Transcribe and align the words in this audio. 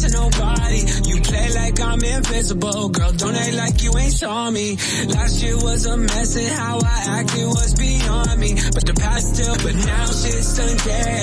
to 0.00 0.08
nobody. 0.08 0.80
You 1.04 1.20
play 1.20 1.52
like 1.52 1.80
I'm 1.80 2.02
invisible, 2.02 2.88
girl. 2.88 3.12
Don't 3.12 3.34
act 3.34 3.54
like 3.54 3.82
you 3.82 3.92
ain't 3.98 4.12
saw 4.12 4.50
me. 4.50 4.76
Last 5.08 5.42
year 5.42 5.56
was 5.56 5.84
a 5.86 5.96
mess 5.96 6.36
and 6.36 6.48
how 6.48 6.78
I 6.78 7.20
acted 7.20 7.46
was 7.46 7.74
beyond 7.74 8.40
me. 8.40 8.54
But 8.74 8.86
the 8.86 8.94
past 8.94 9.34
still, 9.34 9.56
but 9.56 9.74
now 9.74 10.06
shit's 10.06 10.58
engaged. 10.58 11.20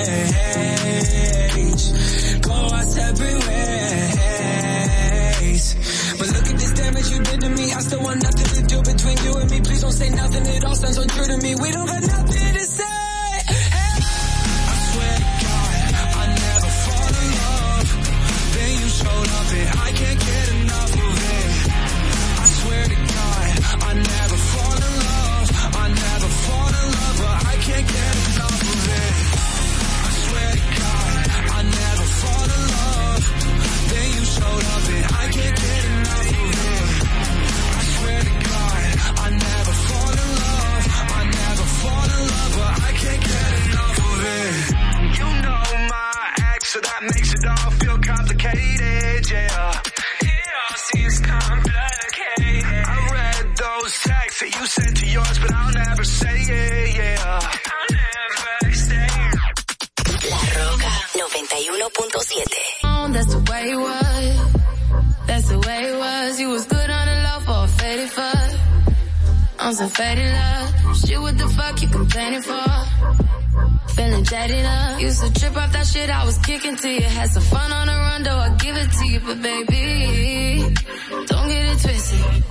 Go 2.42 2.52
our 2.52 2.84
separate 2.84 3.46
ways. 3.48 4.14
But 6.18 6.28
look 6.28 6.46
at 6.46 6.58
this 6.58 6.72
damage 6.72 7.10
you 7.10 7.18
did 7.22 7.40
to 7.40 7.48
me. 7.48 7.72
I 7.72 7.80
still 7.80 8.02
want 8.02 8.22
nothing 8.22 8.46
to 8.46 8.62
do 8.62 8.82
between 8.82 9.18
you 9.24 9.34
and 9.38 9.50
me. 9.50 9.60
Please 9.60 9.80
don't 9.80 9.92
say 9.92 10.10
nothing. 10.10 10.46
It 10.46 10.64
all 10.64 10.76
sounds 10.76 10.98
untrue 10.98 11.26
to 11.26 11.36
me. 11.38 11.54
We 11.56 11.70
don't 11.72 11.86
got 11.86 12.02
nothing 12.02 12.54
to 12.54 12.64
say. 12.64 12.87
cause 69.78 69.84
I'm 69.84 69.90
fed 69.90 70.18
in 70.18 70.32
love. 70.32 70.96
Shit, 70.98 71.20
what 71.20 71.38
the 71.38 71.48
fuck 71.48 71.82
you 71.82 71.88
complaining 71.88 72.42
for? 72.42 72.68
Feeling 73.94 74.24
jaded 74.24 74.64
up. 74.64 75.00
Used 75.00 75.22
to 75.22 75.32
trip 75.40 75.56
off 75.56 75.72
that 75.72 75.86
shit 75.86 76.10
I 76.10 76.24
was 76.24 76.38
kicking 76.38 76.76
to 76.76 76.88
you. 76.88 77.02
Had 77.02 77.30
some 77.30 77.42
fun 77.42 77.72
on 77.72 77.86
the 77.86 77.92
run, 77.92 78.22
though 78.22 78.36
I 78.36 78.50
give 78.56 78.76
it 78.76 78.90
to 78.98 79.06
you. 79.06 79.20
But 79.20 79.42
baby, 79.42 80.74
don't 81.26 81.48
get 81.48 81.62
it 81.72 81.80
twisted. 81.80 82.44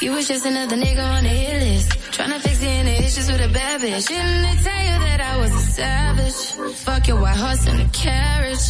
You 0.00 0.12
was 0.12 0.28
just 0.28 0.46
another 0.46 0.76
nigga 0.76 1.04
on 1.16 1.24
the 1.24 1.30
hit 1.30 1.62
list. 1.62 1.90
Tryna 2.14 2.40
fix 2.40 2.58
the 2.58 2.68
inner 2.68 2.96
issues 3.04 3.30
with 3.30 3.40
a 3.40 3.52
bad 3.52 3.80
bitch. 3.80 4.08
Didn't 4.08 4.42
they 4.42 4.56
tell 4.64 4.82
you 4.88 4.96
that 5.06 5.20
I 5.20 5.36
was 5.38 5.52
a 5.52 5.64
savage? 5.78 6.74
Fuck 6.76 7.08
your 7.08 7.20
white 7.20 7.36
horse 7.36 7.66
and 7.68 7.80
a 7.80 7.88
carriage. 7.88 8.66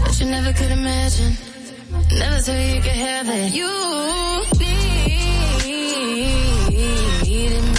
But 0.00 0.20
you 0.20 0.26
never 0.26 0.52
could 0.52 0.70
imagine. 0.70 1.32
Never 2.18 2.38
thought 2.44 2.74
you 2.74 2.80
could 2.80 3.00
have 3.08 3.28
it. 3.28 3.52
You 3.52 3.70
need 4.58 6.41
Eating 7.32 7.71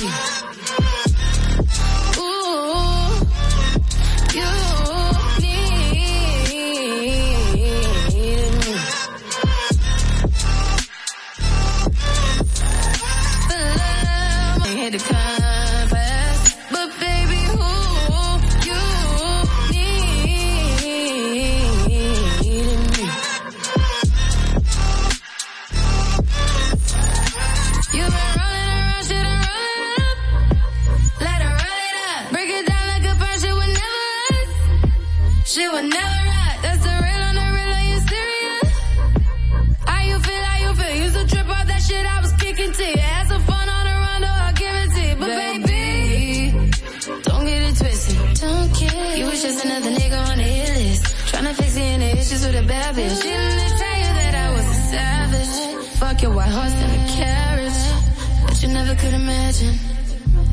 imagine. 59.62 59.80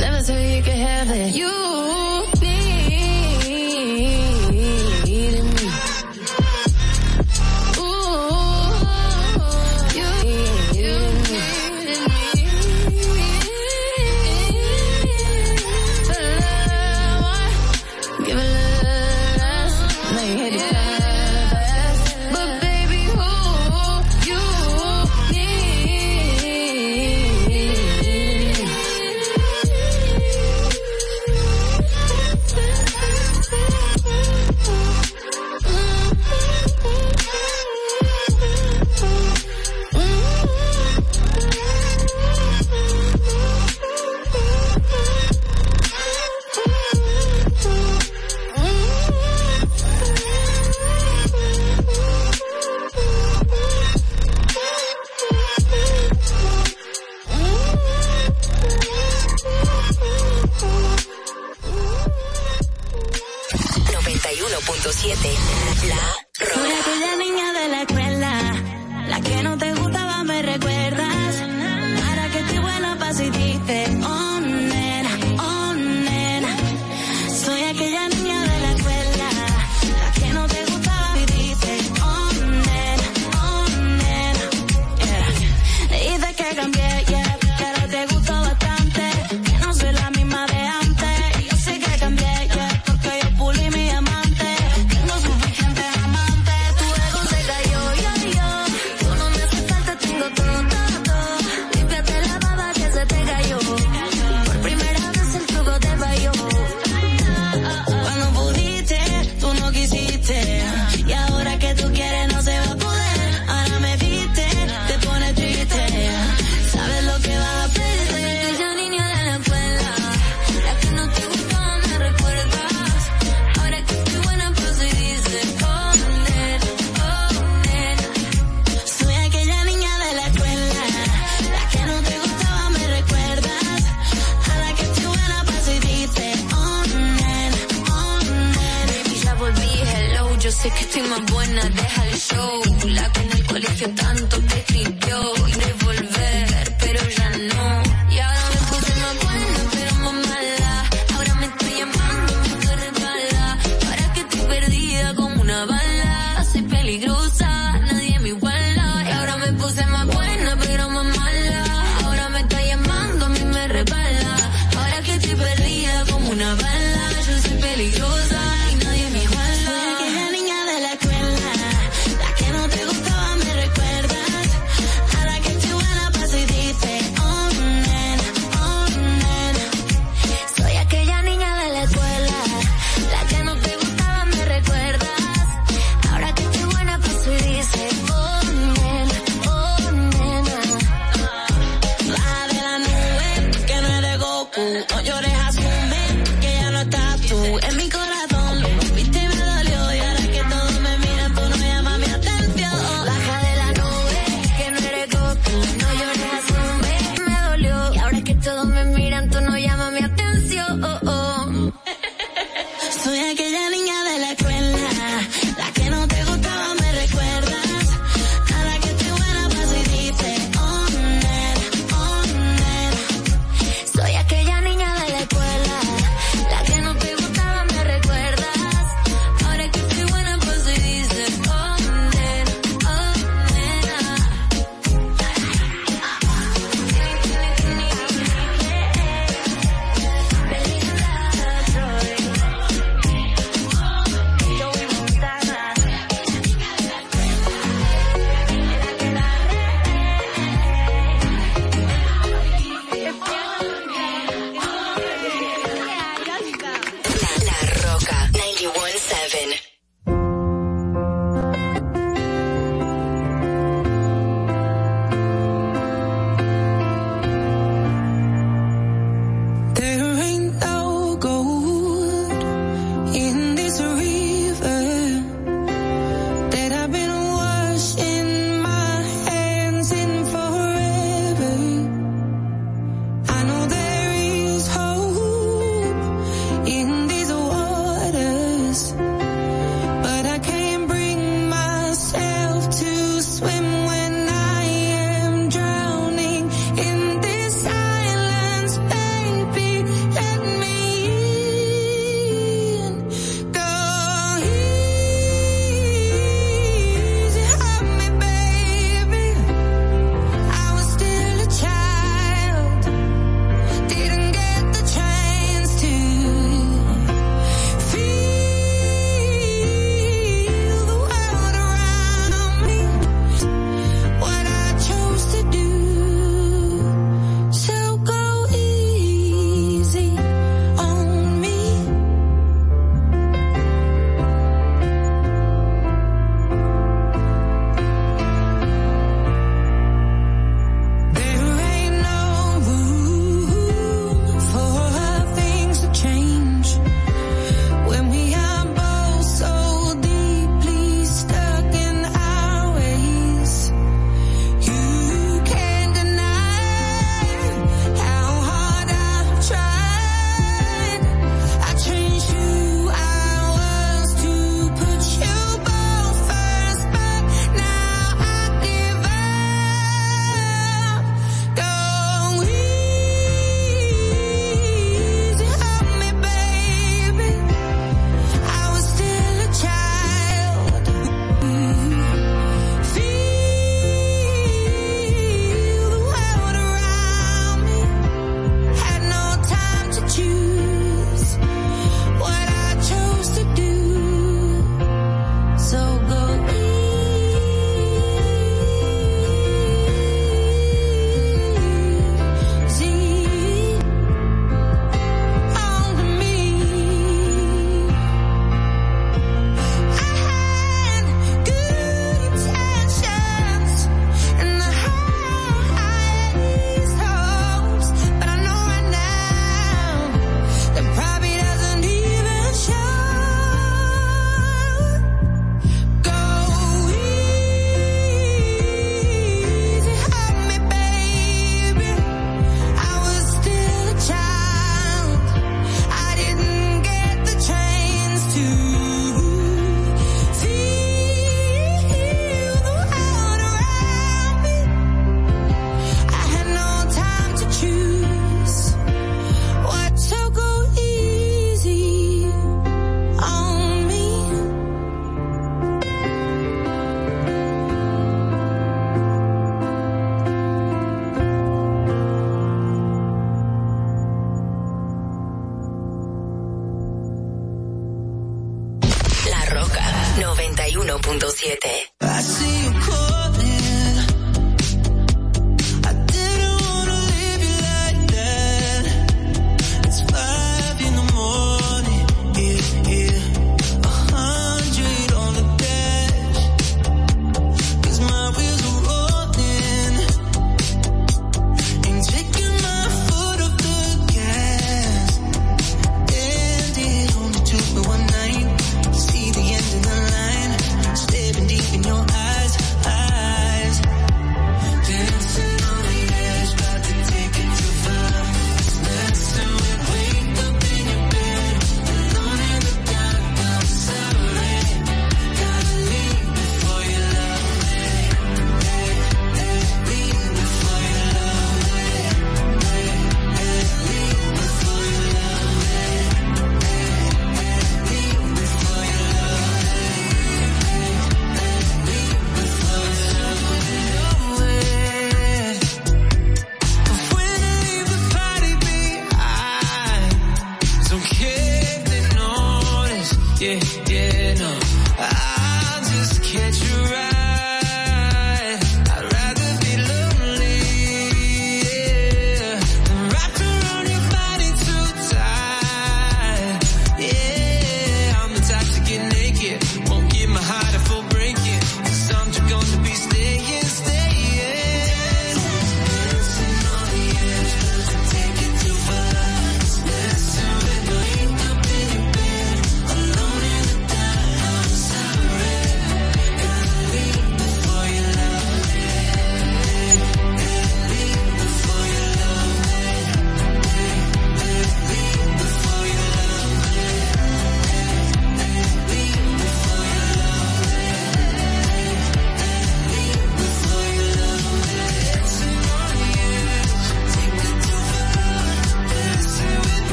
Never 0.00 0.18
thought 0.18 0.40
you 0.40 0.62
could 0.62 0.72
have 0.72 1.10
it. 1.10 1.34
You 1.34 2.41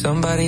somebody 0.00 0.39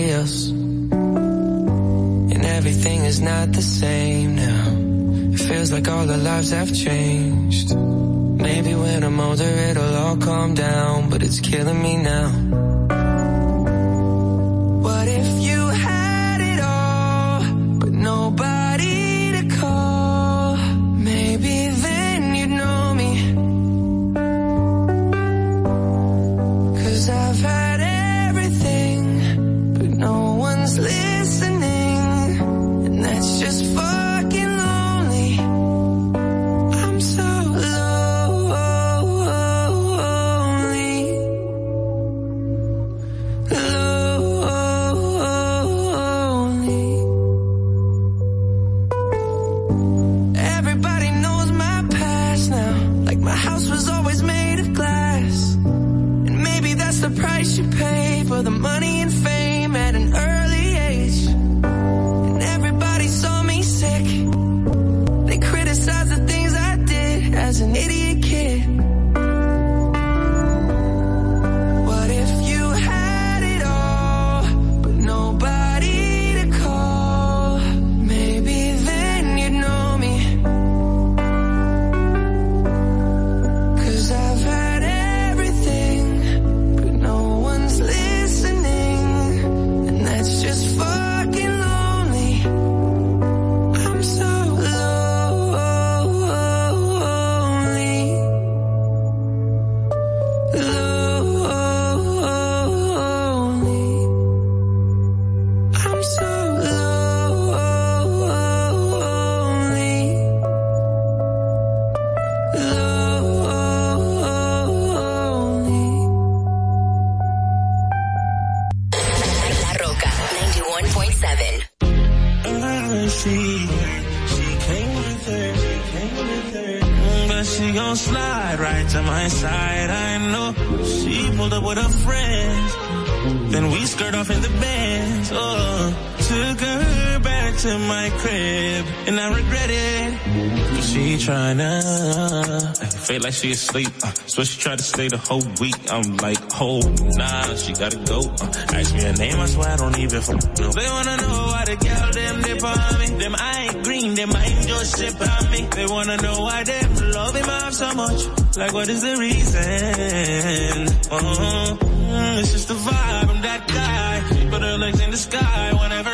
like 143.22 143.32
she 143.34 143.52
asleep. 143.52 143.88
Uh, 144.02 144.12
so 144.26 144.44
she 144.44 144.60
tried 144.60 144.78
to 144.78 144.84
stay 144.84 145.08
the 145.08 145.18
whole 145.18 145.44
week. 145.60 145.76
I'm 145.90 146.16
like, 146.18 146.38
oh, 146.60 146.80
nah, 147.16 147.54
she 147.54 147.72
gotta 147.72 147.98
go. 148.04 148.20
Uh, 148.20 148.76
ask 148.76 148.94
me 148.94 149.02
her 149.02 149.12
name, 149.14 149.38
I 149.38 149.46
swear 149.46 149.68
I 149.68 149.76
don't 149.76 149.98
even 149.98 150.18
f-. 150.18 150.54
They 150.56 150.88
wanna 150.88 151.16
know 151.16 151.38
why 151.52 151.64
the 151.66 151.76
girl 151.76 152.10
them 152.12 152.42
dip 152.42 152.62
on 152.64 152.98
me. 153.00 153.06
Them 153.22 153.34
I 153.38 153.62
ain't 153.62 153.84
green, 153.84 154.14
them 154.14 154.32
I 154.34 154.44
ain't 154.44 154.66
just 154.68 154.96
sip 154.96 155.20
on 155.20 155.50
me. 155.50 155.68
They 155.70 155.86
wanna 155.86 156.16
know 156.18 156.40
why 156.40 156.64
them 156.64 156.94
love 157.12 157.34
him 157.34 157.48
off 157.48 157.72
so 157.72 157.94
much. 157.94 158.56
Like 158.56 158.72
what 158.72 158.88
is 158.88 159.02
the 159.02 159.16
reason? 159.16 160.88
Uh-huh. 161.10 161.76
Mm, 161.76 162.38
it's 162.40 162.52
just 162.52 162.68
the 162.68 162.74
vibe, 162.74 163.28
I'm 163.28 163.42
that 163.42 163.68
guy. 163.68 164.36
She 164.36 164.48
put 164.48 164.62
her 164.62 164.76
legs 164.78 165.00
in 165.00 165.10
the 165.10 165.16
sky 165.16 165.72
whenever 165.80 166.11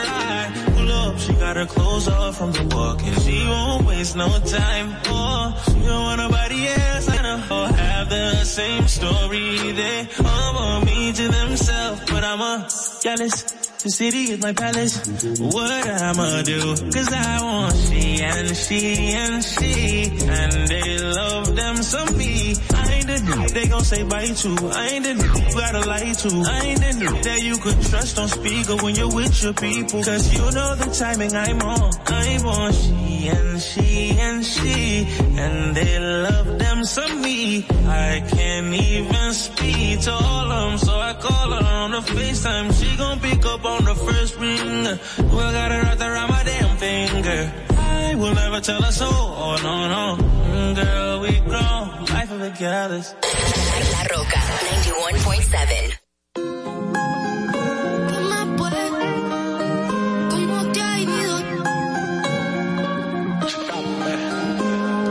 got 1.48 1.56
her 1.56 1.66
clothes 1.66 2.08
off 2.08 2.36
from 2.36 2.52
the 2.52 2.76
walk 2.76 3.02
and 3.02 3.22
she 3.22 3.38
won't 3.46 3.86
waste 3.86 4.14
no 4.16 4.28
time. 4.28 4.88
Oh, 5.06 5.64
she 5.64 5.80
don't 5.88 6.02
want 6.08 6.18
nobody 6.20 6.68
else. 6.68 7.08
I 7.08 7.22
know 7.22 7.42
all 7.50 7.66
have 7.66 8.10
the 8.10 8.44
same 8.44 8.86
story. 8.86 9.72
They 9.72 10.08
all 10.26 10.54
want 10.54 10.84
me 10.84 11.10
to 11.10 11.28
themselves, 11.28 12.00
but 12.10 12.22
I'm 12.22 12.40
a 12.42 12.68
jealous. 13.02 13.36
The 13.84 13.90
city 13.90 14.24
is 14.32 14.42
my 14.42 14.52
palace. 14.52 14.94
What 15.40 15.86
I'ma 15.88 16.42
do? 16.42 16.60
Cause 16.92 17.12
I 17.14 17.42
want 17.42 17.76
she 17.86 18.20
and 18.20 18.56
she 18.64 18.82
and 19.22 19.42
she. 19.42 20.04
And 20.28 20.68
they 20.68 20.98
love 20.98 21.56
them 21.56 21.76
some 21.76 22.14
me. 22.18 22.56
I 22.74 22.97
ain't 23.08 23.26
the 23.26 23.32
dude 23.32 23.48
they 23.50 23.68
gon' 23.68 23.84
say 23.84 24.02
bye 24.02 24.26
to. 24.26 24.48
I 24.72 24.88
ain't 24.88 25.04
the 25.04 25.14
dude 25.14 25.48
you 25.48 25.54
gotta 25.54 25.88
lie 25.88 26.12
to. 26.12 26.28
I 26.46 26.60
ain't 26.66 26.80
the 26.80 26.92
dude 26.98 27.24
that 27.24 27.42
you 27.42 27.56
could 27.58 27.80
trust 27.82 28.18
on 28.18 28.28
speaker 28.28 28.76
when 28.76 28.94
you're 28.94 29.12
with 29.12 29.42
your 29.42 29.52
people. 29.52 30.02
Cause 30.02 30.32
you 30.32 30.40
know 30.40 30.74
the 30.76 30.90
timing 30.92 31.34
I'm 31.34 31.62
on. 31.62 31.90
I 32.06 32.38
want 32.44 32.74
she 32.74 33.28
and 33.28 33.60
she 33.60 34.18
and 34.18 34.44
she. 34.44 35.06
And 35.38 35.76
they 35.76 35.98
love 35.98 36.58
them 36.58 36.84
some 36.84 37.22
me. 37.22 37.66
I 37.86 38.24
can't 38.28 38.74
even 38.74 39.32
speak 39.32 40.00
to 40.00 40.12
all 40.12 40.52
of 40.52 40.70
them. 40.70 40.78
So 40.78 40.98
I 40.98 41.14
call 41.14 41.50
her 41.52 41.64
on 41.64 41.90
the 41.92 42.00
FaceTime. 42.00 42.72
She 42.78 42.96
gon' 42.96 43.20
pick 43.20 43.44
up 43.44 43.64
on 43.64 43.84
the 43.84 43.94
first 43.94 44.36
ring. 44.36 44.84
Well, 44.84 45.52
got 45.52 45.72
her 45.72 45.82
wrapped 45.82 46.00
around 46.00 46.30
my 46.30 46.42
damn 46.44 46.76
finger. 46.76 47.52
I 47.70 48.14
will 48.14 48.34
never 48.34 48.60
tell 48.60 48.82
her 48.82 48.92
so. 48.92 49.08
Oh, 49.10 49.56
no, 49.62 49.88
no. 49.88 50.74
Girl, 50.74 51.20
we 51.20 51.40
grown. 51.40 51.77
The 52.48 52.64
gallus. 52.64 53.14
La 53.92 54.04
Roca 54.04 54.40
91.7. 54.40 56.00
¿Qué 58.08 58.20
más 58.20 58.46
pues? 58.56 58.74
¿Cómo 60.30 60.72
te 60.72 60.80
ha 60.80 60.98
ido? 61.00 61.42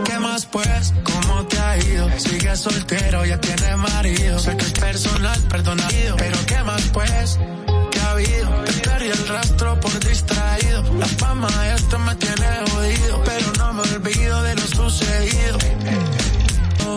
¿Qué 0.04 0.20
más 0.20 0.46
pues? 0.48 0.94
¿Cómo 1.04 1.46
te 1.48 1.60
ha 1.60 1.78
ido? 1.78 2.10
Sigues 2.18 2.60
soltero, 2.60 3.26
ya 3.26 3.40
tienes 3.40 3.78
marido. 3.78 4.40
Sé 4.40 4.58
que 4.58 4.66
es 4.66 4.72
personal, 4.72 5.40
perdonado. 5.44 6.16
Pero 6.18 6.38
¿qué 6.48 6.64
más 6.64 6.82
pues? 6.92 7.40
¿Qué 7.92 8.00
ha 8.00 8.12
habido? 8.12 8.64
Te 8.64 8.74
perdí 8.74 9.08
el 9.10 9.28
rastro 9.28 9.80
por 9.80 10.00
distraído. 10.00 10.84
La 10.98 11.06
fama 11.06 11.50
de 11.50 11.76
esto 11.76 12.00
me 12.00 12.16
tiene 12.16 12.48
jodido. 12.72 13.24
Pero 13.24 13.54
no 13.60 13.74
me 13.74 13.82
olvido 13.82 14.42
de 14.42 14.56
lo 14.56 14.62
sucedido. 14.62 15.58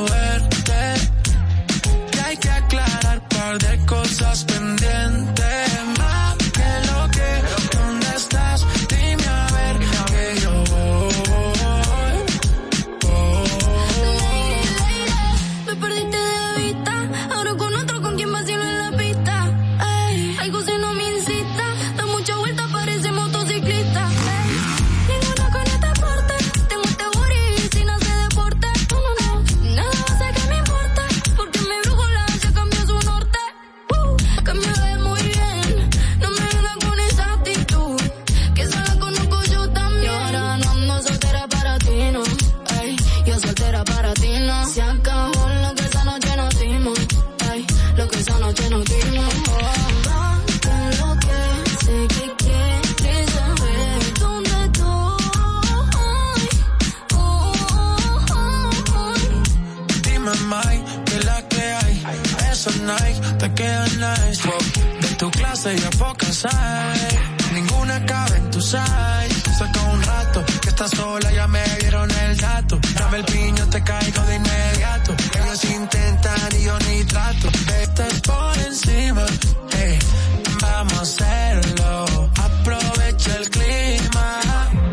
Moverte, 0.00 0.94
que 2.10 2.20
hay 2.20 2.36
que 2.38 2.50
aclarar 2.50 3.28
par 3.28 3.58
de 3.58 3.86
cosas 3.86 4.44
pendientes. 4.44 5.89
Clase 65.60 65.76
y 65.76 65.84
a 65.84 65.90
pocas 65.90 66.44
hay. 66.44 67.18
Ninguna 67.54 68.04
cabe 68.06 68.36
en 68.36 68.50
tu 68.50 68.60
side. 68.60 69.34
Saca 69.58 69.82
un 69.92 70.02
rato 70.02 70.44
que 70.62 70.68
estás 70.68 70.90
sola, 70.90 71.32
ya 71.32 71.46
me 71.46 71.62
dieron 71.80 72.10
el 72.10 72.36
dato. 72.36 72.78
Dame 72.94 73.18
el 73.18 73.24
piño, 73.24 73.66
te 73.68 73.82
caigo 73.82 74.22
de 74.22 74.36
inmediato. 74.36 75.14
Ellos 75.42 75.64
intentan 75.64 76.48
y 76.58 76.64
yo 76.64 76.78
ni 76.78 77.04
trato. 77.04 77.48
Estás 77.82 78.20
por 78.20 78.58
encima, 78.58 79.26
ey, 79.82 79.98
vamos 80.60 80.98
a 80.98 81.02
hacerlo. 81.02 82.30
Aprovecha 82.36 83.36
el 83.36 83.50
clima. 83.50 84.40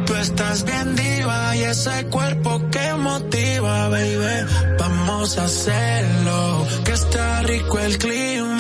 Tú 0.06 0.16
estás 0.16 0.64
bien 0.64 0.96
diva 0.96 1.56
y 1.56 1.64
ese 1.64 2.06
cuerpo 2.08 2.62
que 2.72 2.94
motiva, 2.94 3.90
baby. 3.90 4.46
Vamos 4.80 5.38
a 5.38 5.44
hacerlo, 5.46 6.68
que 6.84 6.92
está 6.94 7.42
rico 7.44 7.80
el 7.80 7.98
clima. 7.98 8.57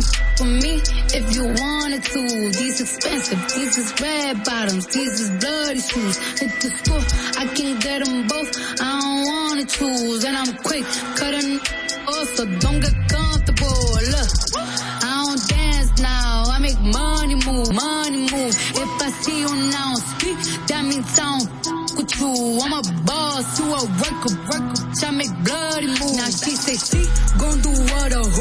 You 0.00 0.06
can 0.06 0.16
f 0.16 0.40
with 0.40 0.62
me 0.64 0.74
if 1.12 1.36
you 1.36 1.44
wanted 1.60 2.02
to. 2.02 2.20
These 2.58 2.80
expensive, 2.80 3.38
these 3.54 3.76
is 3.76 3.92
red 4.00 4.44
bottoms, 4.44 4.86
these 4.86 5.20
is 5.20 5.30
bloody 5.40 5.80
shoes. 5.80 6.16
Hit 6.40 6.52
the 6.60 6.70
school, 6.78 7.02
I 7.36 7.44
can 7.54 7.78
get 7.80 8.04
them 8.04 8.26
both. 8.26 8.50
I 8.80 9.00
don't 9.00 9.24
wanna 9.28 9.66
choose, 9.66 10.24
and 10.24 10.36
I'm 10.36 10.56
quick 10.64 10.84
cutting 11.16 11.60
off, 12.08 12.28
so 12.34 12.46
don't 12.64 12.80
get 12.80 12.96
comfortable. 13.08 13.76
Look, 14.14 14.30
I 14.56 15.24
don't 15.26 15.48
dance 15.48 16.00
now, 16.00 16.44
I 16.48 16.58
make 16.60 16.80
money 16.80 17.34
move, 17.34 17.72
money 17.74 18.22
move. 18.32 18.54
If 18.82 19.02
I 19.04 19.10
see 19.20 19.40
you 19.40 19.52
now 19.76 19.94
speak, 19.96 20.38
that 20.68 20.82
means 20.82 21.18
I 21.18 21.44
don't 21.62 21.96
with 21.96 22.20
you. 22.20 22.60
I'm 22.62 22.72
a 22.72 22.82
boss, 23.04 23.58
you 23.58 23.66
a 23.66 23.84
worker, 24.00 24.32
worker. 24.48 24.80
I 25.02 25.10
make 25.12 25.34
bloody 25.44 25.88
moves. 25.88 26.16
Now 26.16 26.30
she 26.30 26.54
say 26.54 26.76
she 26.76 27.02
gon' 27.38 27.60
do 27.60 27.70
what 27.90 28.12
or 28.14 28.39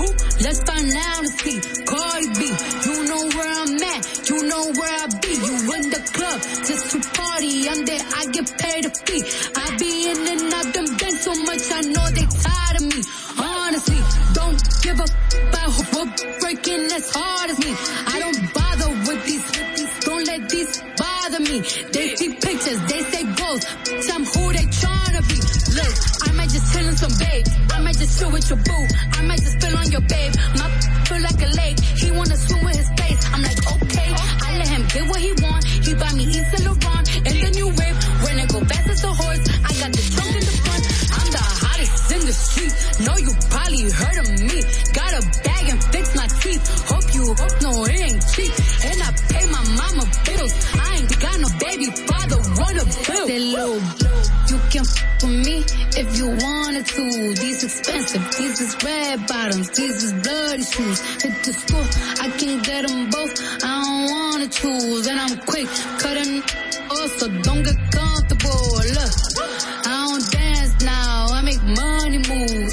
find 0.80 0.96
out 0.96 1.20
and 1.20 1.30
see. 1.40 1.60
Cardi 1.86 2.28
B, 2.40 2.42
you 2.86 2.96
know 3.08 3.24
where 3.36 3.54
I'm 3.62 3.84
at, 3.84 4.30
you 4.30 4.44
know 4.44 4.64
where 4.72 4.94
I 5.02 5.08
be. 5.22 5.34
You 5.34 5.56
in 5.76 5.84
the 5.90 6.02
club 6.14 6.40
just 6.68 6.92
to 6.92 7.00
party. 7.18 7.70
I'm 7.70 7.86
there, 7.86 8.02
I 8.16 8.26
get 8.32 8.48
paid 8.58 8.86
a 8.86 8.90
fee. 8.90 9.24
I 9.56 9.78
be 9.78 10.10
in 10.12 10.28
and 10.28 10.54
out 10.54 10.74
them 10.74 10.88
so 11.20 11.36
much, 11.44 11.64
I 11.72 11.82
know 11.82 12.06
they 12.16 12.28
tired 12.46 12.78
of 12.80 12.86
me. 12.92 13.02
Honestly, 13.38 14.00
don't 14.34 14.60
give 14.82 15.00
a 15.00 15.08
about 15.50 15.72
who 15.72 16.02
breaking 16.40 16.86
as 16.98 17.12
hard 17.14 17.50
as 17.52 17.60
me. 17.60 17.72
I 18.08 18.20
don't 18.24 18.54
bother 18.54 18.90
with 19.08 19.26
these, 19.26 19.46
with 19.46 19.76
these 19.76 19.94
don't 20.06 20.26
let 20.26 20.50
these 20.50 20.82
bother 20.98 21.40
me. 21.40 21.60
They 21.92 21.99
Just 28.20 28.22
chill 28.22 28.32
with 28.32 28.50
your 28.50 28.60
boo. 28.60 28.88
I 29.14 29.22
might 29.24 29.40
just 29.40 29.62
spill 29.62 29.78
on 29.78 29.92
your 29.92 30.02
babe. 30.02 30.34
My 30.58 30.68
feel 31.08 31.22
like 31.22 31.40
a 31.40 31.52
lake. 31.56 31.80
He 31.80 32.12
wanna 32.12 32.36
swim 32.36 32.66
with 32.66 32.76
his 32.76 32.90
face. 33.00 33.22
I'm 33.32 33.42
like, 33.42 33.60
okay. 33.60 34.12
I 34.44 34.58
let 34.58 34.68
him 34.68 34.84
get 34.92 35.08
what 35.08 35.20
he 35.20 35.32
want. 35.40 35.64
He 35.66 35.94
buy 35.96 36.12
me 36.14 36.26
East 36.26 36.52
and 36.54 36.66
Laurent 36.66 37.06
and 37.16 37.36
the 37.44 37.50
new 37.56 37.68
wave. 37.68 37.98
When 38.24 38.40
it 38.40 38.50
go 38.52 38.60
fast 38.60 38.90
as 38.90 39.04
a 39.04 39.14
horse, 39.14 39.44
I 39.64 39.72
got 39.80 39.92
the 39.96 40.04
trunk 40.12 40.32
in 40.36 40.44
the 40.44 40.56
front. 40.64 40.84
I'm 41.16 41.30
the 41.32 41.46
hottest 41.64 42.12
in 42.12 42.22
the 42.28 42.36
street. 42.36 42.74
Know 43.08 43.16
you 43.24 43.32
probably 43.48 43.84
heard 43.88 44.18
of 44.20 44.28
me. 44.52 44.58
Got 44.92 45.12
a 45.16 45.22
bag 45.48 45.64
and 45.72 45.80
fix 45.84 46.06
my 46.16 46.28
teeth. 46.44 46.64
Hope 46.92 47.08
you 47.16 47.24
hope 47.24 47.56
no 47.62 47.72
it 47.86 48.02
ain't 48.04 48.24
cheap. 48.36 48.52
And 48.84 49.00
I 49.00 49.10
pay 49.32 49.46
my 49.48 49.64
mama 49.80 50.04
bills. 50.28 50.54
I 50.76 50.88
ain't 51.00 51.20
got 51.24 51.38
no 51.40 51.50
baby 51.64 51.88
father 52.04 52.40
wanna 52.60 52.84
bill. 53.32 53.80
You 54.50 54.58
can 54.72 54.84
f 54.84 55.10
with 55.22 55.46
me 55.46 55.64
if 56.00 56.18
you 56.18 56.28
wanted 56.28 56.86
to. 56.86 57.49
Red 58.90 59.28
bottoms, 59.28 59.70
these 59.78 60.04
is 60.04 60.14
bloody 60.26 60.64
shoes. 60.64 61.00
Hit 61.24 61.36
the 61.46 61.54
school, 61.62 61.88
I 62.24 62.28
can 62.40 62.54
get 62.70 62.82
them 62.88 63.10
both. 63.16 63.34
I 63.64 63.74
don't 63.84 64.04
wanna 64.14 64.48
choose, 64.60 65.06
and 65.10 65.20
I'm 65.26 65.36
quick 65.52 65.70
cutting 66.04 66.36
off, 66.98 67.12
so 67.20 67.26
don't 67.48 67.64
get 67.70 67.80
comfortable. 67.98 68.66
Look, 68.98 69.14
I 69.90 69.94
don't 70.06 70.26
dance 70.38 70.74
now, 70.94 71.28
I 71.38 71.42
make 71.50 71.64
money 71.84 72.20
move. 72.32 72.72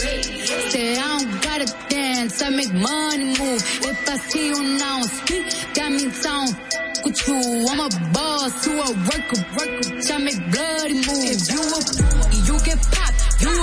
Say 0.73 0.99
I 0.99 1.07
don't 1.15 1.31
gotta 1.47 1.69
dance, 1.89 2.43
I 2.43 2.49
make 2.61 2.73
money 2.73 3.29
move. 3.41 3.61
If 3.91 4.09
I 4.15 4.17
see 4.29 4.47
you 4.53 4.61
now 4.85 5.03
speak, 5.21 5.47
that 5.77 5.89
means 5.97 6.25
I 6.27 6.33
don't 6.33 6.57
with 7.05 7.29
you. 7.29 7.39
I'm 7.71 7.81
a 7.87 7.91
boss, 8.13 8.67
you 8.67 8.75
a 8.87 8.91
worker, 9.09 9.41
worker. 9.57 9.87
I 10.15 10.19
make 10.19 10.43
bloody 10.55 10.99
moves. 11.07 11.49
If 11.49 11.55
you 11.55 11.63
a 11.79 12.16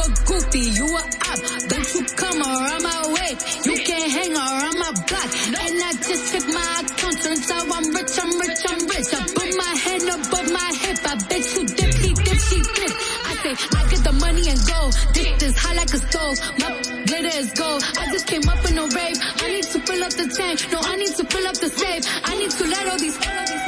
a 0.04 0.10
goofy, 0.28 0.60
you 0.76 0.88
a 0.88 1.04
op. 1.32 1.40
Don't 1.72 1.90
you 1.96 2.04
come 2.16 2.40
around 2.42 2.84
my 2.84 3.02
way. 3.16 3.32
You 3.64 3.76
can't 3.88 4.12
hang 4.12 4.34
around 4.36 4.78
my 4.80 4.92
block. 5.08 5.30
And 5.64 5.76
I 5.80 5.92
just 6.04 6.24
check 6.32 6.46
my 6.48 6.68
account. 6.84 7.24
Out 7.24 7.68
I'm 7.72 7.88
rich, 7.96 8.16
I'm 8.20 8.32
rich, 8.40 8.64
I'm 8.68 8.82
rich. 8.92 9.12
I 9.16 9.22
put 9.38 9.50
my 9.56 9.74
hand 9.86 10.06
above 10.12 10.50
my 10.52 10.70
hip. 10.84 11.00
I 11.04 11.16
bet 11.30 11.44
you 11.56 11.64
dipsy, 11.78 12.12
dipsy, 12.26 12.60
dip. 12.76 12.94
I 13.30 13.34
say, 13.44 13.54
I 13.78 13.82
get 13.90 14.02
the 14.04 14.14
money 14.20 14.44
and 14.50 14.60
go. 14.68 14.82
This 15.14 15.28
is 15.44 15.58
hot 15.58 15.76
like 15.76 15.94
a 15.94 16.00
stove. 16.00 16.38
My 16.60 16.70
glitter 17.08 17.36
is 17.40 17.52
gold. 17.54 17.84
I 17.98 18.12
just 18.12 18.28
came 18.28 18.48
up 18.48 18.64
in 18.70 18.78
a 18.78 18.86
rave. 18.88 19.18
I 19.40 19.48
need 19.56 19.68
to 19.72 19.80
fill 19.80 20.04
up 20.04 20.14
the 20.14 20.28
tank. 20.36 20.58
No, 20.72 20.80
I 20.82 20.96
need 20.98 21.16
to 21.16 21.24
fill 21.26 21.48
up 21.48 21.58
the 21.58 21.70
safe. 21.70 22.04
I 22.24 22.38
need 22.38 22.52
to 22.52 22.64
let 22.68 22.88
all 22.92 23.00
these 23.00 23.20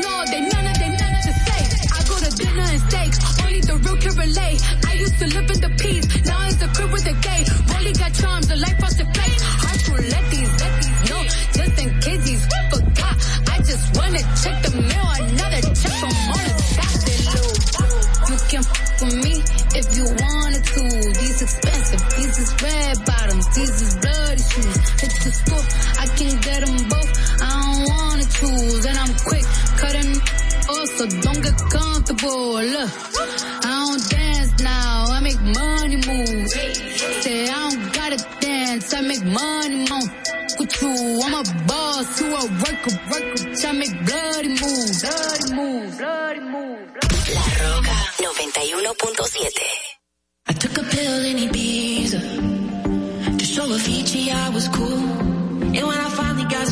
know 0.03 0.17
they 0.31 0.41
none 0.41 0.67
of 0.67 0.77
they 0.79 0.91
none 0.99 1.15
of 1.15 1.23
the 1.23 1.35
safe. 1.47 1.71
I 1.95 1.99
go 2.09 2.15
to 2.19 2.29
dinner 2.35 2.67
and 2.67 2.81
steaks. 2.91 3.34
The 3.65 3.73
real 3.81 3.97
can 3.97 4.15
relate. 4.15 4.61
I 4.85 4.93
used 4.93 5.17
to 5.19 5.25
live 5.25 5.49
in 5.49 5.59
the 5.61 5.71
peace. 5.81 6.05
Now 6.25 6.45
it's 6.45 6.61
a 6.61 6.67
crib 6.69 6.91
with 6.91 7.05
a 7.09 7.15
gay. 7.25 7.41
Rolly 7.73 7.93
got 7.93 8.13
charms, 8.13 8.47
the 8.47 8.55
life 8.55 8.77
frosted 8.77 9.09
flake. 9.09 9.41
Hard 9.41 9.79
to 9.89 9.93
let 10.05 10.25
these, 10.29 10.51
let 10.61 10.73
these 10.81 11.01
know. 11.09 11.21
Just 11.57 11.75
in 11.81 11.89
case 11.99 12.23
these 12.29 12.45
forgot. 12.69 13.15
I 13.49 13.57
just 13.65 13.85
wanna 13.97 14.21
check 14.37 14.57
the 14.61 14.71
mail. 14.85 15.07
Another 15.17 15.61
check 15.73 15.93
from 15.97 16.13
all 16.29 16.45
the. 16.45 16.53
That 16.77 16.93
you 18.29 18.37
can 18.49 18.61
f 18.61 19.01
with 19.01 19.17
me 19.23 19.33
if 19.73 19.85
you 19.97 20.05
wanted 20.13 20.63
to. 20.63 20.83
These 21.17 21.41
expensive, 21.41 22.03
these 22.15 22.37
is 22.37 22.51
red 22.61 22.95
bottoms, 23.05 23.45
these 23.55 23.81
is 23.81 23.93
bloody 23.97 24.43
shoes. 24.45 24.77
Hit 25.01 25.13
the 25.25 25.31
school, 25.33 25.63
I 25.97 26.05
can 26.13 26.33
get 26.41 26.59
them 26.65 26.77
both. 26.85 27.11
I 27.41 27.49
don't 27.49 27.81
wanna 27.89 28.25
choose, 28.29 28.85
and 28.85 28.97
I'm 28.97 29.13
quick 29.25 29.45
cutting 29.81 30.44
so 30.97 31.05
don't 31.21 31.41
get 31.41 31.57
comfortable. 31.71 32.53
Look, 32.61 32.91
I 33.63 33.85
don't 33.85 34.09
dance 34.09 34.51
now, 34.61 35.05
I 35.09 35.19
make 35.21 35.39
money 35.41 35.97
move. 36.07 36.49
Say 36.49 37.47
I 37.49 37.69
don't 37.69 37.93
gotta 37.93 38.19
dance, 38.41 38.93
I 38.93 39.01
make 39.01 39.23
money 39.23 39.77
move. 39.89 40.09
With 40.59 40.81
you, 40.81 41.21
I'm 41.23 41.33
a 41.33 41.43
boss, 41.67 42.21
you 42.21 42.27
a 42.27 42.43
worker, 42.63 42.95
worker. 43.11 43.67
I 43.67 43.71
make 43.73 43.95
bloody 44.05 44.49
moves, 44.49 45.01
bloody 45.01 45.53
moves, 45.55 45.97
bloody 45.97 46.39
moves. 46.39 46.91
La 47.35 47.45
Roca 47.61 47.95
91.7. 48.19 49.49
I 50.47 50.53
took 50.53 50.77
a 50.77 50.83
pill 50.83 51.25
in 51.25 51.37
Ibiza 51.49 52.19
to 53.39 53.45
show 53.45 53.67
Avicii 53.67 54.31
I 54.31 54.49
was 54.49 54.67
cool. 54.69 55.34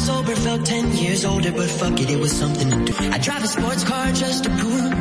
Sober, 0.04 0.36
felt 0.36 0.66
10 0.66 0.98
years 0.98 1.24
older, 1.24 1.52
but 1.52 1.70
fuck 1.70 2.00
it, 2.00 2.10
it 2.10 2.20
was 2.20 2.34
something 2.34 2.70
to 2.70 2.80
do. 2.92 2.94
I 3.16 3.18
drive 3.20 3.44
a 3.44 3.48
sports 3.48 3.84
car 3.86 4.12
just 4.12 4.44
to 4.44 4.50
prove 4.62 4.92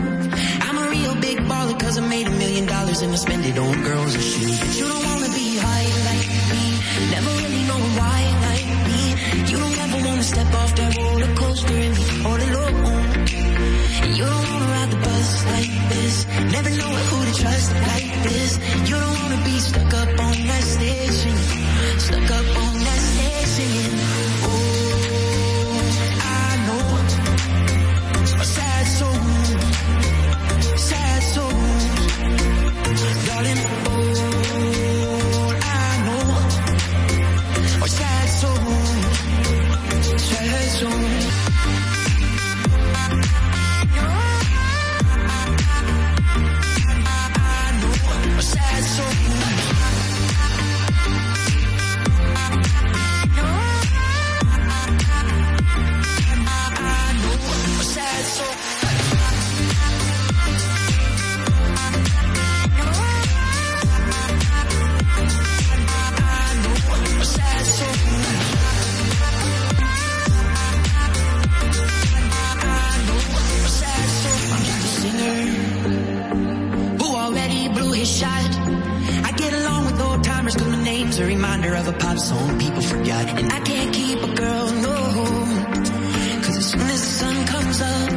I'm 0.66 0.76
a 0.84 0.86
real 0.96 1.14
big 1.26 1.38
baller 1.50 1.78
cause 1.82 1.98
I 1.98 2.02
made 2.06 2.26
a 2.28 2.34
million 2.42 2.66
dollars 2.66 3.02
and 3.02 3.12
I 3.12 3.16
spend 3.16 3.44
it 3.44 3.58
on 3.58 3.82
girls 3.82 4.14
and 4.14 4.22
shoes. 4.22 4.60
But 4.60 4.72
you 4.78 4.86
don't 4.92 5.04
wanna 5.10 5.30
be 5.42 5.48
high 5.66 5.88
like 6.10 6.30
me, 6.52 6.64
never 7.14 7.32
really 7.42 7.64
know 7.70 7.80
why 7.98 8.20
like 8.48 8.70
me. 8.90 9.02
You 9.50 9.56
don't 9.62 9.78
ever 9.86 9.98
wanna 10.06 10.26
step 10.32 10.50
off 10.60 10.72
that 10.76 10.90
roller 10.96 11.34
coaster 11.40 11.78
and 11.86 11.94
be 12.00 12.06
all 12.28 12.40
alone. 12.48 12.86
You 14.18 14.24
don't 14.32 14.46
wanna 14.52 14.68
ride 14.76 14.90
the 14.94 15.00
bus 15.06 15.30
like 15.54 15.72
this, 15.92 16.14
never 16.56 16.70
know 16.80 16.92
who 17.08 17.18
to 17.28 17.34
trust 17.42 17.70
like 17.90 18.10
this. 18.28 18.50
You 18.88 18.96
don't 19.04 19.18
wanna 19.22 19.40
be 19.50 19.56
stuck 19.68 19.92
up 20.02 20.10
on 20.26 20.36
that 20.50 20.64
station, 20.76 21.36
stuck 22.06 22.30
up 22.38 22.48
on 22.62 22.71
cause 81.12 81.20
a 81.20 81.26
reminder 81.26 81.74
of 81.74 81.86
a 81.88 81.92
pop 81.92 82.16
song 82.16 82.58
people 82.58 82.80
forgot. 82.80 83.38
And 83.38 83.52
I 83.52 83.60
can't 83.60 83.92
keep 83.94 84.18
a 84.22 84.32
girl, 84.34 84.66
no. 84.86 84.96
Cause 86.44 86.56
as 86.56 86.66
soon 86.72 86.88
as 86.96 87.00
the 87.06 87.12
sun 87.20 87.36
comes 87.52 87.78
up, 87.82 88.10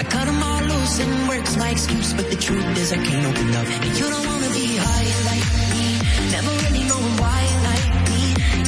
I 0.00 0.02
cut 0.02 0.24
them 0.24 0.42
all 0.42 0.62
loose 0.62 0.98
and 1.00 1.28
works 1.28 1.56
my 1.58 1.70
excuse. 1.70 2.14
But 2.14 2.30
the 2.30 2.36
truth 2.36 2.78
is 2.78 2.92
I 2.92 3.00
can't 3.08 3.26
open 3.30 3.48
up. 3.60 3.66
And 3.84 3.92
you 3.98 4.06
don't 4.14 4.26
wanna 4.32 4.50
be 4.60 4.66
high 4.86 5.08
like 5.30 5.46
me. 5.74 5.86
Never 6.34 6.52
really 6.64 6.84
knowing 6.88 7.16
why 7.22 7.40
like 7.68 7.88
me. 8.08 8.22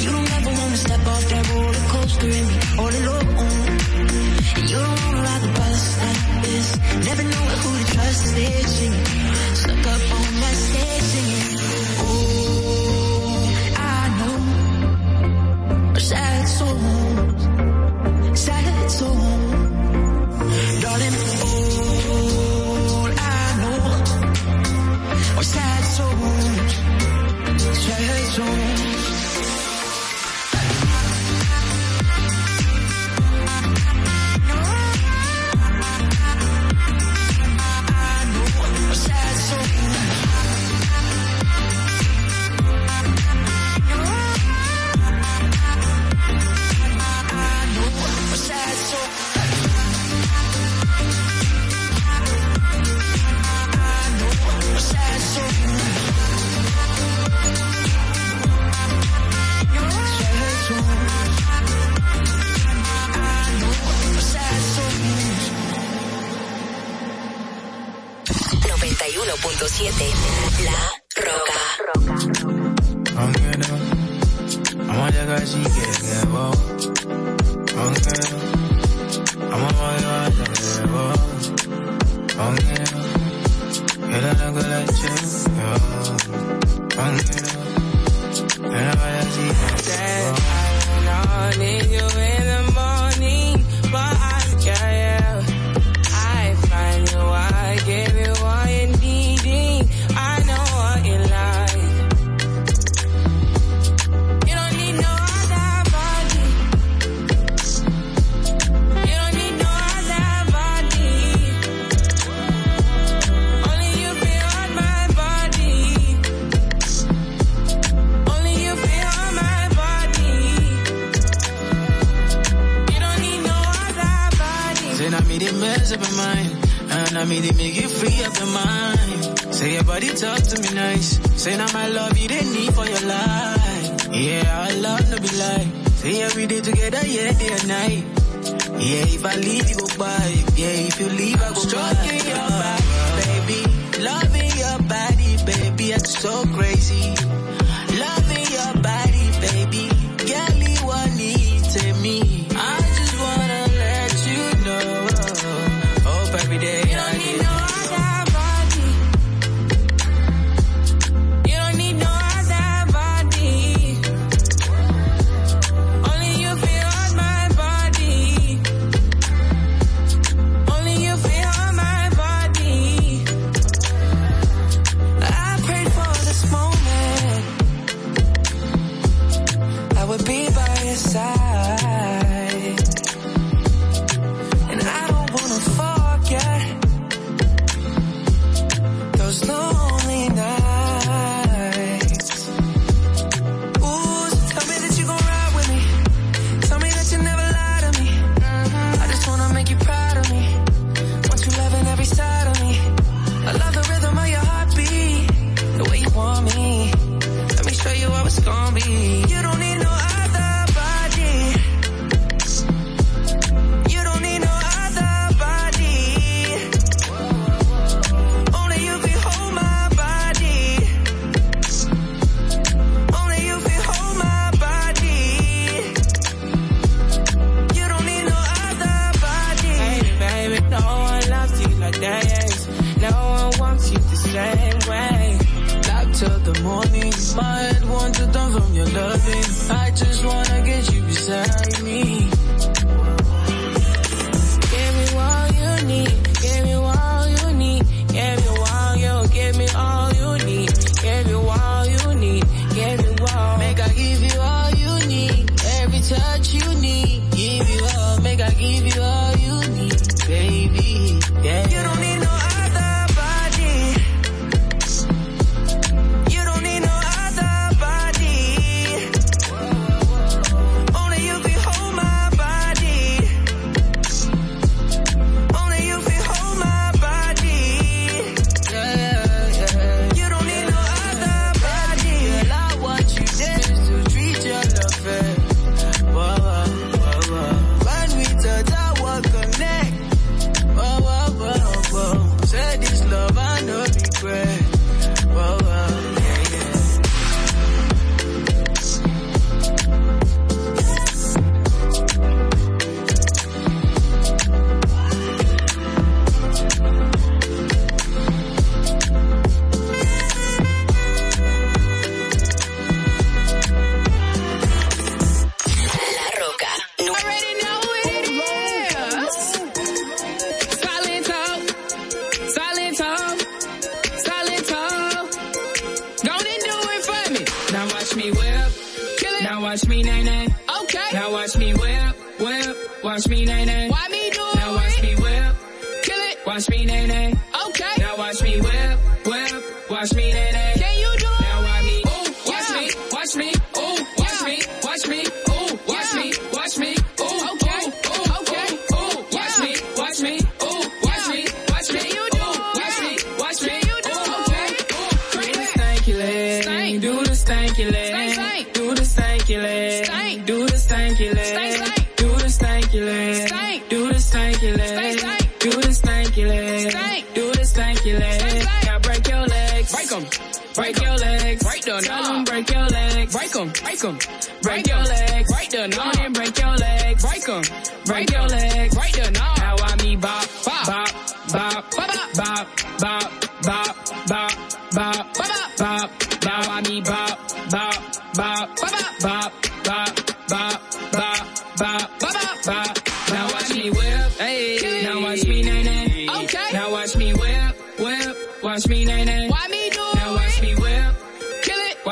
You 0.05 0.11
don't 0.17 0.31
ever 0.39 0.53
wanna 0.61 0.77
step 0.87 1.03
off 1.07 1.25
that 1.33 1.45
roller 1.53 1.85
coaster 1.95 2.31
and 2.39 2.49
be 2.53 2.59
all 2.81 2.93
alone. 3.01 3.29
And 4.59 4.65
you 4.71 4.79
don't 4.87 5.01
wanna 5.05 5.23
ride 5.29 5.43
the 5.47 5.53
bus 5.59 5.83
like 6.05 6.23
this. 6.45 6.67
Never 7.09 7.25
know 7.33 7.47
who 7.63 7.71
to 7.81 7.85
trust 7.95 8.21
stage 8.33 8.71
singing. 8.77 9.07
Stuck 9.63 9.87
up 9.95 10.18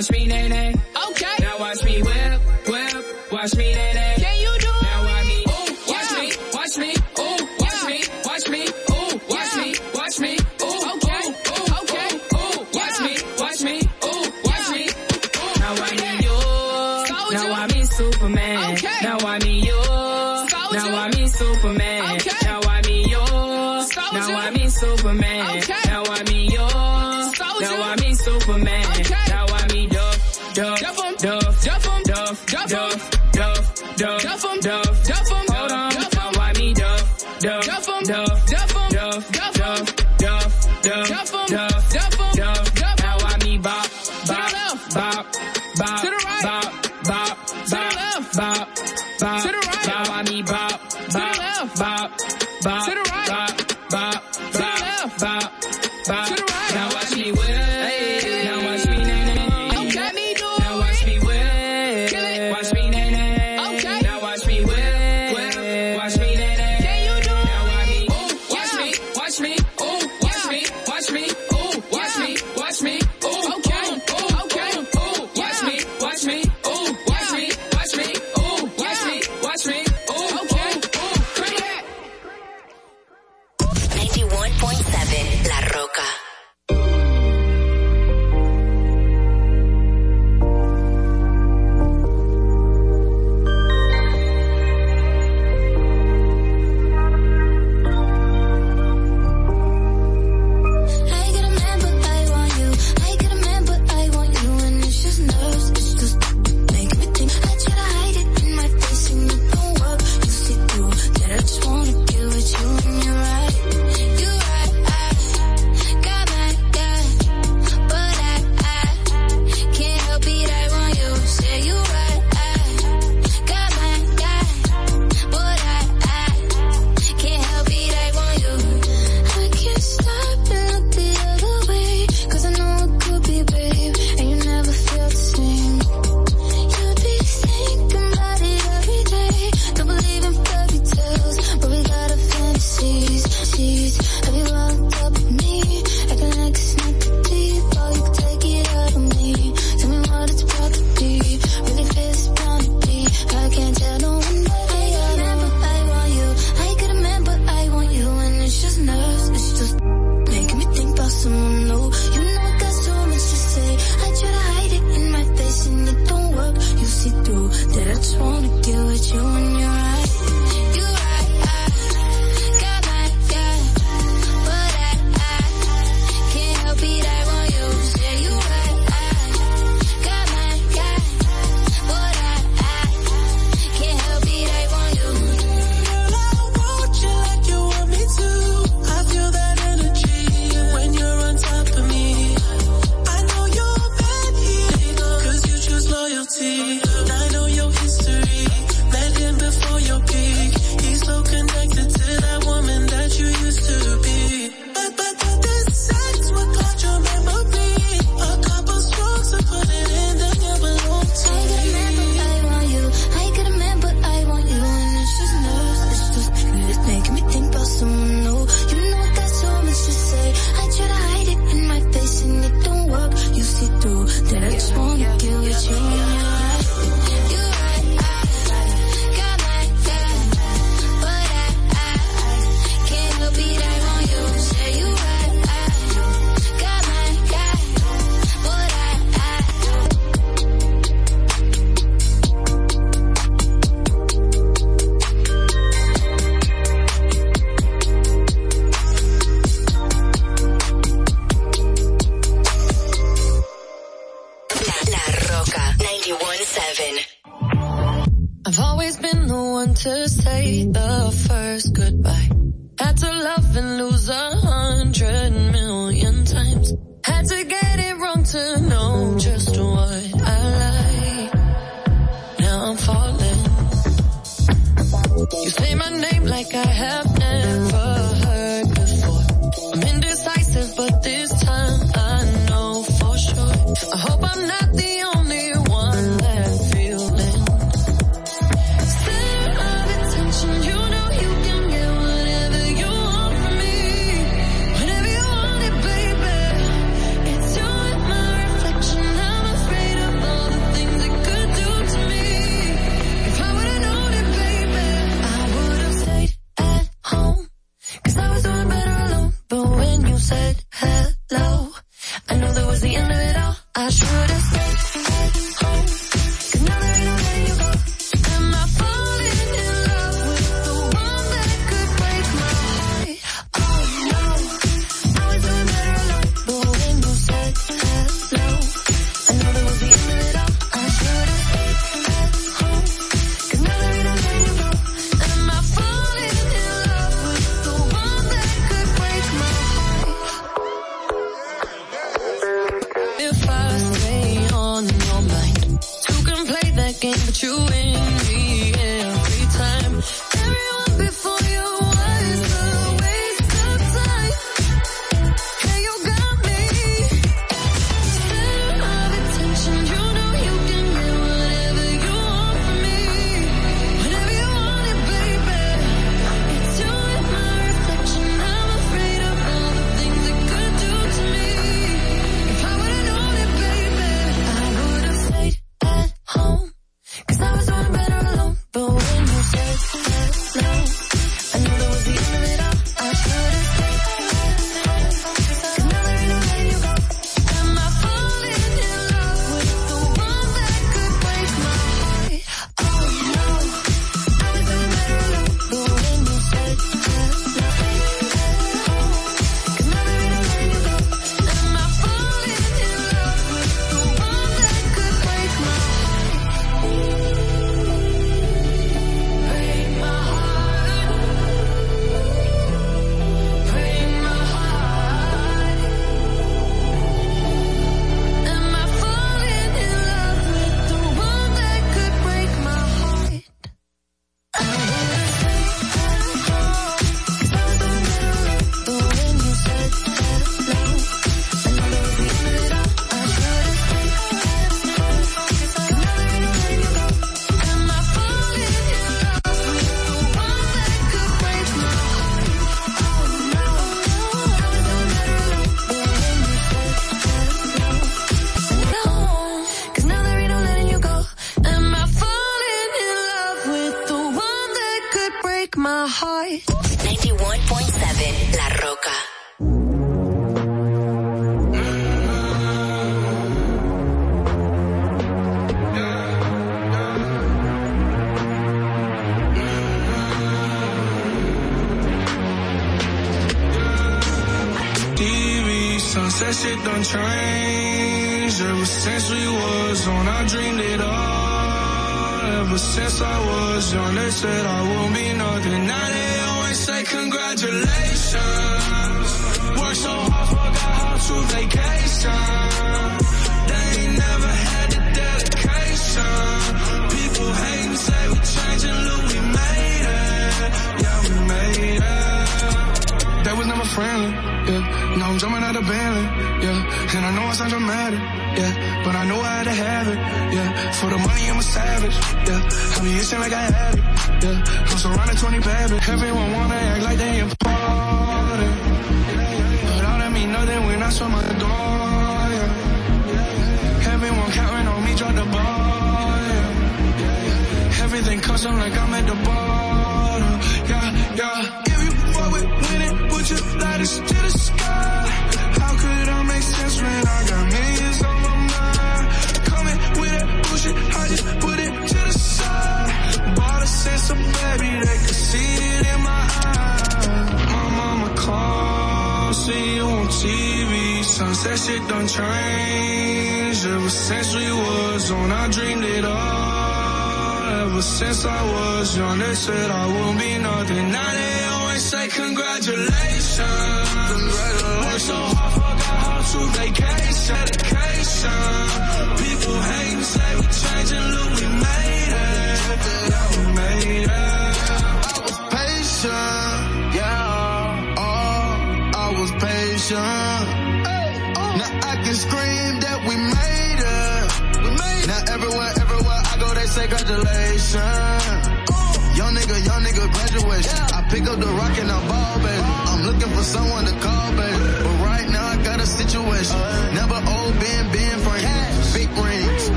Watch 0.00 0.10
me 0.12 0.24
nay 0.24 0.48
nay. 0.48 0.69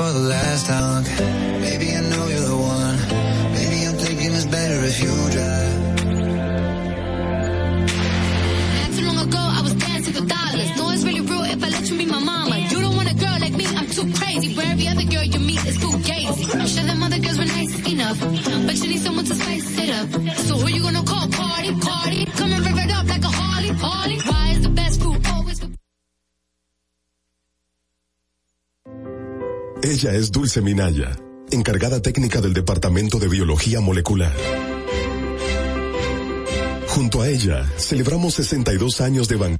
father 0.00 0.29
Dulce 30.50 30.62
encargada 31.52 32.02
técnica 32.02 32.40
del 32.40 32.52
Departamento 32.52 33.20
de 33.20 33.28
Biología 33.28 33.80
Molecular. 33.80 34.34
Junto 36.88 37.22
a 37.22 37.28
ella, 37.28 37.70
celebramos 37.76 38.34
62 38.34 39.00
años 39.00 39.28
de 39.28 39.36
ban 39.36 39.59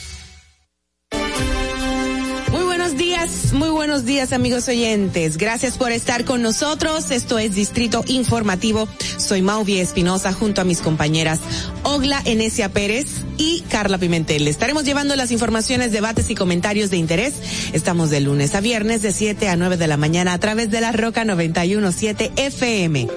Muy 3.53 3.69
buenos 3.69 4.03
días 4.03 4.33
amigos 4.33 4.67
oyentes. 4.67 5.37
Gracias 5.37 5.77
por 5.77 5.91
estar 5.91 6.25
con 6.25 6.41
nosotros. 6.41 7.11
Esto 7.11 7.37
es 7.37 7.53
Distrito 7.53 8.03
Informativo. 8.07 8.87
Soy 9.17 9.43
Mauvi 9.43 9.77
Espinosa 9.77 10.33
junto 10.33 10.61
a 10.61 10.63
mis 10.63 10.81
compañeras 10.81 11.39
Ogla 11.83 12.19
Enesia 12.25 12.69
Pérez 12.69 13.05
y 13.37 13.61
Carla 13.69 13.99
Pimentel. 13.99 14.47
Estaremos 14.47 14.85
llevando 14.85 15.15
las 15.15 15.29
informaciones, 15.29 15.91
debates 15.91 16.31
y 16.31 16.35
comentarios 16.35 16.89
de 16.89 16.97
interés. 16.97 17.35
Estamos 17.73 18.09
de 18.09 18.21
lunes 18.21 18.55
a 18.55 18.61
viernes 18.61 19.03
de 19.03 19.11
7 19.11 19.49
a 19.49 19.55
9 19.55 19.77
de 19.77 19.87
la 19.87 19.97
mañana 19.97 20.33
a 20.33 20.39
través 20.39 20.71
de 20.71 20.81
la 20.81 20.91
Roca 20.91 21.23
917 21.23 22.31
FM. 22.37 23.07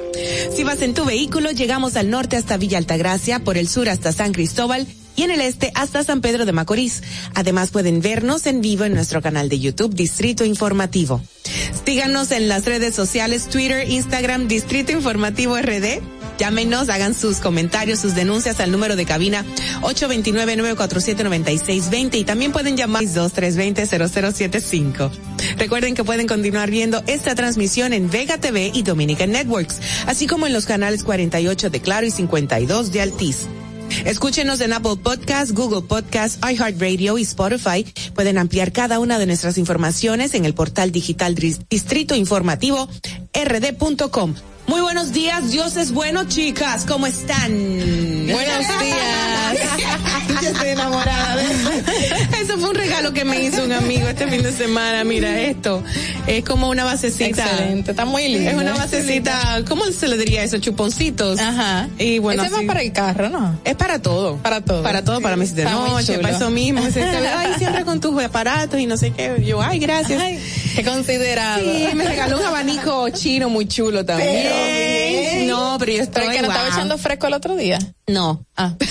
Si 0.55 0.65
vas 0.65 0.83
en 0.83 0.93
tu 0.93 1.07
vehículo, 1.07 1.51
llegamos 1.51 1.97
al 1.97 2.11
norte 2.11 2.37
hasta 2.37 2.59
Villa 2.59 2.77
Altagracia, 2.77 3.39
por 3.39 3.57
el 3.57 3.69
sur 3.69 3.89
hasta 3.89 4.13
San 4.13 4.33
Cristóbal 4.33 4.87
y 5.17 5.23
en 5.23 5.31
el 5.31 5.41
este 5.41 5.73
hasta 5.75 6.05
San 6.05 6.21
Pedro 6.21 6.47
de 6.47 6.53
Macorís. 6.53 7.03
Además 7.35 7.71
pueden 7.71 8.01
vernos 8.01 8.47
en 8.47 8.61
vivo 8.61 8.85
en 8.85 8.95
nuestro 8.95 9.23
canal 9.23 9.49
de 9.49 9.61
YouTube 9.61 9.95
Distrito 9.95 10.45
Informativo. 10.45 11.23
Síganos 11.85 12.31
en 12.31 12.49
las 12.49 12.65
redes 12.65 12.95
sociales 12.95 13.49
Twitter, 13.49 13.91
Instagram, 13.91 14.49
Distrito 14.49 14.93
Informativo 14.93 15.59
RD. 15.59 16.01
Llámenos, 16.39 16.89
hagan 16.89 17.15
sus 17.15 17.37
comentarios, 17.39 18.01
sus 18.01 18.17
denuncias 18.17 18.59
al 18.59 18.73
número 18.73 18.97
de 18.97 19.05
cabina 19.05 19.45
829-947-9620 19.83 22.17
y 22.17 22.25
también 22.25 22.51
pueden 22.51 22.77
llamar 22.77 23.05
2320-0075. 23.05 25.13
Recuerden 25.59 25.95
que 25.95 26.03
pueden 26.03 26.27
continuar 26.27 26.69
viendo 26.71 27.05
esta 27.07 27.37
transmisión 27.37 27.93
en 27.93 28.11
Vega 28.11 28.39
TV 28.39 28.73
y 28.75 28.83
Dominican 28.83 29.31
Networks, 29.31 29.79
así 30.07 30.27
como 30.27 30.49
en 30.49 30.53
los 30.53 30.67
canales 30.67 31.05
48 31.05 31.71
de 31.71 31.81
Claro 31.81 32.05
y 32.07 32.11
52 32.11 32.91
de 32.91 33.01
Altiz. 33.01 33.47
Escúchenos 34.05 34.61
en 34.61 34.73
Apple 34.73 34.97
Podcast, 35.03 35.53
Google 35.53 35.83
Podcast, 35.83 36.43
iHeartRadio 36.45 37.19
y 37.19 37.23
Spotify. 37.23 37.85
Pueden 38.15 38.39
ampliar 38.39 38.73
cada 38.73 38.99
una 38.99 39.19
de 39.19 39.27
nuestras 39.27 39.59
informaciones 39.59 40.35
en 40.35 40.45
el 40.45 40.55
portal 40.55 40.93
digital 40.93 41.35
Distrito 41.35 42.15
Informativo 42.15 42.89
rd.com. 43.33 44.35
Muy 44.67 44.81
buenos 44.81 45.13
días, 45.13 45.51
Dios 45.51 45.77
es 45.77 45.93
bueno, 45.93 46.25
chicas, 46.25 46.87
¿cómo 46.87 47.07
están? 47.07 47.53
Buenos 47.53 48.81
días. 48.81 49.59
Yo 50.45 50.51
estoy 50.51 50.69
enamorada. 50.69 51.37
de- 51.37 51.45
Eso 52.43 52.59
fue 52.59 52.69
un 52.71 52.75
regalo 52.75 53.13
que 53.13 53.25
me 53.25 53.41
hizo 53.43 53.65
un 53.65 53.73
amigo 53.73 54.07
este 54.09 54.27
fin 54.29 54.43
de 54.43 54.53
semana. 54.53 55.03
Mira 55.05 55.41
esto, 55.41 55.83
es 56.27 56.45
como 56.45 56.69
una 56.69 56.85
basecita. 56.85 57.27
Excelente, 57.45 57.93
está 57.93 58.05
muy 58.05 58.29
lindo. 58.29 58.51
Es 58.51 58.57
una 58.57 58.75
basecita, 58.75 59.63
¿cómo 59.69 59.85
se 59.87 60.07
le 60.09 60.19
diría 60.19 60.43
eso? 60.43 60.59
Chuponcitos. 60.59 61.41
Ajá. 61.41 61.89
Y 61.99 62.19
bueno, 62.19 62.43
Ese 62.43 62.47
es 62.49 62.53
más 62.53 62.59
así- 62.61 62.67
para 62.69 62.83
el 62.83 62.93
carro, 62.93 63.29
¿no? 63.31 63.59
es 63.65 63.75
para 63.75 64.01
todo. 64.03 64.37
Para 64.39 64.61
todo. 64.61 64.83
Para 64.83 65.03
todo, 65.03 65.21
para 65.21 65.37
mis 65.37 65.55
de 65.55 65.65
noche, 65.65 66.19
para 66.19 66.37
eso 66.37 66.51
mismo. 66.51 66.81
Ay, 66.85 67.53
siempre 67.59 67.85
con 67.85 68.01
tus 68.01 68.23
aparatos 68.23 68.79
y 68.79 68.87
no 68.87 68.97
sé 68.99 69.13
qué. 69.13 69.43
Yo, 69.45 69.63
ay, 69.63 69.79
gracias. 69.79 70.21
Ay, 70.21 70.39
qué 70.77 70.85
considerado. 70.85 71.63
Sí, 71.65 71.89
me 71.95 72.05
regaló 72.05 72.39
un 72.39 72.45
abanico 72.45 73.09
chino 73.11 73.49
muy 73.49 73.67
chulo 73.67 74.05
también. 74.05 74.31
bien. 74.33 75.47
No, 75.49 75.77
pero 75.79 75.93
yo 75.93 76.03
estoy 76.03 76.23
Pero 76.23 76.33
que 76.37 76.43
no 76.43 76.49
estaba 76.49 76.69
echando 76.69 76.99
fresco 76.99 77.27
el 77.29 77.35
otro 77.35 77.57
día. 77.57 77.79
No. 78.07 78.45
Ah. 78.57 78.75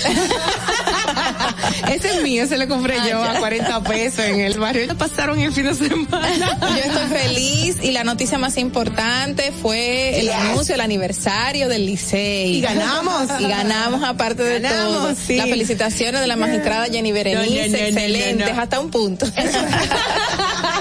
Ese 1.91 2.15
es 2.15 2.21
mío, 2.23 2.43
ese 2.43 2.57
lo 2.57 2.67
compré 2.67 2.97
Ah, 2.99 3.03
yo 3.07 3.23
ya. 3.23 3.31
a 3.33 3.39
40 3.39 3.83
pesos 3.83 4.19
en 4.25 4.39
el 4.41 4.57
barrio. 4.59 4.87
Lo 4.87 4.95
pasaron 4.97 5.39
el 5.39 5.51
fin 5.51 5.65
de 5.65 5.75
semana. 5.75 6.57
Yo 6.61 6.75
estoy 6.91 7.07
feliz 7.19 7.77
y 7.81 7.91
la 7.91 8.03
noticia 8.03 8.37
más 8.37 8.57
importante 8.57 9.51
fue 9.61 10.19
el 10.19 10.29
anuncio, 10.29 10.75
el 10.75 10.81
aniversario 10.81 11.67
del 11.69 11.85
Licey. 11.85 12.57
Y 12.57 12.61
ganamos. 12.61 13.27
Y 13.39 13.47
ganamos 13.47 14.03
aparte 14.03 14.43
de 14.43 14.59
Ganamos, 14.59 14.93
todo. 14.97 15.15
sí. 15.15 15.35
Las 15.37 15.47
felicitaciones 15.49 16.21
de 16.21 16.27
la 16.27 16.35
magistrada 16.35 16.85
Jenny 16.85 17.11
Berenice, 17.11 17.45
No, 17.45 17.51
no, 17.53 17.67
no, 17.67 17.77
no, 17.77 17.85
excelentes, 17.87 18.57
hasta 18.57 18.79
un 18.79 18.89
punto. 18.91 19.25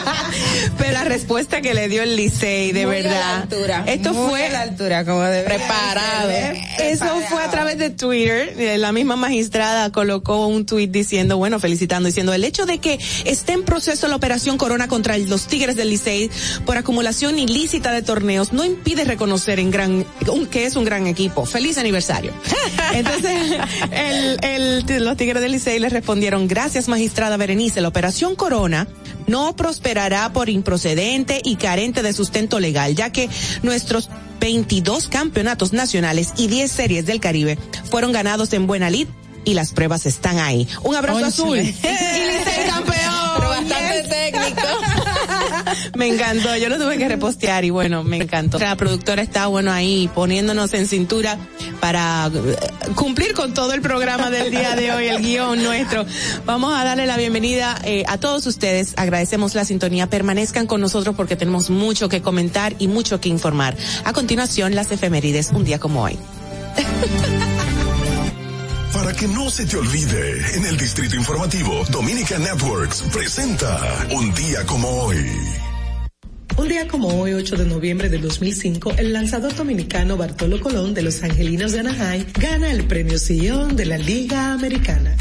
Pero 0.79 0.93
la 0.93 1.05
respuesta 1.05 1.61
que 1.61 1.75
le 1.75 1.89
dio 1.89 2.03
el 2.03 2.17
Licey, 2.17 2.73
de 2.73 2.87
Muy 2.87 2.97
a 2.97 3.03
verdad. 3.03 3.21
la 3.21 3.37
altura, 3.43 3.85
Esto 3.87 4.13
muy 4.13 4.29
fue 4.31 4.47
a 4.47 4.51
la 4.53 4.61
altura, 4.63 5.05
como 5.05 5.21
de 5.23 5.43
Preparado. 5.43 6.31
Eso 6.79 7.07
fue 7.29 7.43
a 7.43 7.51
través 7.51 7.79
de 7.79 7.91
Twitter. 7.91 8.55
Eh, 8.59 8.79
La 8.79 8.93
misma 8.93 9.17
magistrada 9.17 9.91
colocó 9.93 10.47
un 10.47 10.67
tweet 10.67 10.89
diciendo, 10.89 11.37
bueno, 11.37 11.59
felicitando, 11.61 12.07
diciendo 12.09 12.33
el 12.33 12.45
hecho 12.45 12.67
de 12.67 12.79
que 12.79 12.99
esté 13.25 13.53
en 13.53 13.65
proceso 13.65 14.09
la 14.09 14.17
operación 14.17 14.59
Corona 14.59 14.89
contra 14.89 15.17
los 15.19 15.47
Tigres 15.47 15.77
del 15.77 15.91
Licey 15.91 16.31
por 16.67 16.77
acumulación 16.77 17.39
ilícita 17.39 17.93
de 17.93 18.03
torneos 18.03 18.53
no 18.53 18.65
impide 18.65 19.05
reconocer 19.05 19.59
en 19.59 19.71
gran 19.71 20.05
que 20.51 20.65
es 20.67 20.77
un 20.77 20.85
gran 20.85 21.07
equipo. 21.07 21.45
Feliz 21.47 21.79
aniversario. 21.79 22.33
Entonces, 22.95 23.53
el, 23.93 24.39
el- 24.43 25.05
los 25.05 25.17
Tigres 25.17 25.43
del 25.43 25.53
Licey 25.53 25.79
le 25.79 25.89
respondieron, 25.89 26.49
gracias 26.49 26.89
magistrada 26.89 27.37
Berenice, 27.37 27.81
la 27.81 27.89
operación 27.89 28.35
Corona 28.37 28.87
no 29.27 29.55
prosperará 29.57 30.33
por 30.33 30.49
improcedente 30.49 31.41
y 31.45 31.57
carente 31.57 32.03
de 32.03 32.13
sustento 32.13 32.61
legal, 32.61 32.95
ya 32.95 33.11
que 33.11 33.29
nuestros 33.63 34.09
22 34.41 35.09
campeonatos 35.09 35.73
nacionales 35.73 36.33
y 36.37 36.49
10 36.49 36.71
series 36.71 37.07
del 37.07 37.21
Caribe 37.21 37.59
fueron 37.91 38.13
ganados 38.13 38.53
en 38.53 38.67
buena 38.67 38.91
lid 38.91 39.07
y 39.45 39.55
las 39.55 39.73
pruebas 39.73 40.07
están 40.07 40.39
ahí. 40.39 40.69
Un 40.83 40.95
abrazo 40.95 41.25
azul. 41.25 41.59
y 41.59 41.63
Licey 41.65 42.67
campeón. 42.69 42.97
Pero 43.37 43.49
bastante 43.49 44.03
Yes. 44.03 44.09
técnico. 44.09 44.63
Me 45.97 46.07
encantó, 46.07 46.57
yo 46.57 46.69
lo 46.69 46.79
tuve 46.79 46.99
que 46.99 47.09
repostear 47.09 47.65
y 47.65 47.71
bueno, 47.71 48.03
me 48.05 48.19
encantó. 48.19 48.59
La 48.59 48.77
productora 48.77 49.23
está 49.23 49.47
bueno 49.47 49.73
ahí 49.73 50.11
poniéndonos 50.15 50.73
en 50.75 50.87
cintura 50.87 51.39
para 51.81 52.31
eh, 52.33 52.57
cumplir 52.95 53.35
con 53.35 53.55
todo 53.55 53.73
el 53.73 53.81
programa 53.81 54.31
del 54.31 54.51
día 54.51 54.75
de 54.77 54.93
hoy, 54.93 55.09
el 55.09 55.21
guion 55.21 55.63
nuestro. 55.63 56.05
Vamos 56.45 56.75
a 56.75 56.85
darle 56.85 57.07
la 57.07 57.17
bienvenida 57.17 57.79
eh, 57.85 58.05
a 58.09 58.19
todos 58.19 58.47
ustedes, 58.47 58.95
agradecemos 58.97 59.55
la 59.55 59.65
sintonía, 59.65 60.09
permanezcan 60.09 60.67
con 60.67 60.81
nosotros 60.81 61.15
porque 61.17 61.37
tenemos 61.37 61.71
mucho 61.71 62.09
que 62.09 62.23
comentar 62.23 62.75
y 62.79 62.89
mucho 62.89 63.21
que 63.21 63.29
informar. 63.29 63.77
A 64.05 64.13
continuación, 64.13 64.75
las 64.75 64.91
efemérides, 64.91 65.51
un 65.51 65.65
día 65.65 65.79
como 65.79 66.03
hoy. 66.03 66.19
Para 68.93 69.13
que 69.15 69.27
no 69.27 69.51
se 69.51 69.65
te 69.67 69.77
olvide, 69.77 70.57
en 70.57 70.67
el 70.67 70.77
Distrito 70.77 71.17
Informativo, 71.17 71.83
Dominica 71.91 72.39
Networks 72.39 73.03
presenta 73.13 74.07
Un 74.11 74.35
día 74.35 74.65
como 74.67 74.89
hoy. 75.05 75.62
Un 76.59 76.69
día 76.69 76.87
como 76.87 77.09
hoy, 77.09 77.33
8 77.33 77.57
de 77.57 77.65
noviembre 77.65 78.11
de 78.11 78.19
2005, 78.19 78.93
el 78.99 79.13
lanzador 79.13 79.55
dominicano 79.55 80.19
Bartolo 80.19 80.61
Colón 80.61 80.93
de 80.93 81.01
los 81.01 81.23
Angelinos 81.23 81.73
de 81.73 81.81
Anaheim 81.81 82.27
gana 82.39 82.71
el 82.71 82.85
premio 82.85 83.19
Sillón 83.19 83.75
de 83.75 83.87
la 83.87 83.97
Liga 83.97 84.53
Americana. 84.53 85.17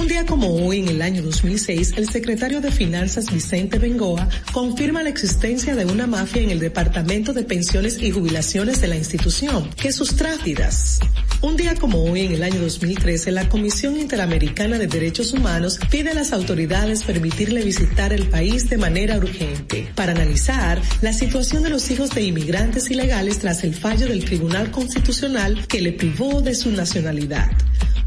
Un 0.00 0.08
día 0.08 0.24
como 0.24 0.54
hoy, 0.66 0.78
en 0.78 0.88
el 0.88 1.02
año 1.02 1.20
2006, 1.20 1.92
el 1.98 2.08
secretario 2.08 2.62
de 2.62 2.72
Finanzas 2.72 3.30
Vicente 3.30 3.78
Bengoa 3.78 4.30
confirma 4.50 5.02
la 5.02 5.10
existencia 5.10 5.76
de 5.76 5.84
una 5.84 6.06
mafia 6.06 6.40
en 6.40 6.48
el 6.48 6.58
Departamento 6.58 7.34
de 7.34 7.44
Pensiones 7.44 8.00
y 8.00 8.10
Jubilaciones 8.10 8.80
de 8.80 8.88
la 8.88 8.96
institución, 8.96 9.68
que 9.76 9.90
tráfidas. 10.16 11.00
Un 11.42 11.58
día 11.58 11.74
como 11.74 12.02
hoy, 12.02 12.22
en 12.22 12.32
el 12.32 12.42
año 12.42 12.62
2013, 12.62 13.30
la 13.30 13.50
Comisión 13.50 13.98
Interamericana 13.98 14.78
de 14.78 14.86
Derechos 14.86 15.34
Humanos 15.34 15.78
pide 15.90 16.12
a 16.12 16.14
las 16.14 16.32
autoridades 16.32 17.04
permitirle 17.04 17.62
visitar 17.62 18.14
el 18.14 18.26
país 18.30 18.70
de 18.70 18.78
manera 18.78 19.18
urgente 19.18 19.92
para 19.94 20.12
analizar 20.12 20.80
la 21.02 21.12
situación 21.12 21.62
de 21.62 21.68
los 21.68 21.90
hijos 21.90 22.08
de 22.10 22.22
inmigrantes 22.22 22.90
ilegales 22.90 23.38
tras 23.40 23.64
el 23.64 23.74
fallo 23.74 24.06
del 24.06 24.24
Tribunal 24.24 24.70
Constitucional 24.70 25.66
que 25.66 25.82
le 25.82 25.92
privó 25.92 26.40
de 26.40 26.54
su 26.54 26.70
nacionalidad. 26.70 27.50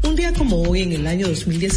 Un 0.04 0.16
día 0.16 0.34
como 0.34 0.60
hoy, 0.60 0.82
en 0.82 0.92
el 0.92 1.06
año 1.06 1.28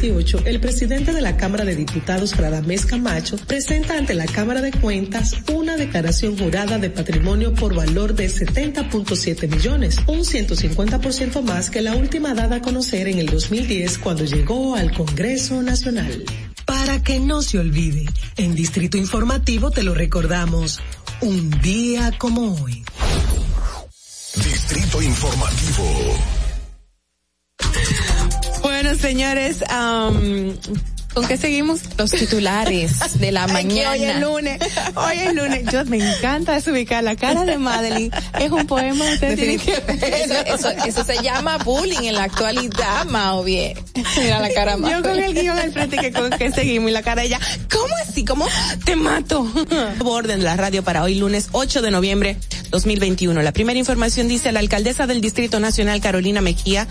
2018, 0.08 0.44
el 0.46 0.60
presidente 0.60 1.14
de 1.14 1.22
la 1.22 1.38
Cámara 1.38 1.66
de 1.66 1.76
Diputados, 1.76 2.36
Radamés 2.38 2.86
Camacho, 2.86 3.38
presenta 3.38 3.98
ante 3.98 4.14
la 4.14 4.26
Cámara 4.26 4.62
de 4.62 4.72
Cuentas 4.72 5.36
una 5.54 5.76
declaración 5.76 6.38
jurada 6.38 6.78
de 6.78 6.90
patrimonio 6.90 7.54
por 7.54 7.76
valor 7.76 8.14
de 8.14 8.28
70.7 8.28 9.50
millones, 9.50 9.98
un 10.08 10.20
150% 10.20 11.42
más 11.42 11.70
que 11.70 11.82
la 11.82 11.96
última 11.96 12.34
dada 12.34 12.58
a 12.58 12.62
conocer 12.62 13.08
en 13.08 13.20
el 13.20 13.28
2010 13.28 13.98
cuando 14.00 14.24
llegó 14.24 14.76
al 14.76 14.94
Congreso 14.94 15.62
Nacional. 15.62 16.24
Para 16.66 17.02
que 17.02 17.20
no 17.20 17.42
se 17.42 17.60
olvide, 17.60 18.06
en 18.38 18.56
Distrito 18.56 18.98
Informativo 18.98 19.72
te 19.72 19.84
lo 19.84 19.94
recordamos, 19.94 20.80
un 21.22 21.50
día 21.62 22.12
como 22.18 22.56
hoy. 22.56 22.84
Distrito 24.36 25.02
Informativo. 25.02 26.37
Bueno, 28.62 28.96
señores, 28.96 29.64
um, 29.72 30.54
¿Con 31.18 31.28
qué 31.28 31.36
seguimos? 31.36 31.80
Los 31.98 32.12
titulares 32.12 33.20
de 33.20 33.32
la 33.32 33.48
mañana. 33.48 33.90
hoy 33.90 34.04
es 34.04 34.20
lunes. 34.20 34.60
Hoy 34.94 35.18
es 35.18 35.34
lunes. 35.34 35.64
Yo 35.72 35.84
me 35.86 35.98
encanta 35.98 36.54
desubicar 36.54 37.04
la 37.04 37.16
cara 37.16 37.44
de 37.44 37.58
Madeline. 37.58 38.12
Es 38.40 38.52
un 38.52 38.68
poema. 38.68 39.04
Eso, 39.14 40.70
eso, 40.86 41.04
se 41.04 41.24
llama 41.24 41.58
bullying 41.58 42.04
en 42.04 42.14
la 42.14 42.26
actualidad, 42.26 43.06
Mao 43.06 43.44
bien. 43.44 43.76
Mira 44.16 44.40
la 44.40 44.54
cara 44.54 44.78
Yo 44.78 45.02
con 45.02 45.18
el 45.18 45.34
guion 45.34 45.58
al 45.58 45.72
frente 45.72 45.98
que 45.98 46.12
con 46.12 46.30
que 46.30 46.52
seguimos 46.52 46.92
y 46.92 46.94
la 46.94 47.02
cara 47.02 47.24
de 47.24 47.30
ella. 47.30 47.40
¿Cómo 47.72 47.96
así? 48.08 48.24
¿Cómo 48.24 48.46
te 48.86 48.96
mato? 48.96 49.52
Orden 50.06 50.38
de 50.38 50.46
la 50.46 50.56
radio 50.56 50.84
para 50.84 51.02
hoy 51.02 51.16
lunes 51.16 51.50
8 51.52 51.82
de 51.82 51.90
noviembre 51.90 52.38
2021. 52.70 53.42
La 53.42 53.54
primera 53.54 53.80
información 53.80 54.28
dice 54.28 54.52
la 54.52 54.60
alcaldesa 54.60 55.08
del 55.08 55.22
Distrito 55.22 55.60
Nacional 55.60 56.00
Carolina 56.00 56.42
Mejía 56.42 56.88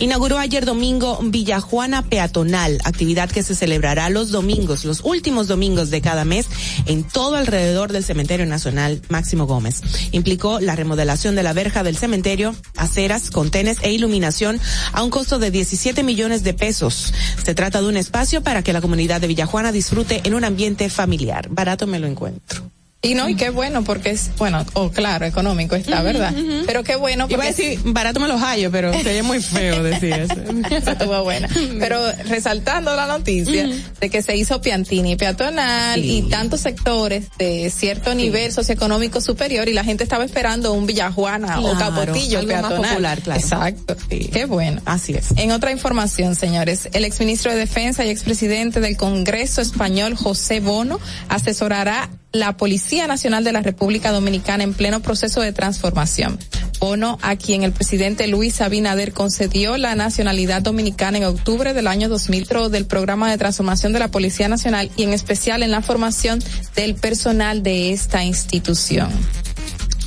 inauguró 0.00 0.38
ayer 0.38 0.64
domingo 0.64 1.18
Villajuana 1.22 2.02
Peatonal, 2.02 2.80
actividad 2.84 3.30
que 3.30 3.42
se 3.42 3.54
celebrará 3.54 4.10
los 4.10 4.30
domingos, 4.30 4.84
los 4.84 5.02
últimos 5.04 5.46
domingos 5.46 5.90
de 5.90 6.00
cada 6.00 6.24
mes 6.24 6.46
en 6.86 7.04
todo 7.04 7.36
alrededor 7.36 7.92
del 7.92 8.04
Cementerio 8.04 8.46
Nacional 8.46 9.00
Máximo 9.08 9.46
Gómez. 9.46 9.82
Implicó 10.10 10.58
la 10.58 10.74
remodelación 10.74 11.36
de 11.36 11.42
la 11.42 11.52
verja 11.52 11.82
del 11.82 11.96
cementerio, 11.96 12.56
aceras, 12.76 13.30
contenes 13.30 13.78
e 13.82 13.92
iluminación 13.92 14.58
a 14.92 15.02
un 15.02 15.10
costo 15.10 15.38
de 15.38 15.50
17 15.50 16.02
millones 16.02 16.42
de 16.42 16.54
pesos. 16.54 17.12
Se 17.42 17.54
trata 17.54 17.80
de 17.80 17.88
un 17.88 17.96
espacio 17.96 18.42
para 18.42 18.62
que 18.62 18.72
la 18.72 18.80
comunidad 18.80 19.20
de 19.20 19.28
Villajuana 19.28 19.70
disfrute 19.70 20.22
en 20.24 20.34
un 20.34 20.44
ambiente 20.44 20.88
familiar. 20.88 21.48
Barato 21.50 21.86
me 21.86 21.98
lo 21.98 22.06
encuentro. 22.06 22.70
Y 23.02 23.14
no, 23.14 23.30
y 23.30 23.34
qué 23.34 23.48
bueno, 23.48 23.82
porque 23.82 24.10
es, 24.10 24.30
bueno, 24.36 24.62
o 24.74 24.90
claro, 24.90 25.24
económico 25.24 25.74
está, 25.74 26.02
¿verdad? 26.02 26.34
Pero 26.66 26.84
qué 26.84 26.96
bueno. 26.96 27.24
Porque 27.24 27.34
Iba 27.34 27.44
a 27.44 27.46
decir, 27.46 27.80
barato 27.82 28.20
me 28.20 28.28
los 28.28 28.42
hallo, 28.42 28.70
pero 28.70 28.92
sería 28.92 29.22
muy 29.22 29.40
feo 29.40 29.82
decir 29.82 30.12
eso. 30.12 30.34
eso 30.70 30.90
estuvo 30.90 31.22
buena. 31.22 31.48
Pero 31.78 31.98
resaltando 32.28 32.94
la 32.94 33.06
noticia 33.06 33.70
de 34.00 34.10
que 34.10 34.20
se 34.20 34.36
hizo 34.36 34.60
Piantini 34.60 35.16
peatonal 35.16 36.04
y 36.04 36.28
tantos 36.28 36.60
sectores 36.60 37.28
de 37.38 37.70
cierto 37.70 38.14
nivel 38.14 38.52
socioeconómico 38.52 39.22
superior 39.22 39.66
y 39.70 39.72
la 39.72 39.82
gente 39.82 40.04
estaba 40.04 40.22
esperando 40.24 40.74
un 40.74 40.86
Villajuana 40.86 41.58
o 41.58 41.78
Capotillo 41.78 42.46
peatonal. 42.46 42.82
popular, 42.82 43.20
claro. 43.22 43.40
Exacto. 43.40 43.96
Qué 44.10 44.44
bueno. 44.44 44.82
Así 44.84 45.14
es. 45.14 45.28
En 45.36 45.52
otra 45.52 45.72
información, 45.72 46.34
señores, 46.34 46.90
el 46.92 47.06
exministro 47.06 47.50
de 47.50 47.56
Defensa 47.56 48.04
y 48.04 48.10
expresidente 48.10 48.80
del 48.80 48.98
Congreso 48.98 49.62
español, 49.62 50.16
José 50.16 50.60
Bono, 50.60 51.00
asesorará 51.30 52.10
la 52.32 52.56
Policía 52.56 53.06
Nacional 53.06 53.42
de 53.44 53.52
la 53.52 53.60
República 53.60 54.12
Dominicana 54.12 54.62
en 54.62 54.74
pleno 54.74 55.00
proceso 55.00 55.40
de 55.40 55.52
transformación. 55.52 56.38
Bono, 56.78 57.18
a 57.20 57.36
quien 57.36 57.62
el 57.62 57.72
presidente 57.72 58.26
Luis 58.26 58.60
Abinader 58.60 59.12
concedió 59.12 59.76
la 59.76 59.94
nacionalidad 59.94 60.62
dominicana 60.62 61.18
en 61.18 61.24
octubre 61.24 61.74
del 61.74 61.86
año 61.86 62.08
2000 62.08 62.70
del 62.70 62.86
programa 62.86 63.30
de 63.30 63.36
transformación 63.36 63.92
de 63.92 63.98
la 63.98 64.10
Policía 64.10 64.48
Nacional 64.48 64.90
y 64.96 65.02
en 65.02 65.12
especial 65.12 65.62
en 65.62 65.72
la 65.72 65.82
formación 65.82 66.42
del 66.76 66.94
personal 66.94 67.62
de 67.62 67.92
esta 67.92 68.24
institución. 68.24 69.10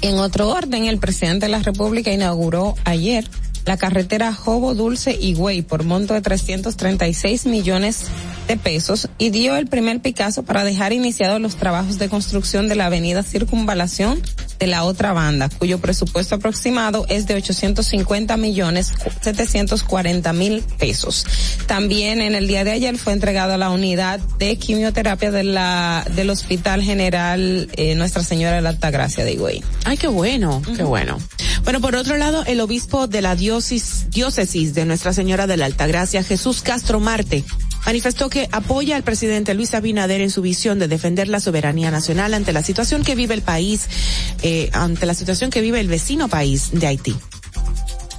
En 0.01 0.17
otro 0.17 0.49
orden, 0.49 0.85
el 0.85 0.97
presidente 0.97 1.45
de 1.45 1.51
la 1.51 1.59
República 1.59 2.11
inauguró 2.11 2.75
ayer 2.85 3.29
la 3.65 3.77
carretera 3.77 4.33
Jobo 4.33 4.73
Dulce 4.73 5.17
y 5.19 5.35
Güey 5.35 5.61
por 5.61 5.83
monto 5.83 6.13
de 6.13 6.21
336 6.21 7.45
millones 7.45 8.07
de 8.47 8.57
pesos 8.57 9.09
y 9.17 9.29
dio 9.29 9.55
el 9.55 9.67
primer 9.67 10.01
Picasso 10.01 10.43
para 10.43 10.63
dejar 10.63 10.93
iniciados 10.93 11.39
los 11.41 11.55
trabajos 11.55 11.99
de 11.99 12.09
construcción 12.09 12.67
de 12.67 12.75
la 12.75 12.87
avenida 12.87 13.23
Circunvalación 13.23 14.21
de 14.59 14.67
la 14.67 14.83
otra 14.83 15.13
banda, 15.13 15.49
cuyo 15.49 15.79
presupuesto 15.79 16.35
aproximado 16.35 17.05
es 17.09 17.27
de 17.27 17.35
850 17.35 18.37
millones 18.37 18.93
740 19.21 20.33
mil 20.33 20.61
pesos. 20.77 21.25
También 21.67 22.21
en 22.21 22.35
el 22.35 22.47
día 22.47 22.63
de 22.63 22.71
ayer 22.71 22.97
fue 22.97 23.13
entregado 23.13 23.53
a 23.53 23.57
la 23.57 23.69
unidad 23.69 24.19
de 24.39 24.55
quimioterapia 24.57 25.31
de 25.31 25.43
la 25.43 26.05
del 26.15 26.29
Hospital 26.29 26.81
General 26.81 27.69
eh, 27.75 27.95
Nuestra 27.95 28.23
Señora 28.23 28.55
de 28.55 28.61
la 28.61 28.69
Altagracia 28.69 29.25
de 29.25 29.33
Higüey. 29.33 29.63
Ay, 29.85 29.97
qué 29.97 30.07
bueno, 30.07 30.61
qué 30.75 30.83
bueno. 30.83 31.17
Bueno, 31.63 31.81
por 31.81 31.95
otro 31.95 32.17
lado, 32.17 32.43
el 32.45 32.59
obispo 32.59 33.07
de 33.07 33.21
la 33.21 33.35
diócesis, 33.35 34.09
diócesis 34.09 34.73
de 34.73 34.85
Nuestra 34.85 35.13
Señora 35.13 35.47
de 35.47 35.57
la 35.57 35.65
Altagracia, 35.65 36.23
Jesús 36.23 36.61
Castro 36.61 36.99
Marte, 36.99 37.43
manifestó 37.85 38.29
que 38.29 38.49
apoya 38.51 38.95
al 38.95 39.03
presidente 39.03 39.53
Luis 39.53 39.73
Abinader 39.73 40.21
en 40.21 40.29
su 40.29 40.41
visión 40.41 40.79
de 40.79 40.87
defender 40.87 41.27
la 41.27 41.39
soberanía 41.39 41.91
nacional 41.91 42.33
ante 42.33 42.53
la 42.53 42.63
situación 42.63 43.03
que 43.03 43.15
vive 43.15 43.33
el 43.33 43.41
país, 43.41 43.87
eh, 44.41 44.69
ante 44.73 45.05
la 45.05 45.13
situación 45.13 45.49
que 45.49 45.61
vive 45.61 45.79
el 45.79 45.87
vecino 45.87 46.27
país 46.27 46.69
de 46.71 46.87
Haití. 46.87 47.15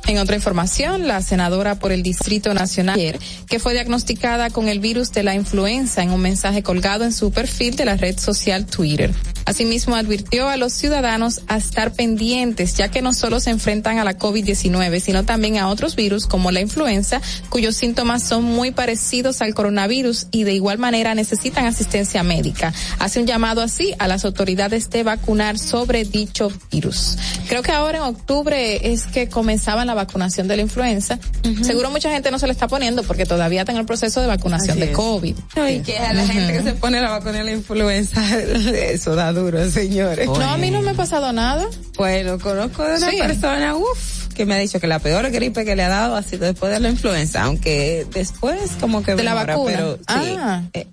En 0.07 0.19
otra 0.19 0.37
información, 0.37 1.09
la 1.09 1.23
senadora 1.23 1.77
por 1.77 1.91
el 1.91 2.03
Distrito 2.03 2.53
Nacional, 2.53 3.19
que 3.49 3.59
fue 3.59 3.73
diagnosticada 3.73 4.51
con 4.51 4.69
el 4.69 4.79
virus 4.79 5.13
de 5.13 5.23
la 5.23 5.35
influenza 5.35 6.03
en 6.03 6.11
un 6.11 6.21
mensaje 6.21 6.63
colgado 6.63 7.05
en 7.05 7.13
su 7.13 7.33
perfil 7.33 7.75
de 7.77 7.87
la 7.87 7.97
red 7.97 8.19
social 8.19 8.67
Twitter. 8.67 9.15
Asimismo, 9.47 9.95
advirtió 9.95 10.49
a 10.49 10.57
los 10.57 10.73
ciudadanos 10.73 11.43
a 11.49 11.57
estar 11.57 11.93
pendientes, 11.93 12.75
ya 12.75 12.91
que 12.91 13.03
no 13.03 13.13
solo 13.13 13.41
se 13.41 13.51
enfrentan 13.51 13.99
a 13.99 14.05
la 14.05 14.19
COVID-19, 14.19 15.01
sino 15.01 15.25
también 15.25 15.59
a 15.59 15.69
otros 15.69 15.97
virus 15.97 16.27
como 16.27 16.51
la 16.51 16.61
influenza, 16.61 17.21
cuyos 17.51 17.77
síntomas 17.77 18.23
son 18.23 18.45
muy 18.45 18.71
parecidos 18.71 19.43
al 19.43 19.55
coronavirus 19.55 20.29
y 20.31 20.45
de 20.45 20.55
igual 20.55 20.79
manera 20.79 21.15
necesitan 21.15 21.67
asistencia 21.67 22.23
médica. 22.23 22.73
Hace 22.99 23.21
un 23.21 23.27
llamado 23.27 23.63
así 23.63 23.95
a 23.99 24.09
las 24.09 24.25
autoridades 24.25 24.89
de 24.91 25.03
vacunar 25.03 25.59
sobre 25.59 26.05
dicho 26.05 26.51
virus. 26.71 27.17
Creo 27.49 27.63
que 27.63 27.73
ahora 27.73 27.99
en 27.99 28.05
octubre 28.05 28.93
es 28.93 29.05
que 29.05 29.29
comenzaba 29.29 29.85
la 29.85 29.94
vacunación 29.95 30.49
de 30.49 30.57
la 30.57 30.63
influenza. 30.63 31.19
Seguro 31.63 31.91
mucha 31.91 32.11
gente 32.11 32.31
no 32.31 32.39
se 32.39 32.47
le 32.47 32.53
está 32.53 32.69
poniendo 32.69 33.03
porque 33.03 33.27
todavía 33.27 33.61
está 33.61 33.73
en 33.73 33.79
el 33.79 33.87
proceso 33.87 34.21
de 34.21 34.27
vacunación 34.27 34.79
de 34.79 34.93
COVID. 34.93 35.37
y 35.71 35.81
que 35.81 35.99
a 35.99 36.13
la 36.13 36.27
gente 36.27 36.53
que 36.53 36.63
se 36.63 36.73
pone 36.75 37.01
la 37.01 37.11
vacuna 37.11 37.39
de 37.39 37.45
la 37.45 37.53
influenza, 37.53 38.23
eso 38.41 39.15
da 39.15 39.33
duro, 39.33 39.71
señores. 39.71 40.27
No, 40.27 40.41
a 40.41 40.57
mí 40.57 40.71
no 40.71 40.83
me 40.83 40.91
ha 40.91 40.95
pasado 40.95 41.33
nada. 41.33 41.67
Bueno, 41.97 42.39
conozco 42.39 42.85
de 42.85 42.97
una 42.97 43.11
persona, 43.11 43.77
uff, 43.77 44.29
que 44.35 44.47
me 44.47 44.55
ha 44.55 44.59
dicho 44.59 44.81
que 44.81 44.87
la 44.87 44.99
peor 44.99 45.31
gripe 45.31 45.65
que 45.65 45.77
le 45.77 45.83
ha 45.83 45.89
dado 45.89 46.17
ha 46.17 46.23
sido 46.23 46.47
después 46.47 46.73
de 46.73 46.81
la 46.81 46.89
influenza, 46.89 47.43
aunque 47.43 48.07
después 48.13 48.73
como 48.81 49.03
que 49.03 49.15
de 49.15 49.23
la 49.23 49.35
vacuna. 49.35 49.73
Pero, 49.73 49.99
ah. 50.09 50.63
Eh, 50.73 50.87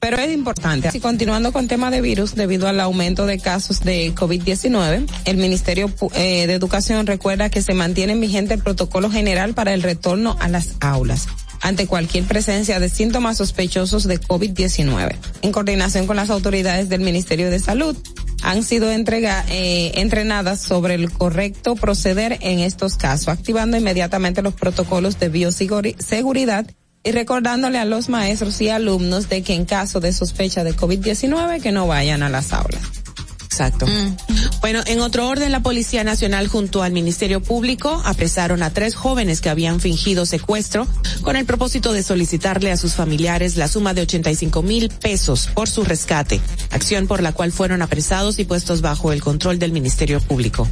pero 0.00 0.18
es 0.18 0.32
importante. 0.32 0.90
Y 0.92 1.00
continuando 1.00 1.52
con 1.52 1.68
tema 1.68 1.90
de 1.90 2.00
virus, 2.00 2.34
debido 2.34 2.68
al 2.68 2.80
aumento 2.80 3.26
de 3.26 3.38
casos 3.38 3.80
de 3.80 4.14
COVID-19, 4.14 5.06
el 5.24 5.36
Ministerio 5.36 5.90
eh, 6.14 6.46
de 6.46 6.54
Educación 6.54 7.06
recuerda 7.06 7.50
que 7.50 7.62
se 7.62 7.74
mantiene 7.74 8.14
vigente 8.16 8.54
el 8.54 8.62
protocolo 8.62 9.10
general 9.10 9.54
para 9.54 9.74
el 9.74 9.82
retorno 9.82 10.36
a 10.40 10.48
las 10.48 10.76
aulas 10.80 11.28
ante 11.62 11.86
cualquier 11.86 12.24
presencia 12.24 12.78
de 12.78 12.88
síntomas 12.88 13.38
sospechosos 13.38 14.04
de 14.04 14.20
COVID-19. 14.20 15.16
En 15.42 15.52
coordinación 15.52 16.06
con 16.06 16.16
las 16.16 16.30
autoridades 16.30 16.88
del 16.88 17.00
Ministerio 17.00 17.50
de 17.50 17.58
Salud, 17.58 17.96
han 18.42 18.62
sido 18.62 18.90
entrega, 18.92 19.44
eh, 19.48 19.92
entrenadas 19.96 20.60
sobre 20.60 20.94
el 20.94 21.10
correcto 21.10 21.74
proceder 21.74 22.38
en 22.40 22.60
estos 22.60 22.96
casos, 22.96 23.28
activando 23.28 23.76
inmediatamente 23.76 24.42
los 24.42 24.54
protocolos 24.54 25.18
de 25.18 25.28
bioseguridad 25.28 26.66
y 27.06 27.12
recordándole 27.12 27.78
a 27.78 27.84
los 27.84 28.08
maestros 28.08 28.60
y 28.60 28.68
alumnos 28.68 29.28
de 29.28 29.42
que 29.42 29.54
en 29.54 29.64
caso 29.64 30.00
de 30.00 30.12
sospecha 30.12 30.64
de 30.64 30.74
COVID-19 30.74 31.62
que 31.62 31.70
no 31.70 31.86
vayan 31.86 32.24
a 32.24 32.28
las 32.28 32.52
aulas. 32.52 32.82
Exacto. 33.44 33.86
Bueno, 34.60 34.82
en 34.86 35.00
otro 35.00 35.28
orden, 35.28 35.50
la 35.50 35.60
Policía 35.60 36.04
Nacional 36.04 36.48
junto 36.48 36.82
al 36.82 36.92
Ministerio 36.92 37.40
Público 37.40 38.02
apresaron 38.04 38.62
a 38.62 38.70
tres 38.70 38.94
jóvenes 38.94 39.40
que 39.40 39.48
habían 39.48 39.80
fingido 39.80 40.26
secuestro 40.26 40.86
con 41.22 41.36
el 41.36 41.46
propósito 41.46 41.94
de 41.94 42.02
solicitarle 42.02 42.70
a 42.70 42.76
sus 42.76 42.94
familiares 42.94 43.56
la 43.56 43.68
suma 43.68 43.94
de 43.94 44.02
85 44.02 44.62
mil 44.62 44.90
pesos 44.90 45.48
por 45.54 45.70
su 45.70 45.84
rescate, 45.84 46.40
acción 46.70 47.06
por 47.06 47.22
la 47.22 47.32
cual 47.32 47.50
fueron 47.50 47.80
apresados 47.80 48.38
y 48.40 48.44
puestos 48.44 48.82
bajo 48.82 49.12
el 49.12 49.22
control 49.22 49.58
del 49.58 49.72
Ministerio 49.72 50.20
Público. 50.20 50.68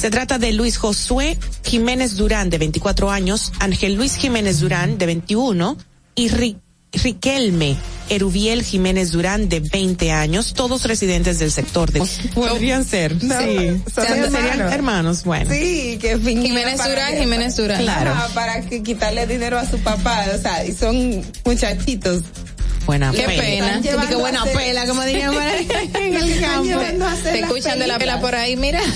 Se 0.00 0.10
trata 0.10 0.38
de 0.38 0.52
Luis 0.52 0.78
Josué 0.78 1.36
Jiménez 1.62 2.16
Durán, 2.16 2.48
de 2.48 2.56
24 2.56 3.10
años, 3.10 3.52
Ángel 3.58 3.94
Luis 3.96 4.14
Jiménez 4.16 4.60
Durán, 4.60 4.96
de 4.96 5.04
21, 5.06 5.76
y 6.14 6.28
Ri- 6.30 6.56
Riquelme 6.92 7.76
Erubiel 8.08 8.64
Jiménez 8.64 9.12
Durán, 9.12 9.48
de 9.48 9.60
20 9.60 10.10
años, 10.10 10.54
todos 10.54 10.84
residentes 10.86 11.38
del 11.38 11.52
sector 11.52 11.92
de... 11.92 12.02
Podrían 12.34 12.84
ser, 12.84 13.22
No, 13.22 13.38
sí. 13.40 13.80
son 13.94 14.04
Serían 14.06 14.24
hermanos. 14.34 14.72
hermanos, 14.72 15.24
bueno. 15.24 15.50
Sí, 15.52 15.98
que 16.00 16.18
Jiménez 16.18 16.80
Durán, 16.82 17.12
que- 17.14 17.20
Jiménez 17.20 17.56
Durán. 17.56 17.82
Claro. 17.82 18.14
Para 18.34 18.62
que 18.62 18.82
quitarle 18.82 19.26
dinero 19.26 19.58
a 19.58 19.70
su 19.70 19.78
papá, 19.80 20.24
o 20.36 20.40
sea, 20.40 20.64
y 20.66 20.72
son 20.72 21.22
muchachitos. 21.44 22.22
Buena 22.90 23.12
Qué 23.12 23.22
pena. 23.22 23.80
Qué 23.80 24.16
buena 24.16 24.44
pela, 24.46 24.84
como 24.84 25.04
dirían 25.04 25.32
ahí 25.38 25.68
en 25.94 26.14
el 26.16 27.02
hacer 27.04 27.34
Te 27.34 27.38
escuchan 27.38 27.78
de 27.78 27.86
la 27.86 28.00
pela 28.00 28.20
por 28.20 28.34
ahí, 28.34 28.56
mira. 28.56 28.80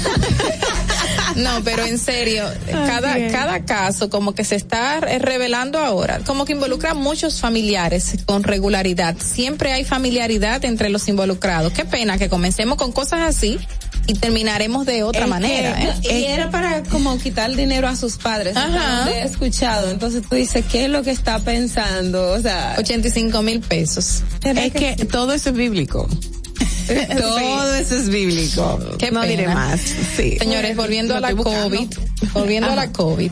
No, 1.36 1.62
pero 1.64 1.84
en 1.84 1.98
serio, 1.98 2.44
cada, 2.86 3.64
caso 3.64 4.08
como 4.08 4.34
que 4.34 4.44
se 4.44 4.54
está 4.56 5.00
revelando 5.00 5.78
ahora, 5.78 6.20
como 6.24 6.44
que 6.44 6.52
involucra 6.52 6.90
a 6.90 6.94
muchos 6.94 7.40
familiares 7.40 8.16
con 8.26 8.44
regularidad. 8.44 9.16
Siempre 9.18 9.72
hay 9.72 9.84
familiaridad 9.84 10.64
entre 10.64 10.90
los 10.90 11.08
involucrados. 11.08 11.72
Qué 11.72 11.84
pena 11.84 12.18
que 12.18 12.28
comencemos 12.28 12.78
con 12.78 12.92
cosas 12.92 13.20
así 13.22 13.58
y 14.06 14.14
terminaremos 14.14 14.86
de 14.86 15.02
otra 15.02 15.22
Es 15.22 15.28
manera. 15.28 15.76
que- 16.02 16.08
¿eh? 16.10 16.20
Y 16.20 16.24
era 16.24 16.50
para 16.50 16.82
como 16.84 17.16
quitar 17.18 17.54
dinero 17.56 17.88
a 17.88 17.96
sus 17.96 18.16
padres. 18.18 18.56
Ajá. 18.56 19.02
Ajá. 19.02 19.10
He 19.10 19.22
escuchado. 19.24 19.90
Entonces 19.90 20.22
tú 20.28 20.36
dices, 20.36 20.64
¿qué 20.70 20.84
es 20.84 20.90
lo 20.90 21.02
que 21.02 21.10
está 21.10 21.38
pensando? 21.40 22.32
O 22.32 22.40
sea, 22.40 22.74
85 22.78 23.42
mil 23.42 23.60
pesos. 23.60 23.83
Es 24.42 24.72
que 24.72 25.04
todo 25.06 25.32
eso 25.32 25.50
es 25.50 25.56
bíblico. 25.56 26.08
Todo 27.18 27.74
eso 27.76 27.96
es 27.96 28.10
bíblico. 28.10 28.78
Qué 28.98 29.10
no 29.10 29.22
pena. 29.22 29.30
diré 29.30 29.48
más. 29.48 29.80
Sí. 29.80 30.36
Señores, 30.38 30.76
volviendo 30.76 31.16
a 31.16 31.20
la. 31.20 31.34
COVID, 31.34 31.88
volviendo 32.34 32.70
a 32.70 32.74
la 32.74 32.92
COVID. 32.92 33.30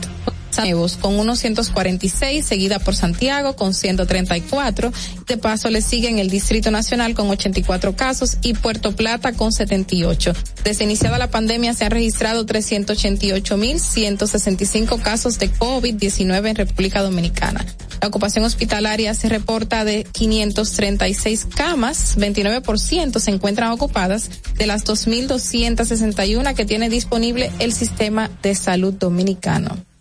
Nuevos 0.57 0.97
con 0.97 1.19
unos 1.19 1.39
146, 1.39 2.45
seguida 2.45 2.79
por 2.79 2.95
Santiago 2.95 3.55
con 3.55 3.73
134. 3.73 4.91
De 5.27 5.37
paso 5.37 5.69
le 5.69 5.81
siguen 5.81 6.19
el 6.19 6.29
Distrito 6.29 6.69
Nacional 6.71 7.15
con 7.15 7.29
84 7.29 7.95
casos 7.95 8.37
y 8.41 8.53
Puerto 8.53 8.93
Plata 8.95 9.33
con 9.33 9.51
78. 9.51 10.33
Desde 10.63 10.83
iniciada 10.83 11.17
la 11.17 11.29
pandemia 11.29 11.73
se 11.73 11.85
han 11.85 11.91
registrado 11.91 12.45
388.165 12.45 15.01
casos 15.01 15.39
de 15.39 15.51
COVID-19 15.51 16.49
en 16.49 16.55
República 16.55 17.01
Dominicana. 17.01 17.65
La 18.01 18.09
ocupación 18.09 18.43
hospitalaria 18.43 19.13
se 19.13 19.29
reporta 19.29 19.85
de 19.85 20.03
536 20.03 21.47
camas, 21.55 22.17
29% 22.17 23.19
se 23.19 23.31
encuentran 23.31 23.71
ocupadas 23.71 24.29
de 24.57 24.67
las 24.67 24.83
2.261 24.83 26.53
que 26.53 26.65
tiene 26.65 26.89
disponible 26.89 27.49
el 27.59 27.71
sistema 27.71 28.29
de 28.41 28.55
salud 28.55 28.93
dominicano. 28.93 29.92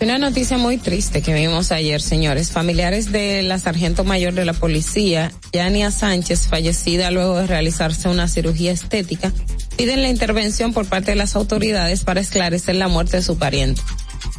Una 0.00 0.18
noticia 0.18 0.58
muy 0.58 0.78
triste 0.78 1.22
que 1.22 1.34
vimos 1.34 1.72
ayer, 1.72 2.00
señores. 2.00 2.50
Familiares 2.50 3.12
de 3.12 3.42
la 3.42 3.58
sargento 3.58 4.04
mayor 4.04 4.34
de 4.34 4.44
la 4.44 4.52
policía, 4.52 5.32
Yania 5.52 5.90
Sánchez, 5.90 6.48
fallecida 6.48 7.10
luego 7.10 7.38
de 7.38 7.46
realizarse 7.46 8.08
una 8.08 8.28
cirugía 8.28 8.72
estética, 8.72 9.32
piden 9.76 10.02
la 10.02 10.08
intervención 10.08 10.72
por 10.72 10.86
parte 10.86 11.12
de 11.12 11.16
las 11.16 11.36
autoridades 11.36 12.04
para 12.04 12.20
esclarecer 12.20 12.76
la 12.76 12.88
muerte 12.88 13.18
de 13.18 13.22
su 13.22 13.38
pariente. 13.38 13.82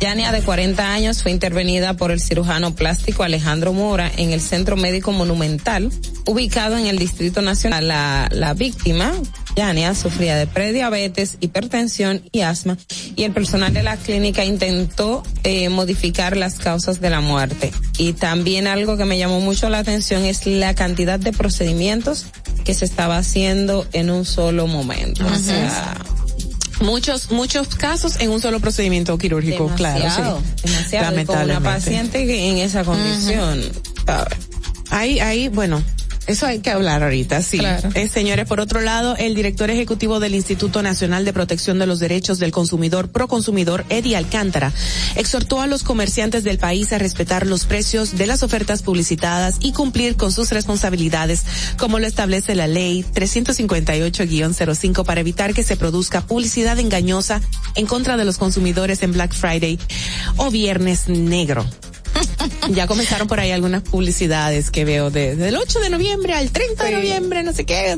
Yania, 0.01 0.31
de 0.31 0.41
40 0.41 0.93
años, 0.93 1.21
fue 1.21 1.31
intervenida 1.31 1.93
por 1.93 2.09
el 2.09 2.19
cirujano 2.19 2.73
plástico 2.73 3.21
Alejandro 3.21 3.71
Mora 3.71 4.11
en 4.17 4.31
el 4.31 4.41
Centro 4.41 4.75
Médico 4.75 5.11
Monumental, 5.11 5.91
ubicado 6.25 6.75
en 6.75 6.87
el 6.87 6.97
Distrito 6.97 7.43
Nacional. 7.43 7.87
La, 7.87 8.27
la 8.31 8.55
víctima, 8.55 9.13
Yania, 9.55 9.93
sufría 9.93 10.35
de 10.37 10.47
prediabetes, 10.47 11.37
hipertensión 11.39 12.23
y 12.31 12.41
asma, 12.41 12.79
y 13.15 13.25
el 13.25 13.31
personal 13.31 13.75
de 13.75 13.83
la 13.83 13.95
clínica 13.95 14.43
intentó 14.43 15.21
eh, 15.43 15.69
modificar 15.69 16.35
las 16.35 16.55
causas 16.55 16.99
de 16.99 17.11
la 17.11 17.21
muerte. 17.21 17.71
Y 17.99 18.13
también 18.13 18.65
algo 18.65 18.97
que 18.97 19.05
me 19.05 19.19
llamó 19.19 19.39
mucho 19.39 19.69
la 19.69 19.77
atención 19.77 20.25
es 20.25 20.47
la 20.47 20.73
cantidad 20.73 21.19
de 21.19 21.31
procedimientos 21.31 22.25
que 22.65 22.73
se 22.73 22.85
estaba 22.85 23.17
haciendo 23.17 23.85
en 23.93 24.09
un 24.09 24.25
solo 24.25 24.65
momento. 24.65 25.23
O 25.27 25.35
sea, 25.35 25.95
Muchos, 26.81 27.31
muchos 27.31 27.69
casos 27.75 28.19
en 28.19 28.29
un 28.31 28.41
solo 28.41 28.59
procedimiento 28.59 29.17
quirúrgico, 29.17 29.69
claro. 29.75 29.99
demasiado, 29.99 30.39
sí. 30.39 30.63
demasiado. 30.63 31.05
Y 31.21 31.25
Con 31.25 31.35
una 31.35 31.45
Lamentablemente. 31.45 31.69
paciente 31.69 32.49
en 32.49 32.57
esa 32.57 32.83
condición. 32.83 33.61
¿sabes? 34.05 34.37
Ahí, 34.89 35.19
ahí, 35.19 35.47
bueno, 35.47 35.81
eso 36.27 36.45
hay 36.45 36.59
que 36.59 36.69
hablar 36.69 37.03
ahorita, 37.03 37.41
sí. 37.41 37.57
Claro. 37.57 37.89
Eh, 37.95 38.07
señores, 38.07 38.47
por 38.47 38.59
otro 38.59 38.79
lado, 38.79 39.15
el 39.17 39.33
director 39.33 39.69
ejecutivo 39.69 40.19
del 40.19 40.35
Instituto 40.35 40.83
Nacional 40.83 41.25
de 41.25 41.33
Protección 41.33 41.79
de 41.79 41.87
los 41.87 41.99
Derechos 41.99 42.37
del 42.37 42.51
Consumidor, 42.51 43.09
Proconsumidor, 43.09 43.85
Eddie 43.89 44.15
Alcántara, 44.15 44.71
exhortó 45.15 45.61
a 45.61 45.67
los 45.67 45.83
comerciantes 45.83 46.43
del 46.43 46.59
país 46.59 46.93
a 46.93 46.99
respetar 46.99 47.47
los 47.47 47.65
precios 47.65 48.17
de 48.17 48.27
las 48.27 48.43
ofertas 48.43 48.83
publicitadas 48.83 49.57
y 49.61 49.73
cumplir 49.73 50.15
con 50.15 50.31
sus 50.31 50.51
responsabilidades, 50.51 51.43
como 51.77 51.97
lo 51.97 52.05
establece 52.05 52.55
la 52.55 52.67
ley 52.67 53.03
358-05 53.13 55.03
para 55.03 55.21
evitar 55.21 55.53
que 55.53 55.63
se 55.63 55.75
produzca 55.75 56.21
publicidad 56.21 56.79
engañosa 56.79 57.41
en 57.75 57.87
contra 57.87 58.15
de 58.15 58.25
los 58.25 58.37
consumidores 58.37 59.01
en 59.01 59.11
Black 59.11 59.33
Friday 59.33 59.79
o 60.37 60.51
Viernes 60.51 61.09
Negro. 61.09 61.65
Ya 62.73 62.87
comenzaron 62.87 63.27
por 63.27 63.39
ahí 63.39 63.51
algunas 63.51 63.81
publicidades 63.81 64.71
que 64.71 64.85
veo 64.85 65.09
de, 65.09 65.35
del 65.35 65.55
8 65.57 65.79
de 65.79 65.89
noviembre 65.89 66.33
al 66.33 66.51
30 66.51 66.83
de 66.85 66.91
noviembre, 66.91 67.43
no 67.43 67.53
sé 67.53 67.65
qué. 67.65 67.97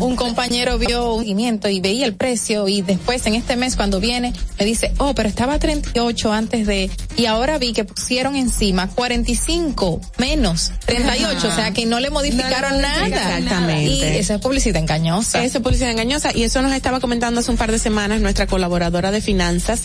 Un 0.00 0.14
compañero 0.14 0.78
vio 0.78 1.14
un 1.14 1.20
seguimiento 1.20 1.68
y 1.68 1.80
veía 1.80 2.06
el 2.06 2.14
precio 2.14 2.68
y 2.68 2.82
después 2.82 3.26
en 3.26 3.34
este 3.34 3.56
mes 3.56 3.74
cuando 3.76 4.00
viene 4.00 4.32
me 4.58 4.64
dice, 4.64 4.92
oh, 4.98 5.14
pero 5.14 5.28
estaba 5.28 5.58
38 5.58 6.32
antes 6.32 6.66
de, 6.66 6.90
y 7.16 7.26
ahora 7.26 7.58
vi 7.58 7.72
que 7.72 7.84
pusieron 7.84 8.36
encima 8.36 8.88
45 8.88 10.00
menos 10.18 10.72
38, 10.86 11.48
o 11.48 11.54
sea 11.54 11.72
que 11.72 11.86
no 11.86 11.98
le 11.98 12.10
modificaron 12.10 12.70
No 12.72 12.76
le 12.76 12.82
nada. 12.82 13.06
Exactamente. 13.06 13.84
Y 13.84 14.02
esa 14.18 14.34
es 14.34 14.40
publicidad 14.40 14.76
engañosa. 14.80 15.42
Eso 15.44 15.58
es 15.58 15.64
publicidad 15.64 15.90
engañosa 15.90 16.30
y 16.34 16.42
eso 16.44 16.62
nos 16.62 16.72
estaba 16.72 17.00
comentando 17.00 17.40
hace 17.40 17.50
un 17.50 17.56
par 17.56 17.72
de 17.72 17.78
semanas 17.78 18.20
nuestra 18.20 18.46
colaboradora 18.46 19.10
de 19.10 19.20
finanzas 19.20 19.80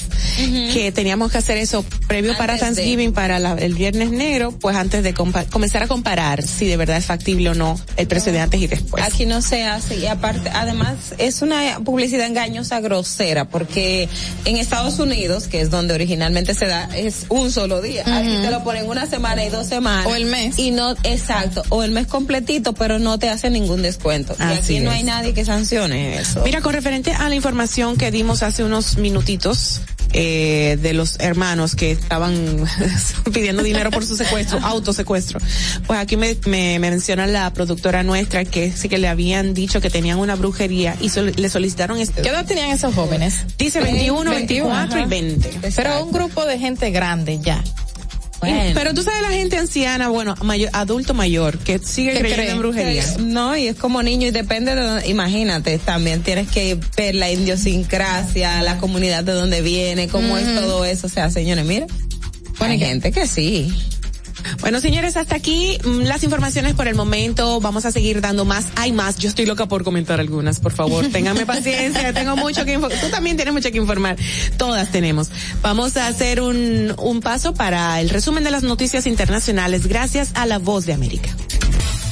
que 0.74 0.92
teníamos 0.92 1.32
que 1.32 1.38
hacer 1.40 1.58
eso 1.58 1.84
previo 2.08 2.38
para 2.38 2.54
Antes 2.54 2.70
de. 2.70 2.76
Thanksgiving 2.76 3.14
para 3.14 3.40
la- 3.40 3.56
el 3.60 3.74
viernes 3.76 4.12
negro, 4.12 4.52
pues 4.52 4.76
antes 4.76 5.04
de 5.04 5.14
comenzar 5.14 5.84
a 5.84 5.88
comparar 5.88 6.44
si 6.44 6.66
de 6.66 6.78
verdad 6.78 6.98
es 6.98 7.06
factible 7.06 7.50
o 7.50 7.54
no 7.54 7.80
el 7.98 8.08
precio 8.08 8.32
de 8.32 8.40
antes 8.40 8.62
y 8.62 8.68
después. 8.68 9.04
Aquí 9.04 9.26
no 9.26 9.42
se 9.42 9.66
hace 9.66 9.98
y 9.98 10.06
aparte, 10.06 10.50
además 10.50 11.14
es 11.18 11.42
una 11.42 11.80
publicidad 11.84 12.26
engañosa 12.26 12.80
grosera 12.80 13.50
porque 13.50 14.10
en 14.46 14.58
Estados 14.58 15.00
Unidos, 15.00 15.48
que 15.48 15.62
es 15.62 15.70
donde 15.70 15.94
originalmente 15.94 16.54
se 16.54 16.68
da, 16.68 16.90
es 16.96 17.26
un 17.30 17.52
solo 17.52 17.82
día. 17.82 18.04
Aquí 18.06 18.38
te 18.42 18.52
lo 18.52 18.64
ponen 18.64 18.88
una 18.88 19.06
semana 19.06 19.44
y 19.46 19.50
dos 19.50 19.68
semanas. 19.68 20.08
O 20.08 20.16
el 20.16 20.26
mes. 20.26 20.58
Y 20.58 20.72
no, 20.72 20.92
exacto, 21.04 21.64
o 21.70 21.84
el 21.84 21.92
mes 21.92 22.08
completito, 22.08 22.74
pero 22.74 23.00
no 23.00 23.20
te 23.20 23.30
hacen 23.30 23.54
ningún 23.54 23.82
descuento. 23.82 24.36
y 24.40 24.44
Así 24.44 24.78
aquí 24.78 24.86
no 24.86 24.92
hay 24.92 25.04
nadie 25.04 25.34
que 25.34 25.46
sancione 25.46 26.20
eso. 26.20 26.42
Mira, 26.44 26.62
con 26.62 26.74
referente 26.74 27.14
a 27.14 27.30
la 27.30 27.36
información 27.36 27.98
que 27.98 28.12
dimos 28.12 28.44
hace 28.44 28.64
unos 28.64 28.98
minutitos 28.98 29.82
eh, 30.14 30.78
de 30.82 30.94
los 30.94 31.20
hermanos 31.20 31.76
que 31.76 31.92
estaban 31.92 32.66
pidiendo 33.34 33.64
dinero 33.64 33.92
por 33.92 34.06
su 34.06 34.16
secuestro, 34.16 34.60
autosecuestro, 34.64 35.40
pues 35.88 36.00
aquí 36.00 36.18
me, 36.18 36.36
me, 36.46 36.80
me 36.80 36.90
menciona 36.92 37.28
la 37.28 37.52
productora 37.54 38.04
nuestra 38.04 38.46
que 38.46 38.72
sí 38.72 38.90
que 38.90 38.98
le 38.98 39.08
habían 39.08 39.54
dicho 39.54 39.82
que 39.82 39.90
tenían 39.90 40.20
una 40.20 40.36
brujería 40.36 40.96
y 41.02 41.10
sol- 41.10 41.34
le 41.36 41.50
solicitaron 41.50 42.00
este. 42.00 42.22
¿Qué 42.22 42.30
edad 42.30 42.46
tenían 42.46 42.70
esos 42.72 42.94
jóvenes? 42.96 43.46
Dice 43.58 43.80
21, 43.82 44.32
21, 44.32 44.70
24 44.70 44.98
y 44.98 45.02
ajá. 45.02 45.10
20. 45.10 45.72
Pero 45.76 46.04
un 46.06 46.12
grupo 46.12 46.46
de 46.46 46.58
gente 46.60 46.92
grande 46.92 47.40
ya. 47.40 47.64
Bueno. 48.40 48.72
Pero 48.74 48.94
tú 48.94 49.04
sabes 49.04 49.22
la 49.22 49.32
gente 49.32 49.58
anciana, 49.58 50.08
bueno, 50.10 50.36
mayor, 50.44 50.70
adulto 50.74 51.14
mayor, 51.14 51.58
que 51.58 51.80
sigue 51.80 52.14
¿Qué 52.14 52.20
creyendo 52.20 52.36
cree? 52.44 52.52
en 52.52 52.60
brujería. 52.60 53.04
No, 53.20 53.58
y 53.58 53.68
es 53.68 53.76
como 53.76 54.02
niño 54.02 54.28
y 54.28 54.32
depende 54.32 54.76
de 54.76 54.82
dónde- 54.82 55.08
imagínate, 55.10 55.78
también 55.80 56.22
tienes 56.24 56.48
que 56.50 56.78
ver 56.96 57.16
la 57.16 57.30
idiosincrasia, 57.30 58.62
la 58.64 58.78
comunidad 58.78 59.24
de 59.24 59.34
donde 59.34 59.62
viene, 59.62 60.08
cómo 60.08 60.38
es 60.38 60.46
todo 60.56 60.86
eso, 60.86 61.08
o 61.08 61.10
sea, 61.10 61.30
señores, 61.30 61.66
mira, 61.66 61.86
hay 62.60 62.80
gente 62.80 63.12
que 63.12 63.28
sí. 63.28 63.74
Bueno, 64.62 64.80
señores, 64.80 65.18
hasta 65.18 65.36
aquí 65.36 65.78
mm, 65.84 66.02
las 66.02 66.24
informaciones 66.24 66.74
por 66.74 66.88
el 66.88 66.96
momento. 66.96 67.60
Vamos 67.60 67.86
a 67.86 67.92
seguir 67.92 68.22
dando 68.22 68.46
más. 68.46 68.66
Hay 68.76 68.92
más. 68.92 69.18
Yo 69.18 69.30
estoy 69.30 69.46
loca 69.46 69.68
por 69.68 69.84
comentar 69.84 70.20
algunas, 70.20 70.60
por 70.60 70.72
favor. 70.72 71.08
Ténganme 71.12 71.46
paciencia. 71.46 72.14
Tengo 72.14 72.36
mucho 72.36 72.66
que 72.66 72.74
informar. 72.74 73.00
Tú 73.00 73.10
también 73.10 73.36
tienes 73.36 73.54
mucho 73.54 73.72
que 73.72 73.78
informar. 73.78 74.18
Todas 74.58 74.92
tenemos. 74.92 75.30
Vamos 75.62 75.98
a 75.98 76.08
hacer 76.08 76.42
un, 76.42 76.94
un 76.98 77.22
paso 77.22 77.54
para 77.54 78.00
el 78.02 78.10
resumen 78.10 78.44
de 78.44 78.52
las 78.52 78.64
noticias 78.64 79.06
internacionales 79.08 79.88
gracias 79.88 80.32
a 80.34 80.46
la 80.46 80.60
voz 80.60 80.86
de 80.86 80.94
América. 80.94 81.30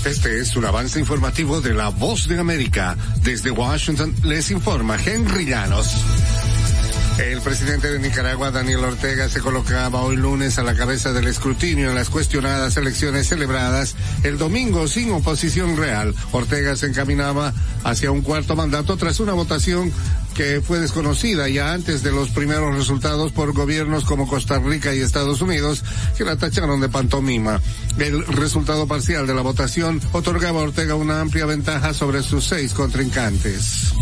Este 0.06 0.40
es 0.40 0.56
un 0.56 0.64
avance 0.64 1.00
informativo 1.00 1.60
de 1.60 1.74
la 1.74 1.90
Voz 1.90 2.30
de 2.30 2.40
América. 2.40 2.96
Desde 3.24 3.52
Washington 3.52 4.16
les 4.24 4.52
informa 4.52 4.98
Henry 5.04 5.46
Llanos. 5.46 5.88
El 7.18 7.42
presidente 7.42 7.92
de 7.92 7.98
Nicaragua, 7.98 8.52
Daniel 8.52 8.86
Ortega, 8.86 9.28
se 9.28 9.40
colocaba 9.40 10.02
hoy 10.02 10.16
lunes 10.16 10.60
a 10.60 10.64
la 10.64 10.76
cabeza 10.76 11.14
del 11.14 11.28
escrutinio 11.28 11.90
en 11.90 11.96
las 11.96 12.12
cuestionadas 12.12 12.78
elecciones 12.78 13.28
celebradas 13.28 13.96
el 14.22 14.38
domingo 14.38 14.88
sin 14.88 15.12
oposición 15.12 15.78
real. 15.78 16.14
Ortega 16.32 16.76
se 16.76 16.86
encaminaba 16.86 17.54
hacia 17.84 18.12
un 18.12 18.22
cuarto 18.22 18.56
mandato 18.56 18.98
tras 18.98 19.20
una 19.20 19.34
votación 19.34 19.92
que 20.38 20.62
fue 20.62 20.80
desconocida 20.80 21.50
ya 21.50 21.74
antes 21.74 22.04
de 22.04 22.12
los 22.12 22.30
primeros 22.30 22.76
resultados 22.76 23.32
por 23.32 23.54
gobiernos 23.54 24.06
como 24.06 24.28
Costa 24.28 24.60
Rica 24.60 24.94
y 24.94 25.00
Estados 25.00 25.42
Unidos 25.42 25.84
que 26.16 26.26
la 26.26 26.36
tacharon 26.36 26.80
de 26.80 26.90
pantomima. 26.90 27.60
El 27.98 28.24
resultado 28.28 28.88
parcial 28.88 29.26
de 29.26 29.34
la 29.34 29.42
votación 29.42 30.00
otorgaba 30.12 30.60
a 30.60 30.66
Ortega 30.66 30.94
una 30.94 31.22
amplia 31.22 31.48
ventaja 31.48 31.92
sobre 31.92 32.22
sus 32.22 32.46
seis 32.46 32.76
contrincantes. 32.76 33.94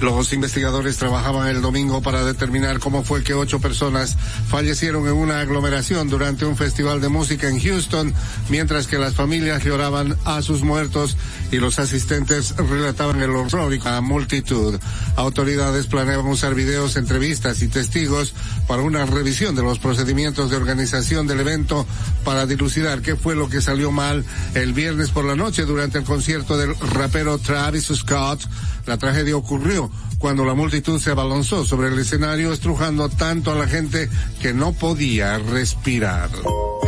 Los 0.00 0.32
investigadores 0.32 0.96
trabajaban 0.96 1.48
el 1.48 1.62
domingo 1.62 2.02
para 2.02 2.24
determinar 2.24 2.80
cómo 2.80 3.04
fue 3.04 3.22
que 3.22 3.34
ocho 3.34 3.60
personas 3.60 4.16
fallecieron 4.48 5.06
en 5.06 5.14
una 5.14 5.40
aglomeración 5.40 6.10
durante 6.10 6.44
un 6.44 6.56
festival 6.56 7.00
de 7.00 7.08
música 7.08 7.48
en 7.48 7.60
Houston, 7.60 8.12
mientras 8.48 8.86
que 8.88 8.98
las 8.98 9.14
familias 9.14 9.64
lloraban 9.64 10.16
a 10.24 10.42
sus 10.42 10.62
muertos 10.62 11.16
y 11.54 11.58
los 11.60 11.78
asistentes 11.78 12.56
relataban 12.56 13.22
el 13.22 13.30
horror 13.30 13.72
y 13.72 13.78
la 13.78 14.00
multitud. 14.00 14.78
Autoridades 15.14 15.86
planeaban 15.86 16.26
usar 16.26 16.52
videos, 16.54 16.96
entrevistas 16.96 17.62
y 17.62 17.68
testigos 17.68 18.34
para 18.66 18.82
una 18.82 19.06
revisión 19.06 19.54
de 19.54 19.62
los 19.62 19.78
procedimientos 19.78 20.50
de 20.50 20.56
organización 20.56 21.28
del 21.28 21.40
evento 21.40 21.86
para 22.24 22.46
dilucidar 22.46 23.02
qué 23.02 23.14
fue 23.14 23.36
lo 23.36 23.48
que 23.48 23.60
salió 23.60 23.92
mal 23.92 24.24
el 24.54 24.72
viernes 24.72 25.10
por 25.10 25.24
la 25.24 25.36
noche 25.36 25.64
durante 25.64 25.98
el 25.98 26.04
concierto 26.04 26.58
del 26.58 26.74
rapero 26.74 27.38
Travis 27.38 27.92
Scott. 27.94 28.40
La 28.86 28.98
tragedia 28.98 29.36
ocurrió 29.36 29.92
cuando 30.24 30.46
la 30.46 30.54
multitud 30.54 30.98
se 30.98 31.10
abalanzó 31.10 31.66
sobre 31.66 31.88
el 31.88 31.98
escenario 31.98 32.50
estrujando 32.50 33.10
tanto 33.10 33.52
a 33.52 33.56
la 33.56 33.66
gente 33.66 34.08
que 34.40 34.54
no 34.54 34.72
podía 34.72 35.36
respirar. 35.36 36.30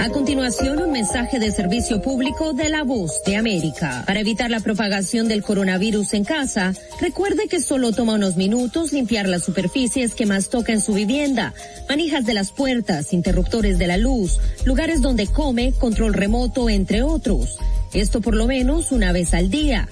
A 0.00 0.08
continuación, 0.08 0.78
un 0.78 0.90
mensaje 0.90 1.38
de 1.38 1.52
servicio 1.52 2.00
público 2.00 2.54
de 2.54 2.70
la 2.70 2.82
voz 2.82 3.22
de 3.26 3.36
América. 3.36 4.04
Para 4.06 4.20
evitar 4.20 4.50
la 4.50 4.60
propagación 4.60 5.28
del 5.28 5.42
coronavirus 5.42 6.14
en 6.14 6.24
casa, 6.24 6.72
recuerde 6.98 7.46
que 7.46 7.60
solo 7.60 7.92
toma 7.92 8.14
unos 8.14 8.38
minutos 8.38 8.94
limpiar 8.94 9.28
las 9.28 9.44
superficies 9.44 10.14
que 10.14 10.24
más 10.24 10.48
toca 10.48 10.72
en 10.72 10.80
su 10.80 10.94
vivienda, 10.94 11.52
manijas 11.90 12.24
de 12.24 12.32
las 12.32 12.52
puertas, 12.52 13.12
interruptores 13.12 13.76
de 13.76 13.86
la 13.86 13.98
luz, 13.98 14.38
lugares 14.64 15.02
donde 15.02 15.26
come, 15.26 15.74
control 15.78 16.14
remoto, 16.14 16.70
entre 16.70 17.02
otros. 17.02 17.58
Esto 17.92 18.22
por 18.22 18.34
lo 18.34 18.46
menos 18.46 18.92
una 18.92 19.12
vez 19.12 19.34
al 19.34 19.50
día. 19.50 19.88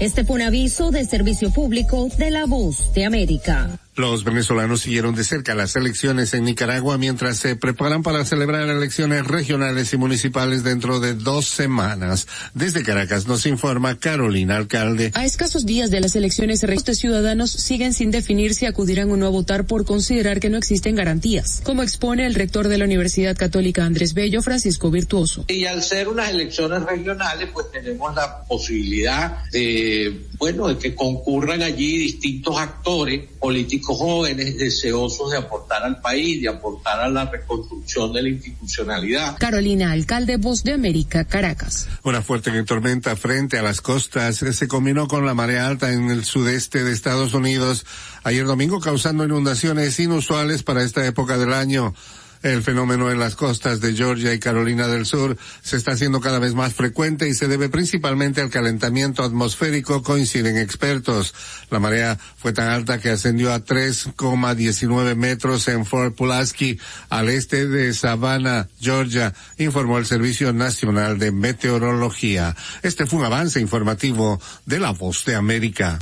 Este 0.00 0.24
fue 0.24 0.36
un 0.36 0.42
aviso 0.42 0.92
de 0.92 1.04
servicio 1.04 1.50
público 1.50 2.08
de 2.18 2.30
la 2.30 2.46
voz 2.46 2.92
de 2.94 3.04
América. 3.04 3.80
Los 3.98 4.22
venezolanos 4.22 4.82
siguieron 4.82 5.16
de 5.16 5.24
cerca 5.24 5.56
las 5.56 5.74
elecciones 5.74 6.32
en 6.32 6.44
Nicaragua 6.44 6.98
mientras 6.98 7.36
se 7.38 7.56
preparan 7.56 8.04
para 8.04 8.24
celebrar 8.24 8.68
elecciones 8.68 9.26
regionales 9.26 9.92
y 9.92 9.96
municipales 9.96 10.62
dentro 10.62 11.00
de 11.00 11.14
dos 11.14 11.48
semanas. 11.48 12.28
Desde 12.54 12.84
Caracas 12.84 13.26
nos 13.26 13.44
informa 13.44 13.98
Carolina 13.98 14.56
Alcalde. 14.56 15.10
A 15.14 15.24
escasos 15.24 15.66
días 15.66 15.90
de 15.90 16.00
las 16.00 16.14
elecciones, 16.14 16.60
de 16.60 16.94
ciudadanos 16.94 17.50
siguen 17.50 17.92
sin 17.92 18.12
definir 18.12 18.54
si 18.54 18.66
acudirán 18.66 19.10
o 19.10 19.16
no 19.16 19.26
a 19.26 19.30
votar 19.30 19.66
por 19.66 19.84
considerar 19.84 20.38
que 20.38 20.48
no 20.48 20.58
existen 20.58 20.94
garantías, 20.94 21.60
como 21.64 21.82
expone 21.82 22.24
el 22.24 22.36
rector 22.36 22.68
de 22.68 22.78
la 22.78 22.84
Universidad 22.84 23.36
Católica 23.36 23.84
Andrés 23.84 24.14
Bello, 24.14 24.42
Francisco 24.42 24.92
Virtuoso. 24.92 25.44
Y 25.48 25.64
al 25.64 25.82
ser 25.82 26.06
unas 26.06 26.30
elecciones 26.30 26.84
regionales, 26.84 27.48
pues 27.52 27.66
tenemos 27.72 28.14
la 28.14 28.44
posibilidad 28.44 29.44
de, 29.50 30.27
bueno, 30.38 30.68
de 30.68 30.78
que 30.78 30.94
concurran 30.94 31.62
allí 31.62 31.98
distintos 31.98 32.56
actores 32.58 33.28
políticos 33.40 33.98
jóvenes 33.98 34.56
deseosos 34.56 35.32
de 35.32 35.38
aportar 35.38 35.82
al 35.82 36.00
país, 36.00 36.40
de 36.40 36.48
aportar 36.48 37.00
a 37.00 37.08
la 37.08 37.24
reconstrucción 37.24 38.12
de 38.12 38.22
la 38.22 38.28
institucionalidad. 38.28 39.36
Carolina, 39.38 39.92
alcalde 39.92 40.36
Voz 40.36 40.62
de 40.62 40.72
América, 40.72 41.24
Caracas. 41.24 41.88
Una 42.04 42.22
fuerte 42.22 42.62
tormenta 42.62 43.16
frente 43.16 43.58
a 43.58 43.62
las 43.62 43.80
costas 43.80 44.36
se 44.36 44.68
combinó 44.68 45.08
con 45.08 45.26
la 45.26 45.34
marea 45.34 45.66
alta 45.66 45.92
en 45.92 46.10
el 46.10 46.24
sudeste 46.24 46.84
de 46.84 46.92
Estados 46.92 47.34
Unidos 47.34 47.84
ayer 48.24 48.46
domingo 48.46 48.80
causando 48.80 49.24
inundaciones 49.24 49.98
inusuales 49.98 50.62
para 50.62 50.82
esta 50.82 51.04
época 51.06 51.38
del 51.38 51.52
año. 51.52 51.94
El 52.42 52.62
fenómeno 52.62 53.10
en 53.10 53.18
las 53.18 53.34
costas 53.34 53.80
de 53.80 53.94
Georgia 53.94 54.32
y 54.32 54.38
Carolina 54.38 54.86
del 54.86 55.06
Sur 55.06 55.36
se 55.62 55.76
está 55.76 55.92
haciendo 55.92 56.20
cada 56.20 56.38
vez 56.38 56.54
más 56.54 56.72
frecuente 56.74 57.28
y 57.28 57.34
se 57.34 57.48
debe 57.48 57.68
principalmente 57.68 58.40
al 58.40 58.50
calentamiento 58.50 59.24
atmosférico, 59.24 60.02
coinciden 60.02 60.56
expertos. 60.56 61.34
La 61.70 61.80
marea 61.80 62.18
fue 62.36 62.52
tan 62.52 62.68
alta 62.68 62.98
que 62.98 63.10
ascendió 63.10 63.52
a 63.52 63.64
3,19 63.64 65.16
metros 65.16 65.66
en 65.68 65.84
Fort 65.84 66.14
Pulaski, 66.14 66.78
al 67.08 67.28
este 67.28 67.66
de 67.66 67.92
Savannah, 67.92 68.68
Georgia, 68.80 69.34
informó 69.58 69.98
el 69.98 70.06
Servicio 70.06 70.52
Nacional 70.52 71.18
de 71.18 71.32
Meteorología. 71.32 72.54
Este 72.82 73.06
fue 73.06 73.20
un 73.20 73.24
avance 73.24 73.60
informativo 73.60 74.40
de 74.66 74.78
la 74.78 74.92
Voz 74.92 75.24
de 75.24 75.34
América. 75.34 75.98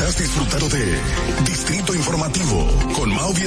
Estás 0.00 0.18
disfrutando 0.18 0.66
de 0.70 0.98
Distrito 1.44 1.94
Informativo 1.94 2.66
con 2.96 3.14
Mauvi. 3.14 3.42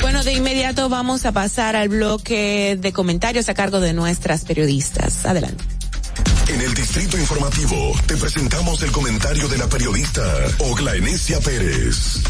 Bueno, 0.00 0.22
de 0.22 0.34
inmediato 0.34 0.88
vamos 0.88 1.26
a 1.26 1.32
pasar 1.32 1.74
al 1.74 1.88
bloque 1.88 2.78
de 2.80 2.92
comentarios 2.92 3.48
a 3.48 3.54
cargo 3.54 3.80
de 3.80 3.92
nuestras 3.92 4.44
periodistas. 4.44 5.26
Adelante. 5.26 5.64
En 6.46 6.60
el 6.60 6.72
Distrito 6.74 7.18
Informativo 7.18 7.92
te 8.06 8.16
presentamos 8.16 8.80
el 8.84 8.92
comentario 8.92 9.48
de 9.48 9.58
la 9.58 9.66
periodista 9.66 10.22
Ogla 10.60 10.94
Enesia 10.94 11.40
Pérez. 11.40 12.22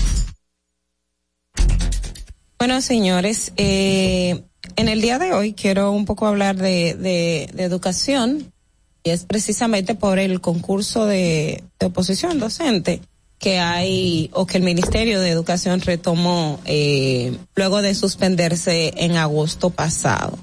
Bueno, 2.58 2.80
señores, 2.80 3.52
eh, 3.58 4.42
en 4.76 4.88
el 4.88 5.02
día 5.02 5.18
de 5.18 5.34
hoy 5.34 5.52
quiero 5.52 5.92
un 5.92 6.06
poco 6.06 6.26
hablar 6.26 6.56
de, 6.56 6.94
de, 6.94 7.50
de 7.52 7.64
educación 7.64 8.54
y 9.02 9.10
es 9.10 9.24
precisamente 9.24 9.94
por 9.94 10.18
el 10.18 10.40
concurso 10.40 11.06
de, 11.06 11.62
de, 11.78 11.86
oposición 11.86 12.38
docente 12.38 13.00
que 13.38 13.58
hay 13.58 14.30
o 14.32 14.46
que 14.46 14.58
el 14.58 14.64
Ministerio 14.64 15.20
de 15.20 15.30
Educación 15.30 15.80
retomó 15.80 16.60
eh, 16.64 17.36
luego 17.54 17.82
de 17.82 17.94
suspenderse 17.94 18.92
en 18.96 19.16
agosto 19.16 19.70
pasado. 19.70 20.38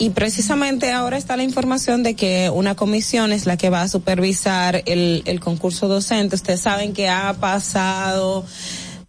Y 0.00 0.10
precisamente 0.10 0.92
ahora 0.92 1.18
está 1.18 1.36
la 1.36 1.42
información 1.42 2.04
de 2.04 2.14
que 2.14 2.50
una 2.50 2.76
comisión 2.76 3.32
es 3.32 3.46
la 3.46 3.56
que 3.56 3.68
va 3.68 3.82
a 3.82 3.88
supervisar 3.88 4.84
el, 4.86 5.24
el 5.26 5.40
concurso 5.40 5.88
docente. 5.88 6.36
Ustedes 6.36 6.60
saben 6.60 6.92
que 6.92 7.08
ha 7.08 7.34
pasado 7.34 8.44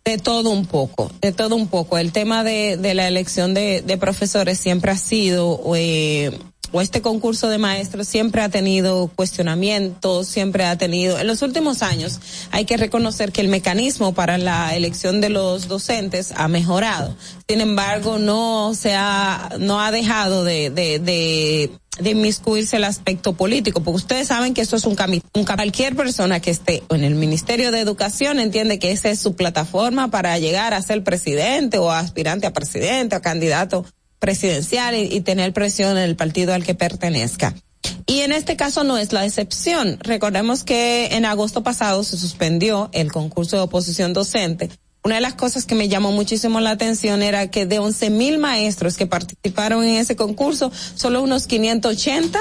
de 0.03 0.17
todo 0.17 0.49
un 0.49 0.65
poco, 0.65 1.11
de 1.21 1.31
todo 1.31 1.55
un 1.55 1.67
poco. 1.67 1.99
El 1.99 2.11
tema 2.11 2.43
de, 2.43 2.77
de 2.77 2.95
la 2.95 3.07
elección 3.07 3.53
de, 3.53 3.83
de 3.83 3.97
profesores 3.97 4.57
siempre 4.57 4.91
ha 4.91 4.97
sido 4.97 5.61
eh, 5.75 6.31
o 6.71 6.81
este 6.81 7.01
concurso 7.01 7.47
de 7.47 7.57
maestros 7.57 8.07
siempre 8.07 8.41
ha 8.41 8.49
tenido 8.49 9.09
cuestionamientos, 9.15 10.27
siempre 10.27 10.65
ha 10.65 10.77
tenido, 10.77 11.19
en 11.19 11.27
los 11.27 11.41
últimos 11.41 11.81
años 11.81 12.19
hay 12.51 12.65
que 12.65 12.77
reconocer 12.77 13.31
que 13.31 13.41
el 13.41 13.47
mecanismo 13.47 14.13
para 14.13 14.37
la 14.37 14.75
elección 14.75 15.21
de 15.21 15.29
los 15.29 15.67
docentes 15.67 16.33
ha 16.35 16.47
mejorado. 16.47 17.15
Sin 17.47 17.61
embargo, 17.61 18.19
no 18.19 18.73
se 18.75 18.93
ha, 18.95 19.49
no 19.59 19.81
ha 19.81 19.91
dejado 19.91 20.43
de, 20.43 20.69
de, 20.69 20.99
de 20.99 21.71
de 21.99 22.11
inmiscuirse 22.11 22.77
el 22.77 22.85
aspecto 22.85 23.33
político, 23.33 23.81
porque 23.81 23.97
ustedes 23.97 24.27
saben 24.27 24.53
que 24.53 24.61
esto 24.61 24.75
es 24.75 24.85
un 24.85 24.95
cambio. 24.95 25.21
Un, 25.33 25.45
cualquier 25.45 25.95
persona 25.95 26.39
que 26.39 26.51
esté 26.51 26.83
en 26.89 27.03
el 27.03 27.15
Ministerio 27.15 27.71
de 27.71 27.79
Educación 27.79 28.39
entiende 28.39 28.79
que 28.79 28.91
esa 28.91 29.09
es 29.09 29.19
su 29.19 29.35
plataforma 29.35 30.09
para 30.09 30.37
llegar 30.39 30.73
a 30.73 30.81
ser 30.81 31.03
presidente 31.03 31.77
o 31.77 31.91
aspirante 31.91 32.47
a 32.47 32.53
presidente 32.53 33.15
o 33.15 33.21
candidato 33.21 33.85
presidencial 34.19 34.95
y, 34.95 35.21
tener 35.21 35.53
presión 35.53 35.97
en 35.97 36.03
el 36.03 36.15
partido 36.15 36.53
al 36.53 36.63
que 36.63 36.75
pertenezca. 36.75 37.55
Y 38.05 38.21
en 38.21 38.31
este 38.31 38.55
caso 38.55 38.83
no 38.83 38.97
es 38.97 39.13
la 39.13 39.25
excepción. 39.25 39.97
Recordemos 40.01 40.63
que 40.63 41.15
en 41.15 41.25
agosto 41.25 41.63
pasado 41.63 42.03
se 42.03 42.17
suspendió 42.17 42.89
el 42.91 43.11
concurso 43.11 43.55
de 43.55 43.63
oposición 43.63 44.13
docente. 44.13 44.69
Una 45.03 45.15
de 45.15 45.21
las 45.21 45.33
cosas 45.35 45.65
que 45.65 45.75
me 45.75 45.87
llamó 45.87 46.11
muchísimo 46.11 46.59
la 46.59 46.71
atención 46.71 47.21
era 47.21 47.49
que 47.49 47.65
de 47.65 47.79
11 47.79 48.09
mil 48.09 48.37
maestros 48.37 48.97
que 48.97 49.07
participaron 49.07 49.85
en 49.85 49.95
ese 49.95 50.17
concurso, 50.17 50.73
solo 50.95 51.21
unos 51.21 51.47
580 51.47 52.37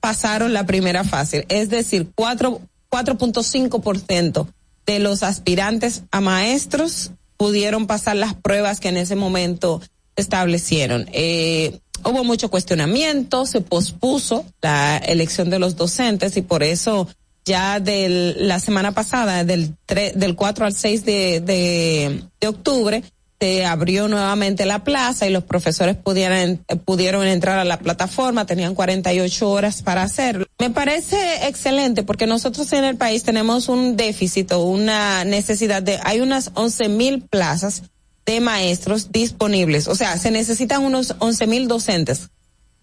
pasaron 0.00 0.52
la 0.52 0.66
primera 0.66 1.04
fase. 1.04 1.46
Es 1.48 1.70
decir, 1.70 2.10
4.5% 2.16 4.48
de 4.86 4.98
los 4.98 5.22
aspirantes 5.22 6.02
a 6.10 6.20
maestros 6.20 7.12
pudieron 7.36 7.86
pasar 7.86 8.16
las 8.16 8.34
pruebas 8.34 8.80
que 8.80 8.88
en 8.88 8.96
ese 8.96 9.14
momento 9.14 9.80
establecieron. 10.16 11.06
Eh, 11.12 11.78
hubo 12.04 12.24
mucho 12.24 12.50
cuestionamiento, 12.50 13.46
se 13.46 13.60
pospuso 13.60 14.44
la 14.62 14.96
elección 14.98 15.50
de 15.50 15.58
los 15.58 15.76
docentes 15.76 16.36
y 16.36 16.42
por 16.42 16.62
eso 16.62 17.08
ya 17.44 17.80
de 17.80 18.34
la 18.38 18.60
semana 18.60 18.92
pasada, 18.92 19.44
del, 19.44 19.74
tre- 19.86 20.12
del 20.14 20.36
4 20.36 20.66
al 20.66 20.74
6 20.74 21.04
de, 21.04 21.40
de, 21.40 22.22
de 22.40 22.48
octubre, 22.48 23.02
se 23.40 23.64
abrió 23.64 24.06
nuevamente 24.06 24.66
la 24.66 24.84
plaza 24.84 25.26
y 25.26 25.30
los 25.30 25.44
profesores 25.44 25.96
pudieran, 25.96 26.58
pudieron 26.84 27.26
entrar 27.26 27.58
a 27.58 27.64
la 27.64 27.78
plataforma, 27.78 28.44
tenían 28.44 28.74
48 28.74 29.48
horas 29.50 29.80
para 29.82 30.02
hacerlo. 30.02 30.44
Me 30.58 30.68
parece 30.68 31.48
excelente 31.48 32.02
porque 32.02 32.26
nosotros 32.26 32.70
en 32.74 32.84
el 32.84 32.96
país 32.96 33.22
tenemos 33.22 33.70
un 33.70 33.96
déficit 33.96 34.52
o 34.52 34.60
una 34.64 35.24
necesidad 35.24 35.82
de, 35.82 35.98
hay 36.02 36.20
unas 36.20 36.50
11 36.52 36.90
mil 36.90 37.22
plazas 37.22 37.84
de 38.26 38.40
maestros 38.40 39.12
disponibles, 39.12 39.88
o 39.88 39.94
sea, 39.94 40.16
se 40.18 40.30
necesitan 40.30 40.84
unos 40.84 41.14
11 41.18 41.46
mil 41.46 41.68
docentes 41.68 42.30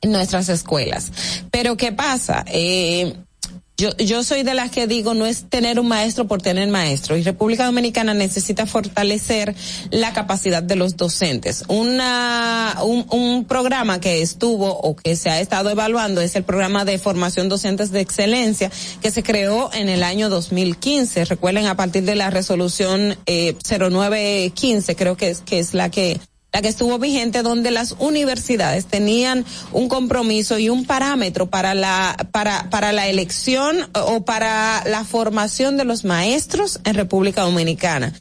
en 0.01 0.11
nuestras 0.11 0.49
escuelas. 0.49 1.11
Pero 1.51 1.77
¿qué 1.77 1.91
pasa? 1.91 2.43
Eh, 2.47 3.15
yo, 3.78 3.95
yo 3.98 4.24
soy 4.24 4.41
de 4.41 4.56
las 4.56 4.72
que 4.72 4.88
digo 4.88 5.14
no 5.14 5.28
es 5.28 5.49
tener 5.49 5.80
un 5.80 5.88
maestro 5.88 6.26
por 6.26 6.41
tener 6.41 6.68
maestro 6.68 7.16
y 7.16 7.22
República 7.22 7.66
Dominicana 7.66 8.16
necesita 8.16 8.66
fortalecer 8.66 9.56
la 9.91 10.14
capacidad 10.14 10.64
de 10.64 10.76
los 10.76 10.98
docentes. 10.98 11.64
Una, 11.68 12.78
un, 12.84 13.06
un 13.12 13.45
programa 13.45 13.99
que 13.99 14.24
estuvo 14.24 14.72
o 14.72 14.95
que 14.95 15.16
se 15.16 15.30
ha 15.30 15.40
estado 15.40 15.70
evaluando 15.70 16.22
es 16.22 16.36
el 16.36 16.44
programa 16.44 16.86
de 16.86 16.98
formación 16.98 17.49
docentes 17.49 17.91
de 17.91 17.99
excelencia 17.99 18.72
que 19.02 19.12
se 19.12 19.22
creó 19.22 19.70
en 19.72 19.90
el 19.90 20.02
año 20.02 20.30
2015. 20.30 21.26
Recuerden 21.26 21.68
a 21.68 21.78
partir 21.78 22.04
de 22.04 22.16
la 22.16 22.32
resolución 22.32 23.16
eh, 23.28 23.56
0915 23.64 24.95
creo 24.95 25.18
que 25.18 25.30
es, 25.30 25.41
que 25.41 25.60
es 25.60 25.76
la 25.76 25.91
que 25.91 26.20
la 26.53 26.61
que 26.61 26.68
estuvo 26.68 26.98
vigente 26.98 27.44
donde 27.44 27.72
las 27.72 27.95
universidades 27.99 28.86
tenían 28.86 29.45
un 29.72 29.90
compromiso 29.90 30.57
y 30.57 30.69
un 30.69 30.86
parámetro 30.86 31.48
para 31.48 31.74
la 31.74 32.15
para 32.32 32.69
para 32.69 32.91
la 32.91 33.07
elección 33.07 33.90
o 33.94 34.26
para 34.26 34.84
la 34.86 35.03
formación 35.03 35.78
de 35.78 35.86
los 35.86 36.06
maestros 36.06 36.80
en 36.84 36.95
República 36.95 37.44
Dominicana. 37.44 38.14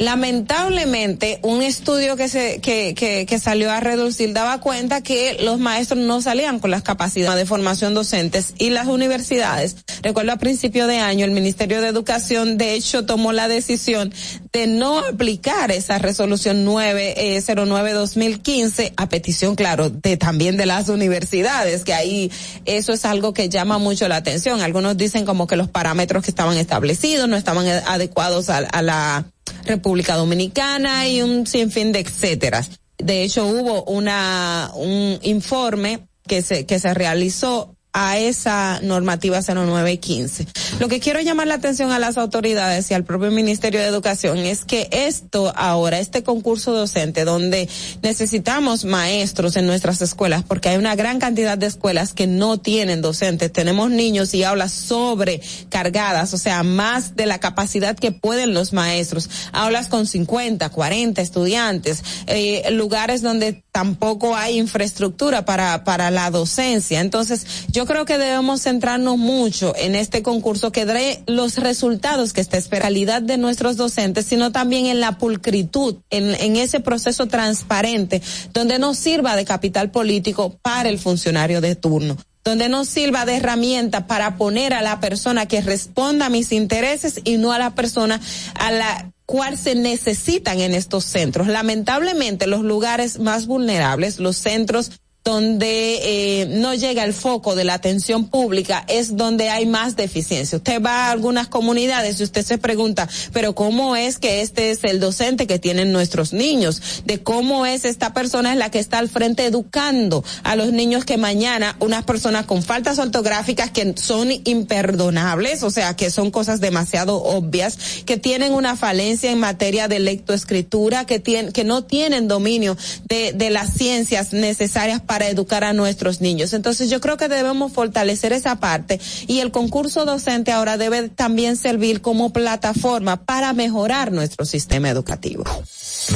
Lamentablemente, 0.00 1.38
un 1.42 1.62
estudio 1.62 2.16
que 2.16 2.28
se 2.30 2.62
que, 2.62 2.94
que, 2.94 3.26
que 3.26 3.38
salió 3.38 3.70
a 3.70 3.80
reducir 3.80 4.32
daba 4.32 4.58
cuenta 4.58 5.02
que 5.02 5.36
los 5.42 5.58
maestros 5.58 6.00
no 6.00 6.22
salían 6.22 6.58
con 6.58 6.70
las 6.70 6.82
capacidades 6.82 7.38
de 7.38 7.44
formación 7.44 7.92
docentes 7.92 8.54
y 8.56 8.70
las 8.70 8.86
universidades. 8.86 9.76
Recuerdo 10.00 10.32
a 10.32 10.38
principio 10.38 10.86
de 10.86 11.00
año 11.00 11.26
el 11.26 11.32
Ministerio 11.32 11.82
de 11.82 11.88
Educación 11.88 12.56
de 12.56 12.72
hecho 12.72 13.04
tomó 13.04 13.32
la 13.32 13.46
decisión 13.46 14.10
de 14.54 14.66
no 14.66 15.00
aplicar 15.00 15.70
esa 15.70 15.98
resolución 15.98 16.66
909-2015 16.66 18.94
a 18.96 19.10
petición, 19.10 19.54
claro, 19.54 19.90
de 19.90 20.16
también 20.16 20.56
de 20.56 20.64
las 20.64 20.88
universidades, 20.88 21.84
que 21.84 21.92
ahí 21.92 22.32
eso 22.64 22.94
es 22.94 23.04
algo 23.04 23.34
que 23.34 23.50
llama 23.50 23.76
mucho 23.76 24.08
la 24.08 24.16
atención. 24.16 24.62
Algunos 24.62 24.96
dicen 24.96 25.26
como 25.26 25.46
que 25.46 25.56
los 25.56 25.68
parámetros 25.68 26.24
que 26.24 26.30
estaban 26.30 26.56
establecidos 26.56 27.28
no 27.28 27.36
estaban 27.36 27.66
eh, 27.66 27.82
adecuados 27.86 28.48
a, 28.48 28.58
a 28.58 28.80
la 28.80 29.26
República 29.64 30.16
Dominicana 30.16 31.08
y 31.08 31.22
un 31.22 31.46
sinfín 31.46 31.92
de 31.92 32.00
etcétera. 32.00 32.64
De 32.98 33.22
hecho, 33.22 33.46
hubo 33.46 33.84
una, 33.84 34.70
un 34.74 35.18
informe 35.22 36.08
que 36.26 36.42
se, 36.42 36.66
que 36.66 36.78
se 36.78 36.92
realizó 36.94 37.76
a 37.92 38.18
esa 38.18 38.80
normativa 38.82 39.40
0915. 39.42 40.46
Lo 40.78 40.88
que 40.88 41.00
quiero 41.00 41.20
llamar 41.20 41.48
la 41.48 41.54
atención 41.54 41.90
a 41.90 41.98
las 41.98 42.18
autoridades 42.18 42.90
y 42.90 42.94
al 42.94 43.04
propio 43.04 43.30
Ministerio 43.30 43.80
de 43.80 43.86
Educación 43.86 44.38
es 44.38 44.64
que 44.64 44.88
esto 44.92 45.52
ahora, 45.56 45.98
este 45.98 46.22
concurso 46.22 46.72
docente 46.72 47.24
donde 47.24 47.68
necesitamos 48.02 48.84
maestros 48.84 49.56
en 49.56 49.66
nuestras 49.66 50.00
escuelas, 50.02 50.44
porque 50.46 50.68
hay 50.68 50.76
una 50.76 50.94
gran 50.94 51.18
cantidad 51.18 51.58
de 51.58 51.66
escuelas 51.66 52.12
que 52.12 52.26
no 52.26 52.58
tienen 52.58 53.02
docentes, 53.02 53.52
tenemos 53.52 53.90
niños 53.90 54.32
y 54.34 54.44
aulas 54.44 54.72
sobrecargadas, 54.72 56.32
o 56.32 56.38
sea, 56.38 56.62
más 56.62 57.16
de 57.16 57.26
la 57.26 57.40
capacidad 57.40 57.96
que 57.96 58.12
pueden 58.12 58.54
los 58.54 58.72
maestros, 58.72 59.28
aulas 59.52 59.88
con 59.88 60.06
50, 60.06 60.68
40 60.68 61.20
estudiantes, 61.20 62.04
eh, 62.26 62.70
lugares 62.70 63.22
donde 63.22 63.62
tampoco 63.72 64.36
hay 64.36 64.58
infraestructura 64.58 65.44
para, 65.44 65.84
para 65.84 66.10
la 66.10 66.30
docencia. 66.30 67.00
Entonces, 67.00 67.46
yo 67.68 67.79
creo 67.86 68.04
que 68.04 68.18
debemos 68.18 68.62
centrarnos 68.62 69.18
mucho 69.18 69.74
en 69.76 69.94
este 69.94 70.22
concurso 70.22 70.72
que 70.72 70.86
dé 70.86 71.22
los 71.26 71.56
resultados 71.56 72.32
que 72.32 72.40
está 72.40 72.56
esperalidad 72.56 73.22
de 73.22 73.38
nuestros 73.38 73.76
docentes, 73.76 74.26
sino 74.26 74.52
también 74.52 74.86
en 74.86 75.00
la 75.00 75.18
pulcritud, 75.18 75.96
en, 76.10 76.34
en 76.34 76.56
ese 76.56 76.80
proceso 76.80 77.26
transparente, 77.26 78.22
donde 78.52 78.78
nos 78.78 78.98
sirva 78.98 79.36
de 79.36 79.44
capital 79.44 79.90
político 79.90 80.58
para 80.62 80.88
el 80.88 80.98
funcionario 80.98 81.60
de 81.60 81.76
turno 81.76 82.16
donde 82.42 82.70
nos 82.70 82.88
sirva 82.88 83.26
de 83.26 83.36
herramienta 83.36 84.06
para 84.06 84.36
poner 84.36 84.72
a 84.72 84.80
la 84.80 84.98
persona 84.98 85.46
que 85.46 85.60
responda 85.60 86.26
a 86.26 86.30
mis 86.30 86.52
intereses 86.52 87.20
y 87.24 87.36
no 87.36 87.52
a 87.52 87.58
la 87.58 87.74
persona 87.74 88.18
a 88.54 88.72
la 88.72 89.12
cual 89.26 89.58
se 89.58 89.74
necesitan 89.74 90.58
en 90.58 90.74
estos 90.74 91.04
centros. 91.04 91.46
Lamentablemente, 91.46 92.46
los 92.46 92.62
lugares 92.62 93.20
más 93.20 93.46
vulnerables, 93.46 94.18
los 94.18 94.36
centros 94.36 94.90
donde 95.22 96.00
eh, 96.02 96.46
no 96.46 96.74
llega 96.74 97.04
el 97.04 97.12
foco 97.12 97.54
de 97.54 97.64
la 97.64 97.74
atención 97.74 98.28
pública 98.28 98.84
es 98.88 99.18
donde 99.18 99.50
hay 99.50 99.66
más 99.66 99.94
deficiencia. 99.94 100.56
Usted 100.56 100.82
va 100.82 101.06
a 101.06 101.10
algunas 101.10 101.48
comunidades 101.48 102.18
y 102.20 102.22
usted 102.22 102.44
se 102.44 102.56
pregunta, 102.56 103.06
pero 103.32 103.54
¿cómo 103.54 103.96
es 103.96 104.18
que 104.18 104.40
este 104.40 104.70
es 104.70 104.82
el 104.84 104.98
docente 104.98 105.46
que 105.46 105.58
tienen 105.58 105.92
nuestros 105.92 106.32
niños? 106.32 107.02
De 107.04 107.22
cómo 107.22 107.66
es 107.66 107.84
esta 107.84 108.14
persona 108.14 108.52
es 108.52 108.58
la 108.58 108.70
que 108.70 108.78
está 108.78 108.98
al 108.98 109.10
frente 109.10 109.44
educando 109.44 110.24
a 110.42 110.56
los 110.56 110.72
niños 110.72 111.04
que 111.04 111.18
mañana 111.18 111.76
unas 111.80 112.04
personas 112.04 112.46
con 112.46 112.62
faltas 112.62 112.98
ortográficas 112.98 113.70
que 113.70 113.94
son 113.98 114.30
imperdonables, 114.44 115.62
o 115.62 115.70
sea, 115.70 115.96
que 115.96 116.10
son 116.10 116.30
cosas 116.30 116.60
demasiado 116.60 117.22
obvias, 117.22 117.76
que 118.06 118.16
tienen 118.16 118.54
una 118.54 118.74
falencia 118.74 119.30
en 119.30 119.38
materia 119.38 119.86
de 119.86 119.98
lectoescritura, 119.98 121.04
que 121.04 121.20
tienen, 121.20 121.52
que 121.52 121.64
no 121.64 121.84
tienen 121.84 122.26
dominio 122.26 122.76
de, 123.06 123.32
de 123.34 123.50
las 123.50 123.74
ciencias 123.74 124.32
necesarias 124.32 125.02
para 125.10 125.26
educar 125.26 125.64
a 125.64 125.72
nuestros 125.72 126.20
niños. 126.20 126.52
Entonces 126.52 126.88
yo 126.88 127.00
creo 127.00 127.16
que 127.16 127.26
debemos 127.26 127.72
fortalecer 127.72 128.32
esa 128.32 128.60
parte 128.60 129.00
y 129.26 129.40
el 129.40 129.50
concurso 129.50 130.04
docente 130.04 130.52
ahora 130.52 130.76
debe 130.76 131.08
también 131.08 131.56
servir 131.56 132.00
como 132.00 132.32
plataforma 132.32 133.16
para 133.16 133.52
mejorar 133.52 134.12
nuestro 134.12 134.46
sistema 134.46 134.88
educativo. 134.88 135.42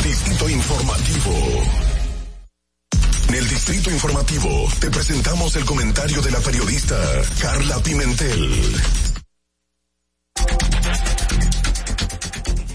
Distrito 0.01 0.49
Informativo. 0.49 1.33
En 3.31 3.35
el 3.35 3.49
Distrito 3.49 3.91
Informativo 3.91 4.49
te 4.79 4.89
presentamos 4.93 5.57
el 5.57 5.65
comentario 5.65 6.23
de 6.23 6.31
la 6.31 6.39
periodista 6.39 6.97
Carla 7.41 7.81
Pimentel. 7.81 8.77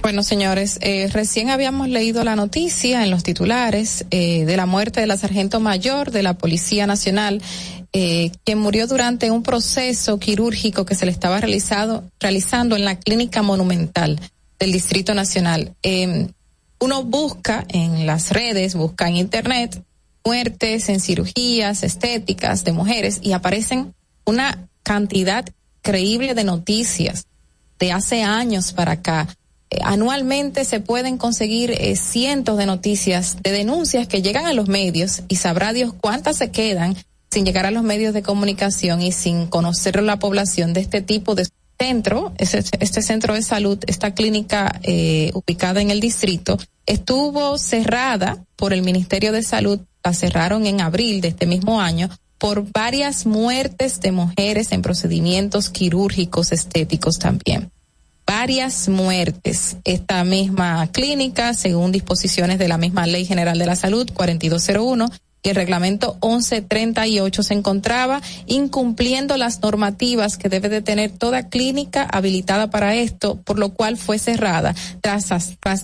Bueno, 0.10 0.24
señores, 0.24 0.80
eh, 0.82 1.08
recién 1.14 1.52
habíamos 1.52 1.88
leído 1.88 2.24
la 2.24 2.36
noticia 2.36 3.04
en 3.04 3.12
los 3.12 3.22
titulares 3.22 4.06
eh, 4.10 4.44
de 4.44 4.58
la 4.58 4.66
muerte 4.66 5.02
de 5.02 5.06
la 5.06 5.18
sargento 5.18 5.60
mayor 5.60 6.10
de 6.10 6.24
la 6.24 6.36
Policía 6.36 6.88
Nacional, 6.88 7.44
eh, 7.94 8.32
que 8.44 8.56
murió 8.56 8.88
durante 8.88 9.30
un 9.30 9.44
proceso 9.44 10.18
quirúrgico 10.18 10.84
que 10.84 10.96
se 10.96 11.06
le 11.06 11.12
estaba 11.12 11.40
realizado, 11.40 12.06
realizando 12.20 12.76
en 12.76 12.86
la 12.86 12.98
Clínica 12.98 13.44
Monumental 13.44 14.20
del 14.58 14.72
Distrito 14.72 15.14
Nacional. 15.14 15.76
Eh, 15.84 16.28
uno 16.80 17.04
busca 17.04 17.64
en 17.68 18.08
las 18.08 18.32
redes, 18.32 18.74
busca 18.74 19.08
en 19.08 19.18
Internet 19.18 19.80
muertes 20.26 20.90
en 20.90 21.02
cirugías 21.02 21.84
estéticas 21.84 22.64
de 22.64 22.72
mujeres 22.72 23.20
y 23.22 23.34
aparecen 23.34 23.94
una 24.26 24.68
cantidad 24.82 25.46
creíble 25.84 26.34
de 26.34 26.46
noticias 26.46 27.28
de 27.78 27.92
hace 27.92 28.24
años 28.24 28.74
para 28.74 28.94
acá 28.94 29.28
anualmente 29.84 30.66
se 30.66 30.80
pueden 30.80 31.18
conseguir 31.18 31.72
eh, 31.72 31.96
cientos 31.96 32.58
de 32.58 32.66
noticias, 32.66 33.38
de 33.44 33.52
denuncias 33.52 34.08
que 34.08 34.22
llegan 34.22 34.46
a 34.46 34.54
los 34.54 34.68
medios 34.68 35.24
y 35.28 35.36
sabrá 35.36 35.74
Dios 35.74 35.94
cuántas 36.00 36.38
se 36.38 36.52
quedan 36.52 36.96
sin 37.30 37.46
llegar 37.46 37.66
a 37.66 37.72
los 37.72 37.84
medios 37.84 38.14
de 38.14 38.24
comunicación 38.24 39.02
y 39.02 39.12
sin 39.12 39.46
conocer 39.46 40.02
la 40.02 40.18
población 40.18 40.74
de 40.74 40.82
este 40.82 41.02
tipo 41.02 41.36
de 41.36 41.48
centro, 41.80 42.34
este, 42.40 42.64
este 42.80 43.02
centro 43.04 43.36
de 43.36 43.44
salud, 43.44 43.78
esta 43.86 44.14
clínica 44.14 44.80
eh, 44.84 45.32
ubicada 45.34 45.82
en 45.82 45.92
el 45.92 46.00
distrito, 46.00 46.58
estuvo 46.88 47.58
cerrada 47.60 48.44
por 48.56 48.74
el 48.74 48.82
Ministerio 48.82 49.32
de 49.32 49.44
Salud, 49.44 49.80
la 50.04 50.14
cerraron 50.14 50.66
en 50.66 50.82
abril 50.82 51.22
de 51.22 51.30
este 51.30 51.46
mismo 51.46 51.80
año 51.80 52.10
por 52.40 52.66
varias 52.72 53.26
muertes 53.28 54.00
de 54.00 54.12
mujeres 54.12 54.72
en 54.72 54.82
procedimientos 54.82 55.70
quirúrgicos 55.70 56.52
estéticos 56.52 57.20
también 57.20 57.70
varias 58.30 58.90
muertes. 58.90 59.78
Esta 59.86 60.24
misma 60.24 60.86
clínica, 60.92 61.56
según 61.56 61.92
disposiciones 61.92 62.60
de 62.60 62.68
la 62.68 62.78
misma 62.78 63.08
Ley 63.08 63.26
General 63.26 63.58
de 63.58 63.66
la 63.66 63.76
Salud 63.76 64.08
4201 64.14 65.10
y 65.42 65.50
el 65.50 65.56
reglamento 65.56 66.20
1138 66.22 67.42
se 67.42 67.56
encontraba 67.56 68.22
incumpliendo 68.46 69.36
las 69.36 69.64
normativas 69.64 70.38
que 70.38 70.48
debe 70.48 70.70
de 70.70 70.84
tener 70.84 71.10
toda 71.10 71.50
clínica 71.50 72.04
habilitada 72.04 72.70
para 72.70 72.94
esto, 72.94 73.38
por 73.38 73.58
lo 73.58 73.74
cual 73.74 73.98
fue 73.98 74.20
cerrada 74.20 74.76
tras, 75.02 75.32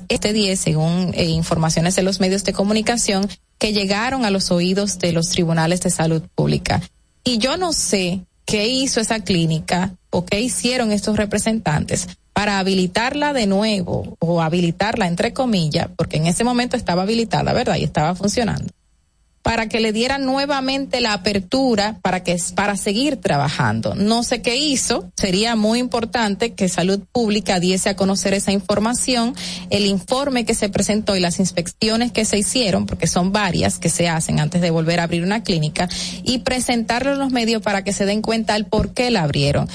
este 0.08 0.32
10, 0.32 0.60
según 0.60 1.14
eh, 1.16 1.26
informaciones 1.26 1.96
de 1.96 2.04
los 2.04 2.20
medios 2.20 2.44
de 2.44 2.54
comunicación, 2.54 3.28
que 3.58 3.74
llegaron 3.74 4.24
a 4.24 4.30
los 4.30 4.52
oídos 4.52 5.00
de 5.00 5.14
los 5.14 5.30
tribunales 5.30 5.82
de 5.82 5.90
salud 5.90 6.22
pública. 6.36 6.80
Y 7.24 7.40
yo 7.40 7.58
no 7.58 7.74
sé 7.74 8.22
qué 8.46 8.68
hizo 8.68 9.02
esa 9.02 9.22
clínica 9.22 9.96
o 10.12 10.26
qué 10.28 10.42
hicieron 10.42 10.92
estos 10.92 11.18
representantes 11.18 12.08
para 12.36 12.60
habilitarla 12.60 13.32
de 13.32 13.48
nuevo 13.48 14.18
o 14.20 14.42
habilitarla 14.42 15.08
entre 15.08 15.32
comillas, 15.32 15.88
porque 15.96 16.18
en 16.18 16.28
ese 16.28 16.44
momento 16.44 16.76
estaba 16.76 17.04
habilitada, 17.04 17.54
¿verdad? 17.54 17.78
Y 17.78 17.86
estaba 17.86 18.14
funcionando 18.14 18.74
para 19.42 19.70
que 19.70 19.80
le 19.80 19.94
dieran 19.94 20.26
nuevamente 20.26 21.00
la 21.00 21.14
apertura 21.14 22.00
para 22.02 22.24
que 22.24 22.36
para 22.56 22.76
seguir 22.76 23.18
trabajando. 23.18 23.96
No 23.96 24.24
sé 24.24 24.42
qué 24.42 24.58
hizo, 24.58 25.12
sería 25.16 25.56
muy 25.56 25.80
importante 25.80 26.54
que 26.54 26.68
Salud 26.68 27.00
Pública 27.12 27.60
diese 27.60 27.90
a 27.90 27.96
conocer 27.96 28.34
esa 28.34 28.52
información, 28.52 29.34
el 29.70 29.86
informe 29.86 30.46
que 30.46 30.56
se 30.56 30.68
presentó 30.68 31.16
y 31.16 31.20
las 31.20 31.40
inspecciones 31.40 32.12
que 32.12 32.26
se 32.26 32.40
hicieron, 32.40 32.86
porque 32.86 33.06
son 33.08 33.32
varias 33.32 33.78
que 33.78 33.90
se 33.90 34.10
hacen 34.10 34.40
antes 34.40 34.62
de 34.62 34.72
volver 34.72 35.00
a 35.00 35.04
abrir 35.04 35.24
una 35.24 35.44
clínica 35.44 35.88
y 36.24 36.40
presentarlo 36.40 37.14
en 37.14 37.20
los 37.20 37.32
medios 37.32 37.62
para 37.62 37.84
que 37.84 37.94
se 37.94 38.06
den 38.06 38.22
cuenta 38.22 38.56
el 38.56 38.66
por 38.66 38.94
qué 38.94 39.10
la 39.12 39.24
abrieron 39.24 39.70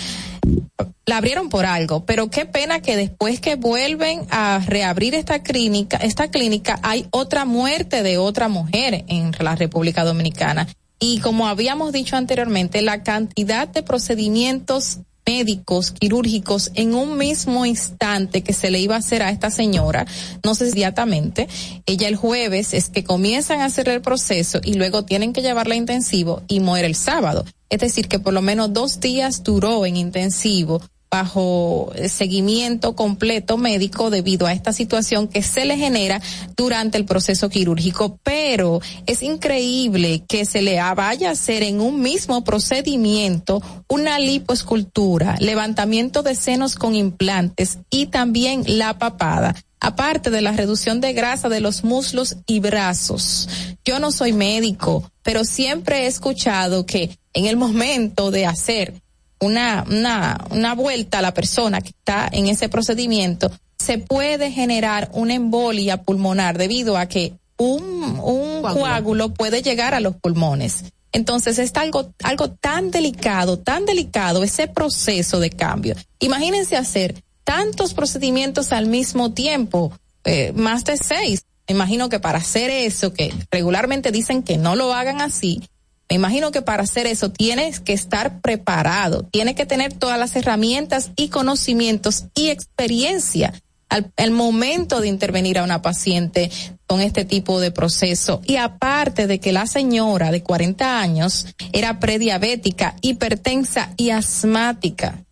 la 1.06 1.16
abrieron 1.16 1.48
por 1.48 1.66
algo, 1.66 2.04
pero 2.04 2.30
qué 2.30 2.46
pena 2.46 2.80
que 2.80 2.96
después 2.96 3.40
que 3.40 3.56
vuelven 3.56 4.26
a 4.30 4.60
reabrir 4.64 5.14
esta 5.14 5.42
clínica, 5.42 5.96
esta 5.96 6.30
clínica 6.30 6.78
hay 6.82 7.06
otra 7.10 7.44
muerte 7.44 8.02
de 8.02 8.18
otra 8.18 8.48
mujer 8.48 9.04
en 9.08 9.32
la 9.40 9.56
República 9.56 10.04
Dominicana. 10.04 10.68
Y 11.00 11.20
como 11.20 11.48
habíamos 11.48 11.92
dicho 11.92 12.16
anteriormente, 12.16 12.82
la 12.82 13.02
cantidad 13.02 13.66
de 13.66 13.82
procedimientos 13.82 14.98
médicos 15.30 15.92
quirúrgicos 15.92 16.72
en 16.74 16.94
un 16.94 17.16
mismo 17.16 17.64
instante 17.64 18.42
que 18.42 18.52
se 18.52 18.68
le 18.70 18.80
iba 18.80 18.96
a 18.96 18.98
hacer 18.98 19.22
a 19.22 19.30
esta 19.30 19.48
señora, 19.50 20.04
no 20.44 20.56
sé 20.56 20.64
inmediatamente, 20.80 21.46
ella 21.86 22.08
el 22.08 22.16
jueves 22.16 22.74
es 22.74 22.88
que 22.88 23.04
comienzan 23.04 23.60
a 23.60 23.66
hacer 23.66 23.88
el 23.90 24.00
proceso 24.00 24.60
y 24.64 24.74
luego 24.74 25.04
tienen 25.04 25.32
que 25.32 25.42
llevarla 25.42 25.74
a 25.74 25.78
intensivo 25.78 26.42
y 26.48 26.60
muere 26.60 26.86
el 26.86 26.94
sábado. 26.94 27.44
Es 27.68 27.80
decir, 27.80 28.08
que 28.08 28.18
por 28.18 28.32
lo 28.32 28.42
menos 28.42 28.72
dos 28.72 28.98
días 28.98 29.44
duró 29.44 29.84
en 29.86 29.96
intensivo 29.96 30.80
bajo 31.10 31.92
seguimiento 32.06 32.94
completo 32.94 33.56
médico 33.56 34.10
debido 34.10 34.46
a 34.46 34.52
esta 34.52 34.72
situación 34.72 35.26
que 35.26 35.42
se 35.42 35.64
le 35.64 35.76
genera 35.76 36.22
durante 36.56 36.98
el 36.98 37.04
proceso 37.04 37.48
quirúrgico. 37.48 38.18
Pero 38.22 38.80
es 39.06 39.22
increíble 39.22 40.22
que 40.28 40.44
se 40.44 40.62
le 40.62 40.80
vaya 40.94 41.30
a 41.30 41.32
hacer 41.32 41.64
en 41.64 41.80
un 41.80 42.00
mismo 42.00 42.44
procedimiento 42.44 43.60
una 43.88 44.20
lipoescultura, 44.20 45.36
levantamiento 45.40 46.22
de 46.22 46.36
senos 46.36 46.76
con 46.76 46.94
implantes 46.94 47.78
y 47.90 48.06
también 48.06 48.62
la 48.66 48.98
papada 48.98 49.56
aparte 49.80 50.30
de 50.30 50.42
la 50.42 50.52
reducción 50.52 51.00
de 51.00 51.14
grasa 51.14 51.48
de 51.48 51.60
los 51.60 51.84
muslos 51.84 52.36
y 52.46 52.60
brazos. 52.60 53.48
Yo 53.82 53.98
no 53.98 54.12
soy 54.12 54.34
médico, 54.34 55.10
pero 55.22 55.44
siempre 55.44 56.02
he 56.02 56.06
escuchado 56.06 56.84
que 56.84 57.18
en 57.32 57.46
el 57.46 57.56
momento 57.56 58.30
de 58.30 58.44
hacer 58.44 59.00
una, 59.40 59.84
una, 59.88 60.38
una 60.50 60.74
vuelta 60.74 61.18
a 61.18 61.22
la 61.22 61.34
persona 61.34 61.80
que 61.80 61.90
está 61.90 62.28
en 62.30 62.46
ese 62.48 62.68
procedimiento, 62.68 63.50
se 63.78 63.98
puede 63.98 64.52
generar 64.52 65.10
una 65.12 65.34
embolia 65.34 66.02
pulmonar 66.02 66.58
debido 66.58 66.96
a 66.96 67.06
que 67.06 67.32
un, 67.56 68.20
un 68.22 68.62
coágulo. 68.62 69.32
puede 69.34 69.62
llegar 69.62 69.94
a 69.94 70.00
los 70.00 70.16
pulmones. 70.16 70.84
Entonces 71.12 71.58
es 71.58 71.72
algo, 71.74 72.12
algo 72.22 72.50
tan 72.50 72.90
delicado, 72.90 73.58
tan 73.58 73.84
delicado 73.84 74.44
ese 74.44 74.68
proceso 74.68 75.40
de 75.40 75.50
cambio. 75.50 75.96
Imagínense 76.20 76.76
hacer 76.76 77.22
tantos 77.44 77.94
procedimientos 77.94 78.72
al 78.72 78.86
mismo 78.86 79.32
tiempo, 79.32 79.92
eh, 80.24 80.52
más 80.54 80.84
de 80.84 80.96
seis. 80.96 81.44
Imagino 81.66 82.08
que 82.08 82.20
para 82.20 82.38
hacer 82.38 82.70
eso, 82.70 83.12
que 83.12 83.32
regularmente 83.50 84.12
dicen 84.12 84.42
que 84.42 84.56
no 84.56 84.76
lo 84.76 84.94
hagan 84.94 85.20
así, 85.20 85.62
me 86.10 86.16
imagino 86.16 86.50
que 86.50 86.60
para 86.60 86.82
hacer 86.82 87.06
eso 87.06 87.30
tienes 87.30 87.78
que 87.78 87.92
estar 87.92 88.40
preparado, 88.40 89.22
tienes 89.22 89.54
que 89.54 89.64
tener 89.64 89.92
todas 89.92 90.18
las 90.18 90.34
herramientas 90.34 91.12
y 91.14 91.28
conocimientos 91.28 92.24
y 92.34 92.48
experiencia 92.48 93.54
al, 93.88 94.30
momento 94.32 95.00
de 95.00 95.08
intervenir 95.08 95.58
a 95.58 95.64
una 95.64 95.82
paciente 95.82 96.50
con 96.86 97.00
este 97.00 97.24
tipo 97.24 97.60
de 97.60 97.70
proceso. 97.70 98.40
Y 98.44 98.56
aparte 98.56 99.28
de 99.28 99.38
que 99.38 99.52
la 99.52 99.66
señora 99.66 100.32
de 100.32 100.42
40 100.42 101.00
años 101.00 101.46
era 101.72 102.00
prediabética, 102.00 102.96
hipertensa 103.02 103.90
y 103.96 104.10
asmática. 104.10 105.24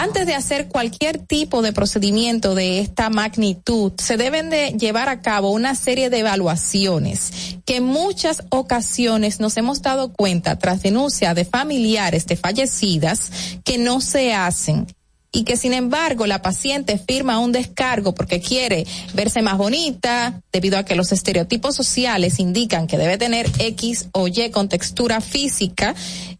Antes 0.00 0.26
de 0.26 0.36
hacer 0.36 0.68
cualquier 0.68 1.18
tipo 1.18 1.60
de 1.60 1.72
procedimiento 1.72 2.54
de 2.54 2.78
esta 2.78 3.10
magnitud, 3.10 3.92
se 3.98 4.16
deben 4.16 4.48
de 4.48 4.70
llevar 4.78 5.08
a 5.08 5.22
cabo 5.22 5.50
una 5.50 5.74
serie 5.74 6.08
de 6.08 6.20
evaluaciones 6.20 7.58
que 7.66 7.78
en 7.78 7.84
muchas 7.84 8.44
ocasiones 8.48 9.40
nos 9.40 9.56
hemos 9.56 9.82
dado 9.82 10.12
cuenta 10.12 10.56
tras 10.56 10.82
denuncia 10.82 11.34
de 11.34 11.44
familiares 11.44 12.26
de 12.26 12.36
fallecidas 12.36 13.32
que 13.64 13.76
no 13.76 14.00
se 14.00 14.34
hacen 14.34 14.86
y 15.30 15.44
que 15.44 15.56
sin 15.56 15.74
embargo 15.74 16.26
la 16.26 16.42
paciente 16.42 16.98
firma 16.98 17.38
un 17.38 17.52
descargo 17.52 18.14
porque 18.14 18.40
quiere 18.40 18.86
verse 19.14 19.42
más 19.42 19.58
bonita 19.58 20.40
debido 20.52 20.78
a 20.78 20.84
que 20.84 20.94
los 20.94 21.12
estereotipos 21.12 21.76
sociales 21.76 22.38
indican 22.38 22.86
que 22.86 22.98
debe 22.98 23.18
tener 23.18 23.50
X 23.58 24.08
o 24.12 24.28
Y 24.28 24.50
con 24.50 24.68
textura 24.68 25.20
física, 25.20 25.94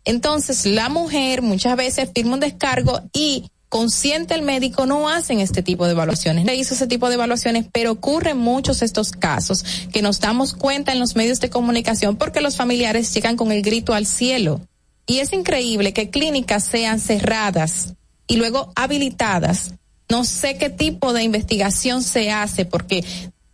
entonces 0.04 0.64
la 0.64 0.88
mujer 0.88 1.42
muchas 1.42 1.76
veces 1.76 2.10
firma 2.14 2.34
un 2.34 2.40
descargo 2.40 3.02
y 3.12 3.44
consciente 3.68 4.34
el 4.34 4.42
médico 4.42 4.86
no 4.86 5.08
hacen 5.08 5.40
este 5.40 5.62
tipo 5.62 5.84
de 5.84 5.92
evaluaciones. 5.92 6.46
Le 6.46 6.54
hizo 6.54 6.74
ese 6.74 6.86
tipo 6.86 7.08
de 7.08 7.14
evaluaciones, 7.14 7.66
pero 7.70 7.92
ocurren 7.92 8.38
muchos 8.38 8.80
estos 8.80 9.12
casos 9.12 9.64
que 9.92 10.00
nos 10.00 10.20
damos 10.20 10.54
cuenta 10.54 10.92
en 10.92 11.00
los 11.00 11.16
medios 11.16 11.40
de 11.40 11.50
comunicación 11.50 12.16
porque 12.16 12.40
los 12.40 12.56
familiares 12.56 13.12
llegan 13.12 13.36
con 13.36 13.52
el 13.52 13.62
grito 13.62 13.92
al 13.92 14.06
cielo. 14.06 14.60
Y 15.06 15.18
es 15.18 15.32
increíble 15.32 15.92
que 15.92 16.10
clínicas 16.10 16.64
sean 16.64 17.00
cerradas 17.00 17.94
y 18.28 18.36
luego 18.36 18.72
habilitadas. 18.76 19.72
No 20.08 20.24
sé 20.24 20.56
qué 20.56 20.70
tipo 20.70 21.12
de 21.12 21.24
investigación 21.24 22.02
se 22.02 22.30
hace 22.30 22.64
porque 22.64 23.04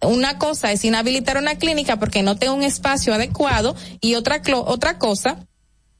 una 0.03 0.39
cosa 0.39 0.71
es 0.71 0.85
inhabilitar 0.85 1.39
una 1.39 1.57
clínica 1.57 1.99
porque 1.99 2.23
no 2.23 2.37
tengo 2.37 2.55
un 2.55 2.63
espacio 2.63 3.15
adecuado 3.15 3.75
y 4.01 4.15
otra 4.17 4.43
otra 4.67 4.99
cosa 4.99 5.39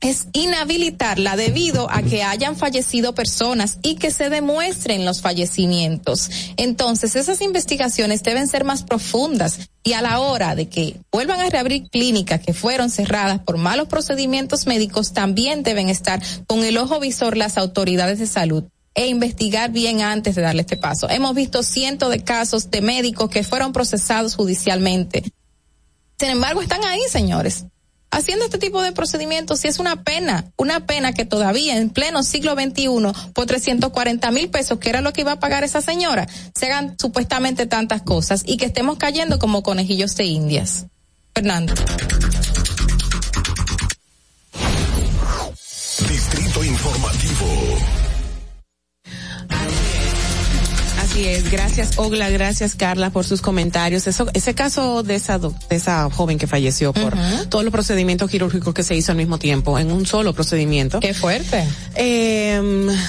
es 0.05 0.29
inhabilitarla 0.35 1.35
debido 1.35 1.91
a 1.91 2.03
que 2.03 2.23
hayan 2.23 2.57
fallecido 2.57 3.15
personas 3.15 3.79
y 3.83 3.95
que 3.95 4.11
se 4.11 4.29
demuestren 4.29 5.07
los 5.07 5.23
fallecimientos. 5.23 6.31
Entonces, 6.59 7.17
esas 7.17 7.41
investigaciones 7.41 8.23
deben 8.23 8.47
ser 8.47 8.65
más 8.65 8.83
profundas 8.83 9.71
y 9.83 9.95
a 9.95 10.03
la 10.03 10.21
hora 10.21 10.55
de 10.55 10.69
que 10.69 11.01
vuelvan 11.11 11.41
a 11.41 11.49
reabrir 11.49 11.89
clínicas 11.89 12.41
que 12.41 12.53
fueron 12.53 12.91
cerradas 12.91 13.41
por 13.41 13.57
malos 13.57 13.89
procedimientos 13.89 14.67
médicos, 14.67 15.15
también 15.15 15.63
deben 15.63 15.89
estar 15.89 16.23
con 16.47 16.65
el 16.65 16.77
ojo 16.77 17.01
visor 17.01 17.39
las 17.39 17.57
autoridades 17.57 18.19
de 18.19 18.27
salud 18.27 18.65
e 18.95 19.07
investigar 19.07 19.73
bien 19.73 20.03
antes 20.03 20.35
de 20.35 20.43
darle 20.43 20.61
este 20.61 20.77
paso. 20.77 21.09
Hemos 21.09 21.35
visto 21.35 21.63
cientos 21.63 22.11
de 22.11 22.23
casos 22.23 22.71
de 22.71 22.83
médicos 22.83 23.31
que 23.31 23.43
fueron 23.43 23.73
procesados 23.73 24.35
judicialmente. 24.35 25.25
Sin 26.19 26.29
embargo, 26.29 26.61
están 26.61 26.85
ahí, 26.85 27.01
señores 27.09 27.65
haciendo 28.15 28.45
este 28.45 28.59
tipo 28.59 28.83
de 28.83 28.93
procedimientos 28.93 29.65
y 29.65 29.69
es 29.69 29.79
una 29.79 30.03
pena, 30.03 30.53
una 30.57 30.87
pena 30.87 31.13
que 31.13 31.25
todavía 31.25 31.77
en 31.77 31.91
pleno 31.91 32.23
siglo 32.23 32.55
XXI 32.55 32.89
por 33.33 33.47
340 33.47 34.31
mil 34.31 34.49
pesos, 34.51 34.79
que 34.79 34.89
era 34.89 35.01
lo 35.01 35.13
que 35.13 35.23
iba 35.23 35.33
a 35.33 35.41
pagar 35.41 35.65
esa 35.65 35.81
señora, 35.81 36.29
se 36.55 36.67
hagan 36.67 36.97
supuestamente 36.99 37.67
tantas 37.67 38.03
cosas 38.03 38.43
y 38.47 38.57
que 38.57 38.67
estemos 38.67 38.99
cayendo 38.99 39.39
como 39.39 39.63
conejillos 39.63 40.17
de 40.17 40.25
indias. 40.25 40.87
Fernando. 41.35 41.75
Distrito 46.09 46.65
Informativo. 46.65 47.34
Así 51.15 51.29
es, 51.29 51.49
gracias 51.49 51.93
Ogla, 51.95 52.29
gracias 52.29 52.75
Carla 52.75 53.11
por 53.11 53.25
sus 53.25 53.41
comentarios. 53.41 54.09
Eso, 54.09 54.27
ese 54.35 54.53
caso 54.57 55.05
de 55.05 55.15
esa, 55.15 55.39
de 55.39 55.53
esa 55.71 56.11
joven 56.11 56.39
que 56.39 56.49
falleció 56.49 56.93
por 56.93 57.15
todos 57.49 57.65
los 57.65 57.71
procedimientos 57.71 58.29
quirúrgicos 58.29 58.75
que 58.75 58.83
se 58.83 58.97
hizo 58.97 59.13
al 59.13 59.19
mismo 59.19 59.39
tiempo, 59.39 59.79
en 59.79 59.93
un 59.93 60.07
solo 60.07 60.33
procedimiento. 60.33 60.99
Qué 60.99 61.15
fuerte. 61.15 61.69
Eh, 61.95 62.61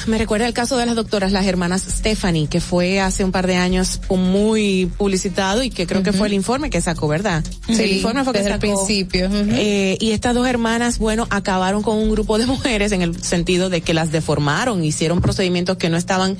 me 0.05 0.19
recuerda 0.19 0.45
el 0.45 0.53
caso 0.53 0.77
de 0.77 0.85
las 0.85 0.95
doctoras, 0.95 1.31
las 1.31 1.47
hermanas 1.47 1.81
Stephanie, 1.81 2.45
que 2.45 2.61
fue 2.61 2.99
hace 2.99 3.23
un 3.23 3.31
par 3.31 3.47
de 3.47 3.55
años 3.55 3.99
muy 4.07 4.85
publicitado 4.99 5.63
y 5.63 5.71
que 5.71 5.87
creo 5.87 6.03
que 6.03 6.13
fue 6.13 6.27
el 6.27 6.33
informe 6.33 6.69
que 6.69 6.81
sacó, 6.81 7.07
¿verdad? 7.07 7.43
Sí, 7.65 7.73
el 7.81 7.93
informe 7.93 8.23
fue 8.23 8.33
que 8.33 8.39
desde 8.39 8.53
el 8.53 8.61
sacó. 8.61 8.85
principio. 8.85 9.31
Eh, 9.31 9.97
y 9.99 10.11
estas 10.11 10.35
dos 10.35 10.47
hermanas, 10.47 10.99
bueno, 10.99 11.25
acabaron 11.31 11.81
con 11.81 11.97
un 11.97 12.11
grupo 12.11 12.37
de 12.37 12.45
mujeres 12.55 12.91
en 12.91 13.01
el 13.01 13.19
sentido 13.23 13.71
de 13.71 13.81
que 13.81 13.95
las 13.95 14.11
deformaron, 14.11 14.83
hicieron 14.83 15.21
procedimientos 15.21 15.77
que 15.77 15.89
no 15.89 15.97
estaban, 15.97 16.37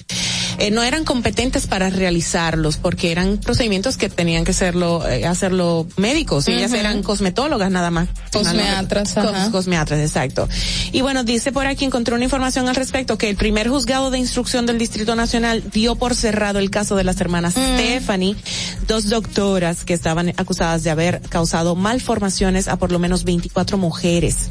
eh, 0.59 0.71
no 0.71 0.83
eran 0.83 1.03
competentes 1.05 1.67
para 1.67 1.89
realizarlos 1.89 2.77
porque 2.77 3.11
eran 3.11 3.37
procedimientos 3.37 3.97
que 3.97 4.09
tenían 4.09 4.43
que 4.45 4.51
hacerlo, 4.51 5.07
eh, 5.07 5.25
hacerlo 5.25 5.87
médicos. 5.97 6.47
Ellas 6.47 6.73
eran 6.73 7.03
cosmetólogas 7.03 7.71
nada 7.71 7.91
más. 7.91 8.07
Cosmeatras, 8.31 9.15
Cos- 9.15 9.29
ajá. 9.33 9.51
Cosmeatras, 9.51 9.99
exacto. 9.99 10.47
Y 10.91 11.01
bueno, 11.01 11.23
dice 11.23 11.51
por 11.51 11.67
aquí, 11.67 11.85
encontré 11.85 12.15
una 12.15 12.23
información 12.23 12.67
al 12.67 12.75
respecto 12.75 13.17
que 13.17 13.29
el 13.29 13.35
primer 13.35 13.69
juzgado 13.69 14.11
de 14.11 14.17
instrucción 14.19 14.65
del 14.65 14.77
Distrito 14.77 15.15
Nacional 15.15 15.63
dio 15.71 15.95
por 15.95 16.15
cerrado 16.15 16.59
el 16.59 16.69
caso 16.69 16.95
de 16.95 17.03
las 17.03 17.19
hermanas 17.21 17.53
Stephanie, 17.53 18.35
dos 18.87 19.09
doctoras 19.09 19.83
que 19.85 19.93
estaban 19.93 20.29
acusadas 20.37 20.83
de 20.83 20.89
haber 20.89 21.21
causado 21.29 21.75
malformaciones 21.75 22.67
a 22.67 22.77
por 22.77 22.91
lo 22.91 22.99
menos 22.99 23.23
24 23.23 23.77
mujeres. 23.77 24.49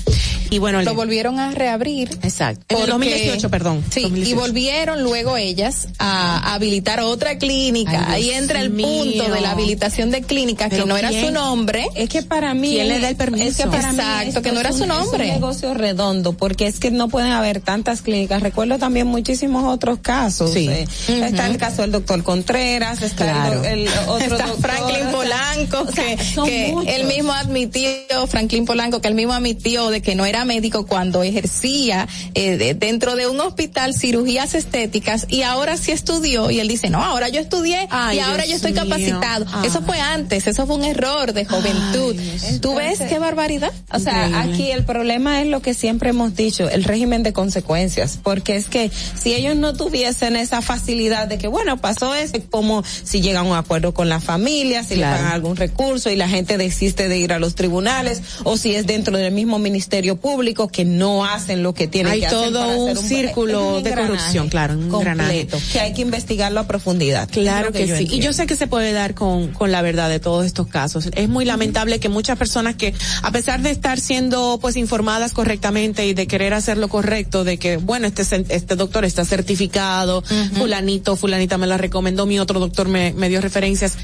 Y 0.50 0.58
bueno, 0.58 0.78
lo 0.82 0.90
le- 0.90 0.96
volvieron 0.96 1.38
a 1.40 1.50
reabrir. 1.50 2.10
Exacto. 2.22 2.64
En 2.68 2.76
el 2.82 2.90
porque- 2.90 3.08
2018, 3.10 3.50
perdón. 3.50 3.82
Sí, 3.90 4.02
2018. 4.02 4.30
y 4.30 4.38
volvieron 4.38 5.02
luego 5.02 5.36
ellas 5.36 5.88
a 5.98 6.54
habilitar 6.54 7.00
otra 7.00 7.38
clínica. 7.38 8.06
Ay, 8.08 8.24
Ahí 8.24 8.30
entra 8.30 8.60
el 8.60 8.70
mío. 8.70 8.86
punto 8.86 9.32
de 9.32 9.40
la 9.40 9.52
habilitación 9.52 10.10
de 10.10 10.22
clínica, 10.22 10.68
que 10.68 10.84
no 10.84 10.96
era 10.96 11.10
su 11.12 11.30
nombre. 11.30 11.86
Es 11.94 12.08
que 12.08 12.22
para 12.22 12.54
mí. 12.54 12.70
¿Quién 12.70 12.88
le 12.88 13.00
da 13.00 13.08
el 13.08 13.16
permiso? 13.16 13.44
Es 13.44 13.56
que 13.56 13.66
para 13.66 13.92
mí 13.92 13.98
Exacto, 13.98 14.28
esto 14.28 14.42
que 14.42 14.52
no 14.52 14.60
era 14.60 14.70
un- 14.72 14.78
su 14.78 14.86
nombre. 14.86 15.24
Es 15.24 15.30
un 15.34 15.40
negocio 15.40 15.74
redondo, 15.74 16.32
porque 16.32 16.66
es 16.66 16.78
que 16.80 16.90
no 16.90 17.08
pueden 17.08 17.30
haber 17.30 17.60
tantas 17.60 18.02
clínicas. 18.02 18.42
Recuerdo 18.42 18.78
también 18.78 19.06
muchísimos 19.06 19.64
otros 19.72 19.98
casos. 20.00 20.52
Sí. 20.52 20.68
eh, 20.68 20.86
Está 21.08 21.46
el 21.46 21.56
caso 21.58 21.82
del 21.82 21.92
doctor 21.92 22.22
Contreras, 22.22 23.02
está 23.02 23.24
Claro. 23.24 23.64
el, 23.64 23.80
el 23.86 23.88
otro 24.08 24.36
Está 24.36 24.46
doctor, 24.46 24.70
Franklin 24.70 25.06
Polanco, 25.12 25.80
o 25.88 25.92
sea, 25.92 26.16
que, 26.44 26.74
que 26.84 26.96
él 26.96 27.04
mismo 27.04 27.32
admitió, 27.32 28.26
Franklin 28.28 28.64
Polanco, 28.64 29.00
que 29.00 29.08
él 29.08 29.14
mismo 29.14 29.32
admitió 29.32 29.90
de 29.90 30.02
que 30.02 30.14
no 30.14 30.24
era 30.26 30.44
médico 30.44 30.86
cuando 30.86 31.22
ejercía 31.22 32.06
eh, 32.34 32.56
de- 32.56 32.74
dentro 32.74 33.16
de 33.16 33.26
un 33.26 33.40
hospital 33.40 33.94
cirugías 33.94 34.54
estéticas 34.54 35.26
y 35.28 35.42
ahora 35.42 35.76
sí 35.84 35.92
estudió 35.92 36.50
y 36.50 36.60
él 36.60 36.68
dice, 36.68 36.90
no, 36.90 37.02
ahora 37.02 37.28
yo 37.28 37.40
estudié 37.40 37.86
Ay, 37.90 38.16
y 38.16 38.20
ahora 38.20 38.44
Dios 38.44 38.48
yo 38.48 38.56
estoy 38.68 38.72
mío. 38.72 38.82
capacitado. 38.84 39.46
Ay. 39.52 39.66
Eso 39.68 39.82
fue 39.82 40.00
antes, 40.00 40.46
eso 40.46 40.66
fue 40.66 40.76
un 40.76 40.84
error 40.84 41.32
de 41.32 41.44
juventud. 41.44 42.16
¿Tú 42.60 42.74
ves 42.74 43.00
qué 43.08 43.18
barbaridad? 43.18 43.72
O 43.92 43.98
sea, 43.98 44.26
Increíble. 44.28 44.52
aquí 44.54 44.70
el 44.70 44.84
problema 44.84 45.40
es 45.42 45.48
lo 45.48 45.60
que 45.60 45.74
siempre 45.74 46.10
hemos 46.10 46.34
dicho, 46.34 46.68
el 46.68 46.84
régimen 46.84 47.22
de 47.22 47.32
consecuencias, 47.32 48.18
porque 48.22 48.56
es 48.56 48.68
que 48.68 48.90
si 48.90 49.34
ellos 49.34 49.56
no 49.56 49.74
tuviesen 49.74 50.36
esa 50.36 50.62
facilidad 50.62 51.28
de 51.28 51.38
que, 51.38 51.48
bueno, 51.48 51.76
pasó 51.78 52.14
eso, 52.14 52.34
como 52.50 52.82
si 53.04 53.20
llegan 53.20 53.46
a 53.46 53.50
un 53.50 53.56
acuerdo 53.56 53.94
con 53.94 54.08
la 54.08 54.20
familia, 54.20 54.82
si 54.82 54.94
Claro. 54.94 55.12
le 55.12 55.18
pagan 55.18 55.32
algún 55.32 55.56
recurso 55.56 56.10
y 56.10 56.16
la 56.16 56.28
gente 56.28 56.56
desiste 56.58 57.08
de 57.08 57.18
ir 57.18 57.32
a 57.32 57.38
los 57.38 57.54
tribunales, 57.54 58.22
o 58.44 58.56
si 58.56 58.74
es 58.74 58.86
dentro 58.86 59.16
del 59.16 59.32
mismo 59.32 59.58
ministerio 59.58 60.16
público 60.16 60.68
que 60.68 60.84
no 60.84 61.24
hacen 61.24 61.62
lo 61.62 61.74
que 61.74 61.86
tienen 61.88 62.12
Hay 62.12 62.20
que 62.20 62.26
hacer. 62.26 62.38
todo 62.38 62.60
para 62.60 62.76
un 62.76 62.96
círculo 62.96 63.80
de 63.82 63.92
corrupción, 63.94 64.48
claro, 64.48 64.74
un 64.74 64.88
completo, 64.88 65.58
que 65.74 65.80
hay 65.80 65.92
que 65.92 66.02
investigarlo 66.02 66.60
a 66.60 66.68
profundidad. 66.68 67.28
Claro 67.28 67.72
que, 67.72 67.96
sí. 67.96 68.06
Y 68.08 68.20
yo 68.20 68.32
sé 68.32 68.46
que 68.46 68.54
se 68.54 68.68
puede 68.68 68.92
dar 68.92 69.14
con, 69.14 69.48
con 69.48 69.72
la 69.72 69.82
verdad 69.82 70.08
de 70.08 70.20
todos 70.20 70.46
estos 70.46 70.68
casos. 70.68 71.10
Es 71.16 71.28
muy 71.28 71.44
lamentable 71.44 71.98
que 71.98 72.08
muchas 72.08 72.38
personas 72.38 72.76
que, 72.76 72.94
a 73.22 73.32
pesar 73.32 73.60
de 73.60 73.72
estar 73.72 73.98
siendo 73.98 74.60
pues 74.62 74.76
informadas 74.76 75.32
correctamente 75.32 76.06
y 76.06 76.14
de 76.14 76.28
querer 76.28 76.54
hacer 76.54 76.78
lo 76.78 76.86
correcto, 76.86 77.42
de 77.42 77.58
que, 77.58 77.76
bueno, 77.76 78.06
este, 78.06 78.22
este 78.50 78.76
doctor 78.76 79.04
está 79.04 79.24
certificado, 79.24 80.22
fulanito, 80.56 81.16
fulanita 81.16 81.58
me 81.58 81.66
la 81.66 81.76
recomendó, 81.76 82.24
mi 82.24 82.38
otro 82.38 82.60
doctor 82.60 82.86
me, 82.86 83.12
me 83.12 83.28
dio 83.28 83.40
referencias, 83.40 83.94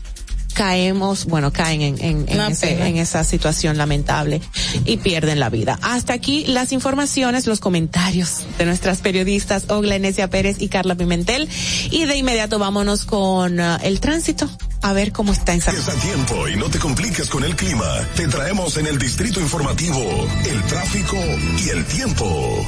caemos, 0.61 1.25
bueno, 1.25 1.53
caen 1.55 1.81
en, 1.81 2.05
en, 2.05 2.25
en 2.29 2.41
ese- 2.53 2.99
esa 3.01 3.25
situación 3.25 3.79
lamentable 3.79 4.43
y 4.85 4.99
pierden 4.99 5.41
la 5.41 5.49
vida. 5.49 5.79
Hasta 5.81 6.13
aquí 6.13 6.45
las 6.47 6.73
informaciones, 6.73 7.47
los 7.47 7.61
comentarios 7.61 8.43
de 8.59 8.67
nuestras 8.67 8.99
periodistas 8.99 9.65
Ogla 9.71 9.97
Enesia 9.97 10.29
Pérez 10.29 10.57
y 10.61 10.69
Carla 10.69 10.97
Pimentel. 10.97 11.49
Y 11.91 12.05
de 12.05 12.15
inmediato 12.17 12.59
vámonos 12.59 13.07
con 13.07 13.59
ah, 13.59 13.81
el 13.83 14.01
tránsito, 14.01 14.51
a 14.83 14.93
ver 14.93 15.13
cómo 15.13 15.33
está 15.33 15.55
en 15.55 15.63
San 15.63 15.75
Es 15.75 15.89
a 15.89 15.95
tiempo 15.95 16.47
y 16.47 16.57
no 16.57 16.67
te 16.69 16.79
compliques 16.79 17.31
con 17.31 17.43
el 17.43 17.57
clima. 17.57 17.87
Te 18.15 18.29
traemos 18.29 18.77
en 18.77 18.87
el 18.87 18.99
distrito 18.99 19.41
informativo 19.41 19.99
el 20.47 20.63
tráfico 20.65 21.17
y 21.65 21.71
el 21.71 21.87
tiempo. 21.87 22.67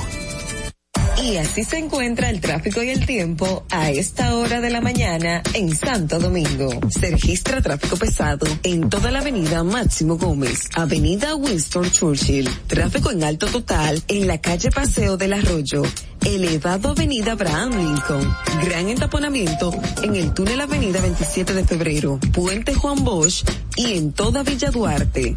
Y 1.23 1.36
así 1.36 1.62
se 1.62 1.78
encuentra 1.78 2.31
el 2.31 2.40
tráfico 2.40 2.82
y 2.82 2.90
el 2.90 3.07
tiempo 3.07 3.65
a 3.70 3.90
esta 3.90 4.35
hora 4.35 4.61
de 4.61 4.70
la 4.70 4.81
mañana 4.81 5.40
en 5.55 5.74
Santo 5.74 6.19
Domingo. 6.19 6.69
Se 6.90 7.12
registra 7.12 7.62
tráfico 7.62 7.97
pesado 7.97 8.44
en 8.65 8.90
toda 8.90 9.12
la 9.12 9.20
avenida 9.20 9.62
Máximo 9.62 10.19
Gómez, 10.19 10.69
avenida 10.74 11.36
Winston 11.36 11.89
Churchill, 11.93 12.51
tráfico 12.66 13.12
en 13.12 13.23
alto 13.23 13.47
total 13.47 14.03
en 14.09 14.27
la 14.27 14.40
calle 14.40 14.73
Paseo 14.73 15.16
del 15.16 15.35
Arroyo, 15.35 15.82
elevado 16.24 16.90
avenida 16.90 17.32
Abraham 17.32 17.70
Lincoln, 17.77 18.36
gran 18.65 18.89
entaponamiento 18.89 19.73
en 20.03 20.16
el 20.16 20.35
túnel 20.35 20.61
avenida 20.61 21.01
27 21.01 21.55
de 21.55 21.65
febrero, 21.65 22.19
puente 22.32 22.74
Juan 22.74 23.05
Bosch 23.05 23.44
y 23.77 23.97
en 23.97 24.12
toda 24.12 24.43
Villa 24.43 24.73
Duarte. 24.73 25.36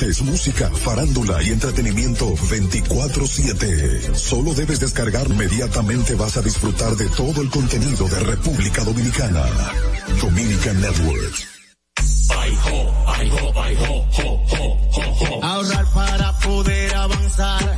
música, 0.23 0.69
farándula 0.71 1.43
y 1.43 1.49
entretenimiento 1.49 2.35
24/7. 2.35 4.15
Solo 4.15 4.53
debes 4.55 4.79
descargar, 4.79 5.27
inmediatamente 5.29 6.15
vas 6.15 6.37
a 6.37 6.41
disfrutar 6.41 6.95
de 6.95 7.07
todo 7.09 7.41
el 7.41 7.49
contenido 7.49 8.07
de 8.07 8.19
República 8.19 8.83
Dominicana. 8.83 9.45
Dominican 10.19 10.81
Networks. 10.81 11.47
Ahorrar 15.43 15.85
para 15.93 16.39
poder 16.39 16.95
avanzar. 16.95 17.77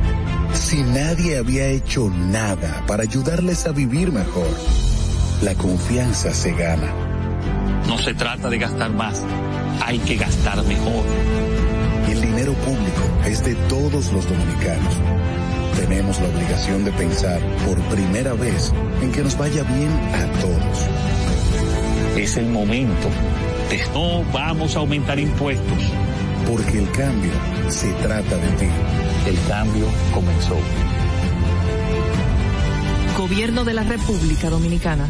Si 0.53 0.83
nadie 0.83 1.37
había 1.37 1.67
hecho 1.67 2.09
nada 2.09 2.83
para 2.87 3.03
ayudarles 3.03 3.65
a 3.65 3.71
vivir 3.71 4.11
mejor. 4.11 4.49
La 5.41 5.55
confianza 5.55 6.33
se 6.33 6.51
gana. 6.51 6.93
No 7.87 7.97
se 7.97 8.13
trata 8.13 8.49
de 8.49 8.57
gastar 8.57 8.91
más, 8.91 9.21
hay 9.83 9.99
que 9.99 10.15
gastar 10.15 10.63
mejor. 10.65 11.05
El 12.09 12.21
dinero 12.21 12.53
público 12.53 13.01
es 13.25 13.43
de 13.43 13.55
todos 13.67 14.11
los 14.11 14.27
dominicanos. 14.27 14.93
Tenemos 15.75 16.19
la 16.19 16.27
obligación 16.27 16.83
de 16.83 16.91
pensar 16.91 17.39
por 17.65 17.77
primera 17.95 18.33
vez 18.33 18.71
en 19.01 19.11
que 19.11 19.23
nos 19.23 19.37
vaya 19.37 19.63
bien 19.63 19.91
a 20.13 20.39
todos. 20.41 20.87
Es 22.17 22.37
el 22.37 22.47
momento 22.47 23.07
de 23.69 23.79
no 23.93 24.23
vamos 24.31 24.75
a 24.75 24.79
aumentar 24.79 25.17
impuestos. 25.19 25.79
Porque 26.47 26.79
el 26.79 26.91
cambio 26.91 27.31
se 27.69 27.91
trata 27.93 28.35
de 28.35 28.47
ti. 28.57 28.67
El 29.25 29.37
cambio 29.47 29.85
comenzó. 30.13 30.57
Gobierno 33.17 33.63
de 33.63 33.73
la 33.73 33.83
República 33.83 34.49
Dominicana. 34.49 35.07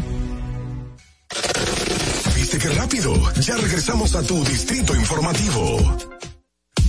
¿Viste 2.36 2.58
qué 2.58 2.68
rápido? 2.70 3.14
Ya 3.40 3.56
regresamos 3.56 4.14
a 4.14 4.22
tu 4.22 4.44
distrito 4.44 4.94
informativo. 4.94 5.78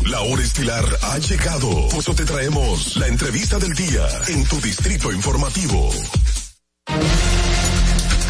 La 0.05 0.19
hora 0.19 0.43
estilar 0.43 0.83
ha 1.01 1.17
llegado. 1.17 1.87
Por 1.87 1.99
eso 1.99 2.13
te 2.13 2.25
traemos 2.25 2.97
la 2.97 3.07
entrevista 3.07 3.57
del 3.57 3.73
día 3.73 4.05
en 4.27 4.43
tu 4.45 4.59
distrito 4.59 5.09
informativo. 5.11 5.89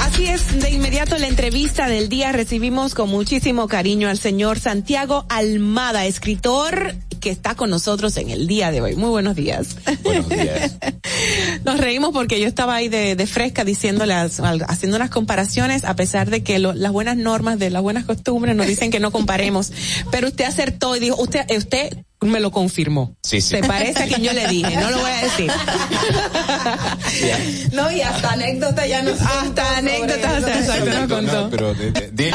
Así 0.02 0.28
es, 0.28 0.62
de 0.62 0.70
inmediato 0.70 1.18
la 1.18 1.28
entrevista 1.28 1.88
del 1.88 2.10
día 2.10 2.32
recibimos 2.32 2.94
con 2.94 3.10
muchísimo 3.10 3.68
cariño 3.68 4.10
al 4.10 4.20
señor 4.20 4.60
Santiago 4.60 5.26
Almada, 5.30 6.06
escritor 6.06 6.94
que 7.24 7.30
está 7.30 7.56
con 7.56 7.70
nosotros 7.70 8.18
en 8.18 8.30
el 8.30 8.48
día 8.48 8.70
de 8.70 8.82
hoy. 8.82 8.98
Muy 8.98 9.10
buenos 9.10 9.38
días. 9.38 9.78
Buenos 10.04 10.28
días. 10.28 10.74
Nos 11.64 11.80
reímos 11.80 12.12
porque 12.12 12.38
yo 12.42 12.48
estaba 12.50 12.76
ahí 12.76 12.90
de, 12.90 13.16
de 13.16 13.28
fresca 13.28 13.64
diciéndolas, 13.64 14.42
haciendo 14.68 14.98
unas 14.98 15.10
comparaciones, 15.10 15.86
a 15.86 15.96
pesar 15.96 16.30
de 16.30 16.44
que 16.44 16.60
lo, 16.60 16.74
las 16.74 16.92
buenas 16.92 17.16
normas 17.16 17.60
de 17.60 17.70
las 17.70 17.82
buenas 17.82 18.04
costumbres 18.04 18.58
nos 18.58 18.68
dicen 18.68 18.92
que 18.92 19.00
no 19.00 19.12
comparemos. 19.12 19.72
Pero 20.12 20.28
usted 20.28 20.44
acertó 20.44 20.98
y 20.98 21.00
dijo, 21.00 21.16
usted, 21.16 21.46
usted 21.58 21.96
me 22.20 22.42
lo 22.42 22.52
confirmó. 22.52 23.16
Sí, 23.24 23.40
sí. 23.40 23.50
Se 23.50 23.64
parece 23.64 24.04
a 24.04 24.08
quien 24.08 24.22
yo 24.22 24.34
le 24.34 24.46
dije, 24.48 24.76
no 24.76 24.92
lo 24.92 25.00
voy 25.00 25.12
a 25.12 25.24
decir. 25.24 25.52
no, 27.72 27.90
y 27.90 28.02
hasta 28.02 28.34
anécdota 28.34 28.86
ya 28.86 29.02
nos 29.02 29.22
Hasta 29.22 29.78
anécdotas, 29.78 30.44
exacto, 30.44 30.86
nos 30.86 31.10
contó. 31.10 31.42
No, 31.44 31.50
pero 31.50 31.74
de, 31.74 31.92
de, 31.92 32.12
de- 32.12 32.34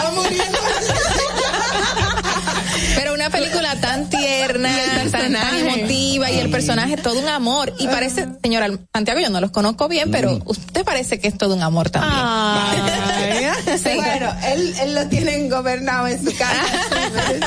Pero 2.99 3.15
una 3.15 3.31
película 3.31 3.81
tan 3.81 4.11
tierna, 4.11 4.71
tan, 5.13 5.35
emotiva 5.35 6.31
y 6.33 6.39
el 6.41 6.51
personaje 6.51 6.97
todo 6.97 7.19
un 7.21 7.29
amor. 7.29 7.73
Y 7.79 7.87
parece, 7.87 8.27
señora 8.43 8.69
Santiago, 8.93 9.21
yo 9.21 9.31
no 9.31 9.41
los 9.41 9.53
conozco 9.53 9.87
bien, 9.89 10.11
pero 10.11 10.41
usted 10.47 10.85
parece 10.85 11.21
que 11.21 11.29
es 11.29 11.39
todo 11.39 11.55
un 11.55 11.63
amor 11.63 11.91
también. 11.91 12.13
Ay. 12.17 12.79
Sí. 13.79 13.91
Bueno, 13.95 14.35
él, 14.47 14.75
él 14.81 14.95
lo 14.95 15.07
tienen 15.09 15.49
gobernado 15.49 16.07
en 16.09 16.19
su 16.25 16.35
casa. 16.37 16.55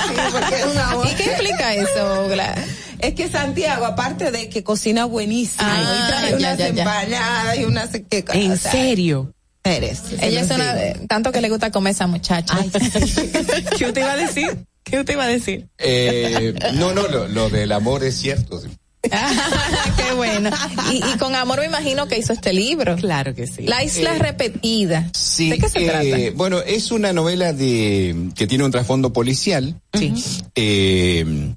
sí, 0.08 0.16
porque 0.32 0.56
es 0.56 0.66
un 0.66 0.78
amor. 0.78 1.08
¿Y 1.08 1.16
qué 1.16 1.24
implica 1.32 1.74
eso, 1.74 2.28
Gla? 2.30 2.56
Es 3.00 3.16
que 3.16 3.30
Santiago, 3.30 3.86
aparte 3.86 4.32
de 4.32 4.48
que 4.50 4.64
cocina 4.64 5.06
buenísimo, 5.06 5.68
Ah, 5.70 5.82
y 5.82 6.08
trae 6.10 6.30
ya, 6.32 6.38
unas 6.38 6.58
ya, 6.58 6.70
ya. 6.70 6.82
empanadas 6.84 7.58
y 7.58 7.64
unas... 7.66 7.90
¿qué 8.10 8.24
cosa? 8.24 8.38
¿En 8.40 8.52
O 8.52 8.58
sea, 8.58 8.72
serio? 8.72 9.34
Eres. 9.64 10.02
Ella 10.22 10.42
es 10.42 10.50
una, 10.52 10.76
tanto 11.08 11.32
que 11.32 11.42
le 11.42 11.50
gusta 11.50 11.72
comer 11.72 11.92
a 11.92 11.94
esa 11.94 12.08
muchacha. 12.08 12.58
¿Qué 13.78 13.86
usted 13.86 13.98
iba 14.02 14.12
a 14.14 14.18
decir? 14.18 14.66
¿Qué 14.84 15.00
usted 15.00 15.14
iba 15.14 15.24
a 15.26 15.28
decir? 15.28 15.68
eh, 15.78 16.54
no, 16.74 16.94
no, 16.94 17.08
lo, 17.08 17.28
lo 17.28 17.50
del 17.50 17.72
amor 17.72 18.04
es 18.04 18.16
cierto. 18.18 18.62
Qué 19.04 20.14
bueno. 20.16 20.52
Y, 20.92 20.98
y 20.98 21.18
con 21.18 21.34
amor 21.36 21.60
me 21.60 21.66
imagino 21.66 22.08
que 22.08 22.18
hizo 22.20 22.34
este 22.34 22.54
libro. 22.54 22.96
Claro 22.98 23.34
que 23.34 23.48
sí. 23.48 23.64
La 23.64 23.84
isla 23.84 24.16
Eh, 24.16 24.20
repetida. 24.20 25.10
Sí, 25.16 25.50
¿De 25.50 25.58
qué 25.58 25.70
se 25.70 25.86
eh, 25.86 25.90
trata? 25.90 26.38
bueno, 26.38 26.60
es 26.62 26.92
una 26.92 27.12
novela 27.12 27.52
de 27.54 28.30
que 28.36 28.46
tiene 28.48 28.64
un 28.64 28.72
trasfondo 28.72 29.12
policial. 29.12 29.80
Sí. 29.94 30.14
Eh, 30.56 31.54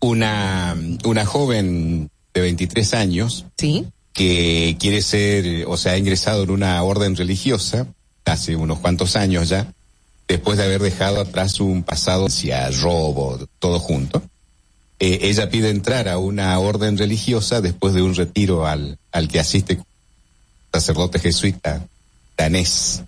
una, 0.00 0.76
una 1.04 1.26
joven 1.26 2.10
de 2.34 2.40
23 2.40 2.94
años 2.94 3.46
Sí. 3.56 3.86
que 4.12 4.76
quiere 4.80 5.02
ser, 5.02 5.64
o 5.66 5.76
sea, 5.76 5.92
ha 5.92 5.98
ingresado 5.98 6.42
en 6.44 6.50
una 6.50 6.82
orden 6.82 7.16
religiosa 7.16 7.86
hace 8.24 8.56
unos 8.56 8.78
cuantos 8.80 9.16
años 9.16 9.48
ya, 9.48 9.72
después 10.28 10.58
de 10.58 10.64
haber 10.64 10.82
dejado 10.82 11.20
atrás 11.20 11.58
un 11.58 11.82
pasado 11.82 12.26
hacia 12.26 12.70
robo, 12.70 13.38
todo 13.58 13.80
junto. 13.80 14.22
Eh, 15.00 15.20
ella 15.22 15.48
pide 15.48 15.70
entrar 15.70 16.08
a 16.08 16.18
una 16.18 16.58
orden 16.58 16.98
religiosa 16.98 17.60
después 17.60 17.94
de 17.94 18.02
un 18.02 18.14
retiro 18.14 18.66
al, 18.66 18.98
al 19.10 19.28
que 19.28 19.40
asiste 19.40 19.80
sacerdote 20.72 21.18
jesuita 21.18 21.86
danés. 22.36 23.02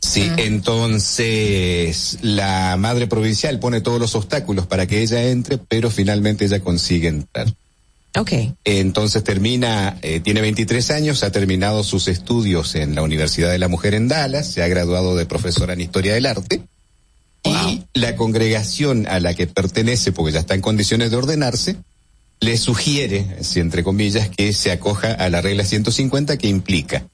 Sí, 0.00 0.28
entonces 0.36 2.18
la 2.22 2.76
madre 2.76 3.06
provincial 3.06 3.60
pone 3.60 3.80
todos 3.80 4.00
los 4.00 4.16
obstáculos 4.16 4.66
para 4.66 4.86
que 4.86 5.00
ella 5.00 5.28
entre, 5.28 5.58
pero 5.58 5.90
finalmente 5.90 6.44
ella 6.44 6.60
consigue 6.60 7.08
entrar. 7.08 7.46
Ok. 8.14 8.32
Entonces 8.64 9.24
termina, 9.24 9.98
eh, 10.02 10.20
tiene 10.20 10.42
23 10.42 10.90
años, 10.90 11.22
ha 11.22 11.32
terminado 11.32 11.82
sus 11.82 12.08
estudios 12.08 12.74
en 12.74 12.94
la 12.94 13.02
Universidad 13.02 13.50
de 13.50 13.58
la 13.58 13.68
Mujer 13.68 13.94
en 13.94 14.08
Dallas, 14.08 14.50
se 14.50 14.62
ha 14.62 14.68
graduado 14.68 15.16
de 15.16 15.24
profesora 15.24 15.72
en 15.72 15.80
Historia 15.80 16.14
del 16.14 16.26
Arte. 16.26 16.62
Y 17.44 17.82
la 17.94 18.14
congregación 18.14 19.06
a 19.08 19.18
la 19.18 19.34
que 19.34 19.46
pertenece, 19.46 20.12
porque 20.12 20.32
ya 20.32 20.40
está 20.40 20.54
en 20.54 20.60
condiciones 20.60 21.10
de 21.10 21.16
ordenarse, 21.16 21.76
le 22.38 22.56
sugiere, 22.56 23.38
si 23.40 23.60
entre 23.60 23.82
comillas, 23.82 24.28
que 24.28 24.52
se 24.52 24.70
acoja 24.70 25.12
a 25.12 25.28
la 25.28 25.40
regla 25.40 25.64
150 25.64 26.36
que 26.36 26.48
implica 26.48 27.06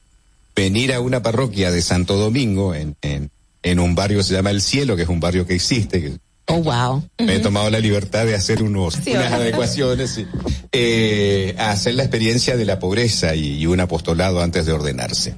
venir 0.54 0.92
a 0.92 1.00
una 1.00 1.22
parroquia 1.22 1.70
de 1.70 1.80
Santo 1.80 2.16
Domingo 2.16 2.74
en, 2.74 2.96
en, 3.02 3.30
en 3.62 3.78
un 3.78 3.94
barrio 3.94 4.18
que 4.18 4.24
se 4.24 4.34
llama 4.34 4.50
El 4.50 4.60
Cielo, 4.60 4.96
que 4.96 5.02
es 5.02 5.08
un 5.08 5.20
barrio 5.20 5.46
que 5.46 5.54
existe, 5.54 6.00
que 6.00 6.18
Oh, 6.50 6.62
wow. 6.62 7.02
me 7.18 7.36
he 7.36 7.40
tomado 7.40 7.68
la 7.70 7.78
libertad 7.78 8.24
de 8.24 8.34
hacer 8.34 8.62
unos, 8.62 8.94
Sí, 8.94 9.10
unas 9.10 9.24
¿verdad? 9.24 9.40
adecuaciones, 9.42 10.10
sí. 10.10 10.26
Eh, 10.72 11.54
a 11.58 11.70
hacer 11.72 11.94
la 11.94 12.02
experiencia 12.04 12.56
de 12.56 12.64
la 12.64 12.78
pobreza 12.78 13.34
y, 13.34 13.58
y 13.58 13.66
un 13.66 13.80
apostolado 13.80 14.42
antes 14.42 14.64
de 14.66 14.72
ordenarse. 14.72 15.34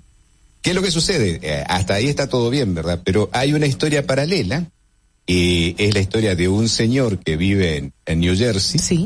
¿Qué 0.62 0.70
es 0.70 0.77
lo 0.77 0.82
que 0.82 0.91
sucede? 0.91 1.41
Eh, 1.43 1.65
hasta 1.69 1.95
ahí 1.95 2.07
está 2.09 2.28
todo 2.28 2.49
bien, 2.51 2.74
¿verdad? 2.74 3.01
Pero 3.05 3.28
hay 3.32 3.53
una 3.55 3.66
historia 3.66 4.07
paralela, 4.07 4.66
y 5.27 5.74
es 5.78 5.95
la 5.95 6.01
historia 6.01 6.35
de 6.37 6.49
un 6.49 6.69
señor 6.69 7.19
que 7.19 7.37
vive 7.37 7.77
en, 7.77 7.93
en 8.07 8.20
New 8.20 8.37
Jersey, 8.37 8.78
Sí. 8.81 9.05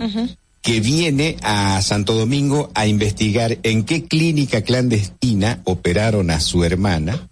que 0.62 0.80
viene 0.80 1.36
a 1.42 1.80
Santo 1.82 2.14
Domingo 2.14 2.70
a 2.74 2.86
investigar 2.86 3.58
en 3.62 3.84
qué 3.84 4.04
clínica 4.04 4.62
clandestina 4.62 5.60
operaron 5.64 6.30
a 6.30 6.40
su 6.40 6.64
hermana. 6.64 7.28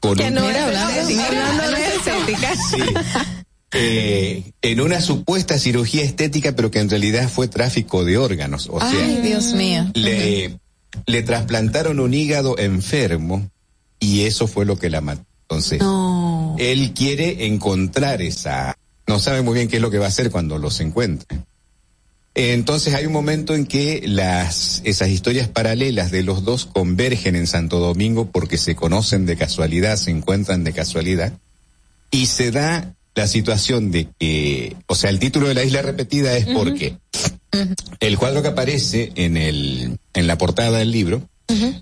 Con 0.00 0.16
Que 0.16 0.28
un- 0.28 0.34
no 0.34 0.48
es 0.48 0.56
hablando- 0.56 1.22
hablando 1.22 1.70
no 1.70 1.76
es 1.76 1.94
estética. 1.96 2.54
Sí. 2.70 2.78
Eh, 3.72 4.52
en 4.62 4.80
una 4.80 5.00
supuesta 5.00 5.58
cirugía 5.58 6.02
estética, 6.02 6.52
pero 6.56 6.70
que 6.70 6.80
en 6.80 6.90
realidad 6.90 7.28
fue 7.28 7.46
tráfico 7.48 8.04
de 8.04 8.18
órganos. 8.18 8.68
O 8.70 8.80
sea, 8.80 8.90
Ay, 8.90 9.20
Dios 9.22 9.52
mío. 9.54 9.86
le, 9.94 10.58
le 11.06 11.22
trasplantaron 11.22 12.00
un 12.00 12.12
hígado 12.12 12.58
enfermo 12.58 13.48
y 14.00 14.22
eso 14.22 14.46
fue 14.48 14.64
lo 14.66 14.76
que 14.78 14.90
la 14.90 15.00
mató. 15.00 15.24
Entonces, 15.42 15.80
No. 15.80 16.56
él 16.58 16.92
quiere 16.94 17.46
encontrar 17.46 18.22
esa, 18.22 18.76
no 19.06 19.18
sabe 19.20 19.42
muy 19.42 19.54
bien 19.54 19.68
qué 19.68 19.76
es 19.76 19.82
lo 19.82 19.90
que 19.90 19.98
va 19.98 20.06
a 20.06 20.08
hacer 20.08 20.30
cuando 20.30 20.58
los 20.58 20.80
encuentre. 20.80 21.38
Entonces 22.34 22.94
hay 22.94 23.06
un 23.06 23.12
momento 23.12 23.54
en 23.56 23.66
que 23.66 24.02
las, 24.06 24.80
esas 24.84 25.08
historias 25.08 25.48
paralelas 25.48 26.10
de 26.12 26.22
los 26.22 26.44
dos 26.44 26.64
convergen 26.66 27.34
en 27.34 27.48
Santo 27.48 27.80
Domingo 27.80 28.26
porque 28.30 28.56
se 28.56 28.76
conocen 28.76 29.26
de 29.26 29.36
casualidad, 29.36 29.96
se 29.96 30.12
encuentran 30.12 30.62
de 30.62 30.72
casualidad, 30.72 31.32
y 32.12 32.26
se 32.26 32.52
da 32.52 32.94
la 33.20 33.26
situación 33.26 33.90
de 33.90 34.08
que, 34.18 34.76
o 34.86 34.94
sea, 34.94 35.10
el 35.10 35.18
título 35.18 35.46
de 35.46 35.52
la 35.52 35.62
isla 35.62 35.82
repetida 35.82 36.34
es 36.38 36.46
porque 36.46 36.96
el 38.00 38.16
cuadro 38.16 38.40
que 38.40 38.48
aparece 38.48 39.12
en 39.14 39.36
el, 39.36 39.98
en 40.14 40.26
la 40.26 40.38
portada 40.38 40.78
del 40.78 40.90
libro 40.90 41.28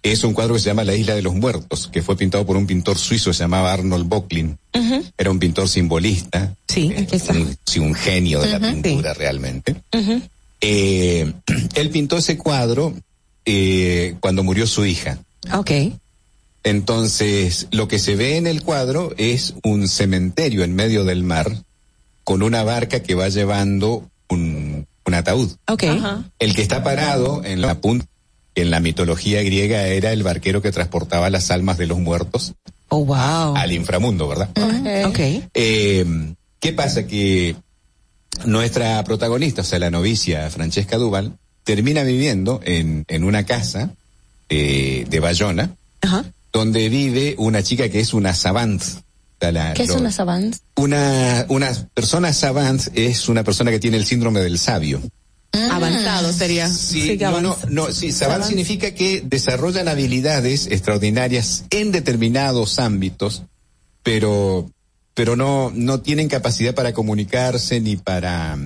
es 0.02 0.24
un 0.24 0.32
cuadro 0.32 0.54
que 0.54 0.60
se 0.60 0.66
llama 0.66 0.82
La 0.82 0.96
Isla 0.96 1.14
de 1.14 1.22
los 1.22 1.34
Muertos, 1.34 1.88
que 1.92 2.02
fue 2.02 2.16
pintado 2.16 2.44
por 2.44 2.56
un 2.56 2.66
pintor 2.66 2.98
suizo 2.98 3.30
que 3.30 3.34
se 3.34 3.44
llamaba 3.44 3.72
Arnold 3.72 4.08
Bocklin. 4.08 4.58
Era 5.16 5.30
un 5.30 5.38
pintor 5.38 5.68
simbolista. 5.68 6.56
Sí, 6.66 6.92
eh, 6.96 7.06
un, 7.30 7.56
sí, 7.64 7.78
un 7.78 7.94
genio 7.94 8.40
de 8.40 8.48
la 8.48 8.58
pintura 8.58 9.14
realmente. 9.14 9.76
Eh, 10.60 11.32
él 11.74 11.90
pintó 11.90 12.18
ese 12.18 12.36
cuadro 12.36 12.94
eh, 13.44 14.16
cuando 14.18 14.42
murió 14.42 14.66
su 14.66 14.84
hija. 14.84 15.18
Ok. 15.52 15.70
Entonces, 16.68 17.66
lo 17.70 17.88
que 17.88 17.98
se 17.98 18.14
ve 18.16 18.36
en 18.36 18.46
el 18.46 18.62
cuadro 18.62 19.12
es 19.16 19.54
un 19.62 19.88
cementerio 19.88 20.64
en 20.64 20.74
medio 20.74 21.04
del 21.04 21.22
mar 21.24 21.50
con 22.24 22.42
una 22.42 22.62
barca 22.62 23.00
que 23.02 23.14
va 23.14 23.28
llevando 23.28 24.08
un, 24.28 24.86
un 25.06 25.14
ataúd. 25.14 25.50
Ok. 25.68 25.84
El 26.38 26.54
que 26.54 26.62
está 26.62 26.84
parado 26.84 27.42
en 27.44 27.62
la 27.62 27.80
punta, 27.80 28.06
en 28.54 28.70
la 28.70 28.80
mitología 28.80 29.42
griega 29.42 29.86
era 29.86 30.12
el 30.12 30.22
barquero 30.22 30.60
que 30.60 30.70
transportaba 30.72 31.30
las 31.30 31.50
almas 31.50 31.78
de 31.78 31.86
los 31.86 31.98
muertos 31.98 32.54
Oh, 32.90 33.04
wow. 33.04 33.54
al 33.56 33.72
inframundo, 33.72 34.28
¿verdad? 34.28 34.48
Ok. 35.06 35.18
Eh, 35.54 36.04
¿Qué 36.60 36.72
pasa? 36.72 37.06
Que 37.06 37.54
nuestra 38.44 39.02
protagonista, 39.04 39.62
o 39.62 39.64
sea, 39.64 39.78
la 39.78 39.90
novicia 39.90 40.48
Francesca 40.50 40.96
Duval, 40.96 41.38
termina 41.64 42.02
viviendo 42.02 42.60
en, 42.64 43.04
en 43.08 43.24
una 43.24 43.44
casa 43.44 43.90
eh, 44.48 45.06
de 45.08 45.20
Bayona, 45.20 45.74
donde 46.52 46.88
vive 46.88 47.34
una 47.38 47.62
chica 47.62 47.88
que 47.88 48.00
es 48.00 48.14
una 48.14 48.34
savant. 48.34 48.82
La- 49.40 49.72
¿Qué 49.74 49.84
es 49.84 49.90
una 49.90 50.10
savant? 50.10 50.56
una, 50.76 51.46
una 51.48 51.70
persona 51.94 52.32
savant 52.32 52.80
es 52.94 53.28
una 53.28 53.44
persona 53.44 53.70
que 53.70 53.78
tiene 53.78 53.96
el 53.96 54.04
síndrome 54.04 54.40
del 54.40 54.58
sabio. 54.58 55.00
Avanzado 55.70 56.32
sería. 56.32 56.68
Sí, 56.68 57.16
no, 57.20 57.56
no, 57.68 57.92
sí, 57.92 58.12
savant 58.12 58.42
Savant. 58.42 58.44
significa 58.48 58.90
que 58.94 59.22
desarrollan 59.24 59.88
habilidades 59.88 60.66
extraordinarias 60.66 61.64
en 61.70 61.90
determinados 61.92 62.78
ámbitos, 62.78 63.44
pero, 64.02 64.70
pero 65.14 65.36
no, 65.36 65.72
no 65.74 66.00
tienen 66.00 66.28
capacidad 66.28 66.74
para 66.74 66.92
comunicarse 66.92 67.80
ni 67.80 67.96
para, 67.96 68.58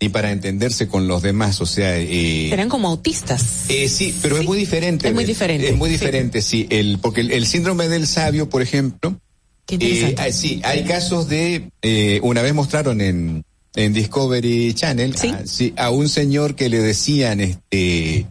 ni 0.00 0.08
para 0.10 0.30
entenderse 0.30 0.88
con 0.88 1.08
los 1.08 1.22
demás, 1.22 1.60
o 1.60 1.66
sea, 1.66 1.96
eh, 1.98 2.48
Serán 2.50 2.68
como 2.68 2.88
autistas. 2.88 3.64
eh, 3.68 3.88
sí, 3.88 4.14
pero 4.20 4.36
es 4.38 4.44
muy 4.44 4.58
diferente. 4.58 5.08
Es 5.08 5.14
muy 5.14 5.24
diferente, 5.24 5.68
Es 5.70 5.76
muy 5.76 5.88
sí. 5.88 5.94
diferente, 5.94 6.42
sí. 6.42 6.66
El, 6.70 6.98
porque 6.98 7.22
el, 7.22 7.30
el 7.32 7.46
síndrome 7.46 7.88
del 7.88 8.06
sabio, 8.06 8.48
por 8.50 8.60
ejemplo, 8.62 9.18
eh, 9.68 10.14
hay- 10.18 10.32
sí, 10.32 10.60
hay 10.64 10.84
casos 10.84 11.28
de, 11.28 11.70
eh, 11.82 12.20
una 12.22 12.42
vez 12.42 12.52
mostraron 12.54 13.00
en, 13.00 13.42
en 13.74 13.92
Discovery 13.94 14.74
Channel, 14.74 15.14
a, 15.16 15.46
sí, 15.46 15.72
a 15.76 15.90
un 15.90 16.08
señor 16.10 16.54
que 16.56 16.68
le 16.68 16.78
decían, 16.80 17.40
este, 17.40 18.26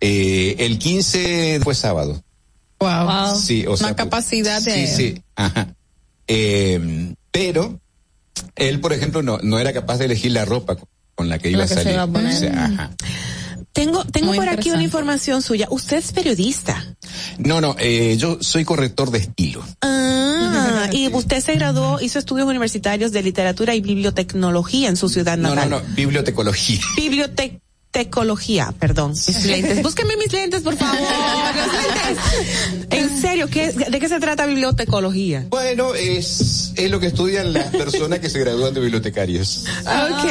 eh, 0.00 0.56
el 0.60 0.78
15 0.78 1.60
fue 1.64 1.74
sábado. 1.74 2.22
Wow. 2.80 3.34
Sí, 3.36 3.66
o 3.66 3.76
sea, 3.76 3.88
Una 3.88 3.96
capacidad 3.96 4.62
de. 4.62 4.86
Sí, 4.86 4.94
sí, 4.96 5.22
ajá. 5.34 5.74
Eh, 6.28 7.12
pero 7.32 7.80
él, 8.54 8.80
por 8.80 8.92
ejemplo, 8.92 9.22
no, 9.22 9.38
no 9.42 9.58
era 9.58 9.72
capaz 9.72 9.98
de 9.98 10.04
elegir 10.04 10.30
la 10.32 10.44
ropa 10.44 10.76
con- 11.18 11.28
la 11.28 11.38
que 11.38 11.50
iba 11.50 11.58
La 11.58 11.64
a 11.64 11.68
que 11.68 11.74
salir. 11.74 11.92
iba 11.94 12.02
a 12.02 12.06
poner. 12.06 12.32
O 12.34 12.38
sea, 12.38 12.64
ajá. 12.64 12.90
Tengo, 13.72 14.04
tengo 14.04 14.28
Muy 14.28 14.38
por 14.38 14.48
aquí 14.48 14.70
una 14.70 14.82
información 14.82 15.42
suya. 15.42 15.66
Usted 15.70 15.98
es 15.98 16.12
periodista. 16.12 16.96
No, 17.38 17.60
no, 17.60 17.76
eh, 17.78 18.16
yo 18.18 18.38
soy 18.40 18.64
corrector 18.64 19.10
de 19.10 19.18
estilo. 19.18 19.62
Ah, 19.82 20.88
y 20.92 21.08
usted 21.12 21.40
se 21.42 21.54
graduó, 21.54 22.00
hizo 22.00 22.18
estudios 22.18 22.48
universitarios 22.48 23.12
de 23.12 23.22
literatura 23.22 23.74
y 23.74 23.80
bibliotecnología 23.80 24.88
en 24.88 24.96
su 24.96 25.08
ciudad 25.08 25.36
No, 25.36 25.50
no, 25.50 25.54
natal. 25.56 25.70
no, 25.70 25.94
bibliotecología. 25.94 26.80
Bibliotecología, 26.96 28.72
perdón. 28.78 29.10
Mis 29.12 29.44
lentes. 29.44 29.82
Búsqueme 29.82 30.16
mis 30.16 30.32
lentes, 30.32 30.60
por 30.62 30.76
favor. 30.76 30.98
Los 30.98 31.72
lentes. 31.72 32.98
En 32.98 33.07
¿qué, 33.46 33.70
¿de 33.70 34.00
qué 34.00 34.08
se 34.08 34.18
trata 34.18 34.44
bibliotecología? 34.46 35.46
Bueno, 35.48 35.94
es, 35.94 36.72
es 36.74 36.90
lo 36.90 36.98
que 36.98 37.06
estudian 37.06 37.52
las 37.52 37.66
personas 37.66 38.18
que 38.18 38.28
se 38.28 38.40
gradúan 38.40 38.74
de 38.74 38.80
bibliotecarios. 38.80 39.64
ok, 39.86 40.30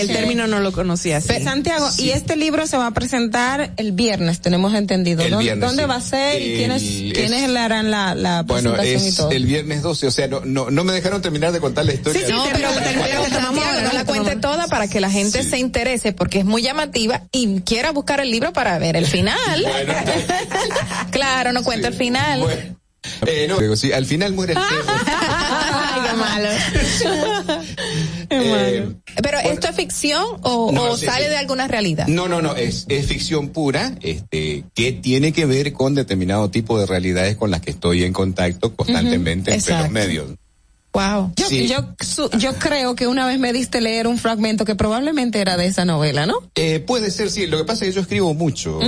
el 0.00 0.06
ok. 0.08 0.12
término 0.16 0.46
no 0.46 0.60
lo 0.60 0.72
conocía. 0.72 1.20
Pe- 1.20 1.42
Santiago, 1.44 1.86
y 1.98 2.10
este 2.10 2.36
libro 2.36 2.66
se 2.66 2.76
va 2.78 2.86
a 2.86 2.90
presentar 2.92 3.72
el 3.76 3.92
viernes, 3.92 4.40
tenemos 4.40 4.74
entendido. 4.74 5.22
El 5.22 5.32
¿Dó- 5.32 5.38
viernes, 5.38 5.66
¿Dónde 5.68 5.82
sí. 5.82 5.88
va 5.88 5.96
a 5.96 6.00
ser 6.00 6.40
y 6.40 6.52
El- 6.52 6.56
quiénes, 6.58 6.82
es- 6.82 7.12
quiénes 7.12 7.50
le 7.50 7.58
harán 7.58 7.90
la, 7.90 8.14
la 8.14 8.42
Bueno, 8.42 8.72
presentación 8.72 9.04
y 9.04 9.08
es 9.08 9.16
todo? 9.16 9.30
el 9.32 9.44
viernes 9.46 9.82
12, 9.82 10.06
o 10.06 10.10
sea, 10.10 10.28
no, 10.28 10.40
no, 10.44 10.70
no 10.70 10.84
me 10.84 10.92
dejaron 10.92 11.20
terminar 11.20 11.52
de 11.52 11.60
contar 11.60 11.84
la 11.84 11.92
historia. 11.94 12.26
no, 12.28 12.44
pero, 12.52 12.68
pero 12.74 13.24
Santiago, 13.24 13.80
no 13.82 13.92
la 13.92 14.04
cuente 14.04 14.36
toda 14.36 14.66
para 14.68 14.88
que 14.88 15.00
la 15.00 15.10
gente 15.10 15.42
se 15.42 15.58
interese 15.58 16.12
porque 16.12 16.38
es 16.40 16.44
muy 16.44 16.62
llamativa 16.62 17.22
y 17.32 17.60
quiera 17.60 17.90
buscar 17.92 18.20
el 18.20 18.30
libro 18.30 18.52
para 18.52 18.78
ver 18.78 18.96
el 18.96 19.06
final. 19.06 19.38
claro, 21.10 21.52
no 21.52 21.62
cuenta 21.64 21.88
el 21.88 21.94
final. 21.94 22.37
Eh, 23.26 23.46
no, 23.48 23.58
digo, 23.58 23.76
sí, 23.76 23.92
al 23.92 24.06
final 24.06 24.32
muere 24.32 24.52
el 24.52 24.58
perro. 24.68 24.92
Ay, 25.06 26.00
qué 26.10 26.16
malo. 26.16 26.48
Eh, 28.30 28.88
Pero 29.22 29.38
esto 29.38 29.68
es 29.68 29.76
ficción 29.76 30.24
o, 30.42 30.70
No, 30.72 30.90
o 30.90 30.96
sí, 30.96 31.06
sale 31.06 31.24
sí. 31.24 31.30
de 31.30 31.36
alguna 31.36 31.68
realidad. 31.68 32.06
No, 32.08 32.28
no, 32.28 32.42
no, 32.42 32.54
es, 32.56 32.84
es 32.88 33.06
ficción 33.06 33.48
pura, 33.50 33.94
este, 34.02 34.64
que 34.74 34.92
tiene 34.92 35.32
que 35.32 35.46
ver 35.46 35.72
con 35.72 35.94
determinado 35.94 36.50
tipo 36.50 36.78
de 36.78 36.86
realidades 36.86 37.36
con 37.36 37.50
las 37.50 37.60
que 37.60 37.70
estoy 37.70 38.04
en 38.04 38.12
contacto 38.12 38.74
constantemente 38.74 39.54
entre 39.54 39.74
los 39.74 39.86
exacto. 39.86 39.92
medios. 39.92 40.30
Wow. 40.92 41.32
Yo, 41.36 41.46
Sí. 41.48 41.68
yo, 41.68 41.94
su- 42.00 42.30
yo 42.38 42.54
creo 42.54 42.94
que 42.96 43.06
una 43.06 43.26
vez 43.26 43.38
me 43.38 43.52
diste 43.52 43.80
leer 43.80 44.06
un 44.06 44.18
fragmento 44.18 44.64
que 44.64 44.74
probablemente 44.74 45.40
era 45.40 45.56
de 45.56 45.66
esa 45.66 45.84
novela, 45.84 46.26
¿no? 46.26 46.34
Eh, 46.54 46.80
puede 46.80 47.10
ser, 47.10 47.30
sí, 47.30 47.46
lo 47.46 47.58
que 47.58 47.64
pasa 47.64 47.84
es 47.84 47.90
que 47.90 47.94
yo 47.96 48.00
escribo 48.00 48.34
mucho. 48.34 48.80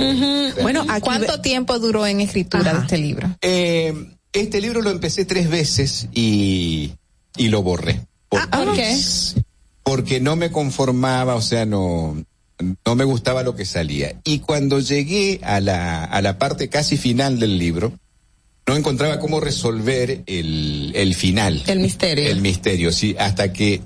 Bueno, 0.61 0.85
¿cuánto 1.01 1.41
tiempo 1.41 1.77
duró 1.79 2.05
en 2.05 2.19
escritura 2.21 2.73
de 2.73 2.79
este 2.79 2.97
libro? 2.97 3.29
Eh, 3.41 3.93
este 4.33 4.61
libro 4.61 4.81
lo 4.81 4.89
empecé 4.89 5.25
tres 5.25 5.49
veces 5.49 6.07
y, 6.13 6.93
y 7.37 7.47
lo 7.49 7.61
borré. 7.61 8.01
Por- 8.29 8.49
¿Por 8.49 8.73
qué? 8.75 8.97
Porque 9.83 10.19
no 10.19 10.35
me 10.35 10.51
conformaba, 10.51 11.35
o 11.35 11.41
sea, 11.41 11.65
no, 11.65 12.15
no 12.85 12.95
me 12.95 13.03
gustaba 13.03 13.43
lo 13.43 13.55
que 13.55 13.65
salía. 13.65 14.15
Y 14.23 14.39
cuando 14.39 14.79
llegué 14.79 15.39
a 15.43 15.59
la, 15.59 16.03
a 16.03 16.21
la 16.21 16.37
parte 16.37 16.67
casi 16.69 16.97
final 16.97 17.39
del 17.39 17.57
libro, 17.57 17.93
no 18.67 18.75
encontraba 18.75 19.19
cómo 19.19 19.39
resolver 19.39 20.23
el, 20.25 20.91
el 20.95 21.15
final. 21.15 21.63
El 21.67 21.79
misterio. 21.79 22.27
El 22.29 22.41
misterio, 22.41 22.91
sí, 22.91 23.15
hasta 23.19 23.51
que... 23.51 23.81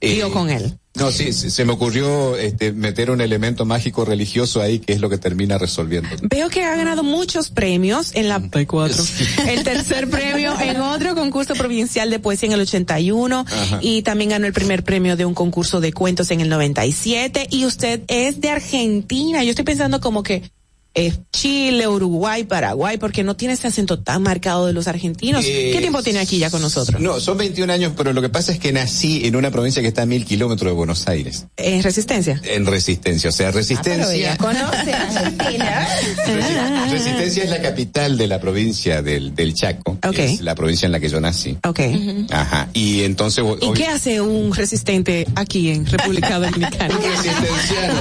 eh, 0.00 0.20
con 0.32 0.50
él. 0.50 0.78
No, 0.94 1.10
sí, 1.10 1.32
se, 1.32 1.50
se 1.50 1.64
me 1.64 1.72
ocurrió 1.72 2.36
este, 2.36 2.72
meter 2.72 3.10
un 3.10 3.22
elemento 3.22 3.64
mágico 3.64 4.04
religioso 4.04 4.60
ahí 4.60 4.78
que 4.78 4.92
es 4.92 5.00
lo 5.00 5.08
que 5.08 5.16
termina 5.16 5.56
resolviendo. 5.56 6.10
Veo 6.22 6.50
que 6.50 6.64
ha 6.64 6.76
ganado 6.76 7.02
muchos 7.02 7.48
premios 7.48 8.14
en 8.14 8.28
la 8.28 8.36
el 8.36 9.64
tercer 9.64 10.10
premio 10.10 10.54
en 10.60 10.76
otro 10.80 11.14
concurso 11.14 11.54
provincial 11.54 12.10
de 12.10 12.18
poesía 12.18 12.48
en 12.48 12.52
el 12.52 12.60
81 12.60 13.46
Ajá. 13.48 13.78
y 13.80 14.02
también 14.02 14.30
ganó 14.30 14.46
el 14.46 14.52
primer 14.52 14.84
premio 14.84 15.16
de 15.16 15.24
un 15.24 15.32
concurso 15.32 15.80
de 15.80 15.94
cuentos 15.94 16.30
en 16.30 16.42
el 16.42 16.50
97 16.50 17.46
y 17.50 17.64
usted 17.64 18.02
es 18.08 18.42
de 18.42 18.50
Argentina. 18.50 19.42
Yo 19.44 19.50
estoy 19.50 19.64
pensando 19.64 19.98
como 20.00 20.22
que 20.22 20.42
es 20.94 21.20
Chile, 21.32 21.88
Uruguay, 21.88 22.44
Paraguay, 22.44 22.98
porque 22.98 23.24
no 23.24 23.34
tiene 23.36 23.54
ese 23.54 23.66
acento 23.68 23.98
tan 24.00 24.22
marcado 24.22 24.66
de 24.66 24.72
los 24.72 24.88
argentinos. 24.88 25.44
Eh, 25.46 25.70
¿Qué 25.72 25.80
tiempo 25.80 26.02
tiene 26.02 26.18
aquí 26.20 26.38
ya 26.38 26.50
con 26.50 26.60
nosotros? 26.62 27.00
No, 27.00 27.18
son 27.20 27.38
21 27.38 27.72
años, 27.72 27.92
pero 27.96 28.12
lo 28.12 28.20
que 28.22 28.28
pasa 28.28 28.52
es 28.52 28.58
que 28.58 28.72
nací 28.72 29.26
en 29.26 29.36
una 29.36 29.50
provincia 29.50 29.80
que 29.82 29.88
está 29.88 30.02
a 30.02 30.06
mil 30.06 30.24
kilómetros 30.24 30.70
de 30.70 30.74
Buenos 30.76 31.08
Aires, 31.08 31.46
¿En 31.56 31.82
Resistencia? 31.82 32.40
en 32.44 32.66
Resistencia. 32.66 33.30
O 33.30 33.32
sea, 33.32 33.48
Ah, 33.48 33.52
Resistencia. 33.52 34.36
conoce 34.36 34.92
a 34.92 35.02
Argentina. 35.02 35.88
Ah. 36.24 36.86
Resistencia 36.90 37.44
es 37.44 37.50
la 37.50 37.60
capital 37.62 38.16
de 38.18 38.26
la 38.26 38.40
provincia 38.40 39.02
del, 39.02 39.34
del 39.34 39.54
Chaco. 39.54 39.92
Ok. 40.04 40.10
que 40.14 40.24
Es 40.34 40.40
la 40.40 40.54
provincia 40.54 40.86
en 40.86 40.92
la 40.92 41.00
que 41.00 41.08
yo 41.08 41.20
nací. 41.20 41.56
Ok. 41.66 41.80
Ajá. 42.30 42.68
Y 42.72 43.02
entonces. 43.02 43.44
¿Y 43.60 43.72
qué 43.72 43.86
hace 43.86 44.20
un 44.20 44.54
resistente 44.54 45.26
aquí 45.34 45.70
en 45.70 45.86
República 45.86 46.38
Dominicana? 46.38 46.94
Resistenciano. 46.98 47.94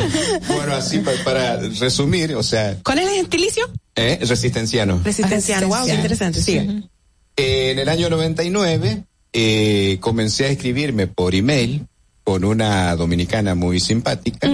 Bueno, 0.56 0.74
así 0.76 1.00
pa- 1.00 1.12
para 1.24 1.58
resumir, 1.58 2.36
o 2.36 2.44
sea, 2.44 2.78
¿Cuál 2.84 3.00
es 3.00 3.10
el 3.10 3.16
gentilicio? 3.16 3.70
¿eh? 3.96 4.20
resistenciano. 4.22 5.02
Resistenciano. 5.04 5.68
Wow, 5.68 5.86
qué 5.86 5.94
interesante. 5.94 6.42
Sigue. 6.42 6.84
Eh, 7.38 7.72
en 7.72 7.80
el 7.80 7.90
año 7.90 8.10
99 8.10 9.04
eh, 9.34 9.98
comencé 10.00 10.46
a 10.46 10.50
escribirme 10.50 11.08
por 11.08 11.36
email 11.36 11.88
con 12.24 12.44
una 12.44 12.96
dominicana 12.96 13.56
muy 13.56 13.80
simpática. 13.80 14.48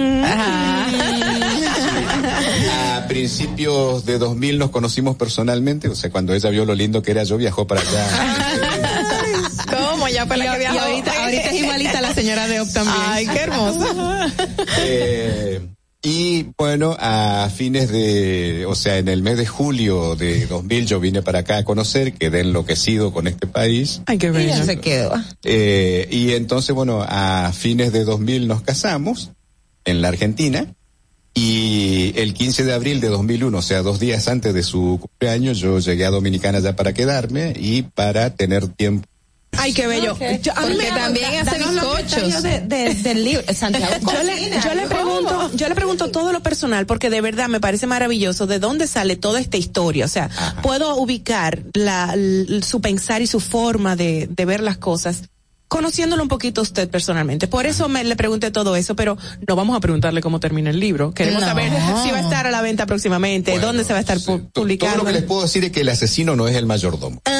A 2.70 3.06
principios 3.08 4.04
de 4.04 4.18
2000 4.18 4.58
nos 4.58 4.70
conocimos 4.70 5.16
personalmente, 5.16 5.88
o 5.88 5.94
sea, 5.94 6.10
cuando 6.10 6.34
ella 6.34 6.50
vio 6.50 6.64
lo 6.64 6.74
lindo 6.74 7.02
que 7.02 7.10
era 7.10 7.24
yo, 7.24 7.36
viajó 7.36 7.66
para 7.66 7.80
allá. 7.80 8.06
¿Cómo? 9.70 10.08
Ya 10.08 10.26
fue 10.26 10.36
la 10.36 10.52
que 10.52 10.58
viajó. 10.58 10.78
ahorita, 10.78 11.24
ahorita 11.24 11.50
es 11.50 11.60
igualita 11.60 12.00
la 12.00 12.14
señora 12.14 12.48
de 12.48 12.60
Op 12.60 12.72
también. 12.72 12.96
Ay, 13.06 13.26
qué 13.26 13.40
hermosa. 13.40 14.32
Eh, 14.78 15.60
y 16.08 16.46
bueno, 16.56 16.96
a 16.98 17.50
fines 17.54 17.90
de, 17.90 18.64
o 18.66 18.74
sea, 18.74 18.96
en 18.96 19.08
el 19.08 19.22
mes 19.22 19.36
de 19.36 19.46
julio 19.46 20.16
de 20.16 20.46
2000 20.46 20.86
yo 20.86 21.00
vine 21.00 21.20
para 21.20 21.40
acá 21.40 21.58
a 21.58 21.64
conocer, 21.64 22.14
quedé 22.14 22.40
enloquecido 22.40 23.12
con 23.12 23.26
este 23.26 23.46
país. 23.46 24.00
Ay, 24.06 24.16
qué 24.16 24.28
Y 24.28 24.30
bello. 24.30 24.48
ya 24.48 24.64
se 24.64 24.78
quedó. 24.80 25.12
Eh, 25.44 26.08
y 26.10 26.32
entonces, 26.32 26.74
bueno, 26.74 27.04
a 27.06 27.52
fines 27.52 27.92
de 27.92 28.04
2000 28.04 28.48
nos 28.48 28.62
casamos 28.62 29.32
en 29.84 30.00
la 30.00 30.08
Argentina 30.08 30.66
Y 31.34 32.14
el 32.16 32.32
15 32.32 32.64
de 32.64 32.72
abril 32.72 33.00
de 33.00 33.08
2001, 33.08 33.58
o 33.58 33.62
sea, 33.62 33.82
dos 33.82 34.00
días 34.00 34.26
antes 34.28 34.54
de 34.54 34.62
su 34.62 34.98
cumpleaños, 35.00 35.58
yo 35.58 35.78
llegué 35.78 36.06
a 36.06 36.10
Dominicana 36.10 36.58
ya 36.60 36.74
para 36.74 36.94
quedarme 36.94 37.52
y 37.56 37.82
para 37.82 38.34
tener 38.34 38.66
tiempo 38.68 39.06
Ay, 39.56 39.72
qué 39.72 39.86
bello. 39.88 40.16
Yo, 40.42 40.52
a 40.56 40.60
mí 40.60 40.74
Porque 40.74 40.90
me 40.90 40.98
también 40.98 41.44
da- 41.44 41.50
hace 41.52 41.58
bizcochos. 41.58 42.10
detalles 42.10 42.42
de- 42.44 42.60
de- 42.60 42.94
del 42.94 43.24
libro. 43.24 43.42
Santiago, 43.52 43.94
yo 44.12 44.22
le, 44.22 44.50
yo 44.60 44.74
le 44.74 44.86
pregunto, 44.86 45.50
yo 45.54 45.68
le 45.68 45.74
pregunto 45.74 46.10
todo 46.10 46.32
lo 46.32 46.42
personal 46.42 46.86
porque 46.86 47.10
de 47.10 47.20
verdad 47.20 47.48
me 47.48 47.58
parece 47.58 47.86
maravilloso 47.88 48.46
de 48.46 48.60
dónde 48.60 48.86
sale 48.86 49.16
toda 49.16 49.40
esta 49.40 49.56
historia. 49.56 50.04
O 50.04 50.08
sea, 50.08 50.30
puedo 50.62 50.94
ubicar 50.96 51.60
la, 51.74 52.14
su 52.64 52.80
pensar 52.80 53.20
y 53.22 53.26
su 53.26 53.40
forma 53.40 53.96
de, 53.96 54.28
de 54.30 54.44
ver 54.44 54.60
las 54.62 54.78
cosas. 54.78 55.22
Conociéndolo 55.66 56.22
un 56.22 56.30
poquito 56.30 56.62
a 56.62 56.64
usted 56.64 56.88
personalmente. 56.88 57.46
Por 57.46 57.66
eso 57.66 57.90
me 57.90 58.02
le 58.02 58.16
pregunté 58.16 58.50
todo 58.50 58.74
eso, 58.74 58.96
pero 58.96 59.18
no 59.46 59.54
vamos 59.54 59.76
a 59.76 59.80
preguntarle 59.80 60.22
cómo 60.22 60.40
termina 60.40 60.70
el 60.70 60.80
libro. 60.80 61.12
Queremos 61.12 61.42
No. 61.42 61.46
saber 61.46 61.70
si 62.02 62.10
va 62.10 62.16
a 62.16 62.20
estar 62.22 62.46
a 62.46 62.50
la 62.50 62.62
venta 62.62 62.86
próximamente, 62.86 63.58
dónde 63.58 63.84
se 63.84 63.92
va 63.92 63.98
a 63.98 64.00
estar 64.00 64.16
pu- 64.16 64.24
Todo 64.24 64.36
lo 64.38 64.48
publicando. 64.50 65.04
que 65.04 65.12
les 65.12 65.24
puedo 65.24 65.42
decir 65.42 65.64
es 65.64 65.70
que 65.72 65.82
el 65.82 65.90
asesino 65.90 66.36
no 66.36 66.48
es 66.48 66.56
el 66.56 66.64
mayordomo. 66.64 67.20
Como 67.22 67.36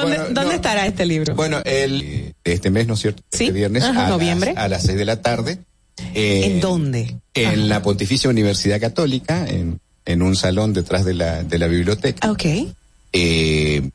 ¿Dónde, 0.00 0.16
Bueno, 0.18 0.34
¿dónde 0.34 0.50
no. 0.50 0.52
estará 0.52 0.86
este 0.86 1.06
libro? 1.06 1.34
Bueno, 1.34 1.60
el 1.64 2.34
este 2.44 2.70
mes, 2.70 2.86
¿no 2.86 2.94
es 2.94 3.00
cierto? 3.00 3.22
Este 3.30 3.50
viernes 3.52 3.82
Ajá, 3.84 4.06
a, 4.06 4.08
noviembre. 4.10 4.54
Las, 4.54 4.64
a 4.64 4.68
las 4.68 4.82
seis 4.82 4.98
de 4.98 5.04
la 5.04 5.20
tarde. 5.22 5.58
Eh, 6.14 6.42
¿En 6.46 6.60
dónde? 6.60 7.16
En 7.34 7.68
la 7.68 7.82
Pontificia 7.82 8.30
Universidad 8.30 8.80
Católica, 8.80 9.46
en, 9.46 9.80
en 10.06 10.22
un 10.22 10.34
salón 10.36 10.72
detrás 10.72 11.04
de 11.04 11.14
la, 11.14 11.42
de 11.42 11.58
la 11.58 11.66
biblioteca. 11.66 12.30
Ok. 12.30 12.44
Eh, 13.12 13.90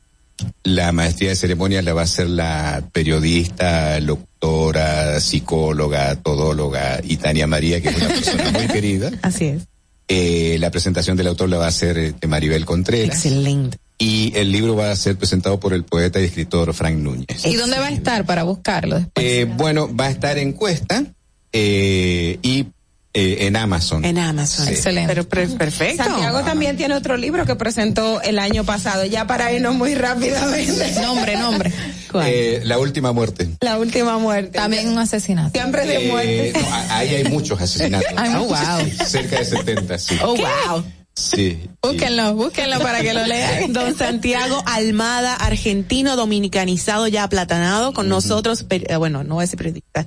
la 0.64 0.92
maestría 0.92 1.30
de 1.30 1.36
ceremonias 1.36 1.82
la 1.84 1.94
va 1.94 2.02
a 2.02 2.04
hacer 2.04 2.28
la 2.28 2.82
periodista, 2.92 3.98
locutora, 4.00 5.18
psicóloga, 5.20 6.14
todóloga 6.16 7.00
y 7.02 7.16
Tania 7.16 7.46
María, 7.46 7.80
que 7.80 7.88
es 7.88 7.96
una 7.96 8.08
persona 8.08 8.50
muy 8.52 8.66
querida. 8.68 9.10
Así 9.22 9.46
es. 9.46 9.62
Eh, 10.08 10.56
la 10.60 10.70
presentación 10.70 11.16
del 11.16 11.26
autor 11.26 11.48
la 11.48 11.56
va 11.58 11.64
a 11.64 11.68
hacer 11.68 11.98
eh, 11.98 12.14
Maribel 12.28 12.64
Contreras. 12.64 13.16
Excelente. 13.16 13.78
Y 13.98 14.32
el 14.36 14.52
libro 14.52 14.76
va 14.76 14.90
a 14.90 14.96
ser 14.96 15.16
presentado 15.16 15.58
por 15.58 15.72
el 15.72 15.84
poeta 15.84 16.20
y 16.20 16.24
escritor 16.24 16.74
Frank 16.74 16.96
Núñez. 16.96 17.46
¿Y 17.46 17.54
dónde 17.56 17.78
va 17.78 17.86
a 17.86 17.90
estar 17.90 18.26
para 18.26 18.42
buscarlo? 18.42 19.00
Eh, 19.14 19.46
bueno, 19.56 19.88
va 19.94 20.06
a 20.06 20.10
estar 20.10 20.36
en 20.36 20.52
Cuesta 20.52 21.02
eh, 21.52 22.38
y 22.42 22.66
eh, 23.14 23.46
en 23.46 23.56
Amazon. 23.56 24.04
En 24.04 24.18
Amazon. 24.18 24.66
Sí. 24.66 24.72
Excelente. 24.72 25.08
Pero, 25.14 25.26
pero 25.26 25.50
perfecto. 25.56 26.04
Santiago 26.04 26.42
también 26.42 26.76
tiene 26.76 26.94
otro 26.94 27.16
libro 27.16 27.46
que 27.46 27.56
presentó 27.56 28.20
el 28.20 28.38
año 28.38 28.64
pasado, 28.64 29.06
ya 29.06 29.26
para 29.26 29.50
irnos 29.50 29.74
muy 29.74 29.94
rápidamente. 29.94 30.92
Nombre, 31.00 31.36
nombre. 31.38 31.72
Eh, 32.24 32.60
la 32.64 32.78
última 32.78 33.12
muerte. 33.12 33.48
La 33.62 33.78
última 33.78 34.18
muerte. 34.18 34.58
También 34.58 34.88
un 34.88 34.98
asesinato. 34.98 35.58
Siempre 35.58 35.86
de 35.86 36.04
Eh, 36.04 36.08
muerte. 36.10 36.52
no, 36.60 36.68
ahí 36.94 37.14
hay 37.14 37.24
muchos 37.24 37.58
asesinatos. 37.58 38.12
Oh, 38.36 38.44
wow. 38.44 38.84
Sí, 38.86 39.04
cerca 39.06 39.38
de 39.38 39.44
70, 39.46 39.98
sí. 39.98 40.18
Oh, 40.22 40.36
wow. 40.36 40.84
Sí. 41.16 41.58
Búsquenlo, 41.82 42.34
búsquenlo 42.34 42.78
para 42.78 43.00
que 43.00 43.14
lo 43.14 43.24
lean. 43.26 43.72
Don 43.72 43.96
Santiago 43.96 44.62
Almada, 44.66 45.34
argentino 45.34 46.14
dominicanizado, 46.14 47.08
ya 47.08 47.22
aplatanado 47.24 47.94
con 47.94 48.08
nosotros, 48.10 48.62
per- 48.64 48.90
eh, 48.92 48.96
bueno, 48.96 49.24
no 49.24 49.34
voy 49.36 49.42
a 49.42 49.46
decir 49.46 49.56
periodista, 49.56 50.04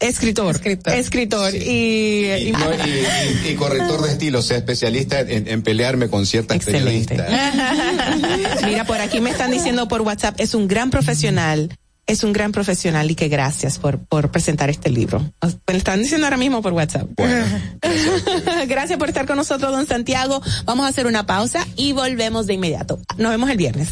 escritor, 0.00 0.60
escritor, 0.86 1.54
y, 1.54 2.32
y- 2.48 2.52
No, 2.52 2.74
y, 2.84 3.46
y- 3.46 3.50
y 3.52 3.54
corrector 3.54 4.02
de 4.02 4.10
estilo, 4.10 4.40
o 4.40 4.42
sea, 4.42 4.56
especialista 4.56 5.20
en, 5.20 5.46
en 5.46 5.62
pelearme 5.62 6.08
con 6.08 6.26
ciertas 6.26 6.64
periodistas. 6.64 7.28
mira, 8.64 8.84
por 8.84 9.00
aquí 9.00 9.20
me 9.20 9.30
están 9.30 9.52
diciendo 9.52 9.86
por 9.86 10.02
WhatsApp, 10.02 10.34
es 10.40 10.54
un 10.54 10.66
gran 10.66 10.90
profesional, 10.90 11.76
es 12.10 12.24
un 12.24 12.32
gran 12.32 12.50
profesional 12.50 13.10
y 13.10 13.14
que 13.14 13.28
gracias 13.28 13.78
por, 13.78 13.98
por 13.98 14.30
presentar 14.30 14.68
este 14.68 14.90
libro. 14.90 15.20
Me 15.40 15.74
lo 15.74 15.78
están 15.78 16.02
diciendo 16.02 16.26
ahora 16.26 16.36
mismo 16.36 16.60
por 16.60 16.72
WhatsApp. 16.72 17.08
gracias 18.68 18.98
por 18.98 19.08
estar 19.08 19.26
con 19.26 19.36
nosotros, 19.36 19.70
don 19.70 19.86
Santiago. 19.86 20.42
Vamos 20.64 20.86
a 20.86 20.88
hacer 20.88 21.06
una 21.06 21.24
pausa 21.26 21.64
y 21.76 21.92
volvemos 21.92 22.48
de 22.48 22.54
inmediato. 22.54 22.98
Nos 23.16 23.30
vemos 23.30 23.48
el 23.48 23.56
viernes. 23.56 23.90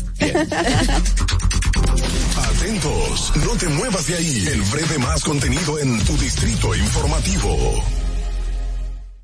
Atentos, 2.36 3.32
no 3.36 3.53
te 3.57 3.69
muevas 3.69 4.07
de 4.09 4.15
ahí. 4.16 4.49
El 4.49 4.62
breve 4.62 4.99
más 4.99 5.23
contenido 5.23 5.78
en 5.78 6.05
tu 6.05 6.16
distrito 6.19 6.74
informativo. 6.74 7.85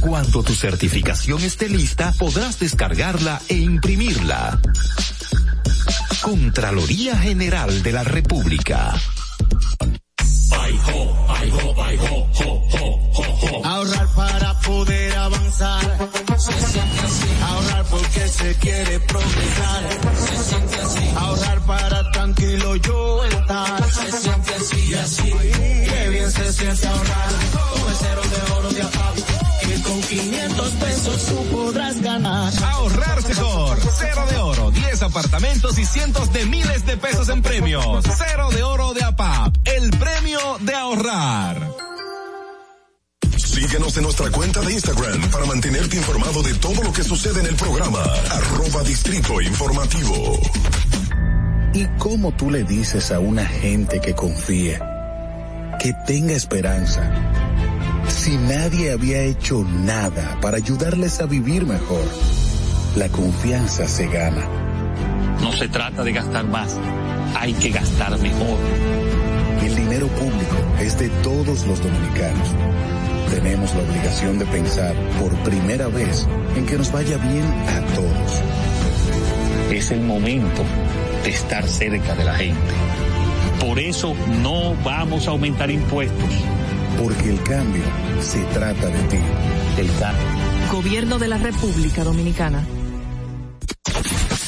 Cuando 0.00 0.42
tu 0.42 0.54
certificación 0.54 1.42
esté 1.42 1.68
lista, 1.68 2.12
podrás 2.18 2.58
descargarla 2.58 3.40
e 3.48 3.56
imprimirla. 3.56 4.60
Contraloría 6.22 7.16
General 7.16 7.82
de 7.82 7.92
la 7.92 8.04
República. 8.04 8.94
Ahorrar 13.64 14.08
para 14.14 14.60
poder 14.60 15.16
avanzar. 15.16 16.10
Se 16.36 16.52
siente 16.52 17.00
así. 17.00 17.28
Ahorrar 17.42 17.84
porque 17.86 18.28
se 18.28 18.54
quiere 18.56 19.00
progresar. 19.00 19.84
Se 20.16 20.44
siente 20.44 20.76
así. 20.76 21.10
Ahorrar 21.16 21.60
para 21.66 22.10
tranquilo 22.10 22.76
yo 22.76 23.24
estar. 23.24 23.90
Se 23.90 24.12
siente 24.12 24.54
así 24.54 24.94
así. 24.94 25.32
Qué 25.32 26.08
bien 26.10 26.30
se 26.30 26.52
siente 26.52 26.86
ahorrar. 26.86 27.28
Con 27.52 27.94
cero 27.94 28.22
de 28.30 28.52
oro 28.52 28.68
de. 28.70 28.88
Que 29.68 29.82
con 29.82 30.00
500 30.00 30.70
pesos 30.72 31.26
tú 31.26 31.56
podrás 31.56 32.00
ganar. 32.00 32.52
Ahorrar 32.64 33.28
mejor. 33.28 33.78
Cero 33.98 34.24
de 34.30 34.36
oro, 34.38 34.70
10 34.70 35.02
apartamentos 35.02 35.78
y 35.78 35.84
cientos 35.84 36.32
de 36.32 36.46
miles 36.46 36.86
de 36.86 36.96
pesos 36.96 37.28
en 37.28 37.42
premios. 37.42 38.04
Cero 38.16 38.48
de 38.50 38.62
oro 38.62 38.94
de 38.94 39.04
APAP, 39.04 39.56
el 39.64 39.90
premio 39.90 40.38
de 40.60 40.74
ahorrar. 40.74 41.77
Síguenos 43.58 43.96
en 43.96 44.04
nuestra 44.04 44.30
cuenta 44.30 44.60
de 44.60 44.72
Instagram 44.72 45.30
para 45.32 45.44
mantenerte 45.44 45.96
informado 45.96 46.44
de 46.44 46.54
todo 46.54 46.80
lo 46.80 46.92
que 46.92 47.02
sucede 47.02 47.40
en 47.40 47.46
el 47.46 47.56
programa. 47.56 47.98
Arroba 48.30 48.84
Distrito 48.84 49.40
Informativo. 49.40 50.40
¿Y 51.74 51.84
cómo 51.98 52.30
tú 52.30 52.52
le 52.52 52.62
dices 52.62 53.10
a 53.10 53.18
una 53.18 53.44
gente 53.44 54.00
que 54.00 54.14
confíe, 54.14 54.78
que 55.80 55.92
tenga 56.06 56.34
esperanza, 56.34 57.10
si 58.06 58.36
nadie 58.36 58.92
había 58.92 59.22
hecho 59.22 59.64
nada 59.64 60.38
para 60.40 60.58
ayudarles 60.58 61.20
a 61.20 61.26
vivir 61.26 61.66
mejor? 61.66 62.06
La 62.94 63.08
confianza 63.08 63.88
se 63.88 64.06
gana. 64.06 64.46
No 65.42 65.52
se 65.52 65.66
trata 65.66 66.04
de 66.04 66.12
gastar 66.12 66.46
más, 66.46 66.76
hay 67.34 67.54
que 67.54 67.70
gastar 67.70 68.16
mejor. 68.20 68.58
El 69.64 69.74
dinero 69.74 70.06
público 70.06 70.56
es 70.78 70.96
de 70.96 71.08
todos 71.24 71.66
los 71.66 71.82
dominicanos. 71.82 72.54
Tenemos 73.30 73.74
la 73.74 73.82
obligación 73.82 74.38
de 74.38 74.46
pensar 74.46 74.94
por 75.20 75.34
primera 75.42 75.88
vez 75.88 76.26
en 76.56 76.66
que 76.66 76.78
nos 76.78 76.90
vaya 76.90 77.18
bien 77.18 77.44
a 77.44 77.80
todos. 77.94 78.42
Es 79.70 79.90
el 79.90 80.00
momento 80.00 80.62
de 81.24 81.30
estar 81.30 81.68
cerca 81.68 82.14
de 82.14 82.24
la 82.24 82.34
gente. 82.34 82.72
Por 83.60 83.78
eso 83.78 84.14
no 84.42 84.74
vamos 84.82 85.26
a 85.26 85.30
aumentar 85.30 85.70
impuestos. 85.70 86.30
Porque 86.98 87.30
el 87.30 87.42
cambio 87.42 87.82
se 88.20 88.38
trata 88.54 88.86
de 88.86 89.02
ti. 89.04 89.18
El 89.76 89.86
cambio. 89.98 90.72
Gobierno 90.72 91.18
de 91.18 91.28
la 91.28 91.38
República 91.38 92.04
Dominicana. 92.04 92.64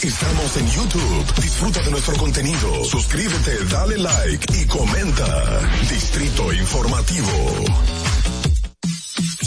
Estamos 0.02 0.56
en 0.56 0.66
YouTube. 0.70 1.42
Disfruta 1.42 1.82
de 1.82 1.90
nuestro 1.90 2.16
contenido. 2.16 2.84
Suscríbete, 2.84 3.64
dale 3.70 3.98
like 3.98 4.58
y 4.58 4.66
comenta. 4.66 5.60
Distrito 5.90 6.52
Informativo. 6.52 7.28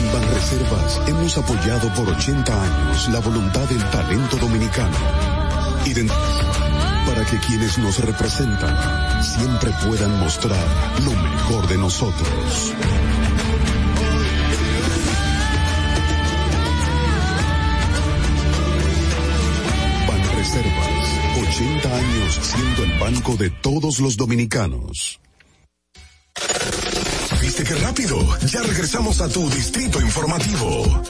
En 0.00 0.12
Banreservas 0.14 1.00
hemos 1.08 1.36
apoyado 1.36 1.92
por 1.92 2.08
80 2.08 2.62
años 2.62 3.08
la 3.10 3.18
voluntad 3.20 3.68
del 3.68 3.84
talento 3.90 4.38
dominicano. 4.38 4.96
Ident 5.84 6.10
para 7.06 7.22
que 7.26 7.38
quienes 7.40 7.76
nos 7.76 7.98
representan 7.98 9.22
siempre 9.22 9.70
puedan 9.84 10.18
mostrar 10.18 10.66
lo 11.04 11.10
mejor 11.10 11.68
de 11.68 11.76
nosotros. 11.76 12.74
Banreservas, 20.08 21.46
80 21.46 21.94
años 21.94 22.38
siendo 22.40 22.84
el 22.84 22.98
banco 22.98 23.36
de 23.36 23.50
todos 23.50 24.00
los 24.00 24.16
dominicanos. 24.16 25.20
¿Viste 27.60 27.74
qué 27.74 27.80
rápido? 27.80 28.38
Ya 28.46 28.62
regresamos 28.62 29.20
a 29.20 29.28
tu 29.28 29.50
distrito 29.50 30.00
informativo. 30.00 31.02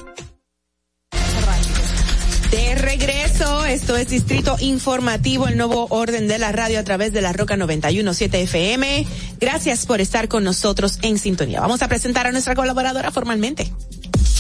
De 2.51 2.75
regreso, 2.75 3.65
esto 3.67 3.97
es 3.97 4.09
Distrito 4.09 4.57
Informativo, 4.59 5.47
el 5.47 5.57
nuevo 5.57 5.87
orden 5.91 6.27
de 6.27 6.39
la 6.39 6.51
radio 6.51 6.81
a 6.81 6.83
través 6.83 7.13
de 7.13 7.21
la 7.21 7.33
Roca 7.33 7.57
917 7.57 8.43
FM. 8.43 9.07
Gracias 9.41 9.87
por 9.87 10.01
estar 10.01 10.27
con 10.27 10.43
nosotros 10.43 10.99
en 11.03 11.21
sintonía. 11.21 11.61
Vamos 11.61 11.83
a 11.83 11.89
presentar 11.89 12.27
a 12.27 12.33
nuestra 12.33 12.57
colaboradora 12.57 13.13
formalmente. 13.13 13.73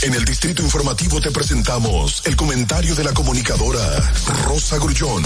En 0.03 0.12
el 0.12 0.24
Distrito 0.24 0.62
Informativo 0.62 1.20
te 1.20 1.31
presentamos 1.31 2.27
el 2.27 2.35
comentario 2.35 2.97
de 2.97 3.05
la 3.05 3.12
comunicadora 3.12 4.12
Rosa 4.47 4.78
Grullón. 4.78 5.23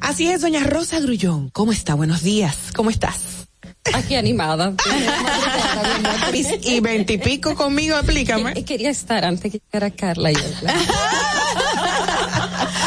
Así 0.00 0.28
es, 0.28 0.42
doña 0.42 0.62
Rosa 0.62 1.00
Grullón. 1.00 1.50
¿Cómo 1.50 1.72
está? 1.72 1.94
Buenos 1.94 2.22
días. 2.22 2.56
¿Cómo 2.76 2.90
estás? 2.90 3.39
Aquí 3.94 4.14
animada. 4.14 4.74
y 6.62 6.80
veintipico 6.80 7.54
conmigo, 7.54 7.96
explícame. 7.96 8.64
Quería 8.64 8.90
estar 8.90 9.24
antes 9.24 9.52
que 9.52 9.60
llegara 9.60 9.90
Carla 9.90 10.32
y 10.32 10.34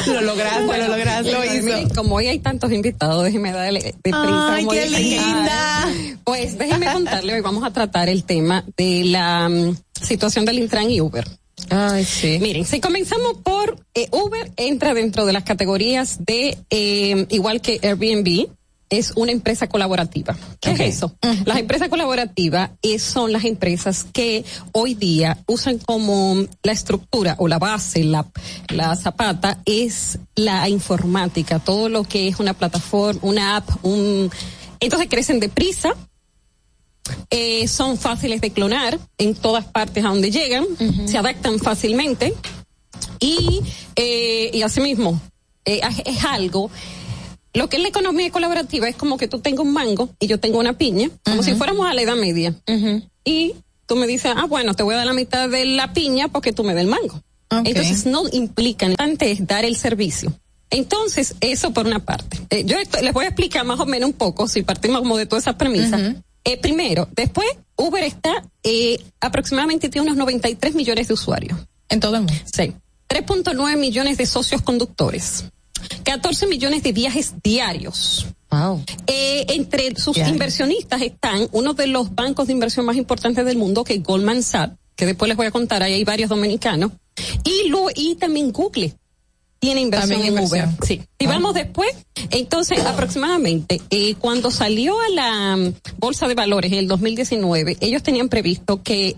lo 0.07 0.21
lograste, 0.21 0.77
lo 0.77 0.87
lograste, 0.87 1.31
lo 1.31 1.43
hizo. 1.45 1.93
Como 1.95 2.15
hoy 2.15 2.27
hay 2.27 2.39
tantos 2.39 2.71
invitados, 2.71 3.23
déjeme 3.23 3.51
darle 3.51 3.81
de 3.81 3.93
prisa. 3.93 4.53
Ay, 4.53 4.67
qué 4.67 4.89
linda. 4.89 5.87
Pues 6.23 6.57
déjeme 6.57 6.91
contarle, 6.91 7.35
hoy 7.35 7.41
vamos 7.41 7.63
a 7.63 7.71
tratar 7.71 8.09
el 8.09 8.23
tema 8.23 8.65
de 8.77 9.03
la 9.05 9.47
um, 9.49 9.75
situación 10.01 10.45
del 10.45 10.59
Intran 10.59 10.89
y 10.89 11.01
Uber. 11.01 11.25
Ay, 11.69 12.03
sí. 12.03 12.39
Miren, 12.41 12.65
si 12.65 12.79
comenzamos 12.79 13.37
por 13.43 13.77
eh, 13.93 14.07
Uber, 14.11 14.51
entra 14.57 14.93
dentro 14.93 15.25
de 15.25 15.33
las 15.33 15.43
categorías 15.43 16.25
de, 16.25 16.57
eh, 16.69 17.25
igual 17.29 17.61
que 17.61 17.79
Airbnb, 17.81 18.47
es 18.93 19.11
una 19.15 19.31
empresa 19.31 19.67
colaborativa. 19.67 20.35
¿Qué 20.59 20.71
okay. 20.71 20.89
es 20.89 20.97
eso? 20.97 21.15
Uh 21.21 21.27
-huh. 21.27 21.45
Las 21.45 21.57
empresas 21.57 21.89
colaborativas 21.89 22.71
es, 22.81 23.01
son 23.01 23.31
las 23.31 23.43
empresas 23.43 24.05
que 24.11 24.45
hoy 24.71 24.93
día 24.93 25.37
usan 25.47 25.79
como 25.79 26.35
la 26.63 26.71
estructura 26.71 27.35
o 27.39 27.47
la 27.47 27.59
base, 27.59 28.03
la, 28.03 28.25
la 28.69 28.95
zapata, 28.95 29.59
es 29.65 30.19
la 30.35 30.69
informática, 30.69 31.59
todo 31.59 31.89
lo 31.89 32.03
que 32.03 32.27
es 32.27 32.39
una 32.39 32.53
plataforma, 32.53 33.19
una 33.23 33.57
app, 33.57 33.69
un... 33.83 34.29
Entonces 34.79 35.07
crecen 35.09 35.39
deprisa, 35.39 35.95
eh, 37.29 37.67
son 37.67 37.97
fáciles 37.97 38.41
de 38.41 38.51
clonar 38.51 38.99
en 39.17 39.35
todas 39.35 39.65
partes 39.65 40.03
a 40.05 40.09
donde 40.09 40.29
llegan, 40.31 40.63
uh 40.63 40.77
-huh. 40.77 41.07
se 41.07 41.17
adaptan 41.17 41.59
fácilmente 41.59 42.33
y, 43.19 43.61
eh, 43.95 44.51
y 44.53 44.61
asimismo 44.61 45.19
eh, 45.65 45.81
es 46.05 46.23
algo 46.25 46.69
lo 47.53 47.69
que 47.69 47.77
es 47.77 47.81
la 47.81 47.89
economía 47.89 48.31
colaborativa 48.31 48.87
es 48.87 48.95
como 48.95 49.17
que 49.17 49.27
tú 49.27 49.39
tengas 49.39 49.61
un 49.65 49.73
mango 49.73 50.09
y 50.19 50.27
yo 50.27 50.39
tengo 50.39 50.59
una 50.59 50.77
piña, 50.77 51.09
como 51.23 51.37
uh 51.37 51.39
-huh. 51.39 51.45
si 51.45 51.53
fuéramos 51.55 51.87
a 51.87 51.93
la 51.93 52.01
edad 52.01 52.15
media. 52.15 52.55
Uh 52.67 52.73
-huh. 52.73 53.09
Y 53.23 53.55
tú 53.85 53.95
me 53.95 54.07
dices, 54.07 54.33
ah, 54.35 54.45
bueno, 54.45 54.73
te 54.73 54.83
voy 54.83 54.95
a 54.95 54.97
dar 54.97 55.05
la 55.05 55.13
mitad 55.13 55.49
de 55.49 55.65
la 55.65 55.93
piña 55.93 56.27
porque 56.27 56.51
tú 56.51 56.63
me 56.63 56.73
das 56.73 56.83
el 56.83 56.89
mango. 56.89 57.21
Okay. 57.49 57.71
Entonces 57.71 58.05
no 58.05 58.23
implica, 58.31 58.87
antes 58.97 59.45
dar 59.45 59.65
el 59.65 59.75
servicio. 59.75 60.33
Entonces, 60.71 61.35
eso 61.39 61.71
por 61.71 61.85
una 61.85 61.99
parte. 61.99 62.39
Eh, 62.49 62.63
yo 62.65 62.79
esto, 62.79 62.99
les 62.99 63.13
voy 63.13 63.25
a 63.25 63.27
explicar 63.27 63.63
más 63.63 63.79
o 63.79 63.85
menos 63.85 64.09
un 64.09 64.13
poco, 64.13 64.47
si 64.47 64.63
partimos 64.63 64.99
como 64.99 65.17
de 65.17 65.27
toda 65.27 65.39
esa 65.39 65.55
premisa. 65.55 65.97
Uh 65.97 65.99
-huh. 65.99 66.23
eh, 66.45 66.57
primero, 66.57 67.07
después, 67.15 67.47
Uber 67.75 68.03
está, 68.03 68.43
eh, 68.63 68.97
aproximadamente 69.21 69.89
tiene 69.89 70.07
unos 70.07 70.17
93 70.17 70.73
millones 70.73 71.07
de 71.07 71.13
usuarios. 71.13 71.59
En 71.89 71.99
todo 71.99 72.15
el 72.15 72.21
mundo. 72.23 72.33
Sí. 72.51 72.73
3.9 73.07 73.77
millones 73.77 74.17
de 74.17 74.25
socios 74.25 74.63
conductores. 74.63 75.45
14 76.03 76.47
millones 76.47 76.83
de 76.83 76.91
viajes 76.93 77.33
diarios. 77.43 78.27
Wow. 78.49 78.83
Eh, 79.07 79.45
entre 79.49 79.95
sus 79.95 80.17
inversionistas 80.17 81.01
están 81.01 81.47
uno 81.51 81.73
de 81.73 81.87
los 81.87 82.13
bancos 82.13 82.47
de 82.47 82.53
inversión 82.53 82.85
más 82.85 82.95
importantes 82.95 83.45
del 83.45 83.57
mundo, 83.57 83.83
que 83.83 83.95
es 83.95 84.03
Goldman 84.03 84.43
Sachs, 84.43 84.75
que 84.95 85.05
después 85.05 85.27
les 85.27 85.37
voy 85.37 85.47
a 85.47 85.51
contar, 85.51 85.81
ahí 85.81 85.93
hay 85.93 86.03
varios 86.03 86.29
dominicanos, 86.29 86.91
y, 87.43 87.69
lo, 87.69 87.87
y 87.95 88.15
también 88.15 88.51
Google 88.51 88.93
tiene 89.59 89.81
inversión 89.81 90.09
también 90.09 90.27
en 90.27 90.43
inversión. 90.43 90.69
Uber. 90.69 90.87
Sí. 90.87 91.01
Y 91.19 91.25
ah. 91.25 91.29
vamos 91.29 91.53
después, 91.53 91.95
entonces 92.31 92.85
aproximadamente, 92.85 93.81
eh, 93.89 94.15
cuando 94.15 94.51
salió 94.51 94.99
a 94.99 95.09
la 95.09 95.55
um, 95.55 95.73
Bolsa 95.97 96.27
de 96.27 96.35
Valores 96.35 96.71
en 96.73 96.79
el 96.79 96.87
2019, 96.87 97.77
ellos 97.79 98.03
tenían 98.03 98.27
previsto 98.27 98.83
que 98.83 99.15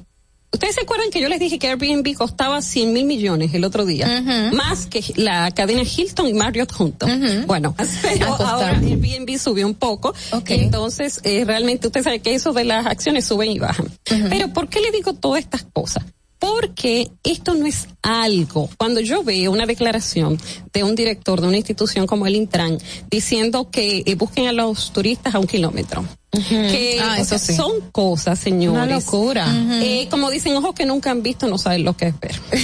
Ustedes 0.55 0.75
se 0.75 0.81
acuerdan 0.83 1.09
que 1.11 1.19
yo 1.19 1.27
les 1.27 1.37
dije 1.37 1.59
que 1.59 1.67
Airbnb 1.67 2.15
costaba 2.15 2.61
100 2.61 2.93
mil 2.93 3.03
millones 3.03 3.53
el 3.53 3.65
otro 3.65 3.85
día, 3.85 4.07
uh 4.07 4.25
-huh. 4.25 4.51
más 4.53 4.85
que 4.85 5.03
la 5.17 5.51
cadena 5.51 5.81
Hilton 5.83 6.27
y 6.29 6.33
Marriott 6.33 6.71
juntos. 6.71 7.09
Uh 7.09 7.13
-huh. 7.13 7.45
Bueno, 7.45 7.75
pero 8.01 8.33
ahora 8.35 8.69
Airbnb 8.69 9.37
subió 9.37 9.67
un 9.67 9.73
poco, 9.73 10.13
okay. 10.31 10.61
entonces 10.61 11.19
eh, 11.23 11.43
realmente 11.43 11.87
usted 11.87 12.03
sabe 12.03 12.19
que 12.21 12.33
eso 12.33 12.53
de 12.53 12.63
las 12.63 12.85
acciones 12.85 13.25
suben 13.25 13.51
y 13.51 13.59
bajan. 13.59 13.87
Uh 13.87 14.13
-huh. 14.13 14.29
Pero 14.29 14.53
¿por 14.53 14.69
qué 14.69 14.79
le 14.79 14.91
digo 14.91 15.11
todas 15.13 15.41
estas 15.41 15.65
cosas? 15.73 16.05
Porque 16.45 17.09
esto 17.23 17.55
no 17.55 17.65
es 17.65 17.87
algo. 18.03 18.69
Cuando 18.77 18.99
yo 18.99 19.23
veo 19.23 19.51
una 19.51 19.65
declaración 19.65 20.39
de 20.71 20.83
un 20.83 20.93
director 20.93 21.41
de 21.41 21.47
una 21.47 21.57
institución 21.57 22.05
como 22.05 22.27
el 22.27 22.35
Intran 22.35 22.77
diciendo 23.09 23.71
que 23.71 24.03
eh, 24.05 24.13
busquen 24.15 24.47
a 24.47 24.51
los 24.51 24.93
turistas 24.93 25.33
a 25.33 25.39
un 25.39 25.47
kilómetro. 25.47 26.01
Uh 26.01 26.37
-huh. 26.37 26.71
que 26.71 26.99
ah, 27.01 27.17
o 27.19 27.25
sea, 27.25 27.39
sí. 27.39 27.55
son 27.55 27.89
cosas, 27.91 28.37
señores. 28.37 28.83
Una 28.83 28.85
locura. 28.85 29.47
Uh 29.47 29.49
-huh. 29.49 29.81
eh, 29.81 30.07
como 30.11 30.29
dicen, 30.29 30.55
ojos 30.55 30.75
que 30.75 30.85
nunca 30.85 31.09
han 31.09 31.23
visto 31.23 31.47
no 31.47 31.57
saben 31.57 31.83
lo 31.83 31.97
que 31.97 32.07
es 32.07 32.19
ver. 32.19 32.39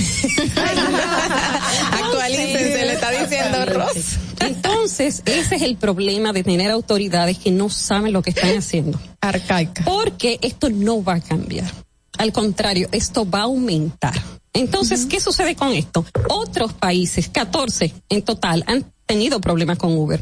Actualícense, 1.91 2.85
le 2.85 2.93
está 2.93 3.09
diciendo 3.11 3.65
Ross. 3.65 4.17
Entonces, 4.41 5.23
ese 5.25 5.55
es 5.55 5.61
el 5.63 5.77
problema 5.77 6.33
de 6.33 6.43
tener 6.43 6.69
autoridades 6.69 7.39
que 7.39 7.49
no 7.49 7.69
saben 7.69 8.13
lo 8.13 8.21
que 8.21 8.29
están 8.29 8.55
haciendo. 8.57 8.99
Arcaica. 9.21 9.83
Porque 9.85 10.37
esto 10.41 10.69
no 10.69 11.03
va 11.03 11.15
a 11.15 11.21
cambiar. 11.21 11.71
Al 12.17 12.31
contrario, 12.31 12.88
esto 12.91 13.29
va 13.29 13.39
a 13.39 13.43
aumentar. 13.43 14.13
Entonces. 14.53 15.05
¿qué 15.05 15.19
sucede 15.19 15.55
con 15.55 15.71
esto? 15.73 16.05
Otros 16.29 16.73
países, 16.73 17.29
14 17.29 17.93
en 18.09 18.21
total, 18.21 18.63
han 18.67 18.91
tenido 19.05 19.39
problemas 19.39 19.77
con 19.77 19.97
Uber. 19.97 20.21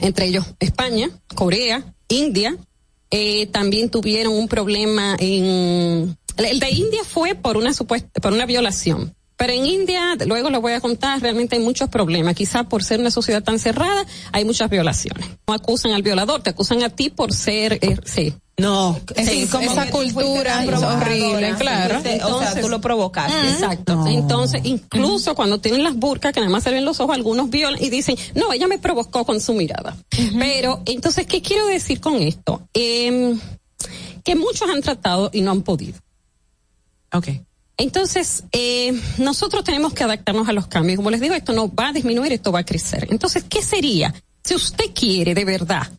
Entre 0.00 0.26
ellos 0.26 0.46
España, 0.58 1.10
Corea, 1.34 1.94
India, 2.08 2.56
eh, 3.10 3.46
también 3.46 3.90
tuvieron 3.90 4.32
un 4.32 4.48
problema 4.48 5.16
en 5.18 6.16
el 6.36 6.60
de 6.60 6.70
India 6.70 7.02
fue 7.04 7.34
por 7.34 7.56
una 7.56 7.74
supuesta 7.74 8.20
por 8.20 8.32
una 8.32 8.46
violación 8.46 9.14
pero 9.36 9.52
en 9.52 9.66
India 9.66 10.16
luego 10.26 10.48
lo 10.48 10.60
voy 10.60 10.74
a 10.74 10.80
contar 10.80 11.20
realmente 11.20 11.56
hay 11.56 11.62
muchos 11.62 11.88
problemas 11.88 12.36
quizá 12.36 12.64
por 12.64 12.84
ser 12.84 13.00
una 13.00 13.10
sociedad 13.10 13.42
tan 13.42 13.58
cerrada 13.58 14.06
hay 14.30 14.44
muchas 14.44 14.70
violaciones 14.70 15.26
no 15.48 15.54
acusan 15.54 15.92
al 15.92 16.02
violador 16.02 16.42
te 16.42 16.50
acusan 16.50 16.84
a 16.84 16.88
ti 16.88 17.10
por 17.10 17.32
ser 17.32 17.80
eh, 17.82 17.96
sí 18.04 18.32
no, 18.60 19.00
sí, 19.16 19.48
como 19.50 19.70
esa 19.70 19.90
cultura 19.90 20.64
es 20.64 20.82
horrible, 20.82 21.54
claro. 21.58 21.96
Entonces, 22.04 22.24
o 22.24 22.40
sea, 22.40 22.60
tú 22.60 22.68
lo 22.68 22.80
provocaste. 22.80 23.32
Uh 23.32 23.40
-huh. 23.42 23.52
Exacto. 23.52 23.96
No. 23.96 24.06
Entonces, 24.06 24.60
incluso 24.64 25.30
uh 25.30 25.32
-huh. 25.32 25.36
cuando 25.36 25.60
tienen 25.60 25.82
las 25.82 25.96
burcas, 25.96 26.32
que 26.32 26.40
nada 26.40 26.52
más 26.52 26.62
se 26.62 26.70
ven 26.70 26.84
los 26.84 27.00
ojos, 27.00 27.14
algunos 27.14 27.48
violan 27.50 27.82
y 27.82 27.88
dicen, 27.90 28.16
no, 28.34 28.52
ella 28.52 28.66
me 28.66 28.78
provocó 28.78 29.24
con 29.24 29.40
su 29.40 29.54
mirada. 29.54 29.96
Uh 29.96 30.16
-huh. 30.16 30.38
Pero, 30.38 30.82
entonces, 30.86 31.26
¿qué 31.26 31.40
quiero 31.40 31.66
decir 31.66 32.00
con 32.00 32.14
esto? 32.16 32.62
Eh, 32.74 33.36
que 34.22 34.34
muchos 34.36 34.68
han 34.68 34.82
tratado 34.82 35.30
y 35.32 35.40
no 35.40 35.50
han 35.50 35.62
podido. 35.62 35.98
Ok. 37.12 37.28
Entonces, 37.76 38.44
eh, 38.52 38.92
nosotros 39.16 39.64
tenemos 39.64 39.94
que 39.94 40.04
adaptarnos 40.04 40.46
a 40.48 40.52
los 40.52 40.66
cambios. 40.66 40.96
Como 40.96 41.10
les 41.10 41.20
digo, 41.20 41.34
esto 41.34 41.54
no 41.54 41.74
va 41.74 41.88
a 41.88 41.92
disminuir, 41.92 42.30
esto 42.32 42.52
va 42.52 42.58
a 42.60 42.64
crecer. 42.64 43.06
Entonces, 43.10 43.44
¿qué 43.48 43.62
sería? 43.62 44.12
Si 44.44 44.54
usted 44.54 44.90
quiere 44.94 45.34
de 45.34 45.44
verdad 45.46 45.90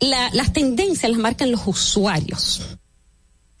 la, 0.00 0.30
las 0.32 0.52
tendencias 0.52 1.10
las 1.10 1.20
marcan 1.20 1.50
los 1.50 1.66
usuarios. 1.66 2.60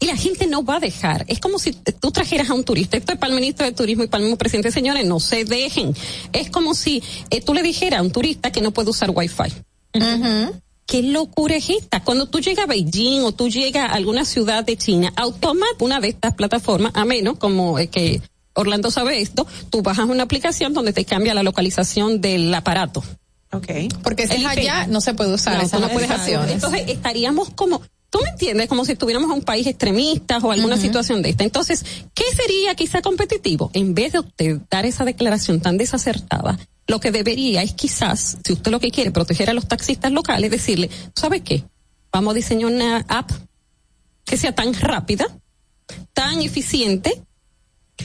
y 0.00 0.06
la 0.06 0.16
gente 0.16 0.46
no 0.46 0.64
va 0.64 0.76
a 0.76 0.80
dejar. 0.80 1.24
Es 1.28 1.40
como 1.40 1.58
si 1.58 1.72
tú 1.72 2.12
trajeras 2.12 2.50
a 2.50 2.54
un 2.54 2.62
turista. 2.64 2.96
Esto 2.96 3.12
es 3.12 3.18
para 3.18 3.30
el 3.32 3.40
ministro 3.40 3.66
de 3.66 3.72
Turismo 3.72 4.04
y 4.04 4.06
para 4.06 4.20
el 4.20 4.26
mismo 4.26 4.38
presidente. 4.38 4.70
Señores, 4.70 5.04
no 5.04 5.18
se 5.18 5.44
dejen. 5.44 5.94
Es 6.32 6.50
como 6.50 6.74
si 6.74 7.02
eh, 7.30 7.40
tú 7.40 7.52
le 7.52 7.62
dijeras 7.62 8.00
a 8.00 8.02
un 8.02 8.12
turista 8.12 8.52
que 8.52 8.60
no 8.60 8.70
puede 8.70 8.90
usar 8.90 9.10
Wi-Fi. 9.10 9.52
¿Qué 10.86 11.02
locura 11.02 11.56
es 11.56 11.68
esta? 11.68 12.02
Cuando 12.02 12.26
tú 12.26 12.38
llegas 12.38 12.64
a 12.64 12.66
Beijing 12.66 13.22
o 13.22 13.32
tú 13.32 13.48
llegas 13.48 13.90
a 13.90 13.94
alguna 13.94 14.24
ciudad 14.24 14.64
de 14.64 14.76
China, 14.76 15.12
automáticamente 15.16 15.84
una 15.84 16.00
de 16.00 16.08
estas 16.08 16.34
plataformas, 16.34 16.92
a 16.94 17.04
menos 17.04 17.36
como 17.36 17.78
eh, 17.78 17.88
que 17.88 18.22
Orlando 18.54 18.90
sabe 18.90 19.20
esto, 19.20 19.46
tú 19.68 19.82
bajas 19.82 20.08
una 20.08 20.22
aplicación 20.22 20.72
donde 20.72 20.92
te 20.92 21.04
cambia 21.04 21.34
la 21.34 21.42
localización 21.42 22.20
del 22.20 22.54
aparato. 22.54 23.02
Okay. 23.50 23.88
Porque 24.02 24.26
si 24.26 24.34
es 24.34 24.46
allá, 24.46 24.86
no 24.86 25.00
se 25.00 25.14
puede 25.14 25.32
usar 25.32 25.56
No, 25.56 25.62
esas 25.62 25.80
no 25.80 25.88
puedes 25.88 26.10
hacer. 26.10 26.38
Entonces 26.50 26.82
estaríamos 26.88 27.50
como, 27.50 27.80
tú 28.10 28.20
me 28.22 28.30
entiendes, 28.30 28.68
como 28.68 28.84
si 28.84 28.92
estuviéramos 28.92 29.30
en 29.30 29.38
un 29.38 29.42
país 29.42 29.66
extremista 29.66 30.38
o 30.38 30.52
alguna 30.52 30.76
situación 30.76 31.22
de 31.22 31.30
esta. 31.30 31.44
Entonces, 31.44 31.84
¿qué 32.14 32.24
sería 32.36 32.74
quizá 32.74 33.00
competitivo? 33.00 33.70
En 33.72 33.94
vez 33.94 34.12
de 34.12 34.20
usted 34.20 34.60
dar 34.70 34.84
esa 34.84 35.04
declaración 35.04 35.60
tan 35.60 35.78
desacertada, 35.78 36.58
lo 36.86 37.00
que 37.00 37.10
debería 37.10 37.62
es 37.62 37.72
quizás, 37.72 38.38
si 38.44 38.52
usted 38.52 38.70
lo 38.70 38.80
que 38.80 38.90
quiere, 38.90 39.10
proteger 39.10 39.50
a 39.50 39.54
los 39.54 39.66
taxistas 39.66 40.12
locales, 40.12 40.50
decirle, 40.50 40.90
¿sabe 41.14 41.40
qué? 41.40 41.64
Vamos 42.12 42.32
a 42.32 42.34
diseñar 42.34 42.72
una 42.72 43.04
app 43.08 43.30
que 44.24 44.36
sea 44.36 44.54
tan 44.54 44.74
rápida, 44.74 45.26
tan 46.12 46.40
eficiente, 46.42 47.22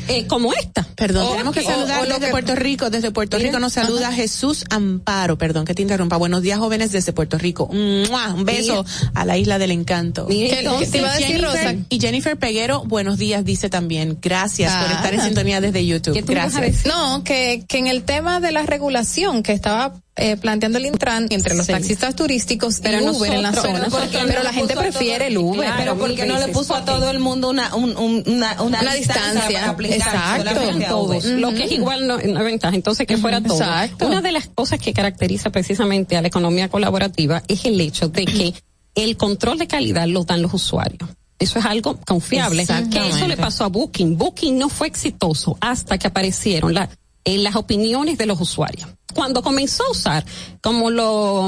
eh, 0.07 0.25
como 0.27 0.53
esta. 0.53 0.83
Perdón, 0.95 1.31
tenemos 1.31 1.53
que 1.53 1.61
o- 1.61 1.63
saludar 1.63 2.01
o 2.01 2.05
lo 2.05 2.13
desde 2.13 2.25
que- 2.27 2.31
Puerto 2.31 2.55
Rico. 2.55 2.89
Desde 2.89 3.11
Puerto 3.11 3.37
Rico 3.37 3.59
nos 3.59 3.73
saluda 3.73 4.11
Jesús 4.11 4.65
Amparo. 4.69 5.37
Perdón 5.37 5.65
que 5.65 5.73
te 5.73 5.81
interrumpa. 5.81 6.17
Buenos 6.17 6.41
días, 6.41 6.59
jóvenes 6.59 6.91
desde 6.91 7.13
Puerto 7.13 7.37
Rico. 7.37 7.67
¡Mua! 7.71 8.33
Un 8.33 8.45
beso 8.45 8.85
a 9.13 9.25
la 9.25 9.37
isla 9.37 9.57
del 9.59 9.71
encanto. 9.71 10.25
Mira, 10.27 10.57
¿Qué- 10.57 10.63
qué 10.79 10.87
te 10.87 10.97
iba 10.97 11.09
a 11.09 11.13
decir, 11.13 11.27
Jennifer- 11.37 11.45
Rosa? 11.45 11.75
Y 11.89 11.99
Jennifer 11.99 12.37
Peguero, 12.37 12.83
buenos 12.85 13.17
días, 13.17 13.43
dice 13.45 13.69
también. 13.69 14.17
Gracias 14.21 14.71
por 14.73 14.91
Ah. 14.91 14.95
estar 14.95 15.13
en 15.13 15.21
sintonía 15.21 15.61
desde 15.61 15.85
YouTube. 15.85 16.21
Gracias. 16.25 16.85
No, 16.85 17.23
que, 17.23 17.63
que 17.67 17.77
en 17.77 17.87
el 17.87 18.03
tema 18.03 18.39
de 18.39 18.51
la 18.51 18.63
regulación 18.63 19.43
que 19.43 19.53
estaba 19.53 19.93
eh, 20.15 20.37
planteando 20.37 20.77
el 20.77 20.85
Intran 20.85 21.27
entre 21.31 21.55
los 21.55 21.65
taxistas 21.65 22.15
turísticos 22.15 22.79
Pero 22.83 23.01
y 23.01 23.07
Uber 23.09 23.33
en 23.33 23.41
la 23.41 23.51
zona, 23.51 23.79
pero 23.79 23.89
¿por 23.89 24.01
qué 24.09 24.19
pero, 24.27 24.39
no 24.39 24.43
la 24.43 24.53
gente 24.53 24.75
prefiere 24.75 25.27
el 25.27 25.37
Uber. 25.39 25.61
Claro, 25.61 25.75
pero 25.77 25.97
porque 25.97 26.25
no 26.25 26.37
le 26.37 26.49
puso 26.49 26.75
a 26.75 26.85
todo 26.85 27.09
el 27.09 27.19
mundo 27.19 27.49
una, 27.49 27.73
un- 27.75 27.97
un- 27.97 28.23
una, 28.27 28.61
una, 28.61 28.81
Una 28.81 28.93
distancia. 28.93 29.41
para 29.51 29.69
aplicar 29.71 29.97
Exacto. 29.97 31.11
lo 31.37 31.51
que 31.53 31.63
es 31.63 31.71
igual 31.71 32.05
no, 32.05 32.19
no 32.19 32.43
ventaja. 32.43 32.75
Entonces, 32.75 33.07
que 33.07 33.17
fuera 33.17 33.41
todo. 33.41 33.57
Exacto. 33.57 34.07
Una 34.07 34.21
de 34.21 34.31
las 34.31 34.47
cosas 34.49 34.79
que 34.79 34.93
caracteriza 34.93 35.49
precisamente 35.51 36.15
a 36.15 36.21
la 36.21 36.27
economía 36.27 36.69
colaborativa 36.69 37.41
es 37.47 37.65
el 37.65 37.81
hecho 37.81 38.07
de 38.09 38.25
que 38.25 38.53
el 38.95 39.17
control 39.17 39.57
de 39.57 39.67
calidad 39.67 40.07
lo 40.07 40.23
dan 40.25 40.41
los 40.43 40.53
usuarios. 40.53 41.09
Eso 41.39 41.57
es 41.59 41.65
algo 41.65 41.99
confiable. 42.05 42.65
Que 42.91 43.07
eso 43.09 43.27
le 43.27 43.35
pasó 43.35 43.63
a 43.63 43.67
Booking. 43.67 44.17
Booking 44.17 44.57
no 44.59 44.69
fue 44.69 44.87
exitoso 44.87 45.57
hasta 45.59 45.97
que 45.97 46.05
aparecieron 46.07 46.73
la- 46.75 46.89
eh, 47.25 47.37
las 47.39 47.55
opiniones 47.55 48.17
de 48.19 48.25
los 48.27 48.39
usuarios. 48.39 48.87
Cuando 49.13 49.41
comenzó 49.41 49.83
a 49.85 49.91
usar 49.91 50.25
como 50.61 50.89
lo 50.89 51.47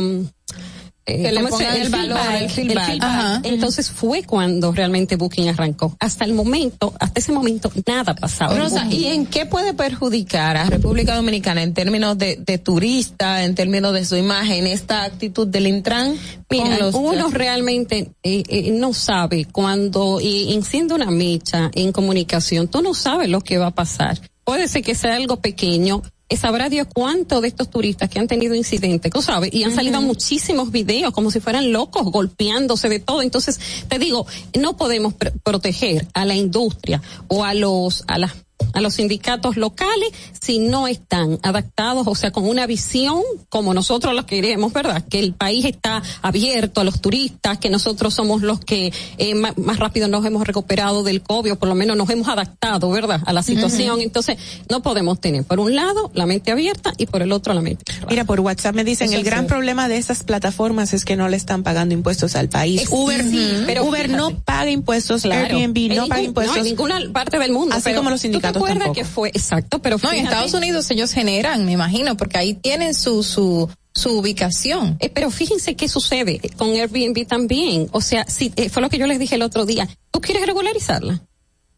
eh, 1.08 1.22
Que 1.22 1.32
le 1.32 1.36
¿cómo 1.44 1.56
se- 1.56 1.64
pongan 1.66 1.82
el 1.82 1.90
valor, 1.90 2.18
feedback, 2.18 2.42
el 2.42 2.50
feedback. 2.50 2.86
feedback. 2.88 3.04
Ajá. 3.04 3.42
Entonces 3.44 3.92
fue 3.92 4.24
cuando 4.24 4.72
realmente 4.72 5.18
Booking 5.18 5.50
arrancó. 5.50 5.96
Hasta 6.00 6.26
el 6.26 6.34
momento, 6.34 6.96
hasta 7.00 7.20
ese 7.20 7.32
momento, 7.32 7.72
nada 7.86 8.16
pasaba. 8.16 8.58
Rosa. 8.58 8.88
¿y 8.90 9.06
en 9.06 9.28
qué 9.28 9.46
puede 9.46 9.76
perjudicar 9.76 10.58
a 10.58 10.64
República 10.66 11.16
Dominicana 11.16 11.62
en 11.62 11.76
términos 11.76 12.18
de, 12.18 12.38
de 12.38 12.58
turista, 12.58 13.44
en 13.44 13.54
términos 13.54 13.94
de 13.94 14.04
su 14.04 14.16
imagen, 14.16 14.66
esta 14.66 15.04
actitud 15.04 15.46
del 15.48 15.68
Intran? 15.68 16.16
Mira, 16.50 16.80
los- 16.80 16.96
uno 16.96 17.30
realmente 17.30 18.10
eh, 18.24 18.42
eh, 18.50 18.72
no 18.72 18.92
sabe 18.94 19.46
cuando 19.46 20.20
eh, 20.20 20.54
enciende 20.56 20.96
una 20.96 21.12
mecha 21.12 21.70
en 21.76 21.92
comunicación, 21.92 22.68
tú 22.68 22.82
no 22.82 22.96
sabes 22.96 23.30
lo 23.30 23.42
que 23.42 23.60
va 23.60 23.68
a 23.68 23.76
pasar. 23.76 24.20
Puede 24.44 24.68
ser 24.68 24.82
que 24.84 24.96
sea 24.96 25.16
algo 25.16 25.38
pequeño. 25.38 26.02
Eh, 26.30 26.38
Sabrá 26.38 26.70
Dios 26.70 26.88
cuántos 26.94 27.42
de 27.42 27.48
estos 27.48 27.70
turistas 27.70 28.10
que 28.10 28.20
han 28.20 28.28
tenido 28.28 28.56
incidentes, 28.56 29.12
tú 29.12 29.22
sabes, 29.22 29.54
y 29.54 29.64
han 29.64 29.74
salido 29.74 30.02
muchísimos 30.02 30.72
videos 30.72 31.14
como 31.14 31.32
si 31.32 31.40
fueran 31.40 31.72
locos, 31.72 32.04
golpeándose 32.12 32.90
de 32.90 33.00
todo. 33.00 33.22
Entonces, 33.22 33.60
te 33.88 34.00
digo, 34.00 34.26
no 34.60 34.76
podemos 34.78 35.14
pr- 35.14 35.34
proteger 35.44 36.08
a 36.14 36.26
la 36.26 36.36
industria 36.36 37.02
o 37.28 37.44
a 37.44 37.54
los, 37.54 38.04
a 38.08 38.18
las 38.18 38.32
a 38.74 38.82
los 38.82 38.96
sindicatos 38.96 39.58
locales 39.58 40.10
si 40.40 40.60
no 40.60 40.88
están 40.88 41.40
adaptados, 41.44 42.08
o 42.08 42.16
sea, 42.16 42.32
con 42.32 42.48
una 42.48 42.66
visión 42.68 43.22
como 43.50 43.74
nosotros 43.74 44.14
lo 44.14 44.26
queremos, 44.26 44.74
¿verdad? 44.74 45.04
Que 45.10 45.20
el 45.20 45.34
país 45.34 45.66
está 45.66 46.02
abierto 46.22 46.82
a 46.82 46.84
los 46.84 47.02
turistas, 47.02 47.58
que 47.58 47.70
nosotros 47.70 48.14
somos 48.14 48.42
los 48.42 48.60
que 48.60 48.92
eh, 49.18 49.36
ma- 49.36 49.54
más, 49.58 49.78
rápido 49.80 50.08
nos 50.08 50.26
hemos 50.26 50.46
recuperado 50.46 51.04
del 51.04 51.22
COVID, 51.22 51.54
o 51.54 51.56
por 51.58 51.70
lo 51.70 51.76
menos 51.76 51.98
nos 51.98 52.10
hemos 52.10 52.28
adaptado, 52.28 52.90
¿verdad? 52.90 53.22
A 53.26 53.34
la 53.34 53.44
situación. 53.44 54.02
Entonces, 54.02 54.38
no 54.70 54.82
podemos 54.82 55.20
tener, 55.20 55.44
por 55.44 55.60
un 55.60 55.76
lado, 55.76 56.12
la 56.14 56.26
mente 56.26 56.52
abierta 56.52 56.94
y 56.98 57.06
por 57.08 57.22
el 57.22 57.32
otro, 57.32 57.54
la 57.54 57.62
mente 57.62 57.84
cerrada. 57.92 58.08
Mira, 58.10 58.24
por 58.26 58.40
WhatsApp 58.40 58.76
me 58.76 58.84
dicen, 58.84 59.08
Eso 59.10 59.18
el 59.18 59.24
gran 59.24 59.42
sí. 59.46 59.48
problema 59.50 59.88
de 59.88 59.98
estas 59.98 60.24
plataformas 60.24 60.94
es 60.94 61.06
que 61.06 61.16
no 61.16 61.28
le 61.30 61.38
están 61.38 61.64
pagando 61.64 61.94
impuestos 61.94 62.36
al 62.36 62.50
país. 62.50 62.82
Es- 62.84 62.90
Uber, 62.92 63.24
sí, 63.24 63.64
pero 63.66 63.84
Uber 63.86 64.10
no 64.10 64.40
paga 64.40 64.70
impuestos, 64.72 65.24
Claro. 65.24 65.58
Airbnb 65.58 65.78
En 65.92 65.98
no 65.98 66.08
paga 66.08 66.16
ningún- 66.22 66.26
impuestos. 66.30 66.58
en 66.58 66.64
ninguna 66.64 67.00
parte 67.14 67.40
del 67.40 67.52
mundo. 67.52 67.76
Así 67.76 67.84
pero 67.86 67.98
como 67.98 68.10
los 68.10 68.22
¿tú 68.22 68.40
te 68.40 68.45
sindicatos 68.54 68.68
tampoco. 68.80 68.94
que 68.94 69.06
fue 69.06 69.30
exacto, 69.30 69.80
pero 69.82 69.98
No, 70.02 70.12
en 70.12 70.26
Estados 70.26 70.54
Unidos 70.54 70.90
ellos 70.92 71.12
generan, 71.12 71.66
me 71.66 71.72
imagino, 71.74 72.16
porque 72.18 72.38
ahí 72.38 72.54
tienen 72.54 72.94
su, 72.94 73.24
su, 73.24 73.70
su 73.94 74.20
ubicación. 74.20 74.98
Eh, 75.00 75.10
pero 75.10 75.30
fíjense 75.32 75.76
qué 75.76 75.88
sucede 75.90 76.40
con 76.58 76.70
Airbnb 76.70 77.26
también. 77.28 77.88
O 77.92 78.02
sea, 78.02 78.26
si 78.28 78.52
eh, 78.56 78.70
fue 78.70 78.82
lo 78.82 78.90
que 78.90 78.98
yo 78.98 79.08
les 79.08 79.20
dije 79.20 79.36
el 79.36 79.42
otro 79.42 79.66
día. 79.66 79.88
¿Tú 80.12 80.22
quieres 80.22 80.46
regularizarla? 80.46 81.22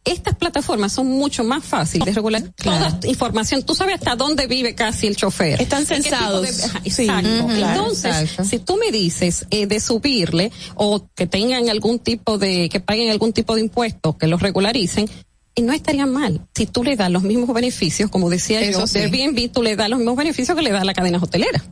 Estas 0.04 0.36
plataformas 0.36 0.92
son 0.92 1.06
mucho 1.08 1.44
más 1.44 1.62
fáciles 1.62 2.06
de 2.06 2.12
regular 2.12 2.40
toda 2.56 2.98
información. 3.04 3.62
Tú 3.62 3.74
sabes 3.74 3.96
hasta 3.96 4.16
dónde 4.16 4.46
vive 4.46 4.74
casi 4.74 5.06
el 5.06 5.16
chofer. 5.16 5.60
Están 5.60 5.80
¿En 5.82 5.86
qué 5.88 5.94
tipo 5.96 6.08
censados. 6.16 6.42
de- 6.82 6.90
Sí. 6.90 7.02
exacto. 7.02 7.46
Claro, 7.48 7.68
Entonces, 7.80 8.16
exacto. 8.16 8.44
si 8.44 8.58
tú 8.60 8.76
me 8.78 8.90
dices 8.90 9.44
eh, 9.50 9.66
de 9.66 9.80
subirle 9.80 10.50
o 10.76 11.06
que 11.14 11.26
tengan 11.26 11.68
algún 11.68 11.98
tipo 11.98 12.38
de, 12.38 12.70
que 12.70 12.80
paguen 12.80 13.10
algún 13.10 13.34
tipo 13.34 13.54
de 13.54 13.60
impuestos, 13.60 14.16
que 14.16 14.28
los 14.28 14.40
regularicen, 14.40 15.10
y 15.58 15.62
no 15.62 15.72
estaría 15.72 16.06
mal. 16.06 16.46
Si 16.54 16.66
tú 16.66 16.84
le 16.84 16.94
das 16.94 17.10
los 17.10 17.24
mismos 17.24 17.52
beneficios, 17.52 18.10
como 18.10 18.30
decía 18.30 18.60
Eso 18.60 18.80
yo, 18.80 18.86
sí. 18.86 19.00
de 19.00 19.04
Airbnb, 19.06 19.50
tú 19.52 19.62
le 19.62 19.74
das 19.74 19.88
los 19.90 19.98
mismos 19.98 20.16
beneficios 20.16 20.56
que 20.56 20.62
le 20.62 20.70
da 20.70 20.84
la 20.84 20.94
cadena 20.94 21.18
hotelera. 21.18 21.64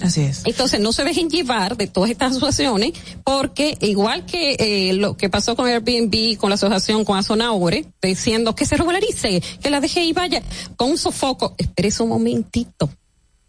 Así 0.00 0.22
es. 0.22 0.42
Entonces 0.44 0.80
no 0.80 0.92
se 0.92 1.04
dejen 1.04 1.28
llevar 1.28 1.76
de 1.76 1.86
todas 1.86 2.10
estas 2.10 2.32
asociaciones 2.32 2.94
porque 3.22 3.76
igual 3.80 4.24
que 4.24 4.56
eh, 4.58 4.94
lo 4.94 5.16
que 5.16 5.28
pasó 5.28 5.54
con 5.54 5.68
Airbnb, 5.68 6.36
con 6.38 6.48
la 6.50 6.54
asociación, 6.54 7.04
con 7.04 7.18
Azonaure, 7.18 7.84
diciendo 8.02 8.54
que 8.56 8.64
se 8.64 8.76
regularice, 8.76 9.42
que 9.62 9.70
la 9.70 9.80
deje 9.80 10.02
y 10.02 10.12
vaya 10.12 10.42
con 10.76 10.90
un 10.90 10.98
sofoco, 10.98 11.54
espérese 11.58 12.02
un 12.02 12.08
momentito. 12.08 12.90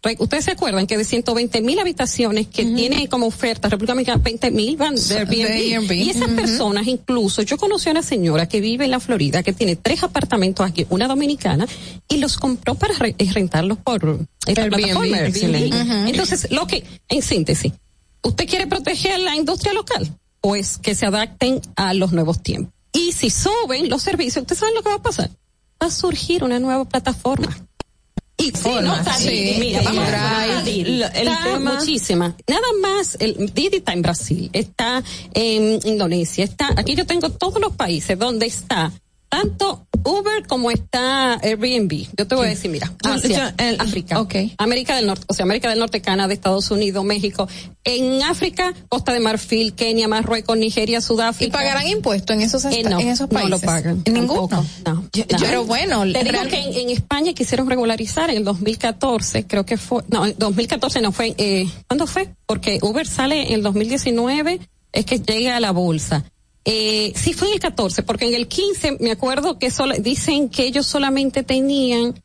Re- 0.06 0.16
Ustedes 0.18 0.44
se 0.44 0.50
acuerdan 0.52 0.86
que 0.86 0.96
de 0.96 1.04
120 1.04 1.60
mil 1.62 1.78
habitaciones 1.78 2.46
que 2.46 2.64
tiene 2.64 3.08
como 3.08 3.26
oferta 3.26 3.68
República 3.68 3.92
Dominicana, 3.92 4.22
20 4.22 4.50
mil 4.50 4.76
van 4.76 4.94
de 4.94 5.00
Airbnb. 5.18 5.92
Y 5.92 6.10
esas 6.10 6.28
personas, 6.30 6.86
incluso, 6.86 7.42
yo 7.42 7.56
conocí 7.56 7.88
a 7.88 7.92
una 7.92 8.02
señora 8.02 8.48
que 8.48 8.60
vive 8.60 8.84
en 8.84 8.90
la 8.90 9.00
Florida, 9.00 9.42
que 9.42 9.52
tiene 9.52 9.76
tres 9.76 10.02
apartamentos 10.02 10.64
aquí, 10.66 10.86
una 10.90 11.08
dominicana, 11.08 11.66
y 12.08 12.18
los 12.18 12.36
compró 12.38 12.74
para 12.74 12.94
re- 12.94 13.14
eh, 13.18 13.30
rentarlos 13.32 13.78
por 13.78 14.20
esta 14.46 14.62
Airbnb, 14.62 14.76
plataforma, 14.78 15.16
Airbnb. 15.18 16.08
Entonces, 16.08 16.48
lo 16.50 16.66
que, 16.66 16.84
en 17.08 17.22
síntesis, 17.22 17.72
¿usted 18.22 18.46
quiere 18.48 18.66
proteger 18.66 19.18
la 19.20 19.34
industria 19.36 19.72
local? 19.72 20.08
Pues 20.40 20.78
que 20.78 20.94
se 20.94 21.06
adapten 21.06 21.60
a 21.74 21.92
los 21.94 22.12
nuevos 22.12 22.42
tiempos. 22.42 22.72
Y 22.92 23.12
si 23.12 23.30
suben 23.30 23.88
los 23.88 24.02
servicios, 24.02 24.42
¿ustedes 24.42 24.60
saben 24.60 24.74
lo 24.74 24.82
que 24.82 24.88
va 24.90 24.94
a 24.96 25.02
pasar? 25.02 25.30
Va 25.82 25.88
a 25.88 25.90
surgir 25.90 26.44
una 26.44 26.58
nueva 26.60 26.84
plataforma. 26.88 27.54
Y 28.38 28.44
sí, 28.52 28.68
no, 28.82 28.94
Sí, 29.18 29.56
mira, 29.58 29.80
vamos 29.82 30.08
a 30.08 30.62
el 31.14 31.28
Está 31.28 31.44
tema- 31.44 31.74
muchísima. 31.74 32.36
Nada 32.46 32.66
más, 32.82 33.16
el 33.18 33.50
Didi 33.54 33.76
está 33.78 33.92
en 33.94 34.02
Brasil, 34.02 34.50
está 34.52 35.02
en 35.32 35.80
Indonesia, 35.84 36.44
está, 36.44 36.68
aquí 36.76 36.94
yo 36.94 37.06
tengo 37.06 37.30
todos 37.30 37.60
los 37.60 37.72
países 37.74 38.18
donde 38.18 38.46
está 38.46 38.92
tanto 39.40 39.86
Uber 40.04 40.46
como 40.46 40.70
está 40.70 41.34
Airbnb. 41.34 42.06
Yo 42.16 42.26
te 42.26 42.34
voy 42.36 42.46
a 42.46 42.50
decir, 42.50 42.70
mira, 42.70 42.92
Asia, 43.04 43.54
Yo- 43.58 43.64
el- 43.64 43.80
África, 43.80 44.20
ok. 44.20 44.34
América 44.56 44.94
del 44.96 45.06
Norte, 45.06 45.24
o 45.28 45.34
sea, 45.34 45.42
América 45.44 45.68
del 45.68 45.78
Norte, 45.78 46.00
Canadá, 46.00 46.32
Estados 46.32 46.70
Unidos, 46.70 47.04
México. 47.04 47.48
En 47.84 48.22
África, 48.22 48.72
Costa 48.88 49.12
de 49.12 49.20
Marfil, 49.20 49.74
Kenia, 49.74 50.06
Marruecos, 50.08 50.56
Nigeria, 50.56 50.98
¿Y 50.98 51.02
Sudáfrica. 51.02 51.58
pagarán 51.58 51.86
impuestos 51.88 52.34
en 52.36 52.42
esos, 52.42 52.64
Eh, 52.66 52.82
no, 52.84 52.98
en 53.00 53.08
esos 53.08 53.28
no 53.30 53.34
países? 53.40 53.50
lo 53.50 53.60
pagan. 53.60 54.02
¿En 54.04 54.12
ninguno? 54.14 54.64
No. 54.86 55.08
Yo- 55.12 55.24
no. 55.30 55.38
Pero 55.40 55.64
bueno, 55.64 56.02
Te 56.12 56.24
digo 56.24 56.42
que 56.48 56.58
en, 56.60 56.74
en 56.74 56.90
España 56.90 57.32
quisieron 57.34 57.68
regularizar 57.68 58.30
en 58.30 58.38
el 58.38 58.44
2014, 58.44 59.46
creo 59.46 59.66
que 59.66 59.76
fue, 59.76 60.02
no, 60.08 60.24
en 60.26 60.34
2014 60.38 61.00
no 61.00 61.12
fue, 61.12 61.34
eh, 61.36 61.68
¿cuándo 61.88 62.06
fue? 62.06 62.28
Porque 62.46 62.78
Uber 62.82 63.06
sale 63.06 63.48
en 63.48 63.54
el 63.54 63.62
2019, 63.62 64.60
es 64.92 65.04
que 65.04 65.18
llega 65.18 65.56
a 65.56 65.60
la 65.60 65.72
bolsa. 65.72 66.24
Eh, 66.68 67.12
sí 67.14 67.32
fue 67.32 67.46
en 67.48 67.54
el 67.54 67.60
14, 67.60 68.02
porque 68.02 68.26
en 68.26 68.34
el 68.34 68.48
15 68.48 68.98
me 68.98 69.12
acuerdo 69.12 69.56
que 69.58 69.70
dicen 70.00 70.48
que 70.48 70.64
ellos 70.64 70.84
solamente 70.84 71.44
tenían 71.44 72.20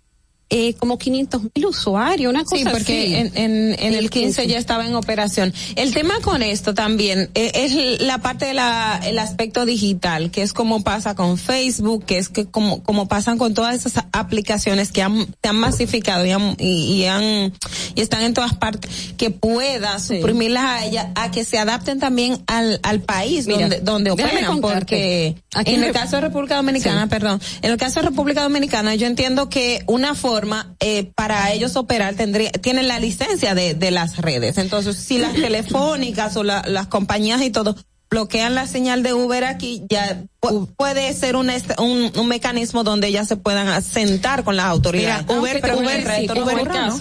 eh, 0.53 0.73
como 0.75 0.97
500 0.97 1.43
mil 1.55 1.65
usuarios, 1.65 2.29
una 2.29 2.43
cosa 2.43 2.57
Sí, 2.57 2.65
porque 2.69 3.01
así. 3.03 3.15
en, 3.15 3.31
en, 3.37 3.75
en 3.79 3.93
el 3.93 4.09
15 4.09 4.45
ya 4.47 4.57
estaba 4.57 4.85
en 4.85 4.93
operación. 4.95 5.53
El 5.77 5.93
tema 5.93 6.13
con 6.21 6.43
esto 6.43 6.73
también 6.73 7.29
eh, 7.35 7.51
es 7.55 8.01
la 8.01 8.17
parte 8.17 8.45
de 8.45 8.53
la, 8.53 8.99
el 9.05 9.17
aspecto 9.17 9.65
digital, 9.65 10.29
que 10.29 10.41
es 10.41 10.51
como 10.51 10.83
pasa 10.83 11.15
con 11.15 11.37
Facebook, 11.37 12.03
que 12.05 12.17
es 12.17 12.27
que 12.27 12.45
como, 12.47 12.83
como 12.83 13.07
pasan 13.07 13.37
con 13.37 13.53
todas 13.53 13.75
esas 13.85 14.03
aplicaciones 14.11 14.91
que 14.91 15.01
han, 15.01 15.25
se 15.41 15.47
han 15.49 15.55
masificado 15.55 16.25
y, 16.25 16.31
han, 16.31 16.57
y, 16.59 16.67
y 16.95 17.05
han, 17.05 17.53
y 17.95 18.01
están 18.01 18.23
en 18.23 18.33
todas 18.33 18.53
partes, 18.53 18.91
que 19.17 19.29
pueda 19.29 19.99
suprimirlas 19.99 20.63
a 20.65 20.85
ellas, 20.85 21.07
a 21.15 21.31
que 21.31 21.45
se 21.45 21.59
adapten 21.59 21.99
también 21.99 22.43
al, 22.47 22.81
al 22.83 22.99
país 22.99 23.47
Mira, 23.47 23.61
donde, 23.61 23.79
donde 23.79 24.11
operan, 24.11 24.59
porque 24.59 25.37
Aquí 25.55 25.71
en 25.75 25.81
en 25.81 25.87
el 25.87 25.93
caso 25.93 26.17
de 26.17 26.23
República 26.23 26.57
Dominicana, 26.57 27.03
Sí. 27.03 27.09
perdón, 27.09 27.41
en 27.61 27.71
el 27.71 27.77
caso 27.77 28.01
de 28.01 28.09
República 28.09 28.43
Dominicana, 28.43 28.95
yo 28.95 29.07
entiendo 29.07 29.47
que 29.47 29.83
una 29.87 30.13
forma 30.13 30.40
eh, 30.79 31.11
para 31.15 31.51
ellos 31.51 31.75
operar 31.75 32.15
tendría, 32.15 32.51
tienen 32.51 32.87
la 32.87 32.99
licencia 32.99 33.55
de, 33.55 33.73
de 33.73 33.91
las 33.91 34.17
redes. 34.17 34.57
Entonces, 34.57 34.95
si 34.97 35.17
las 35.17 35.33
telefónicas 35.33 36.35
o 36.37 36.43
la- 36.43 36.63
las 36.67 36.87
compañías 36.87 37.41
y 37.41 37.49
todo 37.49 37.75
bloquean 38.09 38.55
la 38.55 38.67
señal 38.67 39.03
de 39.03 39.13
Uber 39.13 39.45
aquí, 39.45 39.83
ya 39.89 40.23
pu- 40.41 40.67
puede 40.75 41.13
ser 41.13 41.37
un, 41.37 41.49
est- 41.49 41.79
un, 41.79 42.11
un 42.17 42.27
mecanismo 42.27 42.83
donde 42.83 43.07
ellas 43.07 43.27
se 43.27 43.37
puedan 43.37 43.81
sentar 43.81 44.43
con 44.43 44.57
las 44.57 44.65
autoridades. 44.65 45.25
Mira, 45.27 45.39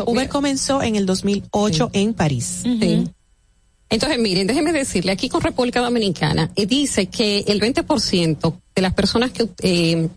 Uber, 0.07 0.29
comenzó 0.29 0.83
en 0.83 0.95
el 0.97 1.07
2008 1.07 1.91
en 1.95 2.15
París. 2.15 2.61
Sí. 2.63 3.09
Entonces, 3.93 4.21
miren, 4.21 4.47
déjeme 4.47 4.73
decirle, 4.73 5.11
aquí 5.11 5.29
con 5.29 5.41
República 5.41 5.81
Dominicana, 5.81 6.49
eh, 6.55 6.65
dice 6.67 7.07
que 7.07 7.41
el 7.49 7.61
20% 7.61 8.55
de 8.77 8.83
las 8.83 8.95
personas 8.95 9.33
que, 9.33 9.49
eh, 9.63 10.09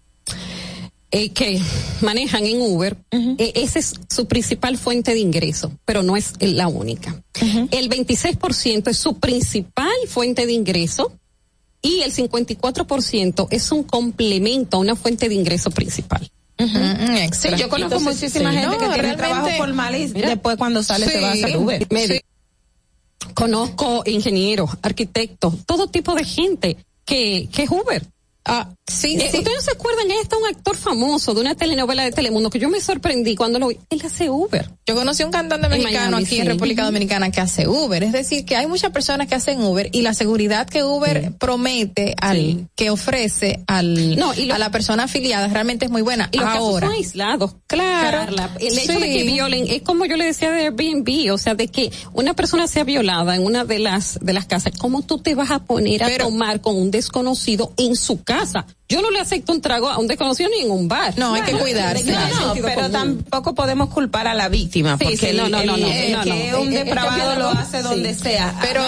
eh, 1.16 1.30
que 1.30 1.62
manejan 2.02 2.44
en 2.46 2.60
Uber, 2.60 2.98
eh, 3.12 3.52
esa 3.56 3.78
es 3.78 3.94
su 4.10 4.26
principal 4.26 4.78
fuente 4.80 5.14
de 5.14 5.20
ingreso, 5.20 5.72
pero 5.86 6.02
no 6.02 6.18
es 6.18 6.34
la 6.40 6.68
única. 6.68 7.22
El 7.70 7.88
26% 7.90 8.90
es 8.90 8.98
su 8.98 9.20
principal 9.20 9.92
fuente 10.08 10.46
de 10.48 10.54
ingreso 10.54 11.14
y 11.84 12.02
el 12.02 12.12
54% 12.14 13.48
es 13.52 13.72
un 13.72 13.84
complemento 13.84 14.78
a 14.78 14.80
una 14.80 14.96
fuente 14.96 15.30
de 15.30 15.36
ingreso 15.36 15.70
principal. 15.70 16.30
Sí, 16.58 16.68
yo 17.58 17.70
conozco 17.70 17.96
Entonces, 17.98 18.02
muchísima 18.02 18.52
sí. 18.52 18.58
gente 18.58 18.68
No, 18.68 18.72
que 18.74 18.78
tiene 18.80 18.98
realmente- 18.98 19.18
trabajo 19.18 19.50
formal 19.58 19.96
y 19.96 20.08
Mira. 20.08 20.30
después 20.30 20.58
cuando 20.58 20.82
sale 20.82 21.06
se 21.08 21.20
va 21.22 21.30
a 21.30 21.34
hacer 21.34 21.58
Uber. 21.58 21.88
Conozco 23.34 24.04
ingenieros, 24.06 24.72
arquitectos, 24.82 25.66
todo 25.66 25.88
tipo 25.88 26.14
de 26.16 26.24
gente 26.26 26.78
que, 27.06 27.48
que 27.52 27.64
es 27.64 27.70
Uber. 27.70 28.06
Ah, 28.46 28.70
sí, 28.88 29.16
Eh, 29.16 29.30
sí. 29.32 29.38
¿Ustedes 29.38 29.56
no 29.58 29.62
se 29.62 29.72
acuerdan? 29.72 30.12
Ahí 30.12 30.18
está 30.22 30.38
un 30.38 30.46
actor 30.46 30.76
famoso 30.76 31.34
de 31.34 31.42
una 31.42 31.56
telenovela 31.56 32.04
de 32.04 32.12
Telemundo 32.12 32.50
que 32.50 32.60
yo 32.60 32.70
me 32.70 32.80
sorprendí 32.82 33.36
cuando 33.36 33.60
lo 33.60 33.68
vi. 33.70 33.78
Él 33.90 34.02
hace 34.06 34.30
Uber. 34.30 34.70
Yo 34.86 34.96
conocí 34.96 35.24
un 35.24 35.32
cantante 35.32 35.70
mexicano 35.70 36.12
Miami, 36.12 36.26
aquí 36.26 36.40
en. 36.40 36.48
República 36.48 36.84
Dominicana 36.84 37.32
que 37.32 37.40
hace 37.42 37.68
Uber. 37.68 38.04
Es 38.04 38.12
decir, 38.12 38.46
que 38.46 38.56
hay 38.58 38.68
muchas 38.68 38.92
personas 38.92 39.28
que 39.28 39.36
hacen 39.36 39.62
Uber 39.64 39.90
y 39.94 40.02
la 40.02 40.14
seguridad 40.14 40.68
que 40.68 40.84
Uber 40.84 41.32
promete 41.40 42.16
al, 42.20 42.68
que 42.76 42.90
ofrece 42.90 43.64
al, 43.68 44.18
No, 44.18 44.34
y 44.34 44.46
lo- 44.46 44.56
a 44.56 44.58
la 44.58 44.72
persona 44.72 45.04
afiliada 45.04 45.48
realmente 45.48 45.86
es 45.86 45.92
muy 45.92 46.02
buena. 46.02 46.30
Y 46.32 46.38
los 46.38 46.48
Ahora. 46.48 46.88
casos 46.88 46.90
son 46.90 46.92
aislados. 46.92 47.56
Claro. 47.68 48.18
Carla. 48.20 48.50
El 48.60 48.78
hecho 48.78 49.00
de 49.00 49.00
que 49.14 49.24
violen, 49.24 49.66
es 49.68 49.82
como 49.82 50.06
yo 50.06 50.18
le 50.18 50.26
decía 50.26 50.52
de 50.52 50.64
Airbnb, 50.64 51.32
o 51.34 51.38
sea, 51.38 51.56
de 51.56 51.68
que 51.70 51.92
una 52.14 52.34
persona 52.36 52.68
sea 52.68 52.84
violada 52.84 53.36
en 53.36 53.44
una 53.46 53.64
de 53.66 53.80
las, 53.80 54.20
de 54.22 54.34
las 54.34 54.46
casas, 54.46 54.74
¿cómo 54.78 55.02
tú 55.02 55.20
te 55.20 55.36
vas 55.36 55.52
a 55.52 55.60
poner 55.60 56.04
a 56.04 56.18
tomar 56.18 56.60
con 56.62 56.76
un 56.76 56.92
desconocido 56.92 57.74
en 57.78 57.96
su 57.96 58.22
casa? 58.24 58.66
Yo 58.94 59.02
no 59.02 59.12
le 59.12 59.20
acepto 59.20 59.52
un 59.54 59.62
trago 59.62 59.90
a 59.90 59.98
un 59.98 60.08
desconocido 60.08 60.50
ni 60.50 60.62
en 60.66 60.72
un 60.72 60.88
bar. 60.88 61.14
No, 61.18 61.34
hay 61.34 61.42
que 61.42 61.54
cuidarse. 61.54 62.04
No, 62.12 62.54
No, 62.56 62.62
pero 62.62 62.90
tampoco 62.90 63.56
podemos 63.56 63.90
culpar 63.90 64.28
a 64.28 64.34
la 64.34 64.50
víctima 64.50 64.98
Sí, 64.98 65.04
porque 65.06 65.18
sí, 65.18 65.36
no, 65.36 65.46
el- 65.46 65.52
no, 65.52 65.64
no, 65.64 65.78
no, 65.78 65.88
el 65.88 66.12
no, 66.12 66.24
que 66.24 66.54
un 66.60 66.68
el 66.68 66.86
depravado 66.86 67.36
lo 67.40 67.50
hace 67.50 67.78
sí. 67.78 67.84
donde 67.84 68.14
sea. 68.14 68.56
Pero, 68.62 68.84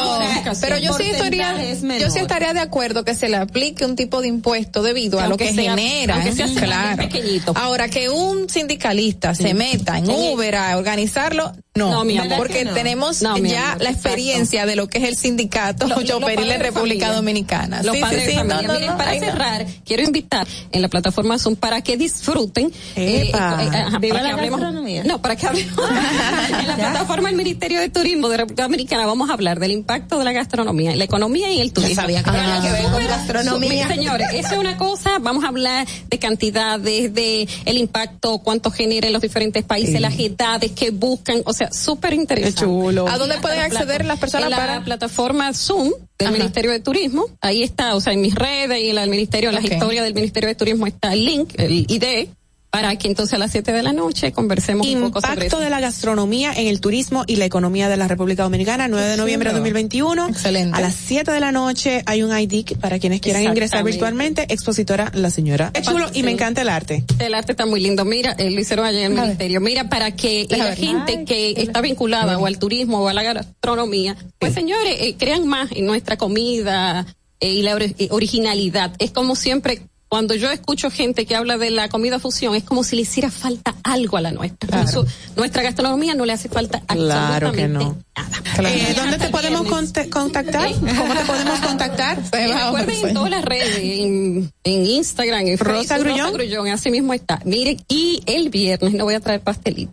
pero 0.61 0.77
yo 0.77 0.93
sí 0.93 1.03
estaría, 1.09 1.63
es 1.63 1.81
yo 1.81 2.09
sí 2.09 2.19
estaría 2.19 2.53
de 2.53 2.59
acuerdo 2.59 3.03
que 3.03 3.15
se 3.15 3.29
le 3.29 3.37
aplique 3.37 3.83
un 3.85 3.95
tipo 3.95 4.21
de 4.21 4.27
impuesto 4.27 4.83
debido 4.83 5.19
a 5.19 5.27
lo 5.27 5.37
que 5.37 5.53
sea- 5.53 5.75
genera. 5.75 6.21
sea 6.33 6.47
claro. 6.55 6.97
pequeñito. 6.97 7.53
Ahora 7.55 7.87
que 7.89 8.09
un 8.09 8.49
sindicalista 8.49 9.33
se 9.35 9.53
meta 9.53 9.97
En- 9.97 10.09
Uber 10.09 10.55
a 10.55 10.77
organizarlo, 10.77 11.51
no, 11.75 11.91
No, 11.91 12.05
mi 12.05 12.17
amor. 12.17 12.37
porque 12.37 12.63
tenemos 12.65 13.21
No, 13.21 13.35
ya 13.37 13.71
amor, 13.71 13.81
la 13.83 13.89
exacto. 13.89 14.07
experiencia 14.09 14.65
de 14.65 14.77
lo 14.77 14.87
que 14.87 14.99
es 14.99 15.03
el 15.03 15.17
sindicato 15.17 15.87
Lo- 15.87 16.01
choferil 16.03 16.49
en 16.49 16.61
República 16.61 17.07
familia. 17.07 17.11
Dominicana. 17.13 17.83
Los 17.83 17.95
Sí, 17.95 18.01
padres 18.01 18.21
sí, 18.21 18.25
de 18.27 18.31
sí, 18.31 18.37
no, 18.37 18.49
familia. 18.55 18.67
no, 18.67 18.73
Miren, 18.75 18.89
no, 18.91 18.97
para 18.97 19.19
cerrar, 19.19 19.65
quiero 19.85 20.03
invitar 20.03 20.47
en 20.71 20.81
la 20.81 20.87
plataforma 20.87 21.37
Zoom 21.37 21.57
para 21.57 21.81
que 21.81 21.97
disfruten. 21.97 22.71
eh, 22.95 23.23
eh, 23.27 23.31
ajá, 23.33 23.99
Viva 23.99 24.15
para 24.15 24.23
la 24.23 24.29
que 24.29 24.41
hablemos- 24.41 24.61
gastronomía. 24.61 25.03
No, 25.03 25.21
para 25.21 25.35
que 25.35 25.47
hablemos. 25.47 25.75
en 26.61 26.67
la 26.67 26.75
plataforma 26.77 27.27
del 27.27 27.37
Ministerio 27.37 27.81
de 27.81 27.89
Turismo 27.89 28.29
de 28.29 28.37
República 28.37 28.63
Dominicana 28.63 29.05
vamos 29.05 29.29
a 29.29 29.33
hablar 29.33 29.59
del 29.59 29.71
impacto 29.71 30.17
de 30.17 30.23
la 30.23 30.31
gastronomía, 30.31 30.95
la 30.95 31.03
economía 31.03 31.51
y 31.51 31.59
el 31.59 31.73
turismo. 31.73 31.95
sabía 32.01 32.23
que 32.23 32.31
tenía 32.31 32.61
que 32.61 32.71
ver 32.71 32.83
con 32.83 33.05
gastronomía. 33.05 33.87
Señores, 33.89 34.27
eso 34.33 34.53
es 34.53 34.59
una 34.59 34.77
cosa, 34.77 35.19
vamos 35.19 35.43
a 35.43 35.49
hablar 35.49 35.85
de 36.09 36.19
cantidades, 36.19 37.13
de 37.13 37.49
el 37.65 37.77
impacto, 37.77 38.37
cuánto 38.37 38.71
genera 38.71 39.07
en 39.07 39.13
los 39.13 39.21
diferentes 39.21 39.65
países, 39.65 39.99
las 39.99 40.17
edades 40.17 40.71
que 40.71 40.91
buscan, 40.91 41.41
o 41.45 41.51
sea, 41.53 41.64
súper 41.71 42.13
interesante. 42.13 42.61
chulo. 42.61 43.07
¿A 43.07 43.17
dónde 43.17 43.37
pueden 43.39 43.59
La 43.59 43.65
acceder 43.65 44.05
las 44.05 44.19
personas 44.19 44.45
en 44.45 44.51
la 44.51 44.57
para? 44.57 44.83
plataforma 44.83 45.53
Zoom 45.53 45.91
del 46.17 46.27
Ajá. 46.27 46.37
Ministerio 46.37 46.71
de 46.71 46.79
Turismo. 46.79 47.25
Ahí 47.41 47.63
está, 47.63 47.95
o 47.95 48.01
sea, 48.01 48.13
en 48.13 48.21
mis 48.21 48.35
redes 48.35 48.79
y 48.79 48.89
en 48.89 48.95
la 48.95 49.01
del 49.01 49.09
Ministerio, 49.09 49.49
en 49.49 49.55
Ok. 49.55 49.63
las 49.63 49.71
historias 49.71 50.03
del 50.05 50.13
Ministerio 50.13 50.49
de 50.49 50.55
Turismo 50.55 50.87
está 50.87 51.13
el 51.13 51.25
link, 51.25 51.53
el 51.57 51.71
ID, 51.89 52.29
para 52.75 52.97
que 52.97 53.07
entonces 53.07 53.33
a 53.33 53.37
las 53.37 53.51
7 53.51 53.71
de 53.71 53.83
la 53.83 53.93
noche 53.93 54.33
conversemos 54.33 54.85
un 54.85 55.03
poco 55.03 55.21
sobre 55.21 55.45
Impacto 55.45 55.59
de 55.59 55.69
la 55.69 55.79
gastronomía 55.79 56.51
en 56.51 56.67
el 56.67 56.81
turismo 56.81 57.23
y 57.25 57.37
la 57.37 57.45
economía 57.45 57.87
de 57.87 57.95
la 57.95 58.09
República 58.09 58.43
Dominicana, 58.43 58.89
9 58.89 59.07
de 59.07 59.15
noviembre 59.15 59.49
de 59.49 59.55
2021. 59.55 60.27
Excelente. 60.27 60.77
A 60.77 60.81
las 60.81 60.93
7 60.93 61.31
de 61.31 61.39
la 61.39 61.53
noche 61.53 62.03
hay 62.05 62.21
un 62.21 62.37
ID 62.37 62.77
para 62.81 62.99
quienes 62.99 63.21
quieran 63.21 63.43
ingresar 63.43 63.81
virtualmente. 63.85 64.45
Expositora 64.49 65.09
La 65.13 65.29
Señora. 65.29 65.71
Es 65.73 65.83
chulo 65.87 66.09
y 66.13 66.23
me 66.23 66.31
encanta 66.31 66.63
el 66.63 66.69
arte. 66.69 67.05
El 67.19 67.33
arte 67.33 67.53
está 67.53 67.65
muy 67.65 67.79
lindo. 67.79 68.03
Mira, 68.03 68.33
eh, 68.37 68.51
lo 68.51 68.59
hicieron 68.59 68.85
allá 68.85 69.05
en 69.05 69.13
el 69.13 69.21
ministerio. 69.21 69.61
Mira, 69.61 69.87
para 69.87 70.11
que 70.11 70.45
Deja 70.49 70.63
la 70.65 70.69
ver. 70.71 70.77
gente 70.77 71.23
que 71.23 71.53
está 71.57 71.79
vinculada 71.79 72.37
o 72.37 72.45
al 72.45 72.59
turismo 72.59 72.99
o 72.99 73.07
a 73.07 73.13
la 73.13 73.23
gastronomía, 73.23 74.17
pues 74.37 74.53
señores, 74.53 74.97
eh, 74.99 75.15
crean 75.17 75.47
más 75.47 75.71
en 75.71 75.85
nuestra 75.85 76.17
comida 76.17 77.05
eh, 77.39 77.51
y 77.51 77.61
la 77.61 77.77
eh, 77.77 78.07
originalidad. 78.11 78.93
Es 78.99 79.11
como 79.11 79.35
siempre, 79.35 79.81
cuando 80.15 80.33
yo 80.33 80.49
escucho 80.49 80.89
gente 80.89 81.25
que 81.25 81.35
habla 81.35 81.57
de 81.57 81.71
la 81.71 81.89
comida 81.89 82.19
fusión, 82.19 82.55
es 82.55 82.63
como 82.63 82.85
si 82.85 82.95
le 82.95 83.01
hiciera 83.01 83.29
falta 83.29 83.75
algo 83.83 84.15
a 84.15 84.21
la 84.21 84.31
nuestra. 84.31 84.83
Eso, 84.83 85.05
nuestra 85.35 85.61
gastronomía 85.61 86.15
no 86.15 86.23
le 86.25 86.31
hace 86.31 86.47
falta 86.47 86.79
Claro 86.87 87.51
que 87.51 87.63
absolutamente 87.65 88.01
no. 88.15 88.23
nada. 88.55 88.69
Eh, 88.71 88.93
¿Dónde 88.95 89.17
te 89.17 89.27
podemos 89.27 89.63
contactar? 90.09 90.71
¿Cómo 90.71 91.13
te 91.13 91.25
podemos 91.25 91.59
contactar? 91.59 92.17
Eh, 92.31 92.47
recuerden 92.47 93.07
en 93.09 93.13
todas 93.13 93.29
las 93.29 93.43
redes, 93.43 93.77
en, 93.77 94.53
en 94.63 94.85
Instagram, 94.85 95.47
en 95.47 95.57
Rosa 95.57 95.95
Facebook, 95.95 96.05
Grullón. 96.13 96.27
Rosa 96.27 96.37
Grullón, 96.37 96.67
así 96.69 96.91
mismo 96.91 97.13
está. 97.13 97.41
Miren, 97.43 97.83
y 97.89 98.23
el 98.25 98.47
viernes 98.47 98.93
no 98.93 99.03
voy 99.03 99.15
a 99.15 99.19
traer 99.19 99.41
pastelito. 99.41 99.91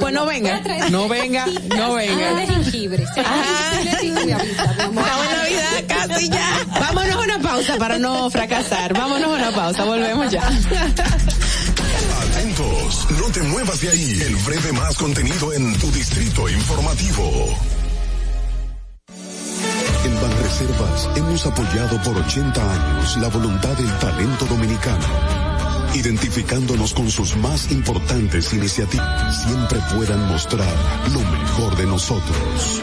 Pues 0.00 0.14
no 0.14 0.26
venga. 0.26 0.60
No 0.90 1.08
venga, 1.08 1.44
no 1.76 1.94
venga. 1.94 2.34
de 2.34 2.46
jengibre. 2.46 3.04
Se 3.14 3.20
Ah. 3.20 3.72
Ya. 6.28 6.64
Vámonos 6.80 7.16
a 7.16 7.20
una 7.20 7.38
pausa 7.38 7.76
para 7.76 7.98
no 7.98 8.30
fracasar. 8.30 8.92
Vámonos 8.92 9.28
a 9.28 9.34
una 9.34 9.50
pausa, 9.50 9.84
volvemos 9.84 10.30
ya. 10.30 10.42
Atentos, 12.20 13.06
no 13.18 13.26
te 13.32 13.42
muevas 13.42 13.80
de 13.80 13.88
ahí. 13.90 14.20
El 14.26 14.36
breve 14.36 14.72
más 14.72 14.96
contenido 14.96 15.52
en 15.52 15.78
tu 15.78 15.90
distrito 15.92 16.48
informativo. 16.48 17.56
En 20.04 20.14
Banreservas 20.20 21.08
hemos 21.16 21.46
apoyado 21.46 22.00
por 22.02 22.16
80 22.16 22.72
años 22.72 23.16
la 23.16 23.28
voluntad 23.28 23.76
del 23.76 23.92
talento 23.98 24.44
dominicano, 24.46 25.04
identificándonos 25.94 26.94
con 26.94 27.10
sus 27.10 27.36
más 27.36 27.70
importantes 27.72 28.52
iniciativas. 28.52 29.42
Siempre 29.42 29.80
puedan 29.94 30.28
mostrar 30.28 30.72
lo 31.12 31.20
mejor 31.20 31.76
de 31.76 31.86
nosotros. 31.86 32.82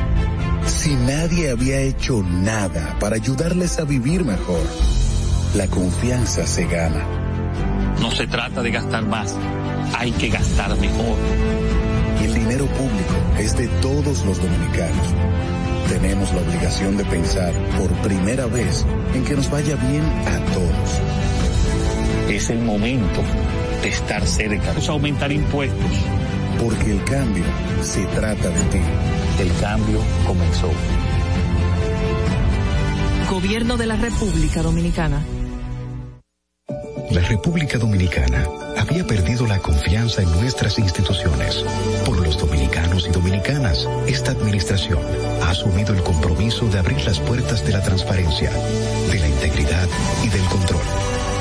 si 0.65 0.95
nadie 0.95 1.49
había 1.51 1.79
hecho 1.79 2.23
nada 2.23 2.97
para 2.99 3.15
ayudarles 3.15 3.79
a 3.79 3.83
vivir 3.83 4.23
mejor? 4.23 4.61
La 5.55 5.67
confianza 5.67 6.45
se 6.47 6.65
gana. 6.65 7.05
No 7.99 8.11
se 8.11 8.27
trata 8.27 8.61
de 8.61 8.71
gastar 8.71 9.05
más, 9.05 9.35
hay 9.97 10.11
que 10.11 10.29
gastar 10.29 10.77
mejor. 10.79 11.17
El 12.23 12.33
dinero 12.33 12.65
público 12.67 13.15
es 13.39 13.57
de 13.57 13.67
todos 13.81 14.25
los 14.25 14.41
dominicanos. 14.41 15.07
Tenemos 15.89 16.33
la 16.33 16.41
obligación 16.41 16.97
de 16.97 17.05
pensar 17.05 17.53
por 17.77 17.91
primera 18.07 18.45
vez 18.45 18.85
en 19.13 19.25
que 19.25 19.35
nos 19.35 19.51
vaya 19.51 19.75
bien 19.75 20.03
a 20.03 20.39
todos. 20.53 21.01
Es 22.29 22.49
el 22.49 22.59
momento 22.59 23.21
de 23.81 23.89
estar 23.89 24.25
cerca. 24.25 24.67
Vamos 24.67 24.87
a 24.87 24.91
aumentar 24.93 25.31
impuestos. 25.31 25.91
Porque 26.59 26.91
el 26.91 27.03
cambio 27.03 27.43
se 27.81 28.05
trata 28.05 28.49
de 28.49 28.61
ti. 28.71 28.79
El 29.41 29.51
cambio 29.59 29.99
comenzó. 30.27 30.69
Gobierno 33.27 33.75
de 33.75 33.87
la 33.87 33.95
República 33.95 34.61
Dominicana. 34.61 35.25
La 37.09 37.21
República 37.21 37.79
Dominicana 37.79 38.47
había 38.77 39.03
perdido 39.07 39.47
la 39.47 39.57
confianza 39.57 40.21
en 40.21 40.31
nuestras 40.39 40.77
instituciones. 40.77 41.65
Por 42.05 42.19
los 42.19 42.37
dominicanos 42.37 43.07
y 43.07 43.11
dominicanas, 43.11 43.89
esta 44.05 44.29
administración 44.29 44.99
ha 45.41 45.49
asumido 45.49 45.95
el 45.95 46.03
compromiso 46.03 46.67
de 46.67 46.77
abrir 46.77 47.03
las 47.03 47.19
puertas 47.19 47.65
de 47.65 47.71
la 47.71 47.81
transparencia, 47.81 48.51
de 48.51 49.19
la 49.19 49.27
integridad 49.27 49.89
y 50.23 50.29
del 50.29 50.43
control. 50.43 50.83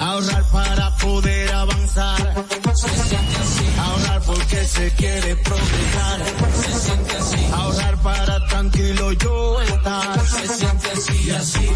Ahorrar 0.00 0.44
para 0.50 0.96
poder 0.96 1.52
avanzar. 1.52 2.46
Se 2.74 2.88
siente 2.88 3.36
así. 3.36 3.64
Ahorrar 3.78 4.22
porque 4.22 4.64
se 4.64 4.90
quiere 4.92 5.36
progresar. 5.36 6.22
Se 6.62 6.72
siente 6.80 7.16
así. 7.16 7.36
Ahorrar 7.52 7.96
para 8.02 8.46
tranquilo 8.46 9.12
yo 9.12 9.60
estar. 9.60 10.26
Se 10.26 10.48
siente 10.48 10.90
así 10.90 11.30
así. 11.30 11.68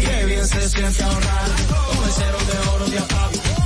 Qué 0.00 0.24
bien 0.26 0.46
se 0.46 0.68
siente 0.68 1.02
ahorrar. 1.02 1.50
El 2.04 2.12
cero 2.12 2.38
de 2.46 2.68
oro 2.68 2.86
de 2.86 2.98
APAP. 2.98 3.65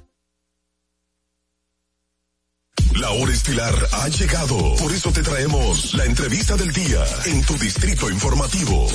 La 2.95 3.11
hora 3.11 3.31
estilar 3.31 3.73
ha 3.91 4.07
llegado. 4.09 4.75
Por 4.75 4.91
eso 4.91 5.11
te 5.11 5.23
traemos 5.23 5.93
la 5.93 6.05
entrevista 6.05 6.55
del 6.57 6.71
día 6.71 7.03
en 7.25 7.43
tu 7.43 7.57
Distrito 7.57 8.09
Informativo. 8.09 8.87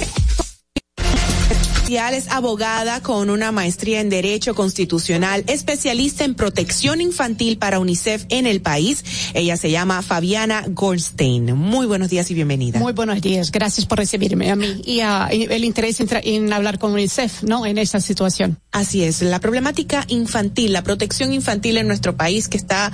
Es 1.89 2.29
abogada 2.31 3.01
con 3.01 3.31
una 3.31 3.53
maestría 3.53 4.01
en 4.01 4.11
Derecho 4.11 4.55
Constitucional, 4.57 5.45
especialista 5.47 6.25
en 6.25 6.35
protección 6.35 7.01
infantil 7.01 7.59
para 7.59 7.79
UNICEF 7.79 8.25
en 8.29 8.47
el 8.47 8.61
país. 8.61 9.05
Ella 9.35 9.57
se 9.57 9.71
llama 9.71 10.03
Fabiana 10.03 10.65
Goldstein. 10.69 11.55
Muy 11.55 11.87
buenos 11.87 12.11
días 12.11 12.29
y 12.31 12.35
bienvenida. 12.35 12.81
Muy 12.81 12.93
buenos 12.93 13.21
días. 13.23 13.53
Gracias 13.53 13.87
por 13.87 13.99
recibirme 13.99 14.51
a 14.51 14.57
mí 14.57 14.83
y 14.85 15.01
a 15.01 15.29
el 15.31 15.65
interés 15.65 16.01
en, 16.01 16.53
hablar 16.53 16.79
con 16.81 16.93
UNICEF, 16.93 17.45
¿no? 17.45 17.65
En 17.67 17.79
esta 17.79 18.01
situación. 18.01 18.59
Así 18.73 19.05
es, 19.05 19.23
la 19.23 19.39
problemática 19.41 20.05
infantil, 20.09 20.73
la 20.73 20.83
protección 20.83 21.33
infantil 21.33 21.77
en 21.79 21.87
nuestro 21.87 22.17
país 22.17 22.49
que 22.49 22.57
está 22.57 22.93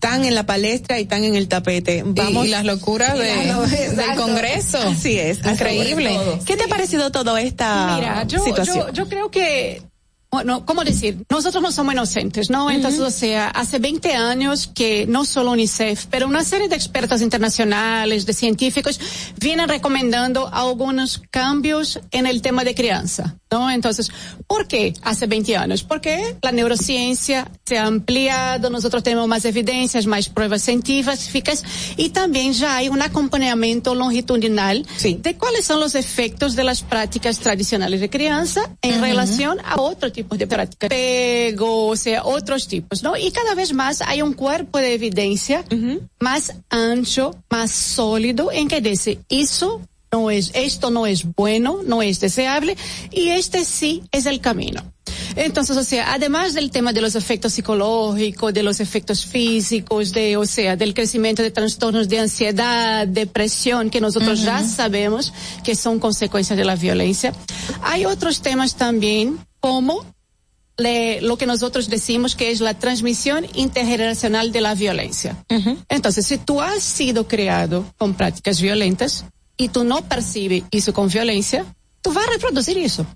tan 0.00 0.24
en 0.24 0.34
la 0.34 0.44
palestra 0.46 1.00
y 1.00 1.06
tan 1.06 1.24
en 1.24 1.34
el 1.34 1.48
tapete. 1.48 2.02
Vamos. 2.06 2.46
y 2.46 2.50
las 2.50 2.64
locuras 2.64 3.18
de- 3.18 3.24
Y 3.44 3.46
las- 3.48 3.70
del 3.70 3.80
Exacto. 4.00 4.22
Congreso. 4.22 4.78
Así 4.78 5.18
es. 5.18 5.38
Increíble. 5.44 6.10
todo. 6.14 6.38
¿Qué 6.44 6.56
te 6.56 6.64
ha 6.64 6.68
parecido 6.68 7.10
toda 7.10 7.40
esta 7.40 7.96
Mira, 7.96 8.26
yo, 8.38 8.44
situación? 8.44 8.86
yo, 8.88 8.92
yo 8.92 9.08
creo 9.08 9.30
que, 9.30 9.82
bueno, 10.30 10.66
¿cómo 10.66 10.82
decir? 10.82 11.24
Nosotros 11.30 11.62
no 11.62 11.70
somos 11.70 11.94
inocentes, 11.94 12.50
¿no? 12.50 12.68
Entonces, 12.70 13.00
o 13.00 13.10
sea, 13.10 13.50
hace 13.50 13.78
20 13.78 14.14
años 14.14 14.66
que 14.66 15.06
no 15.06 15.24
solo 15.24 15.52
UNICEF, 15.52 16.06
pero 16.10 16.26
una 16.26 16.42
serie 16.42 16.68
de 16.68 16.74
expertos 16.74 17.22
internacionales, 17.22 18.26
de 18.26 18.32
científicos, 18.32 18.98
vienen 19.38 19.68
recomendando 19.68 20.48
algunos 20.52 21.22
cambios 21.30 22.00
en 22.10 22.26
el 22.26 22.42
tema 22.42 22.64
de 22.64 22.74
crianza, 22.74 23.36
¿no? 23.54 23.70
Entonces, 23.70 24.10
¿por 24.48 24.66
qué 24.66 24.92
hace 25.02 25.26
20 25.28 25.56
años? 25.56 25.84
Porque 25.84 26.36
la 26.42 26.50
neurociencia 26.50 27.48
se 27.64 27.78
ha 27.78 27.86
ampliado, 27.86 28.68
nosotros 28.68 29.04
tenemos 29.04 29.28
más 29.28 29.44
evidencias, 29.44 30.06
más 30.06 30.28
pruebas 30.28 30.62
científicas 30.62 31.62
y 31.96 32.08
también 32.08 32.52
ya 32.52 32.76
hay 32.76 32.88
un 32.88 33.00
acompañamiento 33.00 33.94
longitudinal 33.94 34.84
de 35.02 35.36
cuáles 35.36 35.64
son 35.64 35.78
los 35.78 35.94
efectos 35.94 36.56
de 36.56 36.64
las 36.64 36.82
prácticas 36.82 37.38
tradicionales 37.38 38.00
de 38.00 38.10
crianza 38.10 38.60
en 38.82 39.00
relación 39.00 39.58
a 39.64 39.80
otro 39.80 40.10
tipo 40.10 40.36
de 40.36 40.48
prácticas, 40.48 40.88
pego, 40.88 41.86
o 41.86 41.96
sea, 41.96 42.24
otros 42.24 42.66
tipos, 42.66 43.04
¿no? 43.04 43.16
Y 43.16 43.30
cada 43.30 43.54
vez 43.54 43.72
más 43.72 44.02
hay 44.02 44.20
un 44.20 44.32
cuerpo 44.32 44.78
de 44.78 44.94
evidencia 44.94 45.64
más 46.18 46.52
ancho, 46.70 47.36
más 47.48 47.70
sólido 47.70 48.50
en 48.50 48.66
que 48.66 48.80
dice, 48.80 49.20
eso 49.28 49.80
no 50.14 50.30
es, 50.30 50.50
esto 50.54 50.90
no 50.90 51.06
es 51.06 51.24
bueno, 51.34 51.80
no 51.84 52.02
es 52.02 52.20
deseable 52.20 52.76
y 53.10 53.30
este 53.40 53.64
sí 53.64 54.02
es 54.12 54.26
el 54.26 54.38
camino. 54.40 54.80
Entonces, 55.36 55.76
o 55.76 55.82
sea, 55.82 56.12
además 56.14 56.54
del 56.54 56.70
tema 56.70 56.92
de 56.92 57.00
los 57.00 57.14
efectos 57.16 57.52
psicológicos, 57.54 58.54
de 58.54 58.62
los 58.62 58.78
efectos 58.78 59.26
físicos, 59.26 60.12
de, 60.12 60.36
o 60.36 60.46
sea, 60.46 60.76
del 60.76 60.94
crecimiento 60.94 61.42
de 61.42 61.50
trastornos 61.50 62.08
de 62.08 62.20
ansiedad, 62.20 63.06
depresión, 63.08 63.90
que 63.90 64.00
nosotros 64.00 64.42
ya 64.42 64.62
sabemos 64.64 65.32
que 65.64 65.74
son 65.74 65.98
consecuencias 65.98 66.56
de 66.56 66.64
la 66.64 66.76
violencia, 66.76 67.32
hay 67.82 68.04
otros 68.04 68.40
temas 68.42 68.76
también 68.76 69.38
como 69.58 70.04
le- 70.76 71.20
lo 71.20 71.36
que 71.36 71.46
nosotros 71.46 71.88
decimos 71.88 72.34
que 72.36 72.50
es 72.52 72.60
la 72.60 72.74
transmisión 72.74 73.46
intergeneracional 73.54 74.52
de 74.52 74.60
la 74.60 74.74
violencia. 74.74 75.36
Entonces, 75.88 76.26
si 76.26 76.38
tú 76.38 76.60
has 76.60 76.82
sido 76.82 77.26
criado 77.28 77.84
con 77.98 78.14
prácticas 78.14 78.60
violentas 78.60 79.24
y 79.56 79.68
tú 79.68 79.84
no 79.84 80.02
percibes 80.02 80.64
eso 80.70 80.92
con 80.92 81.08
violencia, 81.08 81.64
tú 82.02 82.12
vas 82.12 82.26
a 82.26 82.30
reproducir 82.30 82.78
eso. 82.78 83.06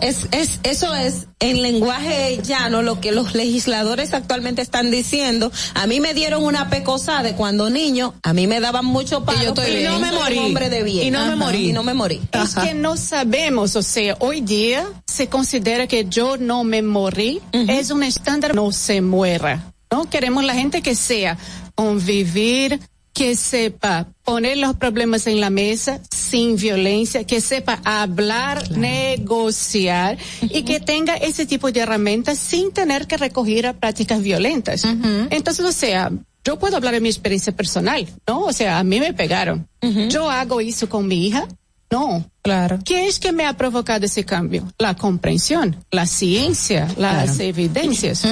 Es, 0.00 0.26
es, 0.32 0.60
eso 0.62 0.94
es 0.94 1.26
en 1.38 1.60
lenguaje 1.60 2.40
llano 2.42 2.80
lo 2.80 2.98
que 2.98 3.12
los 3.12 3.34
legisladores 3.34 4.14
actualmente 4.14 4.62
están 4.62 4.90
diciendo. 4.90 5.52
A 5.74 5.86
mí 5.86 6.00
me 6.00 6.14
dieron 6.14 6.44
una 6.44 6.70
pecosa 6.70 7.22
de 7.22 7.34
cuando 7.34 7.68
niño, 7.68 8.14
a 8.22 8.32
mí 8.32 8.46
me 8.46 8.60
daban 8.60 8.86
mucho 8.86 9.24
palo, 9.24 9.42
yo 9.42 9.48
estoy 9.48 9.76
bien. 9.76 9.90
no 9.92 9.98
me 10.00 10.12
morí. 10.12 10.38
hombre 10.38 10.70
de 10.70 10.82
bien. 10.82 11.06
Y 11.06 11.10
no 11.10 11.20
me 11.20 11.26
Ajá. 11.34 11.36
morí. 11.36 11.68
Y 11.70 11.72
no 11.72 11.82
me 11.82 11.92
morí. 11.92 12.22
Es 12.32 12.54
que 12.54 12.72
no 12.72 12.96
sabemos, 12.96 13.76
o 13.76 13.82
sea, 13.82 14.16
hoy 14.20 14.40
día 14.40 14.86
se 15.06 15.28
considera 15.28 15.86
que 15.86 16.06
yo 16.06 16.38
no 16.38 16.64
me 16.64 16.80
morí, 16.80 17.42
es 17.52 17.90
un 17.90 18.02
estándar 18.02 18.54
no 18.54 18.72
se 18.72 19.02
muera, 19.02 19.72
¿no? 19.90 20.08
Queremos 20.08 20.42
la 20.42 20.54
gente 20.54 20.80
que 20.80 20.94
sea 20.94 21.36
convivir, 21.74 22.80
que 23.16 23.34
sepa 23.34 24.08
poner 24.24 24.58
los 24.58 24.76
problemas 24.76 25.26
en 25.26 25.40
la 25.40 25.48
mesa 25.48 26.00
sin 26.14 26.56
violencia, 26.56 27.24
que 27.24 27.40
sepa 27.40 27.80
hablar, 27.82 28.70
negociar 28.72 30.18
y 30.42 30.64
que 30.64 30.80
tenga 30.80 31.16
ese 31.16 31.46
tipo 31.46 31.72
de 31.72 31.80
herramientas 31.80 32.38
sin 32.38 32.72
tener 32.72 33.06
que 33.06 33.16
recurrir 33.16 33.66
a 33.66 33.72
prácticas 33.72 34.22
violentas. 34.22 34.84
Entonces, 35.30 35.64
o 35.64 35.72
sea, 35.72 36.12
yo 36.44 36.58
puedo 36.58 36.76
hablar 36.76 36.92
de 36.92 37.00
mi 37.00 37.08
experiencia 37.08 37.56
personal, 37.56 38.06
¿no? 38.28 38.42
O 38.42 38.52
sea, 38.52 38.78
a 38.78 38.84
mí 38.84 39.00
me 39.00 39.14
pegaron. 39.14 39.66
Yo 40.10 40.30
hago 40.30 40.60
eso 40.60 40.86
con 40.90 41.08
mi 41.08 41.26
hija. 41.26 41.48
No. 41.96 42.30
Claro. 42.42 42.78
¿Qué 42.84 43.08
es 43.08 43.18
que 43.18 43.32
me 43.32 43.46
ha 43.46 43.54
provocado 43.54 44.04
ese 44.04 44.24
cambio? 44.24 44.70
La 44.78 44.94
comprensión, 44.94 45.82
la 45.90 46.06
ciencia, 46.06 46.86
las 46.98 47.40
evidencias. 47.40 48.22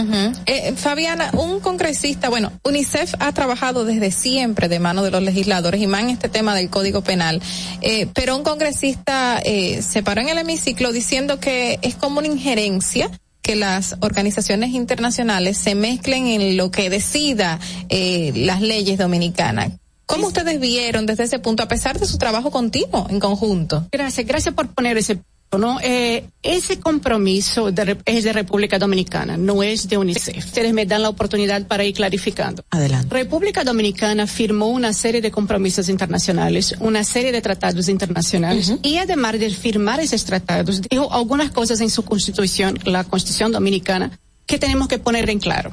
Eh, 0.44 0.74
Fabiana, 0.76 1.30
un 1.32 1.60
congresista, 1.60 2.28
bueno, 2.28 2.52
UNICEF 2.62 3.14
ha 3.20 3.32
trabajado 3.32 3.86
desde 3.86 4.10
siempre 4.10 4.68
de 4.68 4.80
mano 4.80 5.02
de 5.02 5.10
los 5.10 5.22
legisladores 5.22 5.80
y 5.80 5.86
más 5.86 6.02
en 6.02 6.10
este 6.10 6.28
tema 6.28 6.54
del 6.54 6.68
Código 6.68 7.00
Penal, 7.00 7.40
eh, 7.80 8.06
pero 8.12 8.36
un 8.36 8.44
congresista 8.44 9.40
eh, 9.42 9.80
se 9.82 10.02
paró 10.02 10.20
en 10.20 10.28
el 10.28 10.38
hemiciclo 10.38 10.92
diciendo 10.92 11.40
que 11.40 11.78
es 11.80 11.94
como 11.94 12.18
una 12.18 12.28
injerencia 12.28 13.10
que 13.40 13.56
las 13.56 13.96
organizaciones 14.00 14.70
internacionales 14.70 15.58
se 15.58 15.74
mezclen 15.74 16.26
en 16.26 16.56
lo 16.56 16.70
que 16.70 16.88
decida 16.88 17.58
eh, 17.88 18.32
las 18.34 18.60
leyes 18.60 18.98
dominicanas. 18.98 19.72
¿Cómo 20.06 20.28
ustedes 20.28 20.60
vieron 20.60 21.06
desde 21.06 21.24
ese 21.24 21.38
punto, 21.38 21.62
a 21.62 21.68
pesar 21.68 21.98
de 21.98 22.06
su 22.06 22.18
trabajo 22.18 22.50
continuo 22.50 23.06
en 23.10 23.20
conjunto? 23.20 23.86
Gracias, 23.90 24.26
gracias 24.26 24.54
por 24.54 24.68
poner 24.68 24.98
ese 24.98 25.20
¿no? 25.58 25.78
Eh, 25.82 26.24
ese 26.42 26.78
compromiso 26.80 27.70
de, 27.70 27.96
es 28.04 28.24
de 28.24 28.32
República 28.32 28.78
Dominicana, 28.78 29.36
no 29.36 29.62
es 29.62 29.88
de 29.88 29.96
UNICEF. 29.96 30.46
Ustedes 30.46 30.72
me 30.72 30.86
dan 30.86 31.02
la 31.02 31.08
oportunidad 31.08 31.66
para 31.66 31.84
ir 31.84 31.94
clarificando. 31.94 32.64
Adelante. 32.70 33.14
República 33.14 33.64
Dominicana 33.64 34.26
firmó 34.26 34.68
una 34.68 34.92
serie 34.92 35.20
de 35.20 35.30
compromisos 35.30 35.88
internacionales, 35.88 36.74
una 36.80 37.04
serie 37.04 37.32
de 37.32 37.42
tratados 37.42 37.88
internacionales, 37.88 38.74
y 38.82 38.96
además 38.98 39.38
de 39.38 39.50
firmar 39.50 40.00
esos 40.00 40.24
tratados, 40.24 40.82
dijo 40.82 41.12
algunas 41.12 41.50
cosas 41.50 41.80
en 41.80 41.90
su 41.90 42.04
constitución, 42.04 42.78
la 42.84 43.04
constitución 43.04 43.52
dominicana, 43.52 44.18
que 44.46 44.58
tenemos 44.58 44.88
que 44.88 44.98
poner 44.98 45.30
en 45.30 45.38
claro. 45.38 45.72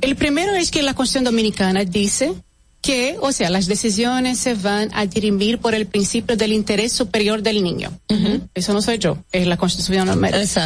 El 0.00 0.16
primero 0.16 0.54
es 0.54 0.70
que 0.70 0.82
la 0.82 0.94
constitución 0.94 1.24
dominicana 1.24 1.84
dice 1.84 2.34
que, 2.80 3.16
o 3.20 3.32
sea, 3.32 3.50
las 3.50 3.66
decisiones 3.66 4.38
se 4.38 4.54
van 4.54 4.90
a 4.94 5.06
dirimir 5.06 5.58
por 5.58 5.74
el 5.74 5.86
principio 5.86 6.36
del 6.36 6.52
interés 6.52 6.92
superior 6.92 7.42
del 7.42 7.62
niño. 7.62 7.90
Eso 8.54 8.72
no 8.72 8.80
soy 8.80 8.98
yo, 8.98 9.18
es 9.32 9.46
la 9.46 9.56
Constitución 9.56 10.08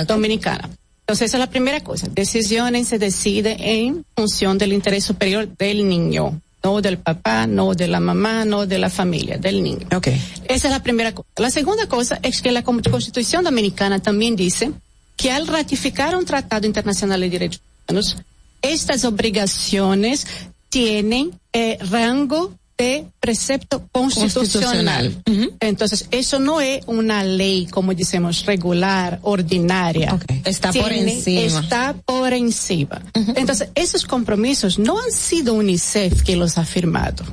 Dominicana. 0.06 0.70
Entonces, 1.00 1.26
esa 1.28 1.36
es 1.36 1.40
la 1.40 1.50
primera 1.50 1.80
cosa. 1.80 2.08
Decisiones 2.10 2.88
se 2.88 2.98
deciden 2.98 3.56
en 3.60 4.06
función 4.16 4.56
del 4.56 4.72
interés 4.72 5.04
superior 5.04 5.48
del 5.58 5.86
niño. 5.88 6.40
No 6.62 6.80
del 6.80 6.96
papá, 6.96 7.46
no 7.46 7.74
de 7.74 7.88
la 7.88 8.00
mamá, 8.00 8.46
no 8.46 8.64
de 8.64 8.78
la 8.78 8.88
familia, 8.88 9.36
del 9.36 9.62
niño. 9.62 9.86
Okay. 9.94 10.18
Esa 10.48 10.68
es 10.68 10.72
la 10.72 10.82
primera 10.82 11.12
cosa. 11.12 11.28
La 11.36 11.50
segunda 11.50 11.86
cosa 11.88 12.18
es 12.22 12.40
que 12.40 12.52
la 12.52 12.62
Constitución 12.62 13.44
Dominicana 13.44 14.00
también 14.00 14.34
dice 14.34 14.72
que 15.14 15.30
al 15.30 15.46
ratificar 15.46 16.16
un 16.16 16.24
tratado 16.24 16.66
internacional 16.66 17.20
de 17.20 17.28
derechos 17.28 17.60
humanos, 17.86 18.16
estas 18.62 19.04
obligaciones 19.04 20.26
tienen 20.74 21.30
eh, 21.52 21.78
rango 21.88 22.52
de 22.76 23.06
precepto 23.20 23.86
constitucional. 23.92 25.22
Entonces, 25.60 26.08
eso 26.10 26.40
no 26.40 26.60
es 26.60 26.82
una 26.88 27.22
ley, 27.22 27.68
como 27.70 27.94
decimos, 27.94 28.44
regular, 28.44 29.20
ordinaria. 29.22 30.18
Está 30.44 30.72
por 30.72 30.92
encima. 30.92 31.60
Está 31.60 31.94
por 32.04 32.32
encima. 32.32 33.00
Entonces, 33.36 33.68
esos 33.76 34.04
compromisos 34.04 34.76
no 34.76 34.98
han 35.00 35.12
sido 35.12 35.54
UNICEF 35.54 36.24
que 36.24 36.34
los 36.34 36.58
ha 36.58 36.64
firmado. 36.64 37.24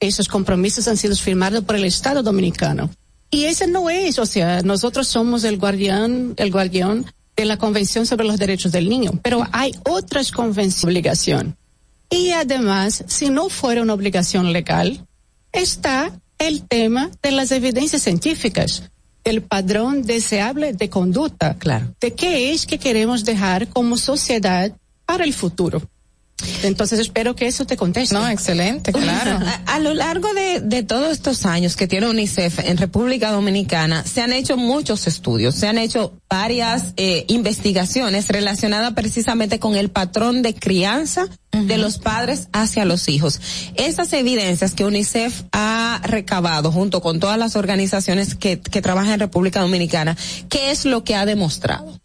Esos 0.00 0.26
compromisos 0.26 0.88
han 0.88 0.96
sido 0.96 1.14
firmados 1.14 1.64
por 1.64 1.76
el 1.76 1.84
Estado 1.84 2.22
Dominicano. 2.22 2.88
Y 3.30 3.44
ese 3.44 3.66
no 3.66 3.90
es, 3.90 4.18
o 4.18 4.24
sea, 4.24 4.62
nosotros 4.62 5.08
somos 5.08 5.44
el 5.44 5.58
guardián, 5.58 6.32
el 6.38 6.50
guardián 6.50 7.04
de 7.36 7.44
la 7.44 7.58
Convención 7.58 8.06
sobre 8.06 8.26
los 8.26 8.38
Derechos 8.38 8.72
del 8.72 8.88
Niño, 8.88 9.20
pero 9.22 9.46
hay 9.52 9.72
otras 9.84 10.32
convenciones 10.32 10.84
obligación 10.84 11.57
y 12.10 12.30
además, 12.30 13.04
si 13.06 13.28
no 13.28 13.48
fuera 13.48 13.82
una 13.82 13.94
obligación 13.94 14.52
legal, 14.52 15.06
está 15.52 16.12
el 16.38 16.66
tema 16.66 17.10
de 17.22 17.32
las 17.32 17.50
evidencias 17.50 18.02
científicas, 18.02 18.90
el 19.24 19.42
padrón 19.42 20.02
deseable 20.02 20.72
de 20.72 20.88
conducta. 20.88 21.58
Claro. 21.58 21.94
De 22.00 22.14
qué 22.14 22.52
es 22.52 22.66
que 22.66 22.78
queremos 22.78 23.24
dejar 23.24 23.68
como 23.68 23.96
sociedad 23.96 24.72
para 25.04 25.24
el 25.24 25.34
futuro. 25.34 25.82
Entonces 26.62 26.98
espero 27.00 27.34
que 27.34 27.46
eso 27.46 27.64
te 27.64 27.76
conteste. 27.76 28.14
No, 28.14 28.28
excelente, 28.28 28.92
claro. 28.92 29.38
a, 29.66 29.78
lo 29.80 29.92
largo 29.94 30.32
de, 30.34 30.60
de, 30.60 30.82
todos 30.82 31.10
estos 31.10 31.44
años 31.46 31.76
que 31.76 31.88
tiene 31.88 32.08
UNICEF 32.08 32.60
en 32.60 32.76
República 32.76 33.32
Dominicana, 33.32 34.04
se 34.04 34.22
han 34.22 34.32
hecho 34.32 34.56
muchos 34.56 35.06
estudios, 35.06 35.56
se 35.56 35.66
han 35.66 35.78
hecho 35.78 36.14
varias 36.30 36.94
eh, 36.96 37.24
investigaciones 37.28 38.28
relacionadas 38.28 38.92
precisamente 38.94 39.58
con 39.58 39.74
el 39.74 39.90
patrón 39.90 40.42
de 40.42 40.54
crianza 40.54 41.26
de 41.50 41.78
los 41.78 41.98
padres 41.98 42.48
hacia 42.52 42.84
los 42.84 43.08
hijos. 43.08 43.40
Esas 43.74 44.12
evidencias 44.12 44.74
que 44.74 44.84
UNICEF 44.84 45.42
ha 45.52 46.00
recabado 46.04 46.70
junto 46.70 47.00
con 47.00 47.18
todas 47.18 47.38
las 47.38 47.56
organizaciones 47.56 48.34
que, 48.34 48.60
que 48.60 48.82
trabajan 48.82 49.14
en 49.14 49.20
República 49.20 49.60
Dominicana, 49.60 50.16
¿qué 50.48 50.70
es 50.70 50.84
lo 50.84 51.02
que 51.02 51.16
ha 51.16 51.26
demostrado? 51.26 51.98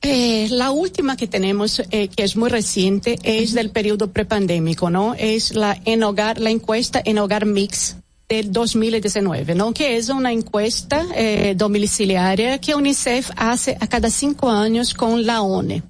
Eh, 0.00 0.46
la 0.50 0.70
última 0.70 1.16
que 1.16 1.26
tenemos, 1.26 1.82
eh, 1.90 2.08
que 2.08 2.22
es 2.22 2.36
muy 2.36 2.48
reciente, 2.50 3.18
es 3.24 3.52
del 3.52 3.70
periodo 3.70 4.12
prepandémico, 4.12 4.90
¿no? 4.90 5.14
Es 5.14 5.54
la 5.54 5.80
en 5.84 6.02
hogar, 6.04 6.38
la 6.38 6.50
encuesta 6.50 7.02
en 7.04 7.18
hogar 7.18 7.46
mix 7.46 7.96
del 8.28 8.52
2019, 8.52 9.54
¿no? 9.54 9.72
Que 9.72 9.96
es 9.96 10.08
una 10.08 10.32
encuesta 10.32 11.04
eh, 11.16 11.54
domiciliaria 11.56 12.58
que 12.58 12.74
UNICEF 12.74 13.30
hace 13.36 13.76
a 13.80 13.86
cada 13.88 14.10
cinco 14.10 14.50
años 14.50 14.94
con 14.94 15.26
la 15.26 15.42
ONE. 15.42 15.82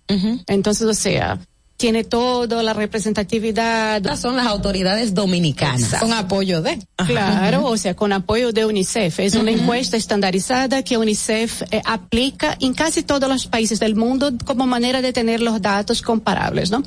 Entonces, 0.46 0.86
o 0.86 0.94
sea, 0.94 1.38
tiene 1.78 2.02
toda 2.02 2.62
la 2.64 2.74
representatividad. 2.74 4.02
son 4.16 4.36
las 4.36 4.48
autoridades 4.48 5.14
dominicanas. 5.14 5.94
Con 6.00 6.12
apoyo 6.12 6.60
de. 6.60 6.76
Claro, 7.06 7.64
o 7.66 7.76
sea, 7.76 7.94
con 7.94 8.12
apoyo 8.12 8.52
de 8.52 8.66
UNICEF. 8.66 9.20
Es 9.20 9.34
una 9.36 9.52
encuesta 9.52 9.96
estandarizada 9.96 10.82
que 10.82 10.98
UNICEF 10.98 11.62
eh, 11.70 11.80
aplica 11.84 12.58
en 12.60 12.74
casi 12.74 13.04
todos 13.04 13.28
los 13.28 13.46
países 13.46 13.78
del 13.78 13.94
mundo 13.94 14.32
como 14.44 14.66
manera 14.66 15.00
de 15.00 15.12
tener 15.12 15.40
los 15.40 15.62
datos 15.62 16.02
comparables, 16.02 16.72
¿no? 16.72 16.82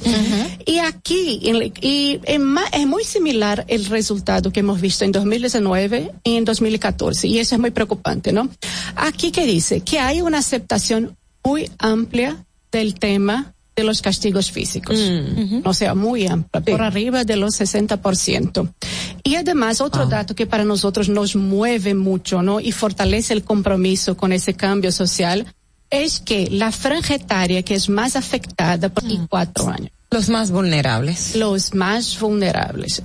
Y 0.65 0.79
aquí, 0.79 1.39
y 1.81 2.19
es 2.25 2.85
muy 2.85 3.05
similar 3.05 3.63
el 3.69 3.85
resultado 3.85 4.51
que 4.51 4.59
hemos 4.59 4.81
visto 4.81 5.05
en 5.05 5.13
2019 5.13 6.11
y 6.25 6.35
en 6.35 6.43
2014, 6.43 7.27
y 7.27 7.39
eso 7.39 7.55
es 7.55 7.61
muy 7.61 7.71
preocupante, 7.71 8.33
¿no? 8.33 8.49
Aquí 8.97 9.31
que 9.31 9.45
dice 9.45 9.79
que 9.79 9.99
hay 9.99 10.19
una 10.19 10.39
aceptación 10.39 11.15
muy 11.43 11.71
amplia 11.79 12.45
del 12.73 12.95
tema 12.95 13.53
de 13.81 13.87
los 13.87 14.01
castigos 14.01 14.51
físicos. 14.51 14.97
Mm. 14.97 15.61
O 15.65 15.73
sea, 15.73 15.95
muy 15.95 16.27
amplia, 16.27 16.61
por 16.61 16.81
arriba 16.81 17.23
de 17.23 17.35
los 17.35 17.59
60%. 17.59 18.73
Y 19.23 19.35
además, 19.35 19.81
otro 19.81 20.05
dato 20.05 20.35
que 20.35 20.47
para 20.47 20.63
nosotros 20.63 21.09
nos 21.09 21.35
mueve 21.35 21.93
mucho, 21.93 22.41
¿no? 22.41 22.59
Y 22.59 22.71
fortalece 22.71 23.33
el 23.33 23.43
compromiso 23.43 24.15
con 24.15 24.31
ese 24.31 24.53
cambio 24.53 24.91
social, 24.91 25.45
es 25.89 26.19
que 26.19 26.49
la 26.49 26.71
franja 26.71 27.15
etaria 27.15 27.63
que 27.63 27.75
es 27.75 27.89
más 27.89 28.15
afectada 28.15 28.89
por 28.89 29.03
mm. 29.03 29.27
cuatro 29.27 29.69
años. 29.69 29.91
Los 30.09 30.29
más 30.29 30.51
vulnerables. 30.51 31.35
Los 31.35 31.73
más 31.73 32.19
vulnerables. 32.19 33.01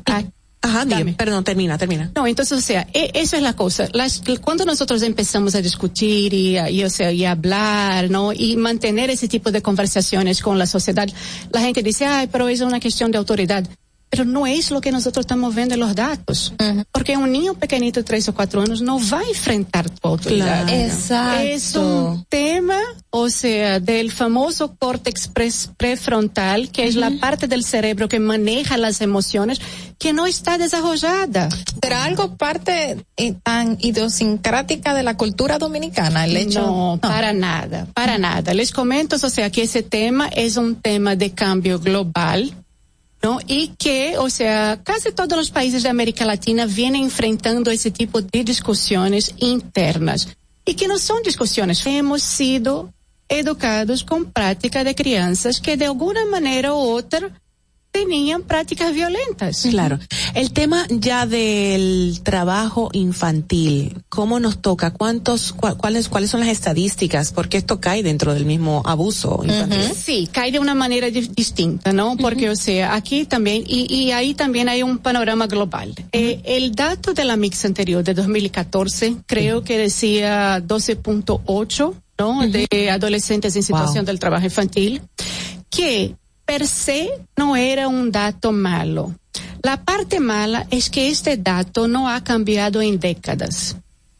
Ajá. 0.66 0.84
Perdón, 1.16 1.44
termina, 1.44 1.78
termina. 1.78 2.10
No, 2.14 2.26
entonces, 2.26 2.58
o 2.58 2.60
sea, 2.60 2.86
e, 2.92 3.10
esa 3.14 3.36
es 3.36 3.42
la 3.42 3.54
cosa. 3.54 3.88
Las, 3.92 4.22
cuando 4.40 4.64
nosotros 4.64 5.02
empezamos 5.02 5.54
a 5.54 5.62
discutir 5.62 6.34
y, 6.34 6.58
y, 6.58 6.84
o 6.84 6.90
sea, 6.90 7.12
y 7.12 7.24
hablar, 7.24 8.10
¿no? 8.10 8.32
Y 8.32 8.56
mantener 8.56 9.10
ese 9.10 9.28
tipo 9.28 9.50
de 9.50 9.62
conversaciones 9.62 10.42
con 10.42 10.58
la 10.58 10.66
sociedad, 10.66 11.08
la 11.52 11.60
gente 11.60 11.82
dice, 11.82 12.06
ay, 12.06 12.28
pero 12.30 12.48
es 12.48 12.60
una 12.60 12.80
cuestión 12.80 13.10
de 13.10 13.18
autoridad 13.18 13.64
pero 14.08 14.24
no 14.24 14.46
es 14.46 14.70
lo 14.70 14.80
que 14.80 14.92
nosotros 14.92 15.24
estamos 15.24 15.54
viendo 15.54 15.74
en 15.74 15.80
los 15.80 15.94
datos. 15.94 16.52
Porque 16.92 17.16
un 17.16 17.32
niño 17.32 17.54
pequeñito 17.54 18.00
de 18.00 18.04
tres 18.04 18.28
o 18.28 18.34
cuatro 18.34 18.62
años 18.62 18.80
no 18.80 18.98
va 18.98 19.20
a 19.20 19.28
enfrentar 19.28 19.90
tu 19.90 20.08
autoridad. 20.08 20.68
Exacto. 20.68 21.40
Es 21.42 21.74
un 21.74 22.24
tema, 22.28 22.78
o 23.10 23.28
sea, 23.28 23.80
del 23.80 24.12
famoso 24.12 24.76
córtex 24.76 25.30
prefrontal, 25.76 26.70
que 26.70 26.86
es 26.86 26.94
la 26.94 27.10
parte 27.20 27.48
del 27.48 27.64
cerebro 27.64 28.08
que 28.08 28.20
maneja 28.20 28.76
las 28.76 29.00
emociones, 29.00 29.60
que 29.98 30.12
no 30.12 30.26
está 30.26 30.56
desarrollada. 30.56 31.48
¿Será 31.82 32.04
algo 32.04 32.36
parte 32.36 33.04
eh, 33.16 33.34
tan 33.42 33.76
idiosincrática 33.80 34.94
de 34.94 35.02
la 35.02 35.16
cultura 35.16 35.58
dominicana 35.58 36.26
el 36.26 36.36
hecho? 36.36 36.60
No, 36.60 36.98
para 37.02 37.32
nada, 37.32 37.86
para 37.92 38.18
nada. 38.18 38.54
Les 38.54 38.70
comento, 38.70 39.16
o 39.16 39.30
sea, 39.30 39.50
que 39.50 39.62
ese 39.62 39.82
tema 39.82 40.28
es 40.28 40.56
un 40.56 40.76
tema 40.76 41.16
de 41.16 41.32
cambio 41.32 41.80
global 41.80 42.54
¿no? 43.26 43.40
Y 43.48 43.74
que, 43.76 44.16
o 44.18 44.30
sea, 44.30 44.80
casi 44.84 45.10
todos 45.10 45.36
los 45.36 45.50
países 45.50 45.82
de 45.82 45.88
América 45.88 46.24
Latina 46.24 46.64
vienen 46.64 47.02
enfrentando 47.02 47.72
ese 47.72 47.90
tipo 47.90 48.22
de 48.22 48.44
discusiones 48.44 49.34
internas. 49.38 50.28
Y 50.64 50.74
que 50.74 50.86
no 50.86 50.96
son 50.96 51.24
discusiones. 51.24 51.84
Hemos 51.86 52.22
sido 52.22 52.92
educados 53.28 54.04
con 54.04 54.26
práctica 54.26 54.84
de 54.84 54.94
crianças 54.94 55.60
que 55.60 55.76
de 55.76 55.86
alguna 55.86 56.24
manera 56.26 56.72
u 56.72 56.78
otra 56.78 57.32
tenían 57.96 58.42
prácticas 58.42 58.92
violentas. 58.92 59.66
Claro. 59.70 59.98
El 60.34 60.52
tema 60.52 60.86
ya 60.90 61.24
del 61.24 62.20
trabajo 62.22 62.90
infantil, 62.92 64.02
¿cómo 64.10 64.38
nos 64.38 64.60
toca? 64.60 64.90
¿Cuántos, 64.92 65.54
cuáles, 65.54 66.10
cuáles 66.10 66.28
son 66.28 66.40
las 66.40 66.50
estadísticas? 66.50 67.32
Porque 67.32 67.56
esto 67.56 67.80
cae 67.80 68.02
dentro 68.02 68.34
del 68.34 68.44
mismo 68.44 68.82
abuso 68.84 69.40
infantil. 69.44 69.80
Sí, 69.96 70.28
cae 70.30 70.52
de 70.52 70.58
una 70.58 70.74
manera 70.74 71.08
distinta, 71.08 71.94
¿no? 71.94 72.18
Porque, 72.18 72.50
o 72.50 72.56
sea, 72.56 72.94
aquí 72.94 73.24
también, 73.24 73.64
y, 73.66 73.92
y 73.92 74.12
ahí 74.12 74.34
también 74.34 74.68
hay 74.68 74.82
un 74.82 74.98
panorama 74.98 75.46
global. 75.46 75.94
eh, 76.12 76.42
el 76.44 76.74
dato 76.74 77.14
de 77.14 77.24
la 77.24 77.36
mix 77.38 77.64
anterior 77.64 78.04
de 78.04 78.12
2014, 78.12 79.16
creo 79.26 79.64
que 79.64 79.78
decía 79.78 80.62
12.8, 80.62 81.94
¿no? 82.18 82.46
De 82.46 82.90
adolescentes 82.90 83.56
en 83.56 83.62
situación 83.62 84.04
del 84.04 84.18
trabajo 84.18 84.44
infantil, 84.44 85.00
que 85.70 86.14
per 86.46 86.66
se 86.66 87.10
no 87.36 87.56
era 87.56 87.88
un 87.88 88.10
dato 88.10 88.52
malo. 88.52 89.14
La 89.62 89.82
parte 89.84 90.20
mala 90.20 90.66
es 90.70 90.88
que 90.88 91.08
este 91.08 91.36
dato 91.36 91.88
no 91.88 92.08
ha 92.08 92.22
cambiado 92.22 92.80
en 92.80 92.98
décadas. 92.98 93.76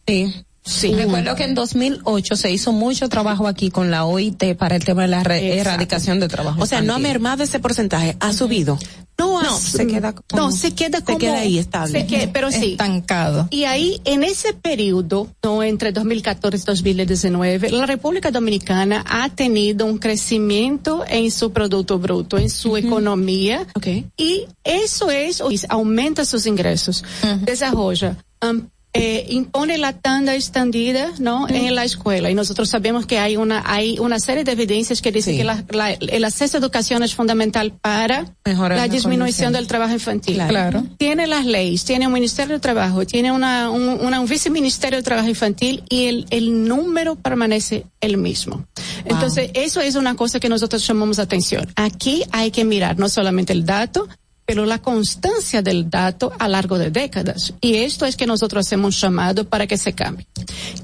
Sí. 0.07 0.46
Sí. 0.67 0.93
Recuerdo 0.93 1.37
que 1.37 1.45
en 1.45 1.55
2008 1.55 2.37
se 2.37 2.51
hizo 2.51 2.73
mucho 2.73 3.09
trabajo 3.09 3.47
aquí 3.47 3.71
con 3.71 3.91
la 3.91 4.05
OIT 4.05 4.57
para 4.57 4.75
el 4.75 4.85
tema 4.85 5.03
de 5.03 5.09
la 5.09 5.23
erradicación 5.23 6.19
de 6.19 6.29
trabajo. 6.29 6.61
O 6.61 6.67
sea, 6.67 6.83
no 6.83 6.95
ha 6.95 6.99
mermado 6.99 7.45
ese 7.45 7.61
porcentaje, 7.61 8.17
ha 8.19 8.33
subido. 8.33 8.77
No, 9.19 9.43
no 9.43 9.59
se 9.59 9.87
queda 9.87 10.13
como, 10.13 10.43
no 10.43 10.53
se 10.53 10.75
queda 10.75 11.01
como 11.01 11.19
se 11.19 11.25
queda 11.25 11.39
ahí 11.39 11.57
estable 11.57 12.07
queda, 12.07 12.31
pero 12.35 12.53
sí 12.53 12.73
estancado 12.73 13.49
y 13.51 13.65
ahí 13.65 13.99
en 14.05 14.23
ese 14.23 14.53
periodo 14.53 15.29
no 15.43 15.63
entre 15.63 15.91
2014 15.91 16.59
y 16.59 16.67
2019 16.67 17.71
la 17.71 17.87
República 17.87 18.31
Dominicana 18.31 19.03
ha 19.09 19.31
tenido 19.31 19.87
un 19.87 19.97
crecimiento 19.97 21.03
en 21.09 21.31
su 21.31 21.51
producto 21.51 21.99
bruto 21.99 22.37
en 22.37 22.51
su 22.51 22.73
uh 22.73 22.75
-huh. 22.75 22.87
economía 22.87 23.67
okay. 23.75 24.05
y 24.19 24.45
eso 24.65 25.11
es 25.11 25.41
aumenta 25.71 26.27
sus 26.27 26.45
ingresos 26.45 27.03
uh 27.23 27.27
-huh. 27.27 27.41
desarrolla 27.41 28.19
um, 28.47 28.69
eh, 28.97 29.27
impone 29.31 29.79
la 29.79 29.93
tanda 29.93 30.35
extendida 30.35 31.13
no 31.19 31.47
mm. 31.47 31.55
en 31.55 31.75
la 31.75 31.85
escuela 31.85 32.31
y 32.31 32.35
nosotros 32.35 32.69
sabemos 32.69 33.07
que 33.07 33.19
hay 33.19 33.37
una 33.37 33.63
hay 33.67 33.99
una 33.99 34.19
serie 34.19 34.45
de 34.45 34.53
evidencias 34.53 35.03
que 35.03 35.13
dicen 35.13 35.35
sí. 35.35 35.39
que 35.39 35.45
la, 35.45 35.65
la, 35.71 35.93
el 35.93 36.25
acceso 36.25 36.57
a 36.57 36.61
educación 36.61 37.03
es 37.03 37.15
fundamental 37.15 37.73
para 37.81 38.27
Mejorar 38.45 38.79
la 38.79 38.89
disminución 38.89 39.53
del 39.53 39.67
trabajo 39.67 39.93
infantil 39.93 40.37
claro. 40.37 40.53
claro. 40.53 40.83
tiene 40.99 41.27
las 41.27 41.45
leyes 41.45 41.85
tiene 41.85 42.07
un 42.07 42.13
ministerio 42.13 42.55
de 42.55 42.61
trabajo 42.61 43.07
tiene 43.07 43.33
una 43.33 43.71
un, 43.71 43.89
una, 44.01 44.21
un 44.21 44.27
viceministerio 44.27 44.99
de 44.99 45.03
trabajo 45.03 45.29
infantil 45.29 45.83
y 45.89 46.07
el, 46.07 46.27
el 46.31 46.67
número 46.67 47.17
permanece 47.17 47.85
el 48.01 48.17
mismo 48.17 48.57
wow. 48.57 48.67
entonces 49.05 49.51
eso 49.55 49.81
es 49.81 49.95
una 49.95 50.15
cosa 50.15 50.41
que 50.41 50.49
nosotros 50.49 50.87
llamamos 50.87 51.19
atención 51.19 51.67
aquí 51.77 52.25
hay 52.33 52.51
que 52.51 52.65
mirar 52.65 52.99
no 52.99 53.09
solamente 53.09 53.53
el 53.53 53.65
dato 53.65 54.09
pero 54.47 54.65
la 54.65 54.81
constancia 54.81 55.61
del 55.61 55.91
dato 55.91 56.33
a 56.39 56.49
largo 56.49 56.79
de 56.79 56.91
décadas. 56.91 57.53
Y 57.61 57.75
esto 57.77 58.07
es 58.07 58.17
que 58.17 58.27
nosotros 58.27 58.67
hacemos 58.67 58.95
un 58.95 59.01
llamado 59.01 59.45
para 59.45 59.67
que 59.67 59.77
se 59.77 59.93
cambie. 59.93 60.27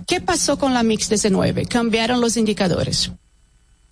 ¿Qué 0.06 0.20
pasó 0.20 0.58
con 0.58 0.74
la 0.74 0.82
Mix 0.82 1.08
19? 1.08 1.66
Cambiaron 1.66 2.20
los 2.20 2.36
indicadores. 2.36 3.12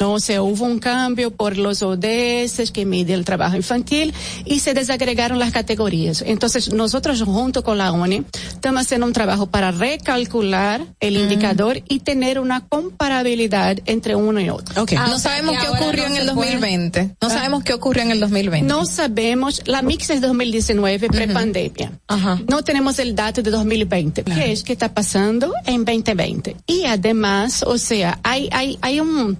No, 0.01 0.15
o 0.15 0.21
sea, 0.21 0.41
hubo 0.43 0.65
un 0.65 0.79
cambio 0.79 1.31
por 1.31 1.59
los 1.59 1.83
ODS 1.83 2.71
que 2.73 2.87
mide 2.87 3.13
el 3.13 3.27
trabajo 3.27 3.57
infantil 3.57 4.15
y 4.47 4.61
se 4.61 4.73
desagregaron 4.73 5.39
las 5.39 5.53
categorías. 5.53 6.23
Entonces, 6.27 6.73
nosotros 6.73 7.23
junto 7.23 7.63
con 7.63 7.77
la 7.77 7.93
ONU 7.93 8.25
estamos 8.49 8.81
haciendo 8.81 9.07
un 9.07 9.13
trabajo 9.13 9.49
para 9.49 9.73
recalcular 9.73 10.87
el 11.01 11.19
mm. 11.19 11.21
indicador 11.21 11.83
y 11.87 12.01
tener 12.01 12.41
una 12.41 12.67
comparabilidad 12.67 13.77
entre 13.85 14.15
uno 14.15 14.41
y 14.41 14.49
otro. 14.49 14.83
Okay. 14.85 14.97
Ah, 14.97 15.07
no 15.07 15.19
sabemos 15.19 15.55
qué 15.61 15.69
ocurrió 15.69 16.09
no 16.09 16.15
en 16.15 16.21
el 16.23 16.27
2020. 16.29 17.01
Puede... 17.01 17.17
No 17.21 17.29
ah. 17.29 17.31
sabemos 17.31 17.63
qué 17.63 17.75
ocurrió 17.75 18.03
en 18.03 18.11
el 18.13 18.21
2020. 18.21 18.67
No 18.67 18.87
sabemos. 18.87 19.61
La 19.67 19.83
mix 19.83 20.09
es 20.09 20.23
2019, 20.23 21.07
uh 21.07 21.11
-huh. 21.11 21.13
prepandemia. 21.13 21.93
Uh 22.09 22.15
-huh. 22.15 22.45
No 22.49 22.63
tenemos 22.63 22.99
el 22.99 23.15
dato 23.15 23.43
de 23.43 23.51
2020. 23.51 24.25
Claro. 24.25 24.41
¿Qué 24.41 24.51
es 24.51 24.63
que 24.63 24.73
está 24.73 24.95
pasando 24.95 25.53
en 25.67 25.85
2020? 25.85 26.57
Y 26.67 26.87
además, 26.87 27.63
o 27.67 27.77
sea, 27.77 28.19
hay, 28.23 28.49
hay, 28.51 28.79
hay 28.81 29.01
un 29.01 29.37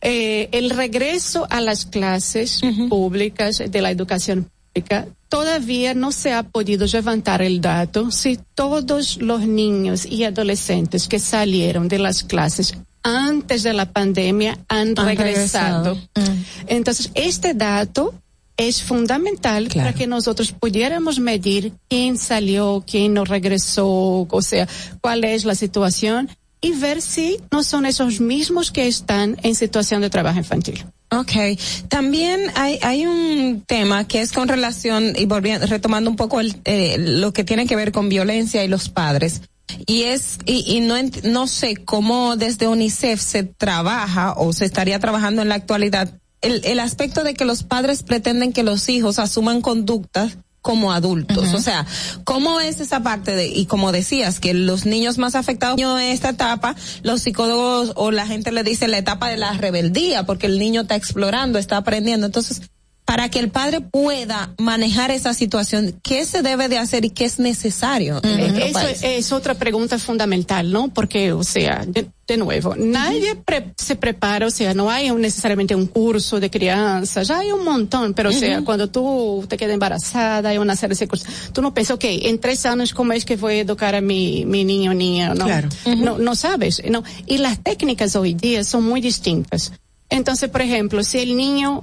eh, 0.00 0.48
el 0.52 0.70
regreso 0.70 1.46
a 1.50 1.60
las 1.60 1.86
clases 1.86 2.62
uh 2.62 2.66
-huh. 2.66 2.88
públicas 2.88 3.62
de 3.66 3.82
la 3.82 3.90
educación 3.90 4.50
pública 4.72 5.06
todavía 5.28 5.94
no 5.94 6.10
se 6.12 6.32
ha 6.32 6.42
podido 6.42 6.86
levantar 6.86 7.42
el 7.42 7.60
dato 7.60 8.10
si 8.10 8.38
todos 8.54 9.18
los 9.20 9.46
niños 9.46 10.06
y 10.06 10.24
adolescentes 10.24 11.06
que 11.06 11.18
salieron 11.18 11.88
de 11.88 11.98
las 11.98 12.24
clases 12.24 12.74
antes 13.02 13.62
de 13.62 13.72
la 13.72 13.86
pandemia 13.86 14.58
han, 14.68 14.94
han 14.98 15.06
regresado. 15.06 15.94
regresado. 15.94 16.08
Uh. 16.16 16.42
Entonces, 16.66 17.10
este 17.14 17.54
dato 17.54 18.14
es 18.56 18.82
fundamental 18.82 19.68
claro. 19.68 19.88
para 19.88 19.98
que 19.98 20.06
nosotros 20.06 20.52
pudiéramos 20.52 21.18
medir 21.18 21.72
quién 21.88 22.18
salió, 22.18 22.84
quién 22.86 23.14
no 23.14 23.24
regresó, 23.24 24.26
o 24.30 24.42
sea, 24.42 24.68
cuál 25.00 25.24
es 25.24 25.44
la 25.44 25.54
situación 25.54 26.28
y 26.60 26.72
ver 26.72 27.00
si 27.02 27.38
no 27.50 27.62
son 27.62 27.86
esos 27.86 28.20
mismos 28.20 28.70
que 28.70 28.86
están 28.86 29.36
en 29.42 29.54
situación 29.54 30.00
de 30.02 30.10
trabajo 30.10 30.38
infantil. 30.38 30.84
Okay. 31.10 31.58
También 31.88 32.52
hay, 32.54 32.78
hay 32.82 33.04
un 33.04 33.64
tema 33.66 34.06
que 34.06 34.20
es 34.20 34.32
con 34.32 34.46
relación, 34.46 35.14
y 35.16 35.26
volviendo, 35.26 35.66
retomando 35.66 36.08
un 36.08 36.16
poco 36.16 36.38
el, 36.38 36.60
eh, 36.64 36.96
lo 36.98 37.32
que 37.32 37.42
tiene 37.42 37.66
que 37.66 37.76
ver 37.76 37.90
con 37.90 38.08
violencia 38.08 38.62
y 38.64 38.68
los 38.68 38.88
padres. 38.88 39.42
Y 39.86 40.02
es, 40.02 40.38
y, 40.46 40.64
y 40.66 40.80
no, 40.80 40.94
no 41.24 41.46
sé 41.46 41.76
cómo 41.76 42.36
desde 42.36 42.68
UNICEF 42.68 43.20
se 43.20 43.42
trabaja 43.42 44.34
o 44.36 44.52
se 44.52 44.64
estaría 44.64 44.98
trabajando 44.98 45.42
en 45.42 45.48
la 45.48 45.54
actualidad 45.56 46.20
el, 46.42 46.62
el 46.64 46.80
aspecto 46.80 47.24
de 47.24 47.34
que 47.34 47.44
los 47.44 47.62
padres 47.62 48.02
pretenden 48.02 48.52
que 48.52 48.62
los 48.62 48.88
hijos 48.88 49.18
asuman 49.18 49.60
conductas 49.60 50.38
como 50.62 50.92
adultos. 50.92 51.48
Uh 51.48 51.52
-huh. 51.52 51.56
O 51.56 51.60
sea, 51.60 51.86
¿cómo 52.24 52.60
es 52.60 52.80
esa 52.80 53.02
parte 53.02 53.34
de, 53.34 53.48
y 53.48 53.66
como 53.66 53.92
decías, 53.92 54.40
que 54.40 54.54
los 54.54 54.86
niños 54.86 55.18
más 55.18 55.34
afectados 55.34 55.80
en 55.80 55.98
esta 55.98 56.30
etapa, 56.30 56.74
los 57.02 57.22
psicólogos 57.22 57.92
o 57.96 58.10
la 58.10 58.26
gente 58.26 58.52
le 58.52 58.62
dice 58.62 58.88
la 58.88 58.98
etapa 58.98 59.28
de 59.28 59.36
la 59.36 59.52
rebeldía, 59.54 60.24
porque 60.24 60.46
el 60.46 60.58
niño 60.58 60.82
está 60.82 60.96
explorando, 60.96 61.58
está 61.58 61.78
aprendiendo. 61.78 62.26
Entonces, 62.26 62.69
para 63.10 63.28
que 63.28 63.40
el 63.40 63.50
padre 63.50 63.80
pueda 63.80 64.54
manejar 64.56 65.10
esa 65.10 65.34
situación, 65.34 65.98
¿qué 66.00 66.24
se 66.24 66.42
debe 66.42 66.68
de 66.68 66.78
hacer 66.78 67.04
y 67.04 67.10
qué 67.10 67.24
es 67.24 67.40
necesario? 67.40 68.18
Uh 68.18 68.20
-huh. 68.20 68.62
Eso 68.62 68.72
país? 68.72 69.00
es 69.02 69.32
otra 69.32 69.54
pregunta 69.54 69.98
fundamental, 69.98 70.70
¿no? 70.70 70.94
Porque, 70.94 71.32
o 71.32 71.42
sea, 71.42 71.84
de, 71.84 72.06
de 72.28 72.36
nuevo, 72.36 72.70
uh 72.70 72.74
-huh. 72.74 72.86
nadie 72.86 73.34
pre 73.34 73.74
se 73.76 73.96
prepara, 73.96 74.46
o 74.46 74.50
sea, 74.52 74.74
no 74.74 74.88
hay 74.88 75.10
un, 75.10 75.20
necesariamente 75.20 75.74
un 75.74 75.88
curso 75.88 76.38
de 76.38 76.50
crianza, 76.50 77.24
ya 77.24 77.40
hay 77.40 77.50
un 77.50 77.64
montón, 77.64 78.14
pero, 78.14 78.30
o 78.30 78.32
sea, 78.32 78.62
cuando 78.62 78.88
tú 78.88 79.44
te 79.48 79.56
quedas 79.56 79.74
embarazada, 79.74 80.50
hay 80.50 80.58
una 80.58 80.76
serie 80.76 80.94
de 80.94 81.08
cosas, 81.08 81.50
tú 81.52 81.62
no 81.62 81.74
piensas, 81.74 81.96
ok, 81.96 82.04
en 82.04 82.38
tres 82.38 82.64
años, 82.64 82.94
¿cómo 82.94 83.12
es 83.12 83.24
que 83.24 83.34
voy 83.34 83.54
a 83.54 83.60
educar 83.62 83.96
a 83.96 84.00
mi, 84.00 84.44
mi 84.44 84.62
niño 84.62 84.92
o 84.92 84.94
niña? 84.94 85.34
No, 85.34 85.46
claro. 85.46 85.68
no, 85.96 86.16
no 86.18 86.36
sabes, 86.36 86.80
no. 86.88 87.02
Y 87.26 87.38
las 87.38 87.58
técnicas 87.60 88.14
hoy 88.14 88.34
día 88.34 88.62
son 88.62 88.84
muy 88.84 89.00
distintas. 89.00 89.72
Entonces, 90.08 90.48
por 90.48 90.62
ejemplo, 90.62 91.02
si 91.02 91.18
el 91.18 91.36
niño 91.36 91.82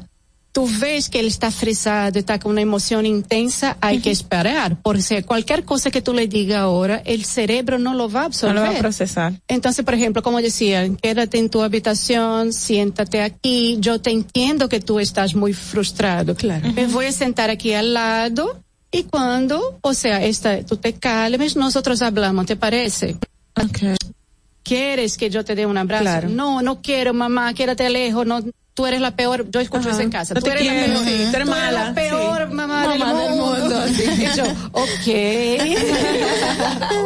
tú 0.58 0.68
ves 0.80 1.08
que 1.08 1.20
él 1.20 1.28
está 1.28 1.52
frisado, 1.52 2.18
está 2.18 2.40
con 2.40 2.54
una 2.54 2.62
emoción 2.62 3.06
intensa, 3.06 3.78
hay 3.80 3.98
uh 3.98 4.00
-huh. 4.00 4.04
que 4.04 4.10
esperar, 4.10 4.82
porque 4.82 5.22
cualquier 5.22 5.64
cosa 5.64 5.92
que 5.92 6.02
tú 6.02 6.16
le 6.16 6.28
digas 6.28 6.62
ahora, 6.62 7.00
el 7.06 7.26
cerebro 7.26 7.78
no 7.78 7.94
lo 7.94 8.10
va 8.10 8.22
a 8.22 8.26
absorber. 8.26 8.56
No 8.56 8.66
lo 8.66 8.72
va 8.72 8.76
a 8.76 8.80
procesar. 8.80 9.34
Entonces, 9.48 9.86
por 9.86 9.94
ejemplo, 9.94 10.24
como 10.24 10.42
decía, 10.42 10.90
quédate 11.00 11.38
en 11.38 11.52
tu 11.52 11.62
habitación, 11.62 12.54
siéntate 12.54 13.22
aquí, 13.22 13.78
yo 13.80 14.02
te 14.02 14.10
entiendo 14.10 14.68
que 14.68 14.80
tú 14.80 15.00
estás 15.00 15.36
muy 15.36 15.54
frustrado. 15.54 16.34
Claro. 16.34 16.70
Uh 16.70 16.72
-huh. 16.72 16.76
Me 16.76 16.88
voy 16.88 17.06
a 17.06 17.12
sentar 17.12 17.52
aquí 17.52 17.74
al 17.74 17.94
lado 17.94 18.64
y 18.92 19.04
cuando, 19.04 19.78
o 19.82 19.94
sea, 19.94 20.26
esta, 20.26 20.66
tú 20.66 20.78
te 20.78 20.94
calmes, 20.94 21.56
nosotros 21.56 22.02
hablamos, 22.02 22.48
¿te 22.48 22.56
parece? 22.56 23.16
Okay. 23.54 23.96
¿Quieres 24.64 25.18
que 25.20 25.30
yo 25.30 25.46
te 25.46 25.54
dé 25.54 25.68
un 25.68 25.78
abrazo? 25.78 26.04
Claro. 26.04 26.30
No, 26.30 26.64
no 26.64 26.82
quiero, 26.82 27.14
mamá, 27.14 27.54
quédate 27.54 27.88
lejos, 27.92 28.26
no 28.26 28.42
tú 28.78 28.86
eres 28.86 29.02
la 29.02 29.16
peor, 29.16 29.50
yo 29.50 29.60
escucho 29.60 29.90
eso 29.90 30.02
en 30.02 30.12
casa, 30.12 30.36
no 30.36 30.40
tú, 30.40 30.52
eres 30.52 30.62
quiero, 30.62 30.94
la 30.94 31.00
peor, 31.00 31.06
sí, 31.08 31.28
tú 31.32 31.36
eres 31.36 31.48
mala, 31.48 31.84
la 31.86 31.94
peor 31.96 32.48
sí. 32.48 32.54
mamá, 32.54 32.86
mamá, 32.86 33.14
del 33.24 33.30
mundo. 33.32 33.54
Del 33.54 33.62
mundo 33.64 33.88
sí. 33.88 34.04
y 34.22 34.38
yo, 34.38 34.44
ok, 34.72 35.08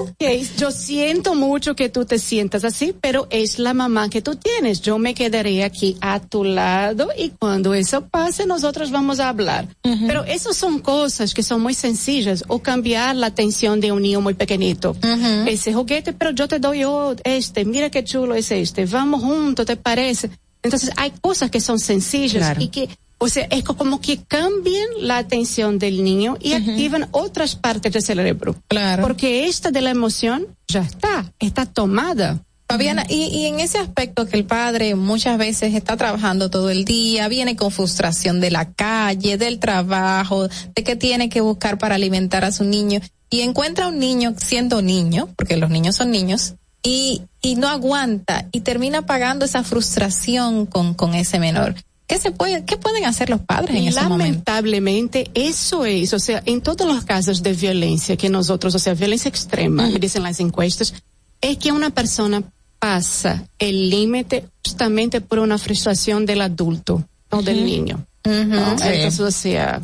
ok, 0.10 0.24
yo 0.58 0.72
siento 0.72 1.34
mucho 1.34 1.74
que 1.74 1.88
tú 1.88 2.04
te 2.04 2.20
sientas 2.20 2.66
así, 2.66 2.94
pero 3.00 3.26
es 3.30 3.58
la 3.58 3.74
mamá 3.74 4.10
que 4.10 4.22
tú 4.22 4.36
tienes, 4.36 4.82
yo 4.82 5.00
me 5.00 5.14
quedaré 5.14 5.64
aquí 5.64 5.96
a 6.02 6.20
tu 6.20 6.44
lado 6.44 7.08
y 7.18 7.30
cuando 7.30 7.74
eso 7.74 8.02
pase 8.06 8.46
nosotros 8.46 8.92
vamos 8.92 9.22
a 9.22 9.30
hablar. 9.30 9.66
Uh 9.86 9.92
-huh. 9.92 10.08
Pero 10.08 10.26
esas 10.26 10.58
son 10.58 10.80
cosas 10.80 11.34
que 11.34 11.42
son 11.42 11.62
muy 11.62 11.74
sencillas, 11.74 12.44
o 12.50 12.60
cambiar 12.60 13.16
la 13.16 13.28
atención 13.28 13.80
de 13.80 13.94
un 13.94 14.02
niño 14.02 14.20
muy 14.20 14.34
pequeñito. 14.34 14.92
Uh 14.92 15.06
-huh. 15.06 15.48
Ese 15.48 15.72
juguete, 15.72 16.12
pero 16.12 16.32
yo 16.32 16.50
te 16.50 16.60
doy 16.60 16.84
este, 17.24 17.64
mira 17.64 17.90
qué 17.90 18.04
chulo 18.04 18.36
es 18.36 18.52
este, 18.52 18.86
vamos 18.86 19.22
juntos, 19.24 19.66
¿te 19.66 19.78
parece? 19.78 20.30
Entonces 20.64 20.92
hay 20.98 21.12
cosas 21.22 21.50
que 21.50 21.60
son 21.60 21.80
sencillas 21.80 22.44
claro. 22.44 22.62
y 22.62 22.68
que, 22.68 22.90
o 23.18 23.28
sea, 23.28 23.48
es 23.50 23.64
como 23.64 24.00
que 24.00 24.18
cambian 24.24 24.88
la 25.00 25.18
atención 25.18 25.80
del 25.80 26.04
niño 26.04 26.38
y 26.40 26.54
uh 26.54 26.58
-huh. 26.58 26.70
activan 26.70 27.08
otras 27.12 27.56
partes 27.56 27.92
del 27.94 28.04
cerebro. 28.04 28.56
Claro. 28.68 29.04
Porque 29.04 29.48
esta 29.48 29.72
de 29.72 29.82
la 29.82 29.90
emoción 29.90 30.48
ya 30.68 30.82
está, 30.82 31.32
está 31.40 31.66
tomada. 31.66 32.40
Fabiana, 32.72 33.06
y, 33.10 33.24
y, 33.26 33.48
en 33.48 33.60
ese 33.60 33.80
aspecto 33.80 34.26
que 34.28 34.38
el 34.38 34.46
padre 34.46 34.96
muchas 34.96 35.38
veces 35.38 35.74
está 35.74 35.98
trabajando 35.98 36.50
todo 36.50 36.70
el 36.70 36.86
día, 36.86 37.28
viene 37.28 37.58
con 37.58 37.70
frustración 37.70 38.40
de 38.40 38.50
la 38.50 38.72
calle, 38.72 39.38
del 39.38 39.60
trabajo, 39.60 40.48
de 40.48 40.84
que 40.84 40.96
tiene 40.96 41.28
que 41.28 41.42
buscar 41.42 41.78
para 41.78 41.96
alimentar 41.96 42.46
a 42.46 42.54
su 42.54 42.64
niño, 42.64 43.02
y 43.30 43.42
encuentra 43.42 43.86
a 43.86 43.88
un 43.90 44.00
niño 44.00 44.36
siendo 44.38 44.82
niño, 44.82 45.28
porque 45.36 45.58
los 45.58 45.70
niños 45.70 45.98
son 45.98 46.12
niños, 46.12 46.56
y, 46.84 47.22
y 47.42 47.56
no 47.56 47.68
aguanta 47.68 48.48
y 48.52 48.62
termina 48.62 49.04
pagando 49.06 49.46
esa 49.46 49.64
frustración 49.64 50.66
con, 50.66 50.94
con 50.94 51.14
ese 51.14 51.40
menor. 51.40 51.76
¿Qué 52.08 52.18
se 52.20 52.32
puede, 52.32 52.66
qué 52.66 52.76
pueden 52.76 53.06
hacer 53.06 53.30
los 53.30 53.40
padres 53.40 53.78
en 53.78 53.88
ese 53.88 54.02
Lamentablemente, 54.02 55.20
momento? 55.20 55.42
eso 55.50 55.86
es, 55.86 56.14
o 56.14 56.20
sea, 56.20 56.44
en 56.46 56.60
todos 56.62 56.86
los 56.86 57.06
casos 57.06 57.42
de 57.42 57.54
violencia 57.54 58.18
que 58.18 58.30
nosotros, 58.30 58.76
o 58.76 58.80
sea, 58.80 58.94
violencia 58.96 59.30
extrema, 59.30 59.88
mm. 59.88 59.94
dicen 59.94 60.24
las 60.24 60.40
encuestas, 60.42 60.94
es 61.40 61.58
que 61.58 61.72
una 61.72 61.90
persona 61.90 62.44
pasa 62.80 63.48
el 63.60 63.90
límite 63.90 64.46
justamente 64.66 65.22
por 65.22 65.40
una 65.40 65.58
frustración 65.58 66.26
del 66.26 66.42
adulto, 66.42 67.08
no 67.32 67.42
del 67.42 67.64
niño. 67.64 68.06
Uh 68.26 68.30
-huh, 68.30 68.46
¿no? 68.46 68.78
sí. 68.78 68.88
Entonces, 68.88 69.20
o 69.20 69.32
sea, 69.32 69.82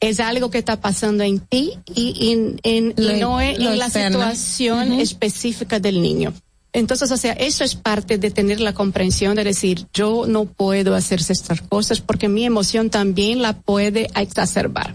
es 0.00 0.20
algo 0.20 0.50
que 0.50 0.58
está 0.58 0.80
pasando 0.80 1.24
en 1.24 1.40
ti 1.40 1.72
y, 1.94 2.32
en, 2.32 2.60
en, 2.62 2.94
y 2.96 3.02
Lo- 3.02 3.16
no 3.16 3.40
es 3.40 3.58
en 3.58 3.78
la 3.78 3.88
situación 4.10 4.92
específica 5.00 5.80
del 5.80 6.00
niño. 6.00 6.32
Entonces, 6.72 7.10
o 7.10 7.16
sea, 7.16 7.32
eso 7.32 7.64
es 7.64 7.74
parte 7.74 8.18
de 8.18 8.30
tener 8.30 8.60
la 8.60 8.74
comprensión 8.74 9.34
de 9.34 9.42
decir, 9.42 9.86
yo 9.94 10.26
no 10.28 10.44
puedo 10.44 10.94
hacer 10.94 11.20
estas 11.20 11.62
cosas 11.62 12.00
porque 12.00 12.28
mi 12.28 12.44
emoción 12.44 12.90
también 12.90 13.40
la 13.42 13.54
puede 13.54 14.08
exacerbar. 14.14 14.94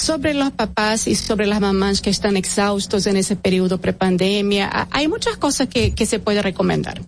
Sobre 0.00 0.32
los 0.32 0.50
papás 0.52 1.06
y 1.08 1.14
sobre 1.16 1.46
las 1.46 1.60
mamás 1.60 2.00
que 2.00 2.10
están 2.10 2.36
exhaustos 2.36 3.06
en 3.06 3.16
ese 3.16 3.34
periodo 3.36 3.78
prepandemia, 3.78 4.88
hay 4.92 5.08
muchas 5.08 5.36
cosas 5.36 5.68
que, 5.68 5.92
que 5.92 6.06
se 6.06 6.20
puede 6.20 6.40
recomendar. 6.40 7.02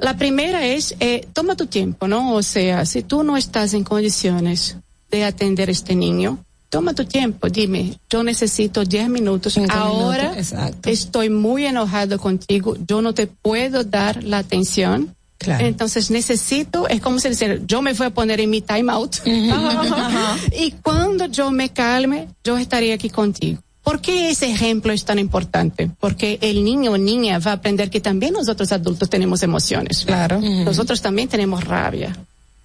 La 0.00 0.16
primera 0.16 0.64
es, 0.66 0.94
eh, 1.00 1.26
toma 1.32 1.56
tu 1.56 1.66
tiempo, 1.66 2.06
¿no? 2.06 2.34
O 2.34 2.42
sea, 2.42 2.84
si 2.84 3.02
tú 3.02 3.22
no 3.24 3.36
estás 3.38 3.72
en 3.74 3.82
condiciones 3.82 4.76
de 5.10 5.24
atender 5.24 5.70
a 5.70 5.72
este 5.72 5.94
niño, 5.96 6.38
toma 6.74 6.92
tu 6.92 7.04
tiempo, 7.04 7.48
dime, 7.48 7.96
yo 8.10 8.24
necesito 8.24 8.84
10 8.84 9.08
minutos. 9.08 9.52
Cinco 9.52 9.72
Ahora 9.72 10.30
minutos, 10.30 10.52
estoy 10.84 11.30
muy 11.30 11.66
enojado 11.66 12.18
contigo, 12.18 12.76
yo 12.88 13.00
no 13.00 13.14
te 13.14 13.28
puedo 13.28 13.84
dar 13.84 14.24
la 14.24 14.38
atención. 14.38 15.14
Claro. 15.38 15.64
Entonces 15.64 16.10
necesito, 16.10 16.88
es 16.88 17.00
como 17.00 17.20
si 17.20 17.28
decir, 17.28 17.62
yo 17.64 17.80
me 17.80 17.92
voy 17.92 18.08
a 18.08 18.10
poner 18.10 18.40
en 18.40 18.50
mi 18.50 18.60
time 18.60 18.90
out. 18.90 19.16
y 20.58 20.72
cuando 20.82 21.26
yo 21.26 21.52
me 21.52 21.68
calme, 21.68 22.26
yo 22.42 22.58
estaré 22.58 22.92
aquí 22.92 23.08
contigo. 23.08 23.60
¿Por 23.84 24.00
qué 24.00 24.30
ese 24.30 24.50
ejemplo 24.50 24.92
es 24.92 25.04
tan 25.04 25.20
importante? 25.20 25.90
Porque 26.00 26.38
el 26.40 26.64
niño 26.64 26.92
o 26.92 26.98
niña 26.98 27.38
va 27.38 27.52
a 27.52 27.54
aprender 27.54 27.88
que 27.88 28.00
también 28.00 28.32
nosotros 28.32 28.72
adultos 28.72 29.08
tenemos 29.08 29.44
emociones. 29.44 30.04
Claro. 30.04 30.40
Nosotros 30.40 31.00
también 31.00 31.28
tenemos 31.28 31.62
rabia. 31.62 32.16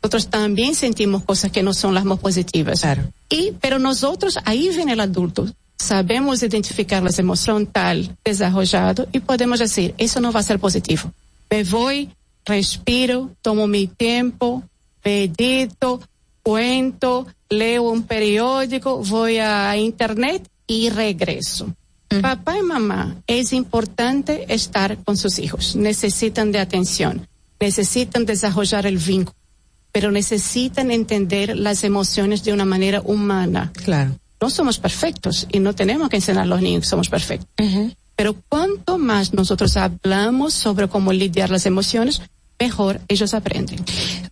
Nosotros 0.02 0.30
también 0.30 0.76
sentimos 0.76 1.24
cosas 1.24 1.52
que 1.52 1.64
no 1.64 1.74
son 1.74 1.94
las 1.94 2.06
más 2.06 2.20
positivas. 2.20 2.86
Y, 3.30 3.52
pero 3.60 3.80
nosotros, 3.80 4.40
ahí 4.46 4.70
viene 4.70 4.94
el 4.94 5.00
adulto. 5.02 5.48
Sabemos 5.78 6.42
identificar 6.42 7.04
las 7.04 7.20
emociones 7.20 7.70
tal, 7.72 8.18
desarrollado, 8.24 9.08
y 9.12 9.20
podemos 9.20 9.60
decir, 9.60 9.94
eso 9.98 10.22
no 10.22 10.32
va 10.32 10.40
a 10.40 10.44
ser 10.44 10.60
positivo. 10.60 11.12
Me 11.50 11.64
voy, 11.64 12.10
respiro, 12.46 13.32
tomo 13.42 13.68
mi 13.68 13.88
tiempo, 13.88 14.64
medito, 15.04 16.02
cuento, 16.44 17.28
leo 17.50 17.84
un 17.84 18.04
periódico, 18.04 19.04
voy 19.04 19.38
a 19.38 19.76
internet 19.78 20.48
y 20.68 20.90
regreso. 20.90 21.74
Papá 22.22 22.58
y 22.58 22.64
mamá, 22.64 23.18
es 23.28 23.54
importante 23.54 24.52
estar 24.54 24.98
con 25.04 25.16
sus 25.16 25.38
hijos. 25.40 25.76
Necesitan 25.76 26.52
de 26.52 26.60
atención, 26.60 27.28
necesitan 27.60 28.26
desarrollar 28.26 28.88
el 28.88 28.98
vínculo, 28.98 29.38
pero 29.92 30.12
necesitan 30.12 30.92
entender 30.92 31.58
las 31.58 31.84
emociones 31.84 32.44
de 32.44 32.54
una 32.54 32.66
manera 32.66 33.02
humana. 33.04 33.72
Claro. 33.74 34.16
No 34.42 34.50
somos 34.50 34.80
perfectos 34.80 35.48
y 35.52 35.60
no 35.60 35.74
tenemos 35.74 36.10
que 36.10 36.18
enseñar 36.18 36.44
a 36.44 36.46
los 36.46 36.62
niños 36.62 36.84
que 36.84 36.90
somos 36.90 37.10
perfectos. 37.10 37.50
Pero 38.16 38.36
cuanto 38.48 38.98
más 38.98 39.34
nosotros 39.34 39.76
hablamos 39.78 40.54
sobre 40.54 40.88
cómo 40.88 41.12
lidiar 41.12 41.50
las 41.50 41.66
emociones, 41.66 42.22
mejor 42.60 43.02
ellos 43.08 43.34
aprenden. 43.34 43.80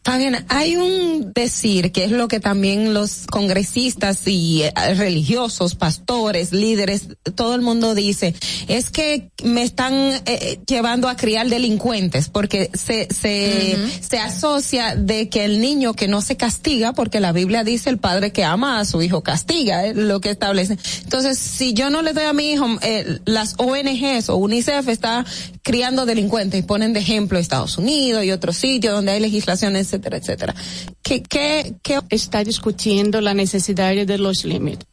Fabiana, 0.04 0.46
hay 0.48 0.76
un 0.76 1.34
decir 1.34 1.92
que 1.92 2.06
es 2.06 2.12
lo 2.12 2.28
que 2.28 2.40
también 2.40 2.94
los 2.94 3.26
congresistas 3.28 4.26
y 4.28 4.64
eh, 4.64 4.72
religiosos, 4.96 5.76
pastores, 5.76 6.54
líderes, 6.54 7.08
todo 7.36 7.56
el 7.56 7.62
mundo 7.62 7.94
dice, 7.94 8.34
es 8.68 8.90
que 8.90 9.32
me 9.44 9.64
están 9.64 9.94
eh, 10.26 10.60
llevando 10.66 11.10
a 11.10 11.18
criar 11.18 11.50
delincuentes 11.50 12.30
porque 12.30 12.70
se 12.74 13.08
se, 13.14 13.78
se 14.02 14.20
asocia 14.20 14.96
de 14.96 15.30
que 15.30 15.46
el 15.46 15.60
niño 15.60 15.94
que 15.94 16.08
no 16.08 16.22
se 16.22 16.38
castiga, 16.38 16.94
porque 16.94 17.20
la 17.20 17.32
Biblia 17.32 17.64
dice 17.64 17.90
el 17.90 17.98
padre 17.98 18.32
que 18.32 18.44
ama 18.44 18.80
a 18.80 18.86
su 18.86 19.02
hijo 19.02 19.24
castiga, 19.24 19.94
lo 19.94 20.22
que 20.22 20.30
establece. 20.30 20.78
Entonces, 21.04 21.38
si 21.38 21.74
yo 21.74 21.90
no 21.90 22.02
le 22.02 22.14
doy 22.14 22.26
a 22.26 22.34
mi 22.34 22.52
hijo, 22.52 22.68
eh, 22.82 23.20
las 23.26 23.56
ONGs 23.58 24.30
o 24.30 24.38
UNICEF 24.38 24.88
está 24.90 25.26
criando 25.64 26.06
delincuentes 26.06 26.60
y 26.60 26.64
ponen 26.64 26.94
de 26.94 27.02
ejemplo 27.02 27.38
Estados 27.38 27.78
Unidos 27.78 28.17
y 28.24 28.32
otros 28.32 28.58
sitios 28.58 28.94
donde 28.94 29.12
hay 29.12 29.20
legislación, 29.20 29.76
etcétera, 29.76 30.18
etcétera. 30.18 30.56
¿Qué, 31.02 31.22
qué, 31.24 31.76
qué? 31.84 32.00
Está 32.10 32.44
discutiendo 32.44 33.22
la 33.22 33.34
necesidad 33.34 33.94
de 33.96 34.18
los 34.18 34.46
límites. 34.46 34.88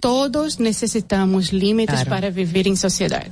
Todos 0.00 0.60
necesitamos 0.60 1.52
límites 1.52 1.94
Claro. 1.94 2.10
para 2.10 2.30
vivir 2.30 2.68
en 2.68 2.76
sociedad. 2.76 3.26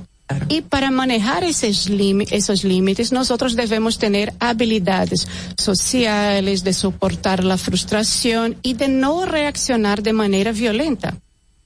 Y 0.47 0.61
para 0.61 0.91
manejar 0.91 1.43
esos, 1.43 1.89
esos 2.31 2.63
límites, 2.63 3.11
nosotros 3.11 3.55
debemos 3.55 3.99
tener 3.99 4.33
habilidades 4.39 5.27
sociales, 5.57 6.63
de 6.63 6.73
soportar 6.73 7.43
la 7.43 7.57
frustración 7.57 8.55
y 8.63 8.73
de 8.75 8.87
no 8.87 9.25
reaccionar 9.25 10.01
de 10.03 10.13
manera 10.13 10.51
violenta. 10.51 11.17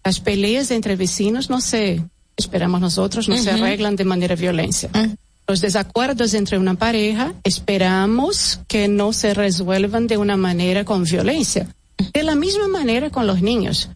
Las 0.03 0.19
peleas 0.19 0.71
entre 0.71 0.95
vecinos 0.95 1.49
no 1.49 1.61
se, 1.61 2.01
esperamos 2.37 2.81
nosotros, 2.81 3.29
no 3.29 3.37
se 3.37 3.53
Ujú. 3.53 3.63
arreglan 3.63 3.95
de 3.95 4.05
manera 4.05 4.35
violencia. 4.35 4.89
Los 5.47 5.61
desacuerdos 5.61 6.33
entre 6.33 6.57
una 6.57 6.75
pareja 6.75 7.33
esperamos 7.43 8.61
que 8.67 8.87
no 8.87 9.13
se 9.13 9.33
resuelvan 9.33 10.07
de 10.07 10.17
una 10.17 10.37
manera 10.37 10.85
con 10.85 11.03
violencia. 11.03 11.67
De 12.13 12.23
la 12.23 12.35
misma 12.35 12.67
manera 12.67 13.09
con 13.09 13.27
los 13.27 13.41
niños. 13.41 13.89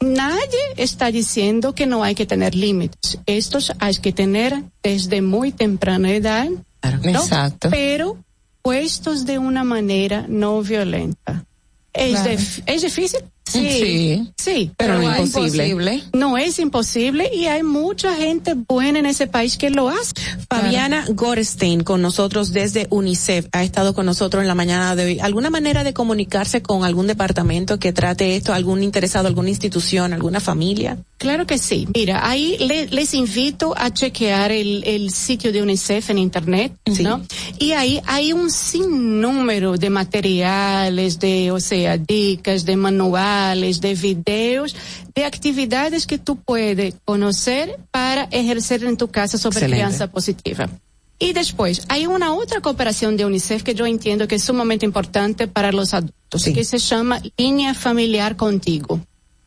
Nadie 0.00 0.58
está 0.76 1.10
diciendo 1.10 1.74
que 1.74 1.86
no 1.86 2.02
hay 2.04 2.14
que 2.14 2.26
tener 2.26 2.54
límites. 2.54 3.18
Estos 3.26 3.72
hay 3.78 3.96
que 3.96 4.12
tener 4.12 4.62
desde 4.82 5.20
muy 5.20 5.52
temprana 5.52 6.12
edad. 6.12 6.48
¿no? 6.48 7.10
Exacto. 7.10 7.68
Pero 7.70 8.18
puestos 8.62 9.26
de 9.26 9.38
una 9.38 9.64
manera 9.64 10.26
no 10.28 10.62
violenta. 10.62 11.44
¿Es, 11.92 12.20
Claro. 12.20 12.30
¿es 12.66 12.82
difícil? 12.82 13.20
Sí. 13.44 14.30
Sí, 14.36 14.70
Pero 14.76 14.98
no 14.98 15.12
es 15.12 15.20
imposible. 15.36 16.02
No 16.12 16.38
es 16.38 16.58
imposible 16.60 17.28
y 17.34 17.46
hay 17.46 17.62
mucha 17.64 18.14
gente 18.14 18.54
buena 18.54 19.00
en 19.00 19.06
ese 19.06 19.26
país 19.26 19.56
que 19.56 19.70
lo 19.70 19.88
hace. 19.88 20.12
Fabiana 20.48 21.04
Gorstein 21.08 21.82
con 21.82 22.00
nosotros 22.00 22.52
desde 22.52 22.86
UNICEF 22.90 23.46
ha 23.52 23.64
estado 23.64 23.94
con 23.94 24.06
nosotros 24.06 24.42
en 24.42 24.48
la 24.48 24.54
mañana 24.54 24.94
de 24.94 25.04
hoy. 25.04 25.18
¿Alguna 25.20 25.50
manera 25.50 25.82
de 25.84 25.92
comunicarse 25.92 26.62
con 26.62 26.84
algún 26.84 27.06
departamento 27.08 27.78
que 27.78 27.92
trate 27.92 28.36
esto, 28.36 28.54
algún 28.54 28.82
interesado, 28.84 29.26
alguna 29.26 29.48
institución, 29.50 30.12
alguna 30.12 30.38
familia? 30.40 30.98
Claro 31.18 31.46
que 31.46 31.58
sí. 31.58 31.86
Mira, 31.94 32.26
ahí 32.28 32.56
le- 32.60 32.86
les 32.88 33.14
invito 33.14 33.74
a 33.76 33.92
chequear 33.92 34.52
el, 34.52 34.84
el 34.86 35.10
sitio 35.10 35.52
de 35.52 35.60
UNICEF 35.62 36.10
en 36.10 36.18
Internet, 36.18 36.72
¿no? 37.02 37.22
Y 37.58 37.72
ahí 37.72 38.00
hay 38.06 38.32
un 38.32 38.50
sinnúmero 38.50 39.76
de 39.76 39.90
materiales, 39.90 41.18
de, 41.18 41.50
o 41.50 41.60
sea, 41.60 41.98
dicas, 41.98 42.64
de 42.64 42.76
manuales, 42.76 43.29
de 43.80 43.94
videos, 43.94 44.74
de 45.14 45.24
actividades 45.24 46.06
que 46.06 46.18
tú 46.18 46.36
puedes 46.36 46.94
conocer 47.04 47.78
para 47.90 48.24
ejercer 48.30 48.84
en 48.84 48.96
tu 48.96 49.08
casa 49.08 49.38
sobre 49.38 49.58
Excelente. 49.58 49.76
crianza 49.76 50.10
positiva. 50.10 50.68
Y 51.18 51.34
después, 51.34 51.84
hay 51.88 52.06
una 52.06 52.32
otra 52.32 52.60
cooperación 52.60 53.16
de 53.16 53.26
UNICEF 53.26 53.62
que 53.62 53.74
yo 53.74 53.84
entiendo 53.84 54.26
que 54.26 54.36
es 54.36 54.42
sumamente 54.42 54.86
importante 54.86 55.46
para 55.46 55.70
los 55.70 55.92
adultos, 55.92 56.44
que 56.44 56.64
se 56.64 56.78
llama 56.78 57.20
Línea 57.36 57.74
Familiar 57.74 58.36
Contigo. 58.36 59.00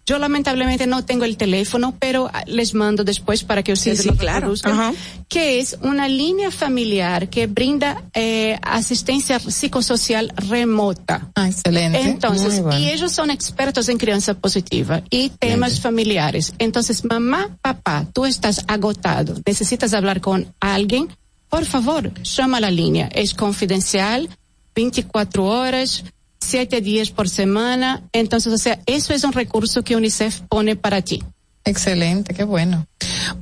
Yo 0.06 0.20
lamentablemente 0.20 0.86
no 0.86 1.06
tengo 1.06 1.24
el 1.24 1.38
teléfono, 1.38 1.96
pero 1.98 2.30
les 2.46 2.74
mando 2.74 3.06
después 3.06 3.44
para 3.46 3.64
que 3.64 3.72
ustedes 3.72 4.02
sí, 4.02 4.10
lo 4.10 4.16
claro. 4.16 4.40
reproduzcan, 4.40 4.74
Ajá. 4.74 4.94
que 5.30 5.60
es 5.60 5.78
una 5.82 6.10
línea 6.10 6.52
familiar 6.52 7.30
que 7.30 7.48
brinda 7.48 8.04
eh, 8.14 8.60
asistencia 8.62 9.40
psicosocial 9.40 10.34
remota. 10.36 11.32
Ah, 11.36 11.48
excelente. 11.48 12.02
Entonces, 12.02 12.62
bueno. 12.62 12.78
y 12.78 12.90
ellos 12.90 13.14
son 13.14 13.32
expertos 13.32 13.88
en 13.88 13.98
crianza 13.98 14.34
positiva 14.34 15.04
y 15.10 15.30
temas 15.30 15.80
familiares. 15.80 16.54
Entonces, 16.60 17.06
mamá, 17.06 17.58
papá, 17.62 18.06
tú 18.14 18.26
estás 18.26 18.66
agotado, 18.68 19.36
necesitas 19.46 19.94
hablar 19.94 20.20
con 20.20 20.54
alguien, 20.60 21.08
por 21.48 21.64
favor, 21.66 22.14
llama 22.24 22.58
a 22.58 22.62
la 22.62 22.72
línea. 22.72 23.08
Es 23.08 23.34
confidencial, 23.34 24.28
24 24.76 25.46
horas, 25.46 26.04
siete 26.44 26.82
días 26.82 27.12
por 27.12 27.30
semana. 27.30 28.04
Entonces, 28.14 28.54
o 28.54 28.58
sea, 28.58 28.80
eso 28.86 29.14
es 29.14 29.24
un 29.24 29.34
recurso 29.34 29.84
que 29.84 29.96
UNICEF 29.96 30.42
pone 30.50 30.76
para 30.76 31.02
ti. 31.02 31.24
Excelente, 31.66 32.34
qué 32.34 32.44
bueno. 32.44 32.88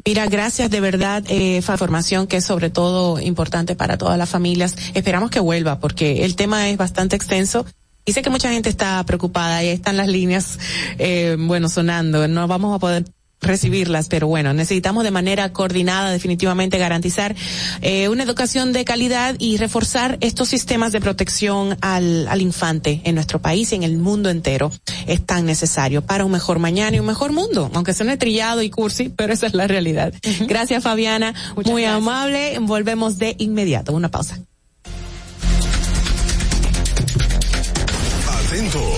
Mira, 0.05 0.27
gracias 0.27 0.69
de 0.69 0.79
verdad, 0.79 1.23
eh, 1.27 1.57
esa 1.57 1.73
información 1.73 2.27
que 2.27 2.37
es 2.37 2.45
sobre 2.45 2.69
todo 2.69 3.19
importante 3.19 3.75
para 3.75 3.97
todas 3.97 4.17
las 4.17 4.29
familias. 4.29 4.75
Esperamos 4.93 5.31
que 5.31 5.39
vuelva 5.39 5.79
porque 5.79 6.23
el 6.23 6.35
tema 6.35 6.69
es 6.69 6.77
bastante 6.77 7.15
extenso. 7.15 7.65
Y 8.05 8.13
sé 8.13 8.21
que 8.21 8.29
mucha 8.29 8.51
gente 8.51 8.69
está 8.69 9.03
preocupada 9.05 9.63
y 9.63 9.67
ahí 9.67 9.73
están 9.75 9.97
las 9.97 10.07
líneas, 10.07 10.57
eh, 10.97 11.35
bueno, 11.39 11.69
sonando. 11.69 12.27
No 12.27 12.47
vamos 12.47 12.75
a 12.75 12.79
poder 12.79 13.05
recibirlas, 13.41 14.07
pero 14.07 14.27
bueno, 14.27 14.53
necesitamos 14.53 15.03
de 15.03 15.11
manera 15.11 15.51
coordinada 15.51 16.11
definitivamente 16.11 16.77
garantizar 16.77 17.35
eh, 17.81 18.07
una 18.07 18.23
educación 18.23 18.71
de 18.71 18.85
calidad 18.85 19.35
y 19.39 19.57
reforzar 19.57 20.17
estos 20.21 20.49
sistemas 20.49 20.91
de 20.91 21.01
protección 21.01 21.77
al, 21.81 22.27
al 22.27 22.41
infante 22.41 23.01
en 23.03 23.15
nuestro 23.15 23.41
país 23.41 23.71
y 23.71 23.75
en 23.75 23.83
el 23.83 23.97
mundo 23.97 24.29
entero. 24.29 24.71
Es 25.07 25.25
tan 25.25 25.45
necesario 25.45 26.03
para 26.03 26.25
un 26.25 26.31
mejor 26.31 26.59
mañana 26.59 26.97
y 26.97 26.99
un 26.99 27.07
mejor 27.07 27.31
mundo, 27.31 27.69
aunque 27.73 27.93
suene 27.93 28.17
trillado 28.17 28.61
y 28.61 28.69
cursi, 28.69 29.09
pero 29.09 29.33
esa 29.33 29.47
es 29.47 29.53
la 29.53 29.67
realidad. 29.67 30.13
Gracias 30.47 30.83
Fabiana, 30.83 31.33
muy 31.65 31.85
amable. 31.85 32.57
Volvemos 32.59 33.17
de 33.17 33.35
inmediato. 33.39 33.93
Una 33.93 34.09
pausa. 34.09 34.39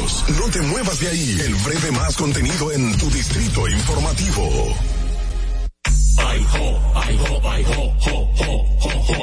No 0.04 0.50
te 0.52 0.62
muevas 0.62 1.00
de 1.00 1.08
ahí. 1.08 1.38
El 1.46 1.56
breve 1.56 1.92
más 1.92 2.18
contenido 2.18 2.72
en 2.74 2.98
tu 2.98 3.10
distrito 3.10 3.68
informativo. 3.70 4.76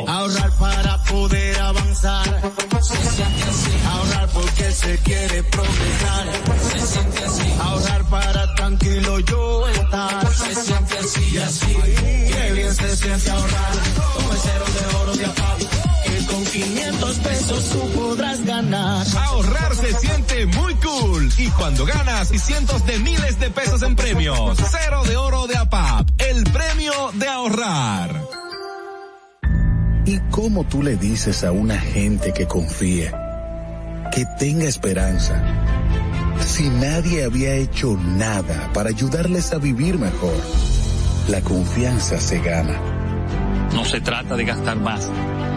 Ahorrar 0.06 0.50
para 0.58 1.02
poder 1.04 1.60
avanzar. 1.60 2.52
Se 2.80 2.96
siente 2.96 3.42
así. 3.42 3.70
Ahorrar 3.86 4.28
porque 4.30 4.72
se 4.72 4.98
quiere 4.98 5.42
progresar. 5.42 6.26
Se 6.72 6.86
siente 6.86 7.24
así. 7.24 7.54
Ahorrar 7.60 8.04
para 8.08 8.54
tranquilo 8.54 9.20
yo 9.20 9.68
estar. 9.68 10.34
Se 10.34 10.54
siente 10.54 10.98
así 10.98 11.30
y 11.30 11.38
así. 11.38 11.76
Qué 12.32 12.52
bien 12.54 12.74
se 12.74 12.96
siente 12.96 13.30
ahorrar. 13.30 13.72
Como 14.14 14.32
el 14.32 14.38
cero 14.38 14.64
de 14.74 14.96
oro 14.96 15.16
de 15.16 15.24
APAP. 15.26 15.60
Con 16.28 16.44
500 16.44 17.18
pesos 17.18 17.70
tú 17.70 18.00
podrás 18.00 18.44
ganar. 18.44 19.06
Ahorrar 19.16 19.74
se 19.74 19.92
siente 19.94 20.46
muy 20.46 20.74
cool. 20.74 21.30
Y 21.38 21.48
cuando 21.50 21.84
ganas 21.84 22.30
y 22.32 22.38
cientos 22.38 22.84
de 22.86 22.98
miles 22.98 23.38
de 23.38 23.50
pesos 23.50 23.82
en 23.82 23.96
premios. 23.96 24.56
Cero 24.70 25.02
de 25.04 25.16
oro 25.16 25.46
de 25.46 25.56
APAP. 25.56 26.08
El 26.18 26.44
premio 26.44 26.92
de 27.14 27.28
ahorrar. 27.28 28.20
¿Y 30.04 30.18
cómo 30.30 30.64
tú 30.64 30.82
le 30.82 30.96
dices 30.96 31.44
a 31.44 31.52
una 31.52 31.78
gente 31.78 32.32
que 32.32 32.46
confía, 32.46 34.08
que 34.10 34.24
tenga 34.38 34.64
esperanza, 34.64 35.40
si 36.40 36.68
nadie 36.68 37.24
había 37.24 37.54
hecho 37.54 37.96
nada 37.96 38.70
para 38.72 38.88
ayudarles 38.88 39.52
a 39.52 39.58
vivir 39.58 39.98
mejor? 39.98 40.34
La 41.28 41.40
confianza 41.42 42.18
se 42.18 42.40
gana. 42.40 42.80
No 43.74 43.84
se 43.84 44.00
trata 44.00 44.34
de 44.36 44.44
gastar 44.44 44.78
más, 44.80 45.08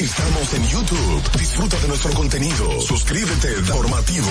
Estamos 0.00 0.54
en 0.54 0.64
YouTube. 0.68 1.38
Disfruta 1.40 1.76
de 1.80 1.88
nuestro 1.88 2.12
contenido. 2.12 2.80
Suscríbete, 2.80 3.48
formativo. 3.64 4.28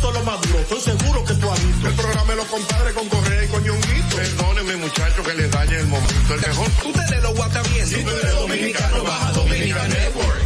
¿Cómo 0.00 0.08
que 0.08 0.08
eso 0.08 0.08
es 0.08 0.14
lo 0.14 0.24
más 0.24 0.40
duro? 0.42 0.58
Estoy 0.60 0.80
seguro 0.80 1.24
que 1.24 1.34
tú 1.34 1.50
has 1.50 1.66
visto. 1.66 1.88
El 1.88 1.94
programa 1.94 2.30
de 2.30 2.36
los 2.36 2.46
compadres 2.46 2.94
con 2.94 3.08
Correa 3.08 3.44
y 3.44 3.48
con 3.48 3.64
Ñonguito. 3.64 4.16
Perdónenme, 4.16 4.76
muchachos, 4.76 5.26
que 5.26 5.34
les 5.34 5.50
dañe 5.50 5.76
el 5.76 5.86
momento. 5.86 6.34
El 6.34 6.40
mejor. 6.40 6.66
Ustedes 6.84 7.22
lo 7.22 7.34
guatan 7.34 7.62
bien. 7.72 7.86
Si 7.86 8.02
tú 8.02 8.10
eres 8.10 8.34
dominicano, 8.34 9.04
baja 9.04 9.32
Dominican 9.32 9.88
Network. 9.88 10.42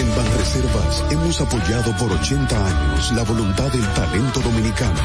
En 0.00 0.16
Banreservas 0.16 1.04
hemos 1.10 1.40
apoyado 1.40 1.96
por 1.96 2.12
80 2.12 2.66
años 2.66 3.12
la 3.12 3.22
voluntad 3.22 3.70
del 3.72 3.86
talento 3.94 4.40
dominicano, 4.40 5.00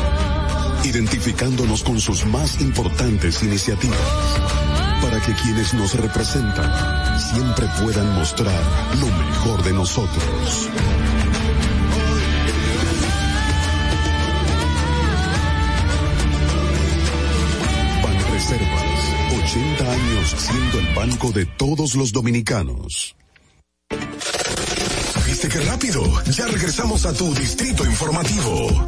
identificándonos 0.84 1.84
con 1.84 2.00
sus 2.00 2.26
más 2.26 2.60
importantes 2.62 3.44
iniciativas, 3.44 4.00
para 5.02 5.20
que 5.22 5.34
quienes 5.34 5.74
nos 5.74 5.94
representan 5.96 7.20
siempre 7.20 7.68
puedan 7.82 8.16
mostrar 8.16 8.62
lo 9.00 9.08
mejor 9.08 9.64
de 9.64 9.74
nosotros. 9.74 10.70
Siendo 20.28 20.80
el 20.80 20.94
banco 20.94 21.32
de 21.32 21.46
todos 21.46 21.96
los 21.96 22.12
dominicanos. 22.12 23.16
¿Viste 25.26 25.48
qué 25.50 25.60
rápido? 25.62 26.04
Ya 26.32 26.48
regresamos 26.48 27.06
a 27.06 27.14
tu 27.14 27.34
Distrito 27.34 27.86
Informativo. 27.86 28.88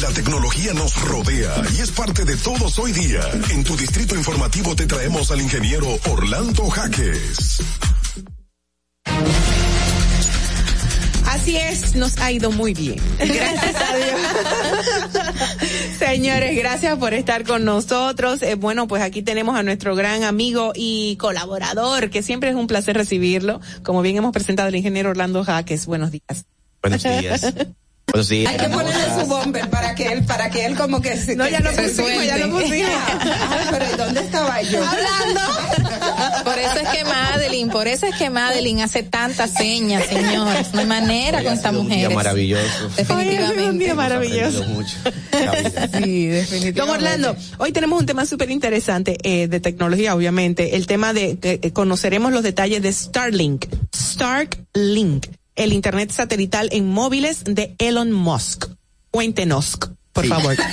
La 0.00 0.08
tecnología 0.10 0.72
nos 0.74 1.00
rodea 1.02 1.54
y 1.76 1.80
es 1.80 1.90
parte 1.90 2.24
de 2.24 2.36
todos 2.36 2.78
hoy 2.78 2.92
día. 2.92 3.22
En 3.50 3.64
tu 3.64 3.76
Distrito 3.76 4.14
Informativo 4.14 4.76
te 4.76 4.86
traemos 4.86 5.30
al 5.30 5.40
ingeniero 5.40 5.86
Orlando 6.10 6.68
Jaques. 6.68 7.62
Así 11.44 11.58
es, 11.58 11.94
nos 11.94 12.16
ha 12.20 12.32
ido 12.32 12.50
muy 12.50 12.72
bien. 12.72 12.96
Gracias 13.18 13.76
a 13.76 13.96
Dios. 13.96 14.18
Señores, 15.98 16.56
gracias 16.56 16.96
por 16.98 17.12
estar 17.12 17.44
con 17.44 17.66
nosotros. 17.66 18.40
Eh, 18.40 18.54
bueno, 18.54 18.88
pues 18.88 19.02
aquí 19.02 19.20
tenemos 19.20 19.54
a 19.54 19.62
nuestro 19.62 19.94
gran 19.94 20.22
amigo 20.22 20.72
y 20.74 21.16
colaborador, 21.16 22.08
que 22.08 22.22
siempre 22.22 22.48
es 22.48 22.56
un 22.56 22.66
placer 22.66 22.96
recibirlo. 22.96 23.60
Como 23.82 24.00
bien 24.00 24.16
hemos 24.16 24.32
presentado 24.32 24.70
el 24.70 24.76
ingeniero 24.76 25.10
Orlando 25.10 25.44
Jaques. 25.44 25.84
Buenos 25.84 26.12
días. 26.12 26.46
Buenos 26.80 27.02
días. 27.02 27.54
Buenos 28.06 28.28
días. 28.28 28.52
Hay 28.52 28.58
que 28.58 28.68
ponerle 28.68 29.20
su 29.20 29.26
bomber 29.26 29.68
para 29.70 29.94
que 29.94 30.12
él, 30.12 30.24
para 30.24 30.50
que 30.50 30.66
él 30.66 30.76
como 30.76 31.00
que 31.00 31.16
se. 31.16 31.34
No, 31.34 31.48
ya 31.48 31.60
lo 31.60 31.70
pusimos, 31.72 32.26
ya 32.26 32.38
lo 32.38 32.50
pusimos. 32.50 32.90
Pero 33.70 33.84
¿y 33.92 33.96
¿dónde 33.96 34.20
estaba 34.20 34.62
yo? 34.62 34.78
Hablando. 34.84 36.44
Por 36.44 36.58
eso 36.58 36.78
es 36.78 36.88
que 36.88 37.04
Madeline 37.04 37.70
por 37.70 37.88
eso 37.88 38.06
es 38.06 38.14
que 38.16 38.30
Madeline 38.30 38.82
hace 38.82 39.02
tantas 39.02 39.50
señas, 39.50 40.06
señores. 40.06 40.72
No 40.72 40.80
hay 40.80 40.86
manera 40.86 41.42
con 41.42 41.52
estas 41.52 41.74
Un 41.74 41.88
día 41.88 42.10
maravilloso. 42.10 42.88
Definitivamente. 42.96 43.62
un 43.64 43.78
día 43.78 43.94
maravilloso. 43.94 44.64
Mucho. 44.64 44.96
Sí, 46.02 46.26
definitivamente. 46.26 46.72
Don 46.72 46.90
Orlando, 46.90 47.36
hoy 47.58 47.72
tenemos 47.72 47.98
un 47.98 48.06
tema 48.06 48.26
súper 48.26 48.50
interesante 48.50 49.18
eh, 49.22 49.48
de 49.48 49.60
tecnología, 49.60 50.14
obviamente. 50.14 50.76
El 50.76 50.86
tema 50.86 51.12
de 51.12 51.38
que 51.38 51.58
eh, 51.62 51.72
conoceremos 51.72 52.32
los 52.32 52.42
detalles 52.42 52.82
de 52.82 52.92
Starlink. 52.92 53.66
Starlink, 53.94 55.26
el 55.56 55.72
internet 55.72 56.10
satelital 56.10 56.68
en 56.72 56.88
móviles 56.88 57.44
de 57.44 57.74
Elon 57.78 58.12
Musk. 58.12 58.66
Cuéntenos, 59.10 59.78
por 60.12 60.24
Sí. 60.24 60.28
favor. 60.30 60.56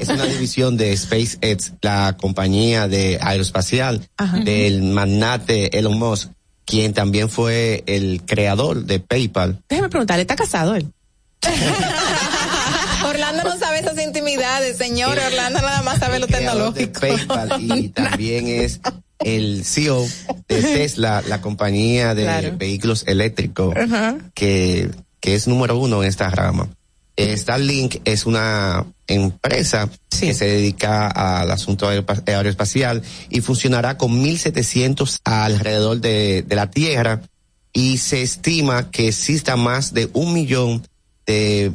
Es 0.00 0.08
una 0.08 0.24
división 0.26 0.76
de 0.76 0.96
SpaceX, 0.96 1.72
la 1.80 2.16
compañía 2.20 2.88
de 2.88 3.18
aeroespacial 3.20 4.06
del 4.44 4.82
magnate 4.82 5.78
Elon 5.78 5.98
Musk, 5.98 6.30
quien 6.64 6.92
también 6.92 7.28
fue 7.30 7.82
el 7.86 8.22
creador 8.26 8.84
de 8.84 9.00
PayPal. 9.00 9.62
Déjeme 9.68 9.88
preguntarle, 9.88 10.22
¿está 10.22 10.36
casado 10.36 10.74
él? 10.74 10.86
Orlando 13.04 13.42
no 13.44 13.58
sabe 13.58 13.80
esas 13.80 13.98
intimidades, 14.00 14.76
señor. 14.76 15.18
Orlando 15.18 15.60
nada 15.60 15.82
más 15.82 15.98
sabe 15.98 16.18
lo 16.18 16.26
creador 16.28 16.72
de 16.74 16.86
tecnológico. 16.86 17.00
PayPal 17.00 17.60
y 17.62 17.88
también 17.94 18.46
es 18.48 18.80
el 19.24 19.64
CEO 19.64 20.06
de 20.48 20.62
Tesla, 20.62 21.22
la 21.28 21.40
compañía 21.40 22.14
de 22.14 22.22
Claro. 22.24 22.56
vehículos 22.56 23.04
eléctricos 23.06 23.74
que, 24.34 24.90
que 25.20 25.34
es 25.34 25.46
número 25.48 25.76
uno 25.78 26.02
en 26.02 26.08
esta 26.08 26.30
rama. 26.30 26.68
Starlink 27.18 27.96
es 28.04 28.24
una 28.26 28.86
empresa 29.06 29.88
que 30.18 30.32
se 30.34 30.46
dedica 30.46 31.08
al 31.08 31.50
asunto 31.50 31.86
aeroespacial 31.88 33.02
y 33.28 33.40
funcionará 33.42 33.98
con 33.98 34.22
1.700 34.24 35.20
alrededor 35.24 36.00
de, 36.00 36.42
de 36.42 36.56
la 36.56 36.70
Tierra 36.70 37.20
y 37.72 37.98
se 37.98 38.22
estima 38.22 38.90
que 38.90 39.08
exista 39.08 39.56
más 39.56 39.92
de 39.92 40.08
un 40.14 40.32
millón 40.32 40.86
de 41.26 41.72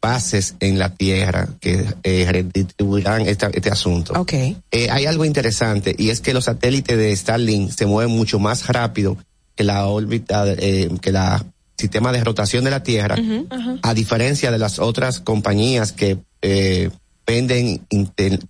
bases 0.00 0.54
en 0.60 0.78
la 0.78 0.94
Tierra 0.94 1.48
que 1.60 1.84
eh, 2.02 2.26
redistribuirán 2.30 3.22
esta- 3.28 3.50
este 3.52 3.70
asunto. 3.70 4.12
Ok. 4.16 4.32
Eh, 4.32 4.88
hay 4.90 5.06
algo 5.06 5.24
interesante 5.24 5.94
y 5.98 6.10
es 6.10 6.20
que 6.20 6.32
los 6.34 6.44
satélites 6.44 6.96
de 6.96 7.14
Starlink 7.16 7.70
se 7.70 7.86
mueven 7.86 8.14
mucho 8.14 8.38
más 8.38 8.66
rápido 8.68 9.16
que 9.56 9.64
la 9.64 9.86
órbita, 9.86 10.44
eh, 10.46 10.88
que 11.00 11.10
la 11.12 11.44
sistema 11.76 12.12
de 12.12 12.22
rotación 12.24 12.64
de 12.64 12.70
la 12.70 12.82
Tierra, 12.82 13.16
a 13.82 13.94
diferencia 13.94 14.50
de 14.50 14.58
las 14.58 14.78
otras 14.78 15.20
compañías 15.20 15.92
que 15.92 16.18
venden 17.26 17.86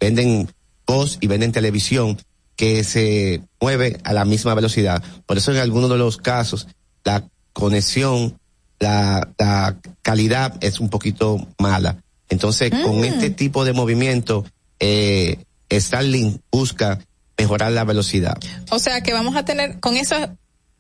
venden 0.01 0.49
voz 0.87 1.19
y 1.21 1.27
venden 1.27 1.53
televisión 1.53 2.17
que 2.57 2.85
se 2.85 3.43
mueve 3.61 3.99
a 4.05 4.13
la 4.13 4.25
misma 4.25 4.55
velocidad. 4.55 5.03
Por 5.27 5.37
eso 5.39 5.53
en 5.53 5.59
algunos 5.59 5.91
de 5.91 5.97
los 5.99 6.17
casos 6.17 6.67
la 7.05 7.25
conexión, 7.53 8.39
la, 8.79 9.29
la 9.39 9.77
calidad 10.03 10.57
es 10.61 10.81
un 10.81 10.89
poquito 10.89 11.47
mala. 11.59 12.03
Entonces, 12.29 12.71
con 12.71 13.05
este 13.05 13.31
tipo 13.31 13.65
de 13.65 13.73
movimiento, 13.73 14.45
eh, 14.81 15.39
Starlink 15.73 16.41
busca 16.51 16.99
mejorar 17.37 17.73
la 17.73 17.85
velocidad. 17.85 18.39
O 18.71 18.79
sea 18.79 19.01
que 19.03 19.13
vamos 19.13 19.37
a 19.37 19.45
tener, 19.45 19.81
con 19.81 19.97
eso 19.97 20.15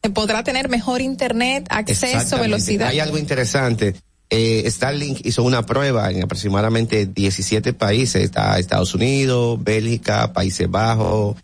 se 0.03 0.11
podrá 0.11 0.45
tener 0.45 0.69
mejor 0.69 1.01
internet, 1.01 1.67
acceso, 1.71 2.39
velocidad. 2.39 2.89
Hay 2.89 3.01
algo 3.01 3.19
interesante. 3.19 3.95
Eh, 4.31 4.65
Starlink 4.71 5.25
hizo 5.25 5.43
una 5.43 5.65
prueba 5.65 6.11
en 6.11 6.23
aproximadamente 6.23 7.07
17 7.07 7.73
países. 7.73 8.23
Está 8.23 8.59
Estados 8.59 8.95
Unidos, 8.95 9.63
Bélgica, 9.63 10.33
Países 10.33 10.71
Bajos, 10.71 11.37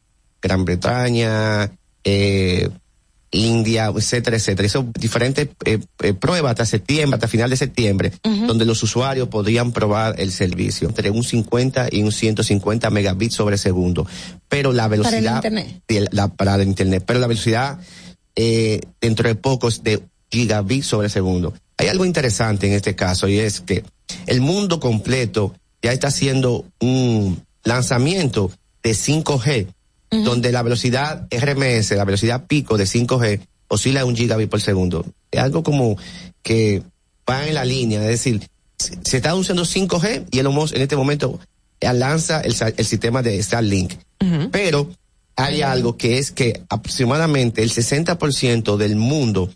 Gran 0.42 0.64
Bretaña, 0.66 1.70
eh, 2.04 2.68
India, 3.34 3.92
etcétera, 3.94 4.36
etcétera. 4.36 4.66
Hizo 4.66 4.86
diferentes 4.98 5.48
eh, 5.64 5.78
eh, 6.02 6.14
pruebas 6.14 6.50
hasta 6.50 6.66
septiembre, 6.66 7.16
hasta 7.16 7.28
final 7.28 7.50
de 7.50 7.56
septiembre, 7.56 8.12
donde 8.46 8.64
los 8.64 8.82
usuarios 8.82 9.28
podrían 9.28 9.72
probar 9.72 10.14
el 10.18 10.32
servicio 10.32 10.88
entre 10.88 11.10
un 11.10 11.24
50 11.24 11.88
y 11.90 12.02
un 12.02 12.12
150 12.12 12.90
megabits 12.90 13.34
sobre 13.34 13.58
segundo. 13.58 14.06
Pero 14.48 14.72
la 14.72 14.84
Para 14.84 14.94
el 14.94 15.00
velocidad 15.02 15.36
internet. 15.36 15.82
de 15.88 16.08
la, 16.12 16.28
para 16.28 16.54
el 16.54 16.68
internet, 16.68 17.02
pero 17.06 17.18
la 17.18 17.26
velocidad 17.26 17.78
eh, 18.36 18.80
dentro 19.00 19.28
de 19.28 19.34
poco 19.34 19.68
es 19.68 19.82
de 19.82 20.02
gigabits 20.30 20.86
sobre 20.86 21.08
segundo. 21.08 21.54
Hay 21.76 21.88
algo 21.88 22.04
interesante 22.04 22.66
en 22.66 22.72
este 22.72 22.94
caso 22.94 23.28
y 23.28 23.38
es 23.38 23.60
que 23.60 23.84
el 24.26 24.40
mundo 24.40 24.80
completo 24.80 25.54
ya 25.82 25.92
está 25.92 26.08
haciendo 26.08 26.64
un 26.80 27.42
lanzamiento 27.64 28.50
de 28.82 28.92
5G, 28.92 29.66
donde 30.10 30.52
la 30.52 30.62
velocidad 30.62 31.26
RMS, 31.30 31.90
la 31.92 32.04
velocidad 32.04 32.46
pico 32.46 32.76
de 32.76 32.84
5G, 32.84 33.40
oscila 33.68 34.02
a 34.02 34.04
un 34.04 34.14
gigabit 34.16 34.48
por 34.48 34.60
segundo. 34.60 35.04
Es 35.30 35.40
algo 35.40 35.62
como 35.62 35.96
que 36.42 36.82
va 37.28 37.46
en 37.46 37.54
la 37.54 37.64
línea, 37.64 38.00
es 38.02 38.08
decir, 38.08 38.48
se 38.78 39.16
está 39.16 39.34
usando 39.34 39.64
5G 39.64 40.26
y 40.30 40.38
Elon 40.38 40.54
Musk 40.54 40.74
en 40.76 40.82
este 40.82 40.96
momento 40.96 41.40
eh, 41.80 41.92
lanza 41.92 42.40
el, 42.40 42.54
el 42.76 42.84
sistema 42.84 43.22
de 43.22 43.42
Starlink. 43.42 43.94
Pero 44.52 44.88
hay 45.36 45.60
algo 45.60 45.98
que 45.98 46.18
es 46.18 46.30
que 46.32 46.62
aproximadamente 46.70 47.62
el 47.62 47.70
60% 47.70 48.76
del 48.78 48.96
mundo 48.96 49.50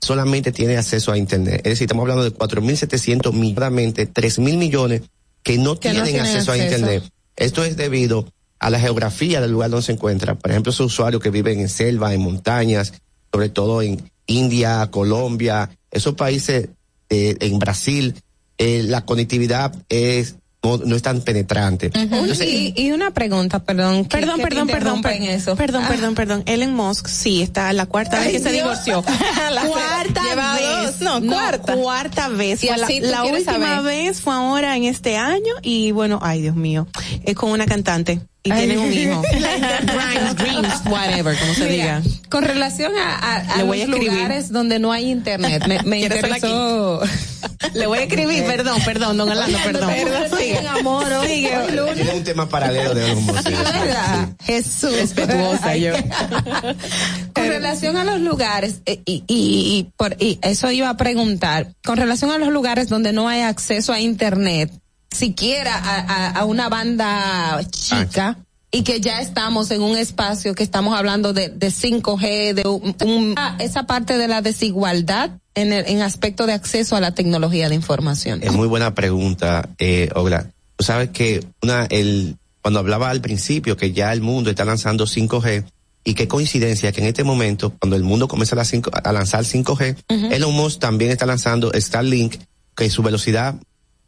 solamente 0.00 0.52
tiene 0.52 0.76
acceso 0.76 1.12
a 1.12 1.18
Internet. 1.18 1.56
Es 1.58 1.72
decir, 1.72 1.84
estamos 1.84 2.02
hablando 2.02 2.24
de 2.24 2.32
4.700 2.32 3.32
millones, 3.32 3.94
3.000 4.14 4.56
millones 4.56 5.02
que 5.42 5.58
no 5.58 5.78
Que 5.78 5.92
no 5.92 6.04
tienen 6.04 6.22
acceso, 6.22 6.52
a. 6.52 6.58
Internet. 6.58 7.04
Esto 7.36 7.64
es 7.64 7.76
debido 7.76 8.26
a 8.64 8.70
la 8.70 8.80
geografía 8.80 9.40
del 9.40 9.52
lugar 9.52 9.70
donde 9.70 9.84
se 9.84 9.92
encuentra. 9.92 10.34
Por 10.36 10.50
ejemplo, 10.50 10.70
esos 10.70 10.86
usuarios 10.86 11.22
que 11.22 11.30
viven 11.30 11.60
en 11.60 11.68
selva, 11.68 12.14
en 12.14 12.20
montañas, 12.22 12.94
sobre 13.32 13.48
todo 13.50 13.82
en 13.82 14.10
India, 14.26 14.88
Colombia, 14.90 15.68
esos 15.90 16.14
países, 16.14 16.68
eh, 17.10 17.36
en 17.40 17.58
Brasil, 17.58 18.14
eh, 18.58 18.82
la 18.84 19.04
conectividad 19.04 19.74
es 19.88 20.36
no, 20.62 20.78
no 20.78 20.96
es 20.96 21.02
tan 21.02 21.20
penetrante. 21.20 21.90
Entonces, 21.92 22.48
y, 22.48 22.72
y 22.74 22.92
una 22.92 23.10
pregunta, 23.10 23.58
perdón. 23.62 24.04
que- 24.06 24.16
Perdón, 24.16 24.36
que 24.38 24.44
perdón, 24.44 24.66
perdón, 24.66 25.02
perdón, 25.02 25.22
eso. 25.24 25.56
perdón, 25.56 25.82
Ah. 25.84 25.88
perdón, 25.90 26.14
perdón. 26.14 26.42
Elon 26.46 26.72
Musk, 26.74 27.06
sí, 27.06 27.42
está 27.42 27.70
la 27.74 27.84
cuarta 27.84 28.18
vez 28.20 28.30
que 28.32 28.38
se 28.40 28.50
divorció. 28.50 29.04
La 29.52 29.62
cuarta 29.66 30.22
vez. 30.56 30.98
dos, 31.00 31.20
no, 31.22 31.30
cuarta. 31.30 31.76
cuarta 31.76 32.28
vez. 32.30 32.64
Y 32.64 32.68
la 33.02 33.24
última 33.24 33.44
saber. 33.76 33.82
vez 33.82 34.22
fue 34.22 34.32
ahora 34.32 34.74
en 34.74 34.84
este 34.84 35.18
año 35.18 35.52
y 35.60 35.90
bueno, 35.92 36.18
ay 36.22 36.40
Dios 36.40 36.56
mío, 36.56 36.88
es 37.26 37.34
con 37.34 37.50
una 37.50 37.66
cantante 37.66 38.20
y 38.46 38.50
Ay. 38.52 38.66
tienen 38.66 38.78
un 38.78 38.92
hijo. 38.92 39.22
Grimes, 39.32 40.36
Dreams, 40.36 40.82
whatever, 40.86 41.36
como 41.38 41.54
se 41.54 41.64
Mira, 41.66 42.00
diga. 42.00 42.02
Con 42.28 42.44
relación 42.44 42.92
a, 42.96 43.16
a- 43.16 43.36
a 43.54 43.58
los 43.58 43.66
voy 43.68 43.80
a 43.80 43.84
escribir. 43.84 44.12
lugares 44.12 44.52
donde 44.52 44.78
no 44.78 44.92
hay 44.92 45.10
internet, 45.10 45.64
me, 45.66 45.82
me 45.82 45.98
¿Quieres 46.00 46.20
sola 46.20 46.36
interesó. 46.36 47.00
Le 47.74 47.86
voy 47.86 47.98
a 47.98 48.02
escribir, 48.02 48.44
perdón, 48.44 48.78
perdón, 48.84 49.16
don 49.16 49.28
Orlando, 49.30 49.58
perdón. 49.64 49.90
Sigue. 49.94 50.36
Sigue. 50.58 50.68
amor, 50.68 51.06
Sigue. 51.26 51.50
tiene 51.94 52.12
un 52.12 52.24
tema 52.24 52.48
paralelo 52.48 52.94
de 52.94 53.14
Musk. 53.14 53.44
¿Verdad? 53.44 54.28
Jesús. 54.44 54.92
Respetuosa 54.92 55.76
yo. 55.76 55.92
Con 57.34 57.46
relación 57.48 57.96
a 57.96 58.04
los 58.04 58.20
lugares, 58.20 58.80
eh, 58.86 59.00
y, 59.04 59.24
y, 59.26 59.78
y 59.78 59.92
por, 59.96 60.16
y 60.20 60.38
eso 60.42 60.70
iba 60.70 60.88
a 60.88 60.96
preguntar, 60.96 61.68
con 61.84 61.96
relación 61.96 62.30
a 62.30 62.38
los 62.38 62.48
lugares 62.50 62.88
donde 62.88 63.12
no 63.12 63.28
hay 63.28 63.40
acceso 63.42 63.92
a 63.92 64.00
internet, 64.00 64.70
siquiera 65.14 65.74
a, 65.76 65.98
a, 66.00 66.30
a 66.40 66.44
una 66.44 66.68
banda 66.68 67.60
chica, 67.70 68.38
y 68.70 68.82
que 68.82 69.00
ya 69.00 69.20
estamos 69.20 69.70
en 69.70 69.82
un 69.82 69.96
espacio 69.96 70.54
que 70.54 70.64
estamos 70.64 70.98
hablando 70.98 71.32
de, 71.32 71.48
de 71.48 71.68
5G, 71.68 72.54
de 72.54 72.68
un, 72.68 72.96
un- 73.04 73.34
ah, 73.36 73.56
esa 73.60 73.84
parte 73.86 74.18
de 74.18 74.26
la 74.26 74.42
desigualdad 74.42 75.30
en, 75.54 75.72
el, 75.72 75.86
en 75.86 76.02
aspecto 76.02 76.46
de 76.46 76.54
acceso 76.54 76.96
a 76.96 77.00
la 77.00 77.14
tecnología 77.14 77.68
de 77.68 77.76
información. 77.76 78.40
Es 78.42 78.52
muy 78.52 78.66
buena 78.66 78.92
pregunta, 78.94 79.68
eh, 79.78 80.10
Ogla. 80.16 80.50
Tú 80.76 80.84
sabes 80.84 81.10
que 81.10 81.46
una, 81.62 81.84
el, 81.84 82.36
cuando 82.62 82.80
hablaba 82.80 83.10
al 83.10 83.20
principio 83.20 83.76
que 83.76 83.92
ya 83.92 84.12
el 84.12 84.20
mundo 84.22 84.50
está 84.50 84.64
lanzando 84.64 85.06
5G, 85.06 85.64
y 86.06 86.14
qué 86.14 86.26
coincidencia 86.28 86.90
que 86.92 87.00
en 87.00 87.06
este 87.06 87.22
momento, 87.24 87.72
cuando 87.78 87.94
el 87.96 88.02
mundo 88.02 88.26
comienza 88.28 88.56
a, 88.56 88.58
la 88.58 88.64
cinco- 88.64 88.90
a 88.92 89.12
lanzar 89.12 89.44
5G, 89.44 89.96
Elon 90.32 90.52
Musk 90.52 90.80
también 90.80 91.10
está 91.12 91.24
lanzando 91.26 91.70
Starlink, 91.74 92.34
que 92.76 92.90
su 92.90 93.02
velocidad 93.02 93.54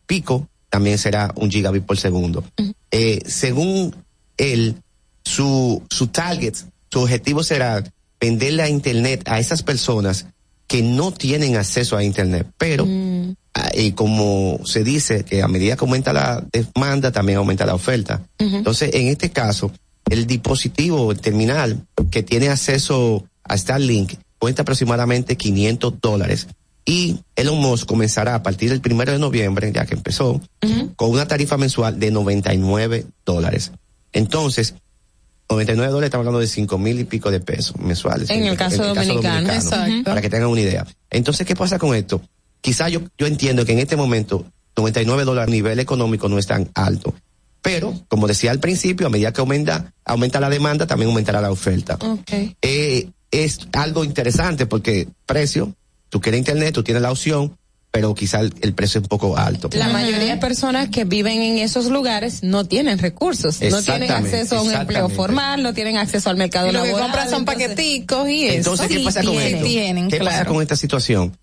pico 0.07 0.49
también 0.69 0.99
será 0.99 1.33
un 1.37 1.51
gigabit 1.51 1.85
por 1.85 1.99
segundo. 1.99 2.45
Eh, 2.91 3.21
según 3.27 3.95
él, 4.37 4.77
su, 5.25 5.83
su 5.91 6.09
target, 6.09 6.55
su 6.91 7.01
objetivo 7.01 7.43
será 7.43 7.83
venderle 8.21 8.63
a 8.63 8.69
Internet 8.69 9.23
a 9.27 9.39
esas 9.39 9.63
personas 9.63 10.27
que 10.67 10.83
no 10.83 11.13
tienen 11.13 11.57
acceso 11.57 11.97
a 11.97 12.03
Internet, 12.03 12.49
pero 12.59 12.87
ah, 13.55 13.71
y 13.75 13.93
como 13.93 14.61
se 14.65 14.83
dice 14.83 15.25
que 15.25 15.43
a 15.43 15.49
medida 15.49 15.77
que 15.77 15.85
aumenta 15.85 16.13
la 16.13 16.45
demanda, 16.53 17.13
también 17.13 17.39
aumenta 17.39 17.67
la 17.67 17.75
oferta. 17.75 18.23
Entonces, 18.39 18.91
en 18.95 19.09
este 19.09 19.31
caso, 19.31 19.71
el 20.11 20.27
dispositivo 20.27 21.13
el 21.13 21.21
terminal 21.21 21.87
que 22.11 22.23
tiene 22.23 22.49
acceso 22.49 23.25
a 23.45 23.57
Starlink 23.57 24.15
cuesta 24.39 24.63
aproximadamente 24.63 25.37
500 25.37 26.01
dólares. 26.01 26.49
Y 26.89 27.19
Elon 27.35 27.59
Musk 27.59 27.87
comenzará 27.87 28.37
a 28.37 28.43
partir 28.43 28.71
del 28.71 28.81
primero 28.81 29.13
de 29.13 29.19
noviembre, 29.19 29.73
ya 29.73 29.85
que 29.85 29.95
empezó, 29.95 30.41
con 30.95 31.11
una 31.11 31.27
tarifa 31.27 31.57
mensual 31.57 31.99
de 31.99 32.13
99 32.13 33.07
dólares. 33.25 33.73
Entonces, 34.13 34.75
99 35.51 35.91
dólares 35.91 36.07
estamos 36.09 36.23
hablando 36.23 36.41
de 36.41 36.47
5 36.47 36.79
mil 36.79 37.01
y 37.01 37.05
pico 37.05 37.31
de 37.31 37.41
pesos 37.41 37.77
mensuales. 37.79 38.31
En 38.31 38.45
el 38.45 38.57
caso 38.57 38.95
dominicano, 38.95 39.53
exacto. 39.53 40.05
Para 40.05 40.21
que 40.21 40.31
tengan 40.31 40.49
una 40.49 40.61
idea. 40.61 40.87
Entonces, 41.11 41.45
¿qué 41.45 41.57
pasa 41.57 41.79
con 41.79 41.95
esto? 41.95 42.23
Quizá 42.61 42.89
yo, 42.89 43.01
yo 43.19 43.27
entiendo 43.27 43.65
que 43.65 43.73
en 43.73 43.81
este 43.81 43.97
momento 43.97 44.47
99 44.77 45.25
dólares 45.25 45.49
a 45.49 45.51
nivel 45.51 45.81
económico 45.81 46.29
no 46.29 46.39
es 46.39 46.47
tan 46.47 46.71
alto. 46.75 47.15
Pero, 47.63 47.95
como 48.07 48.29
decía 48.29 48.53
al 48.53 48.61
principio, 48.61 49.09
a 49.09 49.11
medida 49.11 49.33
que 49.33 49.41
aumenta, 49.41 49.93
aumenta 50.05 50.39
la 50.39 50.49
demanda, 50.49 50.87
también 50.87 51.09
aumentará 51.09 51.41
la 51.41 51.51
oferta. 51.51 51.99
Okay. 52.01 52.57
Eh, 52.63 53.11
es 53.33 53.59
algo 53.73 54.05
interesante 54.05 54.67
porque 54.67 55.09
precio, 55.27 55.75
tú 56.09 56.21
quieres 56.21 56.39
internet, 56.39 56.75
tú 56.75 56.83
tienes 56.83 57.03
la 57.03 57.11
opción, 57.11 57.57
pero 57.91 58.15
quizá 58.15 58.41
el, 58.41 58.53
el 58.61 58.75
precio 58.75 58.99
es 58.99 59.05
un 59.05 59.09
poco 59.09 59.39
alto. 59.39 59.71
La 59.73 59.89
mayoría 59.89 60.35
de 60.35 60.37
personas 60.37 60.89
que 60.91 61.05
viven 61.05 61.41
en 61.41 61.59
esos 61.59 61.87
lugares 61.87 62.43
no 62.43 62.65
tienen 62.67 62.99
recursos, 62.99 63.61
no 63.63 63.83
tienen 63.83 64.11
acceso 64.11 64.59
a 64.59 64.63
un 64.63 64.73
empleo 64.73 65.09
formal, 65.09 65.63
no 65.63 65.73
tienen 65.73 65.97
acceso 65.97 66.29
al 66.29 66.37
mercado 66.37 66.69
Y 66.69 66.73
lo 66.73 66.83
que 66.83 66.89
laboral. 66.89 67.07
compran 67.09 67.31
son 67.31 67.41
entonces- 67.41 67.67
paqueticos 67.69 68.29
y 68.29 68.45
eso. 68.49 68.57
Entonces, 68.57 68.89
¿qué 68.89 68.99
Sí 68.99 69.05
pasa 69.05 69.23
con 69.23 69.33
tienen, 69.33 69.55
esto? 69.55 69.67
tienen, 69.67 70.09
¿Qué 70.09 70.19
pasa 70.19 70.45
con 70.45 70.61
esta 70.63 70.77
situación? 70.77 71.37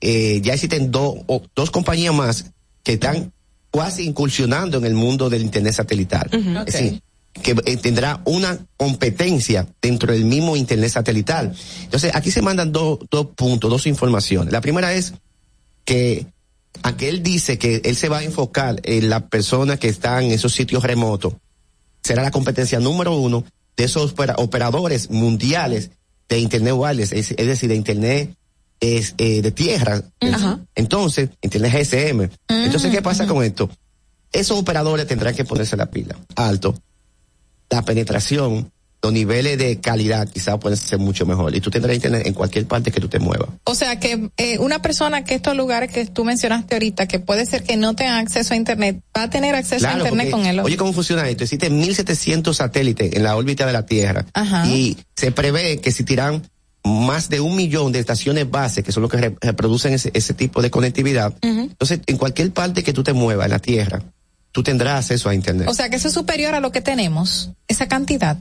Eh, 0.00 0.40
ya 0.42 0.54
existen 0.54 0.90
dos 0.90 1.16
o- 1.26 1.42
dos 1.54 1.70
compañías 1.70 2.14
más 2.14 2.46
que 2.82 2.94
están 2.94 3.32
casi 3.70 4.06
incursionando 4.06 4.78
en 4.78 4.86
el 4.86 4.94
mundo 4.94 5.28
del 5.28 5.42
Internet 5.42 5.74
satelital. 5.74 6.30
Es 6.66 6.72
decir, 6.74 7.02
que 7.32 7.54
eh, 7.64 7.76
tendrá 7.76 8.20
una 8.24 8.58
competencia 8.76 9.66
dentro 9.80 10.12
del 10.12 10.24
mismo 10.24 10.56
Internet 10.56 10.90
satelital. 10.90 11.54
Entonces, 11.82 12.12
aquí 12.14 12.30
se 12.30 12.42
mandan 12.42 12.72
dos 12.72 12.98
puntos, 13.36 13.70
dos 13.70 13.86
informaciones. 13.86 14.52
La 14.52 14.60
primera 14.60 14.92
es 14.92 15.14
que 15.84 16.26
aunque 16.82 17.08
él 17.08 17.22
dice 17.22 17.58
que 17.58 17.82
él 17.84 17.96
se 17.96 18.08
va 18.08 18.18
a 18.18 18.22
enfocar 18.24 18.80
en 18.84 19.10
las 19.10 19.22
personas 19.24 19.78
que 19.78 19.88
están 19.88 20.24
en 20.24 20.32
esos 20.32 20.52
sitios 20.52 20.82
remotos, 20.84 21.34
será 22.02 22.22
la 22.22 22.30
competencia 22.30 22.78
número 22.80 23.16
uno 23.16 23.44
de 23.76 23.84
esos 23.84 24.12
opera- 24.12 24.36
operadores 24.38 25.10
mundiales 25.10 25.90
de 26.28 26.38
Internet 26.38 26.74
wireless, 26.76 27.12
es, 27.12 27.32
es 27.32 27.46
decir, 27.46 27.68
de 27.68 27.74
Internet 27.74 28.34
es, 28.78 29.14
eh, 29.18 29.42
de 29.42 29.50
tierra. 29.50 30.02
Entonces, 30.74 31.30
Internet 31.42 31.72
GSM. 31.72 32.30
Entonces, 32.48 32.90
¿qué 32.92 33.02
pasa 33.02 33.26
con 33.26 33.42
esto? 33.44 33.68
Esos 34.32 34.56
operadores 34.58 35.06
tendrán 35.06 35.34
que 35.34 35.44
ponerse 35.44 35.76
la 35.76 35.90
pila 35.90 36.16
alto. 36.36 36.74
La 37.70 37.82
penetración, 37.82 38.70
los 39.02 39.12
niveles 39.12 39.56
de 39.56 39.80
calidad 39.80 40.28
quizás 40.28 40.58
pueden 40.58 40.76
ser 40.76 40.98
mucho 40.98 41.24
mejor. 41.24 41.54
Y 41.56 41.60
tú 41.60 41.70
tendrás 41.70 41.94
Internet 41.96 42.26
en 42.26 42.34
cualquier 42.34 42.66
parte 42.66 42.90
que 42.90 43.00
tú 43.00 43.08
te 43.08 43.18
muevas. 43.18 43.48
O 43.64 43.74
sea 43.74 43.98
que 43.98 44.30
eh, 44.36 44.58
una 44.58 44.82
persona 44.82 45.24
que 45.24 45.34
estos 45.34 45.56
lugares 45.56 45.90
que 45.90 46.04
tú 46.06 46.24
mencionaste 46.24 46.74
ahorita, 46.74 47.06
que 47.08 47.18
puede 47.20 47.46
ser 47.46 47.62
que 47.62 47.76
no 47.78 47.94
tenga 47.94 48.18
acceso 48.18 48.52
a 48.52 48.56
internet, 48.56 49.00
va 49.16 49.22
a 49.22 49.30
tener 49.30 49.54
acceso 49.54 49.86
a 49.88 49.92
internet 49.92 50.30
porque, 50.30 50.30
con 50.30 50.46
él. 50.46 50.60
Oye, 50.60 50.76
¿cómo 50.76 50.92
funciona 50.92 51.26
esto? 51.28 51.44
Existen 51.44 51.78
1700 51.78 52.54
satélites 52.56 53.14
en 53.14 53.22
la 53.22 53.36
órbita 53.36 53.64
de 53.66 53.72
la 53.72 53.86
Tierra. 53.86 54.26
Ajá. 54.34 54.66
Y 54.68 54.98
se 55.16 55.32
prevé 55.32 55.78
que 55.80 55.92
si 55.92 56.04
tiran 56.04 56.42
más 56.84 57.28
de 57.28 57.40
un 57.40 57.56
millón 57.56 57.92
de 57.92 58.00
estaciones 58.00 58.50
base, 58.50 58.82
que 58.82 58.90
son 58.90 59.02
los 59.02 59.10
que 59.10 59.18
re- 59.18 59.36
reproducen 59.40 59.92
ese, 59.92 60.10
ese 60.14 60.34
tipo 60.34 60.60
de 60.62 60.70
conectividad, 60.70 61.34
entonces 61.42 62.00
en 62.06 62.16
cualquier 62.16 62.52
parte 62.52 62.82
que 62.82 62.92
tú 62.94 63.02
te 63.02 63.12
muevas 63.12 63.44
en 63.46 63.50
la 63.52 63.58
Tierra, 63.58 64.02
tú 64.52 64.62
tendrás 64.62 64.98
acceso 65.04 65.28
a 65.28 65.34
Internet. 65.34 65.68
O 65.68 65.74
sea 65.74 65.88
que 65.90 65.96
eso 65.96 66.08
es 66.08 66.14
superior 66.14 66.54
a 66.54 66.60
lo 66.60 66.72
que 66.72 66.80
tenemos, 66.80 67.50
esa 67.68 67.86
cantidad, 67.88 68.38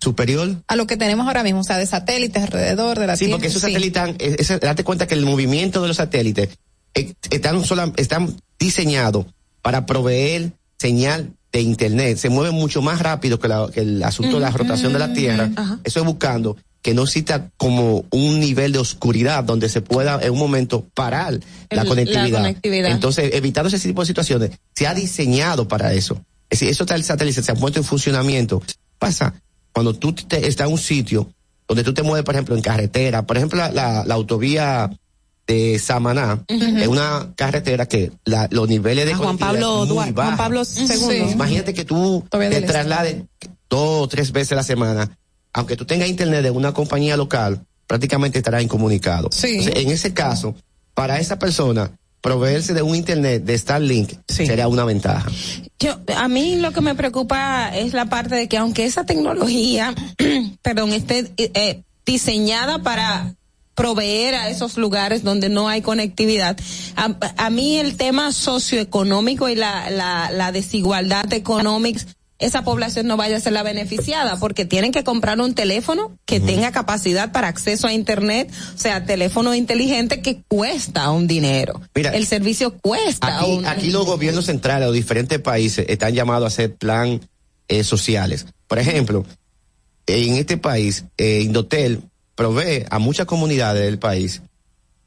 Superior. 0.00 0.56
a 0.66 0.76
lo 0.76 0.86
que 0.86 0.96
tenemos 0.96 1.26
ahora 1.26 1.42
mismo, 1.42 1.60
o 1.60 1.64
sea, 1.64 1.76
de 1.78 1.86
satélites 1.86 2.42
alrededor 2.42 2.98
de 2.98 3.06
la 3.06 3.16
Sí, 3.16 3.26
Tierra. 3.26 3.36
porque 3.36 3.48
esos 3.48 3.60
satélites, 3.62 4.02
están- 4.02 4.16
es- 4.18 4.50
es- 4.50 4.60
date 4.60 4.82
cuenta 4.84 5.06
que 5.06 5.14
el 5.14 5.26
movimiento 5.26 5.82
de 5.82 5.88
los 5.88 5.96
satélites 5.98 6.48
eh, 6.94 7.14
están, 7.30 7.64
sola- 7.64 7.92
están 7.96 8.34
diseñados 8.58 9.26
para 9.62 9.86
proveer 9.86 10.52
señal 10.78 11.34
de 11.52 11.60
internet. 11.60 12.18
Se 12.18 12.30
mueven 12.30 12.54
mucho 12.54 12.82
más 12.82 13.00
rápido 13.00 13.38
que, 13.38 13.46
la- 13.48 13.68
que 13.72 13.80
el 13.80 14.02
asunto 14.02 14.36
de 14.36 14.40
la 14.40 14.50
rotación 14.50 14.92
de 14.92 14.98
la 14.98 15.12
Tierra. 15.12 15.50
Eso 15.84 16.00
es 16.00 16.06
buscando 16.06 16.56
que 16.82 16.94
no 16.94 17.02
exista 17.04 17.50
como 17.56 18.04
un 18.10 18.40
nivel 18.40 18.72
de 18.72 18.78
oscuridad 18.78 19.44
donde 19.44 19.68
se 19.68 19.80
pueda 19.82 20.18
en 20.22 20.32
un 20.32 20.38
momento 20.38 20.86
parar 20.94 21.38
la 21.70 21.84
conectividad. 21.84 22.28
la 22.30 22.38
conectividad. 22.38 22.90
Entonces, 22.90 23.30
evitando 23.34 23.68
ese 23.68 23.78
tipo 23.86 24.00
de 24.02 24.06
situaciones, 24.06 24.50
se 24.74 24.86
ha 24.86 24.94
diseñado 24.94 25.68
para 25.68 25.92
eso. 25.92 26.14
Es 26.48 26.58
decir, 26.60 26.68
eso 26.72 26.84
está 26.84 26.94
el 26.94 27.04
satélite, 27.04 27.42
se 27.42 27.52
ha 27.52 27.54
puesto 27.54 27.78
en 27.80 27.84
funcionamiento. 27.84 28.62
Pasa 28.98 29.34
cuando 29.72 29.94
tú 29.94 30.12
te- 30.14 30.48
estás 30.48 30.66
en 30.66 30.72
un 30.72 30.78
sitio 30.78 31.30
donde 31.68 31.84
tú 31.84 31.92
te 31.94 32.02
mueves, 32.02 32.24
por 32.24 32.34
ejemplo, 32.34 32.56
en 32.56 32.62
carretera, 32.62 33.26
por 33.26 33.36
ejemplo, 33.36 33.58
la, 33.58 33.70
la- 33.70 34.04
la 34.04 34.14
autovía 34.14 34.90
de 35.46 35.78
Samaná, 35.78 36.42
es 36.48 36.86
una 36.88 37.32
carretera 37.36 37.86
que 37.86 38.10
la- 38.24 38.48
los 38.50 38.68
niveles 38.68 39.04
de 39.04 39.12
A 39.12 39.16
Juan 39.16 39.36
conectividad 39.36 39.52
Pablo 39.52 39.72
es 39.82 39.88
muy 39.88 39.88
Duarte, 39.88 40.12
Juan 40.14 40.26
bajos. 40.36 40.38
Pablo 40.38 40.62
II. 41.14 41.32
Imagínate 41.32 41.74
que 41.74 41.84
tú 41.84 42.24
Todavía 42.30 42.50
te 42.50 42.56
Este. 42.58 42.68
traslades 42.72 43.16
dos 43.68 44.02
o 44.04 44.08
tres 44.08 44.32
veces 44.32 44.52
a 44.52 44.56
la 44.56 44.62
semana, 44.62 45.18
aunque 45.52 45.76
tú 45.76 45.84
tengas 45.84 46.08
internet 46.08 46.42
de 46.42 46.50
una 46.50 46.72
compañía 46.72 47.16
local, 47.16 47.64
prácticamente 47.86 48.38
estarás 48.38 48.62
incomunicado. 48.62 49.30
Entonces, 49.42 49.74
en 49.76 49.90
ese 49.90 50.14
caso, 50.14 50.54
para 50.94 51.18
esa 51.18 51.38
persona, 51.38 51.90
proveerse 52.20 52.74
de 52.74 52.82
un 52.82 52.94
internet 52.94 53.44
de 53.44 53.56
Starlink 53.56 54.12
sería 54.28 54.68
una 54.68 54.84
ventaja. 54.84 55.30
Yo, 55.78 55.98
a 56.16 56.28
mí 56.28 56.56
lo 56.56 56.72
que 56.72 56.82
me 56.82 56.94
preocupa 56.94 57.70
es 57.74 57.94
la 57.94 58.06
parte 58.06 58.34
de 58.34 58.48
que 58.48 58.58
aunque 58.58 58.84
esa 58.84 59.06
tecnología, 59.06 59.94
perdón, 60.62 60.92
esté 60.92 61.32
eh, 61.36 61.82
diseñada 62.04 62.82
para 62.82 63.34
proveer 63.74 64.34
a 64.34 64.50
esos 64.50 64.76
lugares 64.76 65.22
donde 65.24 65.48
no 65.48 65.68
hay 65.68 65.80
conectividad. 65.80 66.58
A, 66.96 67.16
a 67.38 67.50
mí 67.50 67.78
el 67.78 67.96
tema 67.96 68.30
socioeconómico 68.30 69.48
y 69.48 69.54
la, 69.54 69.88
la, 69.88 70.30
la 70.30 70.52
desigualdad 70.52 71.32
económica, 71.32 72.02
esa 72.40 72.62
población 72.64 73.06
no 73.06 73.16
vaya 73.16 73.36
a 73.36 73.40
ser 73.40 73.52
la 73.52 73.62
beneficiada 73.62 74.36
porque 74.38 74.64
tienen 74.64 74.92
que 74.92 75.04
comprar 75.04 75.40
un 75.40 75.54
teléfono 75.54 76.16
que 76.24 76.40
tenga 76.40 76.72
capacidad 76.72 77.32
para 77.32 77.48
acceso 77.48 77.86
a 77.86 77.92
internet, 77.92 78.50
o 78.74 78.78
sea, 78.78 79.04
teléfono 79.04 79.54
inteligente 79.54 80.22
que 80.22 80.42
cuesta 80.48 81.10
un 81.10 81.26
dinero. 81.26 81.80
Mira, 81.94 82.10
el 82.10 82.26
servicio 82.26 82.76
cuesta 82.78 83.40
Aquí, 83.40 83.50
un 83.50 83.66
aquí 83.66 83.90
los 83.90 84.06
gobiernos 84.06 84.46
centrales 84.46 84.88
o 84.88 84.92
diferentes 84.92 85.38
países 85.38 85.86
están 85.88 86.14
llamados 86.14 86.44
a 86.44 86.48
hacer 86.48 86.74
plan 86.74 87.20
eh, 87.68 87.84
sociales. 87.84 88.46
Por 88.66 88.78
ejemplo, 88.78 89.24
en 90.06 90.34
este 90.34 90.56
país, 90.56 91.04
eh, 91.18 91.40
Indotel 91.42 92.02
provee 92.34 92.84
a 92.88 92.98
muchas 92.98 93.26
comunidades 93.26 93.82
del 93.82 93.98
país 93.98 94.42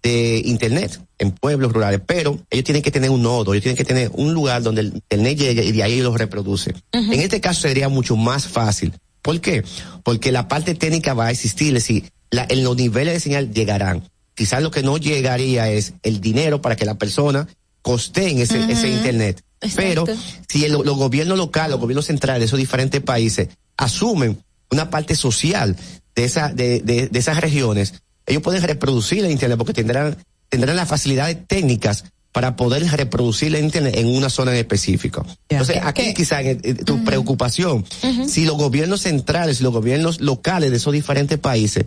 de 0.03 0.41
internet 0.45 0.99
en 1.17 1.32
pueblos 1.32 1.72
rurales, 1.72 2.01
pero 2.06 2.38
ellos 2.49 2.65
tienen 2.65 2.83
que 2.83 2.91
tener 2.91 3.09
un 3.09 3.22
nodo, 3.23 3.53
ellos 3.53 3.64
tienen 3.64 3.77
que 3.77 3.85
tener 3.85 4.11
un 4.14 4.33
lugar 4.33 4.61
donde 4.61 4.82
el 4.82 4.88
internet 4.93 5.38
llegue 5.38 5.64
y 5.64 5.72
de 5.72 5.82
ahí 5.82 6.01
lo 6.01 6.15
reproduce. 6.15 6.73
En 6.91 7.14
este 7.22 7.40
caso 7.41 7.61
sería 7.61 7.88
mucho 7.90 8.15
más 8.17 8.48
fácil. 8.48 8.93
¿Por 9.22 9.40
qué? 9.40 9.64
Porque 10.03 10.32
la 10.33 10.49
parte 10.49 10.75
técnica 10.75 11.14
va 11.14 11.27
a 11.27 11.32
existir, 11.32 11.69
es 11.69 11.73
decir, 11.88 12.11
la- 12.30 12.45
en 12.49 12.64
los 12.64 12.75
niveles 12.75 13.14
de 13.14 13.19
señal 13.22 13.53
llegarán. 13.53 14.03
Quizás 14.35 14.61
lo 14.61 14.72
que 14.72 14.83
no 14.83 14.98
llegaría 14.98 15.69
es 15.69 15.93
el 16.03 16.19
dinero 16.19 16.61
para 16.61 16.75
que 16.75 16.85
la 16.85 16.95
persona 16.95 17.48
costeen 17.82 18.40
ese, 18.40 18.59
ese 18.72 18.90
internet. 18.90 19.41
Pero 19.75 20.06
si 20.49 20.65
el- 20.65 20.73
los 20.73 20.98
gobiernos 20.98 21.38
locales, 21.38 21.72
los 21.72 21.80
gobiernos 21.80 22.06
centrales 22.07 22.41
de 22.41 22.45
esos 22.48 22.59
diferentes 22.59 22.99
países 23.01 23.48
asumen 23.77 24.38
una 24.72 24.90
parte 24.90 25.15
social 25.15 25.77
de, 26.15 26.23
esa, 26.25 26.49
de, 26.49 26.80
de, 26.82 27.07
de 27.07 27.19
esas 27.19 27.40
regiones, 27.40 27.93
ellos 28.26 28.42
pueden 28.42 28.64
reproducir 28.64 29.24
el 29.24 29.32
Internet 29.32 29.58
porque 29.58 29.74
tendrán, 29.74 30.18
tendrán 30.50 30.76
las 30.76 30.88
facilidades 30.88 31.38
técnicas 31.48 32.06
para 32.32 32.56
poder 32.56 32.84
reproducir 32.92 33.56
el 33.56 33.64
Internet 33.64 33.95
en 33.95 34.08
una 34.08 34.30
zona 34.30 34.52
en 34.52 34.58
específico. 34.58 35.26
Entonces, 35.50 35.77
aquí 35.84 36.14
quizá 36.14 36.42
en, 36.42 36.60
en 36.64 36.77
tu 36.77 37.03
preocupación, 37.03 37.85
si 38.27 38.45
los 38.45 38.58
gobiernos 38.58 39.02
centrales, 39.02 39.58
si 39.58 39.64
los 39.64 39.72
gobiernos 39.72 40.19
locales 40.19 40.72
de 40.72 40.77
esos 40.77 40.93
diferentes 40.93 41.38
países 41.38 41.85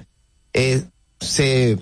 eh, 0.55 0.85
se, 1.21 1.79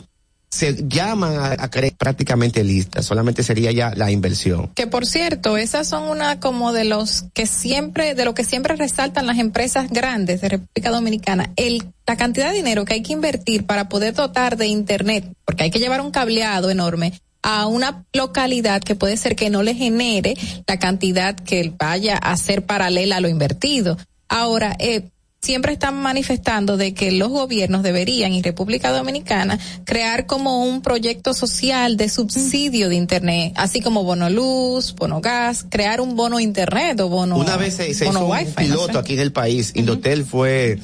se 0.54 0.86
llaman 0.86 1.36
a, 1.36 1.64
a 1.64 1.68
crear 1.68 1.94
prácticamente 1.96 2.62
listas, 2.62 3.04
solamente 3.04 3.42
sería 3.42 3.72
ya 3.72 3.92
la 3.96 4.12
inversión. 4.12 4.70
Que 4.76 4.86
por 4.86 5.04
cierto, 5.04 5.56
esas 5.56 5.88
son 5.88 6.04
una 6.04 6.38
como 6.38 6.72
de 6.72 6.84
los 6.84 7.24
que 7.34 7.46
siempre, 7.46 8.14
de 8.14 8.24
lo 8.24 8.34
que 8.34 8.44
siempre 8.44 8.76
resaltan 8.76 9.26
las 9.26 9.38
empresas 9.38 9.90
grandes 9.90 10.40
de 10.42 10.50
República 10.50 10.90
Dominicana, 10.90 11.50
el, 11.56 11.82
la 12.06 12.16
cantidad 12.16 12.50
de 12.50 12.56
dinero 12.56 12.84
que 12.84 12.94
hay 12.94 13.02
que 13.02 13.12
invertir 13.12 13.66
para 13.66 13.88
poder 13.88 14.14
dotar 14.14 14.56
de 14.56 14.68
internet, 14.68 15.24
porque 15.44 15.64
hay 15.64 15.70
que 15.72 15.80
llevar 15.80 16.00
un 16.00 16.12
cableado 16.12 16.70
enorme 16.70 17.14
a 17.42 17.66
una 17.66 18.04
localidad 18.12 18.80
que 18.80 18.94
puede 18.94 19.16
ser 19.16 19.34
que 19.34 19.50
no 19.50 19.64
le 19.64 19.74
genere 19.74 20.36
la 20.68 20.78
cantidad 20.78 21.34
que 21.34 21.72
vaya 21.76 22.16
a 22.16 22.36
ser 22.36 22.64
paralela 22.64 23.16
a 23.16 23.20
lo 23.20 23.28
invertido. 23.28 23.98
Ahora, 24.28 24.76
eh, 24.78 25.08
siempre 25.44 25.72
están 25.72 25.94
manifestando 26.00 26.76
de 26.76 26.94
que 26.94 27.12
los 27.12 27.28
gobiernos 27.28 27.82
deberían, 27.82 28.32
y 28.32 28.42
República 28.42 28.90
Dominicana, 28.90 29.58
crear 29.84 30.26
como 30.26 30.64
un 30.64 30.82
proyecto 30.82 31.34
social 31.34 31.96
de 31.96 32.08
subsidio 32.08 32.88
de 32.88 32.96
Internet, 32.96 33.52
así 33.56 33.80
como 33.80 34.02
bono 34.04 34.30
luz, 34.30 34.94
bono 34.94 35.20
gas, 35.20 35.66
crear 35.68 36.00
un 36.00 36.16
bono 36.16 36.40
Internet 36.40 37.00
o 37.00 37.08
bono, 37.08 37.36
Una 37.36 37.56
vez 37.56 37.74
se, 37.74 37.94
se 37.94 38.06
hizo 38.06 38.18
un 38.18 38.30
Wi-Fi, 38.30 38.46
no 38.46 38.54
piloto 38.54 38.92
sé. 38.92 38.98
aquí 38.98 39.14
en 39.14 39.20
el 39.20 39.32
país, 39.32 39.72
Indotel 39.74 40.24
fue 40.24 40.78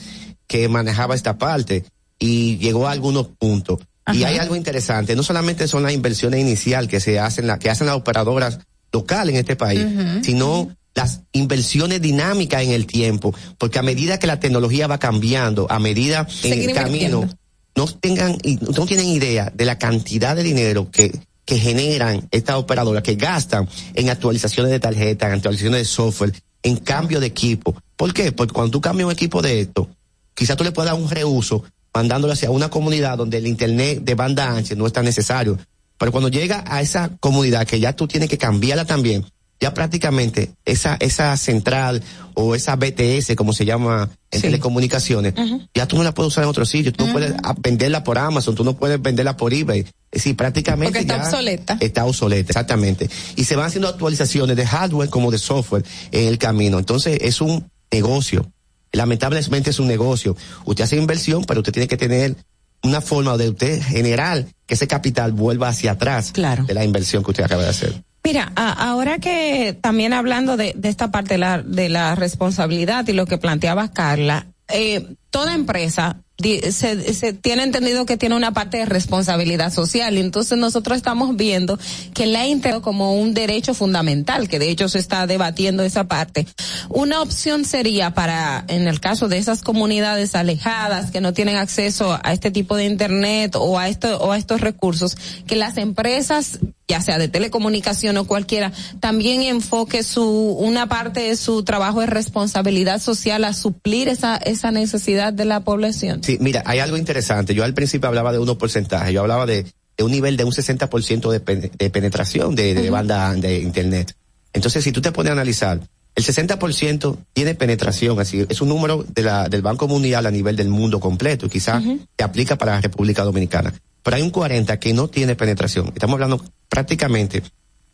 que 0.47 0.69
manejaba 0.69 1.15
esta 1.15 1.39
parte 1.39 1.85
y 2.19 2.59
llegó 2.59 2.87
a 2.87 2.93
algunos 2.93 3.29
puntos. 3.29 3.81
Y 4.13 4.25
hay 4.25 4.39
algo 4.39 4.57
interesante, 4.57 5.15
no 5.15 5.23
solamente 5.23 5.69
son 5.69 5.85
las 5.85 5.93
inversiones 5.93 6.41
inicial 6.41 6.89
que 6.89 7.01
se 7.01 7.21
hacen, 7.21 7.47
la, 7.47 7.59
que 7.59 7.71
hacen 7.71 7.87
las 7.87 7.97
operadoras 7.97 8.59
locales 8.93 9.35
en 9.35 9.41
este 9.41 9.55
país, 9.55 9.87
sino 10.23 10.69
las 10.95 11.21
inversiones 11.33 12.03
dinámicas 12.03 12.63
en 12.63 12.71
el 12.71 12.87
tiempo, 12.87 13.35
porque 13.59 13.79
a 13.79 13.83
medida 13.83 14.19
que 14.19 14.27
la 14.27 14.41
tecnología 14.41 14.87
va 14.87 14.99
cambiando, 14.99 15.67
a 15.71 15.79
medida 15.79 16.21
en 16.21 16.31
Seguir 16.31 16.71
el 16.71 16.75
camino, 16.75 17.29
no 17.77 17.87
tengan, 17.87 18.37
no 18.61 18.87
tienen 18.87 19.07
idea 19.07 19.53
de 19.55 19.65
la 19.65 19.79
cantidad 19.79 20.35
de 20.35 20.43
dinero 20.43 20.91
que, 20.91 21.13
que 21.45 21.59
generan 21.59 22.29
estas 22.31 22.57
operadoras, 22.57 23.03
que 23.03 23.15
gastan 23.15 23.69
en 23.95 24.11
actualizaciones 24.11 24.73
de 24.73 24.81
tarjetas, 24.81 25.29
en 25.29 25.35
actualizaciones 25.37 25.81
de 25.81 25.85
software, 25.85 26.33
en 26.63 26.77
cambio 26.77 27.21
de 27.21 27.27
equipo. 27.27 27.75
¿Por 27.97 28.13
qué? 28.13 28.33
Porque 28.33 28.53
cuando 28.53 28.73
tú 28.73 28.81
cambias 28.81 29.07
un 29.07 29.13
equipo 29.13 29.41
de 29.43 29.61
esto, 29.61 29.89
quizás 30.35 30.57
tú 30.57 30.65
le 30.65 30.73
puedas 30.73 30.93
dar 30.93 31.01
un 31.01 31.09
reuso 31.09 31.65
mandándolo 31.95 32.33
hacia 32.33 32.51
una 32.51 32.69
comunidad 32.69 33.19
donde 33.19 33.39
el 33.39 33.47
internet 33.47 34.01
de 34.03 34.15
banda 34.15 34.51
ancha 34.51 34.75
no 34.75 34.87
es 34.87 34.93
tan 34.93 35.05
necesario. 35.05 35.59
Pero 35.99 36.13
cuando 36.13 36.29
llega 36.29 36.65
a 36.67 36.81
esa 36.81 37.11
comunidad 37.21 37.67
que 37.67 37.81
ya 37.81 37.95
tú 37.95 38.09
tienes 38.09 38.29
que 38.29 38.39
cambiarla 38.39 38.85
también, 38.85 39.27
ya 39.61 39.75
prácticamente 39.75 40.53
esa, 40.65 40.97
esa 41.01 41.37
central 41.37 42.03
o 42.35 42.55
esa 42.55 42.77
BTS, 42.77 43.37
como 43.37 43.53
se 43.53 43.67
llama 43.67 44.09
en 44.31 44.41
telecomunicaciones, 44.41 45.35
ya 45.75 45.87
tú 45.87 45.97
no 45.97 46.03
la 46.03 46.15
puedes 46.15 46.33
usar 46.33 46.45
en 46.45 46.51
otro 46.51 46.65
sitio. 46.65 46.93
Tú 46.93 47.07
no 47.07 47.13
puedes 47.13 47.35
ah, 47.43 47.55
venderla 47.61 48.03
por 48.03 48.19
Amazon, 48.19 48.55
tú 48.55 48.65
no 48.65 48.75
puedes 48.75 49.01
venderla 49.03 49.37
por 49.37 49.53
eBay. 49.53 49.81
Es 49.81 49.87
decir, 50.13 50.37
prácticamente 50.37 50.87
Porque 50.87 51.01
está 51.01 51.19
ya 51.19 51.25
obsoleta. 51.25 51.79
Está 51.81 52.05
obsoleta, 52.07 52.49
exactamente. 52.49 53.11
Y 53.37 53.45
se 53.45 53.55
van 53.57 53.67
haciendo 53.67 53.89
actualizaciones 53.89 54.57
de 54.57 54.67
hardware 54.67 55.11
como 55.11 55.31
de 55.31 55.39
software 55.39 55.85
en 56.11 56.29
el 56.29 56.39
camino. 56.39 56.79
Entonces 56.79 57.19
es 57.21 57.41
un 57.43 57.71
negocio. 57.93 58.51
Lamentablemente 58.93 59.71
es 59.71 59.79
un 59.79 59.89
negocio. 59.89 60.37
Usted 60.65 60.85
hace 60.85 60.97
inversión, 60.97 61.45
pero 61.45 61.61
usted 61.61 61.73
tiene 61.73 61.87
que 61.87 61.99
tener 61.99 62.35
una 62.83 63.01
forma 63.03 63.37
de 63.37 63.51
usted 63.51 63.83
generar 63.83 64.47
que 64.67 64.75
ese 64.75 64.89
capital 64.89 65.33
vuelva 65.33 65.69
hacia 65.69 65.93
atrás 65.93 66.33
de 66.33 66.75
la 66.75 66.83
inversión 66.83 67.23
que 67.23 67.31
usted 67.31 67.45
acaba 67.45 67.63
de 67.63 67.69
hacer. 67.69 68.03
Mira, 68.23 68.53
a- 68.55 68.91
ahora 68.91 69.19
que 69.19 69.77
también 69.81 70.13
hablando 70.13 70.57
de, 70.57 70.73
de 70.77 70.89
esta 70.89 71.11
parte 71.11 71.35
de 71.35 71.39
la, 71.39 71.63
de 71.63 71.89
la 71.89 72.15
responsabilidad 72.15 73.07
y 73.09 73.13
lo 73.13 73.27
que 73.27 73.39
planteaba 73.39 73.91
Carla, 73.93 74.47
eh, 74.69 75.15
toda 75.31 75.55
empresa 75.55 76.23
se, 76.71 77.15
se 77.15 77.33
tiene 77.33 77.63
entendido 77.63 78.07
que 78.07 78.17
tiene 78.17 78.37
una 78.37 78.53
parte 78.53 78.79
de 78.79 78.87
responsabilidad 78.87 79.73
social. 79.73 80.17
Entonces 80.19 80.59
nosotros 80.59 80.97
estamos 80.97 81.37
viendo 81.37 81.79
que 82.15 82.27
la 82.27 82.47
integrado 82.47 82.83
como 82.83 83.15
un 83.15 83.35
derecho 83.35 83.75
fundamental, 83.75 84.49
que 84.49 84.59
de 84.59 84.71
hecho 84.71 84.89
se 84.89 84.99
está 84.99 85.27
debatiendo 85.27 85.83
esa 85.83 86.05
parte. 86.05 86.47
Una 86.89 87.23
opción 87.23 87.65
sería 87.65 88.15
para, 88.15 88.65
en 88.69 88.89
el 88.89 89.01
caso 89.01 89.29
de 89.29 89.39
esas 89.39 89.63
comunidades 89.63 90.35
alejadas 90.35 91.11
que 91.11 91.21
no 91.21 91.33
tienen 91.33 91.57
acceso 91.57 92.19
a 92.23 92.33
este 92.33 92.51
tipo 92.51 92.77
de 92.77 92.85
internet 92.85 93.57
o 93.57 93.79
a 93.79 93.89
esto, 93.89 94.19
o 94.19 94.33
a 94.33 94.39
estos 94.39 94.61
recursos, 94.61 95.17
que 95.47 95.57
las 95.57 95.77
empresas 95.77 96.59
ya 96.91 97.01
sea 97.01 97.19
de 97.19 97.29
telecomunicación 97.29 98.17
o 98.17 98.25
cualquiera, 98.27 98.73
también 98.99 99.43
enfoque 99.43 100.03
su, 100.03 100.25
una 100.25 100.89
parte 100.89 101.21
de 101.21 101.37
su 101.37 101.63
trabajo 101.63 102.01
de 102.01 102.07
responsabilidad 102.07 103.01
social 103.01 103.45
a 103.45 103.53
suplir 103.53 104.09
esa, 104.09 104.37
esa 104.37 104.73
necesidad 104.73 105.33
de 105.33 105.45
la 105.45 105.61
población. 105.61 106.21
Mira, 106.41 106.63
hay 106.67 106.79
algo 106.79 106.97
interesante. 106.97 107.55
Yo 107.55 107.65
al 107.65 107.75
principio 107.75 108.09
hablaba 108.09 108.33
de 108.33 108.39
unos 108.39 108.57
porcentajes. 108.57 109.13
Yo 109.13 109.21
hablaba 109.23 109.47
de, 109.47 109.65
de 109.97 110.05
un 110.05 110.11
nivel 110.11 110.37
de 110.37 110.45
un 110.45 110.53
60% 110.53 111.31
de, 111.31 111.41
pen- 111.41 111.71
de 111.77 111.91
penetración 111.91 112.55
de, 112.55 112.75
de 112.75 112.91
banda 112.91 113.35
de 113.35 113.59
internet. 113.61 114.15
Entonces, 114.53 114.85
si 114.85 114.93
tú 114.93 115.01
te 115.01 115.13
pones 115.13 115.31
a 115.31 115.33
analizar, 115.33 115.81
el 116.17 116.25
60% 116.25 117.17
tiene 117.33 117.55
penetración, 117.55 118.19
así 118.19 118.45
es 118.49 118.61
un 118.61 118.69
número 118.69 119.05
de 119.09 119.23
la, 119.23 119.49
del 119.49 119.63
Banco 119.63 119.87
Mundial 119.89 120.27
a 120.27 120.31
nivel 120.31 120.57
del 120.57 120.69
mundo 120.69 120.99
completo, 121.01 121.47
y 121.47 121.49
quizás 121.49 121.83
se 122.19 122.25
aplica 122.25 122.57
para 122.57 122.73
la 122.73 122.81
República 122.81 123.23
Dominicana. 123.23 123.73
Pero 124.03 124.17
hay 124.17 124.23
un 124.23 124.31
40 124.31 124.79
que 124.81 124.93
no 124.93 125.09
tiene 125.09 125.37
penetración. 125.37 125.89
Estamos 125.95 126.15
hablando 126.15 126.43
prácticamente 126.69 127.43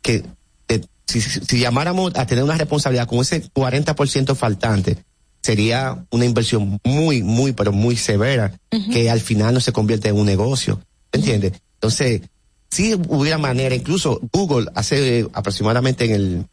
que 0.01 0.23
de- 0.67 0.85
si, 1.07 1.21
si- 1.21 1.41
si 1.41 1.59
llamáramos 1.59 2.13
a 2.15 2.25
tener 2.25 2.43
una 2.43 2.57
responsabilidad 2.57 3.07
con 3.07 3.19
ese 3.19 3.43
40% 3.51 4.35
faltante, 4.35 4.97
sería 5.41 6.05
una 6.11 6.25
inversión 6.25 6.79
muy, 6.83 7.23
muy, 7.23 7.53
pero 7.53 7.71
muy 7.71 7.95
severa, 7.95 8.53
que 8.91 9.09
al 9.09 9.21
final 9.21 9.53
no 9.53 9.59
se 9.61 9.71
convierte 9.71 10.09
en 10.09 10.15
un 10.17 10.25
negocio. 10.25 10.81
¿Entiendes? 11.11 11.53
Entonces, 11.75 12.21
si 12.69 12.93
hubiera 12.95 13.37
manera, 13.37 13.73
incluso 13.75 14.19
Google 14.33 14.67
hace 14.75 15.25
aproximadamente 15.33 16.05
en 16.05 16.11
el, 16.11 16.45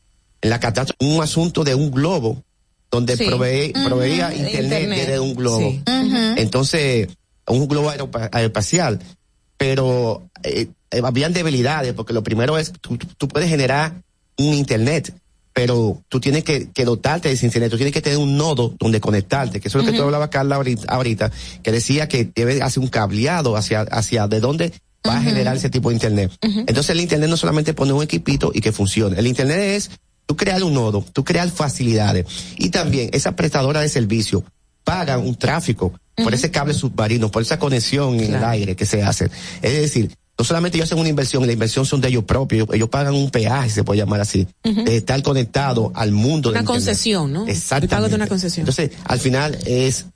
en 0.42 0.50
la 0.50 0.60
catástrofe 0.60 1.04
un 1.04 1.22
asunto 1.22 1.64
de 1.64 1.74
un 1.74 1.90
globo 1.90 2.42
donde 2.90 3.16
Sí. 3.16 3.24
provee- 3.24 3.72
proveía 3.84 4.32
internet, 4.32 4.82
internet. 4.82 4.98
desde 5.00 5.18
un 5.20 5.34
globo. 5.34 5.70
Sí. 5.70 5.82
Entonces, 6.36 7.08
un 7.48 7.66
globo 7.66 7.90
aeroespacial. 7.90 9.00
Pero 9.56 10.28
eh, 10.42 10.68
eh, 10.90 11.00
habían 11.02 11.32
debilidades, 11.32 11.92
porque 11.94 12.12
lo 12.12 12.22
primero 12.22 12.58
es, 12.58 12.72
tú- 12.80 12.96
tú 12.98 13.28
puedes 13.28 13.48
generar 13.48 14.02
un 14.36 14.52
internet, 14.54 15.14
pero 15.54 16.02
tú 16.08 16.20
tienes 16.20 16.42
que, 16.42 16.70
que 16.70 16.84
dotarte 16.84 17.28
de 17.28 17.34
ese 17.34 17.46
internet, 17.46 17.70
tú 17.70 17.76
tienes 17.76 17.94
que 17.94 18.02
tener 18.02 18.18
un 18.18 18.36
nodo 18.36 18.74
donde 18.78 19.00
conectarte, 19.00 19.60
que 19.60 19.68
eso 19.68 19.78
es 19.78 19.84
lo 19.84 19.90
que 19.90 19.96
tú 19.96 20.02
Ujú. 20.02 20.06
hablaba 20.06 20.28
Carla 20.28 20.56
ahorita, 20.56 20.92
ahorita, 20.92 21.30
que 21.62 21.72
decía 21.72 22.08
que 22.08 22.28
debe 22.34 22.60
hacer 22.60 22.82
un 22.82 22.88
cableado 22.88 23.56
hacia, 23.56 23.82
hacia 23.82 24.26
de 24.26 24.40
dónde 24.40 24.72
va 25.06 25.18
a 25.18 25.22
generar 25.22 25.56
ese 25.56 25.70
tipo 25.70 25.90
de 25.90 25.94
internet. 25.94 26.32
Entonces 26.40 26.90
el 26.90 27.00
internet 27.00 27.30
no 27.30 27.36
solamente 27.36 27.72
pone 27.72 27.92
un 27.92 28.02
equipito 28.02 28.50
y 28.52 28.60
que 28.60 28.72
funcione, 28.72 29.18
el 29.18 29.26
internet 29.26 29.58
es 29.58 29.90
tú 30.26 30.36
crear 30.36 30.62
un 30.64 30.74
nodo, 30.74 31.04
tú 31.12 31.22
crear 31.22 31.48
facilidades 31.50 32.26
y 32.56 32.70
también 32.70 33.10
esa 33.12 33.36
prestadora 33.36 33.80
de 33.80 33.88
servicio 33.88 34.44
pagan 34.82 35.20
un 35.20 35.36
tráfico 35.36 35.94
por 36.16 36.34
ese 36.34 36.50
cable 36.50 36.74
submarino, 36.74 37.30
por 37.30 37.42
esa 37.42 37.58
conexión 37.58 38.18
en 38.18 38.34
el 38.34 38.44
aire 38.44 38.76
que 38.76 38.86
se 38.86 39.02
hace. 39.02 39.30
Es 39.62 39.72
decir, 39.72 40.10
no 40.38 40.44
solamente 40.44 40.76
ellos 40.78 40.88
hacen 40.88 40.98
una 40.98 41.08
inversión, 41.08 41.42
y 41.44 41.46
la 41.46 41.52
inversión 41.52 41.86
son 41.86 42.00
de 42.00 42.08
ellos 42.08 42.24
propios, 42.24 42.62
ellos, 42.64 42.74
ellos 42.74 42.88
pagan 42.88 43.14
un 43.14 43.30
peaje, 43.30 43.70
se 43.70 43.84
puede 43.84 43.98
llamar 44.00 44.20
así, 44.20 44.46
de 44.62 44.96
estar 44.96 45.22
conectado 45.22 45.92
al 45.94 46.10
mundo 46.12 46.50
de 46.50 46.54
Una 46.54 46.60
Internet. 46.60 46.66
concesión, 46.66 47.32
¿no? 47.32 47.46
Exactamente. 47.46 47.84
El 47.84 47.90
pago 47.90 48.08
de 48.08 48.14
una 48.16 48.26
concesión. 48.26 48.62
Entonces, 48.68 48.90
al 49.04 49.20
final 49.20 49.56
es, 49.66 50.06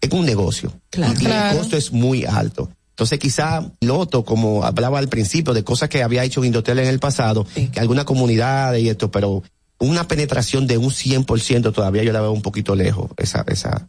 es 0.00 0.10
un 0.12 0.24
negocio. 0.24 0.72
Claro. 0.90 1.12
Y 1.14 1.16
Claro. 1.16 1.50
el 1.52 1.58
costo 1.58 1.76
es 1.76 1.92
muy 1.92 2.24
alto. 2.24 2.70
Entonces, 2.90 3.18
quizá 3.18 3.70
Loto, 3.80 4.24
como 4.24 4.64
hablaba 4.64 4.98
al 4.98 5.08
principio, 5.08 5.52
de 5.52 5.64
cosas 5.64 5.88
que 5.90 6.02
había 6.02 6.24
hecho 6.24 6.44
Indotel 6.44 6.78
en 6.78 6.86
el 6.88 6.98
pasado, 6.98 7.46
que 7.72 7.78
alguna 7.80 8.04
comunidad 8.06 8.74
y 8.76 8.88
esto, 8.88 9.10
pero 9.10 9.42
una 9.78 10.08
penetración 10.08 10.66
de 10.66 10.78
un 10.78 10.90
100% 10.90 11.74
todavía 11.74 12.02
yo 12.04 12.12
la 12.12 12.22
veo 12.22 12.32
un 12.32 12.40
poquito 12.40 12.74
lejos, 12.74 13.10
esa, 13.18 13.44
esa. 13.48 13.88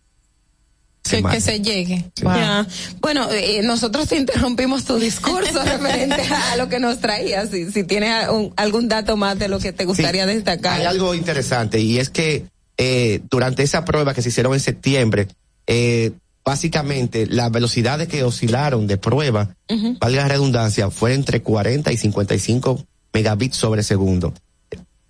Que, 1.10 1.42
se 1.42 1.62
llegue. 1.62 2.12
Bueno, 3.02 3.32
eh, 3.32 3.62
nosotros 3.64 4.08
te 4.08 4.18
interrumpimos 4.18 4.86
tu 4.86 4.98
discurso 5.00 5.64
referente 5.64 6.22
a 6.52 6.56
lo 6.58 6.70
que 6.70 6.80
nos 6.80 7.00
traías. 7.00 7.50
Si, 7.50 7.72
si 7.72 7.84
tienes 7.84 8.28
un- 8.30 8.54
algún 8.56 8.88
dato 8.88 9.18
más 9.18 9.40
de 9.40 9.48
lo 9.48 9.60
que 9.60 9.72
te 9.72 9.86
gustaría 9.86 10.26
destacar. 10.26 10.80
Hay 10.80 10.86
algo 10.86 11.14
interesante 11.16 11.80
y 11.80 12.00
es 12.00 12.10
que 12.10 12.46
eh, 12.78 13.22
durante 13.30 13.64
esa 13.64 13.86
prueba 13.86 14.14
que 14.14 14.22
se 14.22 14.30
hicieron 14.30 14.54
en 14.54 14.60
septiembre, 14.60 15.28
eh, 15.66 16.12
básicamente 16.46 17.26
las 17.26 17.52
velocidades 17.52 18.08
que 18.08 18.24
oscilaron 18.24 18.88
de 18.88 18.98
prueba, 18.98 19.56
valga 20.00 20.22
la 20.24 20.28
redundancia, 20.30 20.90
fue 20.90 21.14
entre 21.14 21.42
40 21.42 21.92
y 21.92 21.98
55 21.98 22.86
megabits 23.14 23.58
sobre 23.58 23.84
segundo. 23.84 24.34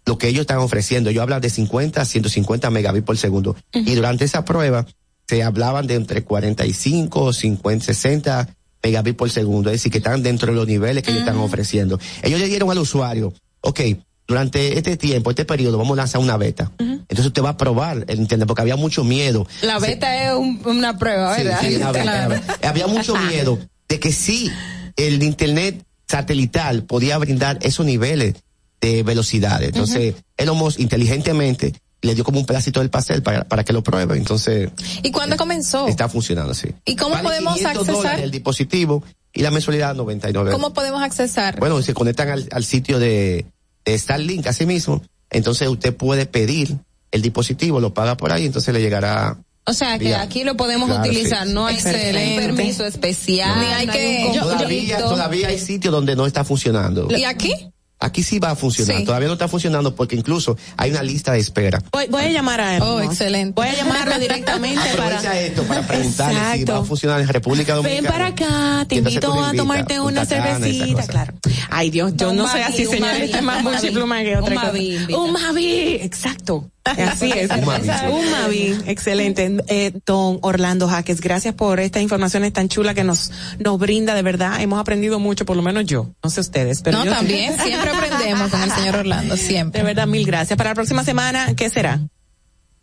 Lo 0.06 0.17
que 0.17 0.30
ellos 0.30 0.42
están 0.42 0.59
ofreciendo, 0.59 1.09
ellos 1.09 1.22
hablan 1.22 1.42
de 1.42 1.50
50 1.50 2.01
a 2.01 2.06
150 2.06 2.69
megabits 2.72 3.06
por 3.06 3.17
segundo. 3.17 3.56
Y 3.74 3.93
durante 3.95 4.24
esa 4.26 4.45
prueba 4.45 4.88
se 5.27 5.43
hablaban 5.43 5.88
de 5.88 5.95
entre 5.95 6.23
45, 6.23 7.33
50, 7.33 7.85
60 7.85 8.49
megabits 8.83 9.17
por 9.17 9.30
segundo. 9.30 9.69
Es 9.69 9.75
decir, 9.75 9.91
que 9.91 9.97
están 9.99 10.23
dentro 10.23 10.51
de 10.51 10.57
los 10.57 10.67
niveles 10.67 11.03
que 11.03 11.11
ellos 11.11 11.22
están 11.23 11.38
ofreciendo. 11.38 11.99
Ellos 12.23 12.39
le 12.39 12.47
dieron 12.47 12.72
al 12.72 12.77
usuario, 12.80 13.33
ok, 13.61 13.80
durante 14.27 14.77
este 14.77 14.97
tiempo, 14.97 15.30
este 15.30 15.45
periodo, 15.45 15.77
vamos 15.77 15.93
a 15.97 16.01
lanzar 16.01 16.22
una 16.22 16.38
beta. 16.38 16.72
Entonces 16.80 17.25
usted 17.27 17.41
va 17.43 17.49
a 17.51 17.57
probar 17.57 18.03
el 18.07 18.19
internet 18.19 18.47
porque 18.47 18.61
había 18.61 18.75
mucho 18.75 19.03
miedo. 19.03 19.47
La 19.61 19.80
beta 19.80 20.25
es 20.27 20.33
un- 20.33 20.61
una 20.65 20.97
prueba, 20.97 21.35
¿verdad? 21.38 21.59
sí, 21.61 21.75
una 21.75 21.91
beta. 21.91 22.57
Había 22.64 22.88
mucho 22.88 23.15
miedo 23.15 23.57
de 23.88 23.99
que 23.99 24.11
sí, 24.11 24.51
el 24.97 25.23
internet 25.23 25.83
satelital 26.09 26.83
podía 26.83 27.17
brindar 27.17 27.59
esos 27.61 27.85
niveles 27.85 28.35
de 28.81 29.03
velocidades. 29.03 29.69
Entonces, 29.69 30.15
Elon 30.38 30.57
Musk 30.57 30.80
inteligentemente 30.80 31.73
le 32.01 32.14
dio 32.16 32.24
como 32.24 32.40
un 32.40 32.45
pedacito 32.45 32.80
del 32.80 32.90
pastel 32.90 33.24
para, 33.24 33.43
para 33.43 33.64
que 33.64 33.74
lo 33.74 33.84
pruebe. 33.84 34.17
Entonces, 34.17 34.69
¿Y 35.03 35.11
cuándo 35.11 35.35
comenzó? 35.38 35.88
está 35.88 36.08
funcionando 36.09 36.51
así. 36.51 36.69
¿Y 36.85 36.95
cómo 36.95 37.16
Vale 37.16 37.24
podemos 37.27 37.56
500 37.56 37.85
dólares 37.88 38.06
accesar? 38.06 38.24
el 38.24 38.32
dispositivo 38.32 39.03
y 39.34 39.42
la 39.42 39.51
mensualidad 39.51 39.95
99. 39.95 40.51
¿Cómo 40.51 40.74
podemos 40.74 41.01
accesar? 41.03 41.59
Bueno, 41.59 41.82
se 41.82 41.93
conectan 41.93 42.30
al, 42.30 42.48
al 42.51 42.64
sitio 42.64 43.00
de, 43.00 43.45
de 43.85 43.98
Starlink 43.98 44.45
así 44.48 44.66
mismo. 44.66 45.01
Entonces 45.30 45.67
usted 45.67 45.95
puede 45.95 46.26
pedir 46.26 46.77
el 47.11 47.22
dispositivo, 47.22 47.80
lo 47.80 47.93
paga 47.93 48.16
por 48.17 48.32
ahí, 48.32 48.45
entonces 48.45 48.74
le 48.74 48.82
llegará 48.82 49.38
O 49.66 49.74
sea, 49.74 49.98
que 49.98 50.14
aquí 50.16 50.43
lo 50.43 50.56
podemos 50.56 50.88
Claro, 50.90 51.03
utilizar, 51.03 51.48
sí. 51.48 51.53
no 51.53 51.66
hay 51.66 51.76
un 51.77 52.35
permiso 52.38 52.85
especial, 52.85 53.59
Ni 53.59 53.66
hay 53.66 53.85
no 53.88 53.93
que- 53.93 54.32
yo- 54.35 54.42
todavía, 54.42 54.98
todavía 55.00 55.48
hay 55.50 55.58
sitios 55.59 55.92
donde 55.92 56.16
no 56.16 56.26
está 56.26 56.43
funcionando. 56.43 57.08
¿Y 57.16 57.24
aquí? 57.24 57.53
Aquí 58.00 58.22
sí 58.22 58.38
va 58.38 58.51
a 58.51 58.56
funcionar. 58.56 58.98
Sí. 58.98 59.06
Todavía 59.06 59.27
no 59.27 59.34
está 59.34 59.48
funcionando 59.48 59.95
porque 59.95 60.16
incluso 60.16 60.56
hay 60.77 60.92
una 60.92 61.01
lista 61.01 61.32
de 61.34 61.40
espera. 61.40 61.82
Voy, 61.92 62.06
voy 62.09 62.24
a 62.26 62.30
llamar 62.30 62.61
a 62.61 62.76
él. 62.76 62.82
Oh, 62.84 63.01
excelente. 63.01 63.53
Voy 63.56 63.67
a 63.67 63.74
llamarlo 63.76 64.19
directamente 64.19 64.82
para. 64.98 65.40
Esto 65.40 65.64
para 65.64 65.82
preguntarle 65.85 66.58
si 66.59 66.64
va 66.66 66.77
a 66.77 66.84
funcionar 66.84 67.22
en 67.22 67.27
República 67.27 67.74
Ven 67.76 67.84
Dominicana. 67.84 68.09
para 68.09 68.27
acá, 68.27 68.85
te 68.88 68.95
invito 68.95 69.43
a 69.43 69.51
tomarte 69.53 70.00
una 70.00 70.26
cervecita, 70.26 71.08
claro. 71.08 71.34
Ay 71.69 71.90
Dios, 71.90 72.14
yo 72.16 72.30
Un 72.30 72.38
no 72.38 72.48
soy 72.48 72.61
Mavi, 72.61 72.74
así, 72.74 72.85
un 72.85 72.92
señor. 72.92 73.09
Mavi, 73.09 73.24
Este 73.24 73.38
es 73.38 73.43
más 73.43 74.24
que 74.24 74.38
otra 74.38 74.50
Un 74.50 74.53
cosa. 74.53 74.66
Mavi. 74.67 75.14
Un 75.14 75.32
Mavi, 75.34 75.90
exacto. 76.01 76.69
Así 76.91 77.32
es. 77.32 77.49
Un 77.49 77.66
Mavi, 77.66 77.83
sí. 77.88 78.06
Un 78.09 78.32
Mavi, 78.32 78.77
excelente. 78.85 79.57
Eh, 79.67 79.91
don 80.06 80.40
Orlando 80.41 80.88
Jaques, 80.88 81.22
gracias 81.22 81.53
por 81.56 81.80
estas 81.80 82.01
informaciones 82.01 82.53
tan 82.53 82.69
chulas 82.69 82.95
que 82.95 83.03
nos, 83.03 83.32
nos 83.59 83.77
brinda, 83.80 84.16
de 84.16 84.22
verdad. 84.22 84.61
Hemos 84.61 84.80
aprendido 84.80 85.19
mucho, 85.19 85.45
por 85.45 85.56
lo 85.56 85.61
menos 85.61 85.85
yo. 85.85 86.09
No 86.24 86.30
sé 86.30 86.41
ustedes, 86.41 86.82
pero 86.82 86.99
no, 86.99 87.06
yo- 87.06 87.11
también, 87.11 87.57
siempre 87.59 87.90
aprendemos 87.91 88.49
con 88.51 88.61
el 88.61 88.72
señor 88.72 88.95
Orlando, 88.98 89.38
siempre. 89.38 89.82
De 89.82 89.85
verdad, 89.85 90.07
mil 90.07 90.25
gracias. 90.25 90.57
Para 90.57 90.72
la 90.72 90.75
próxima 90.75 91.03
semana, 91.03 91.56
¿qué 91.56 91.69
será? 91.69 91.99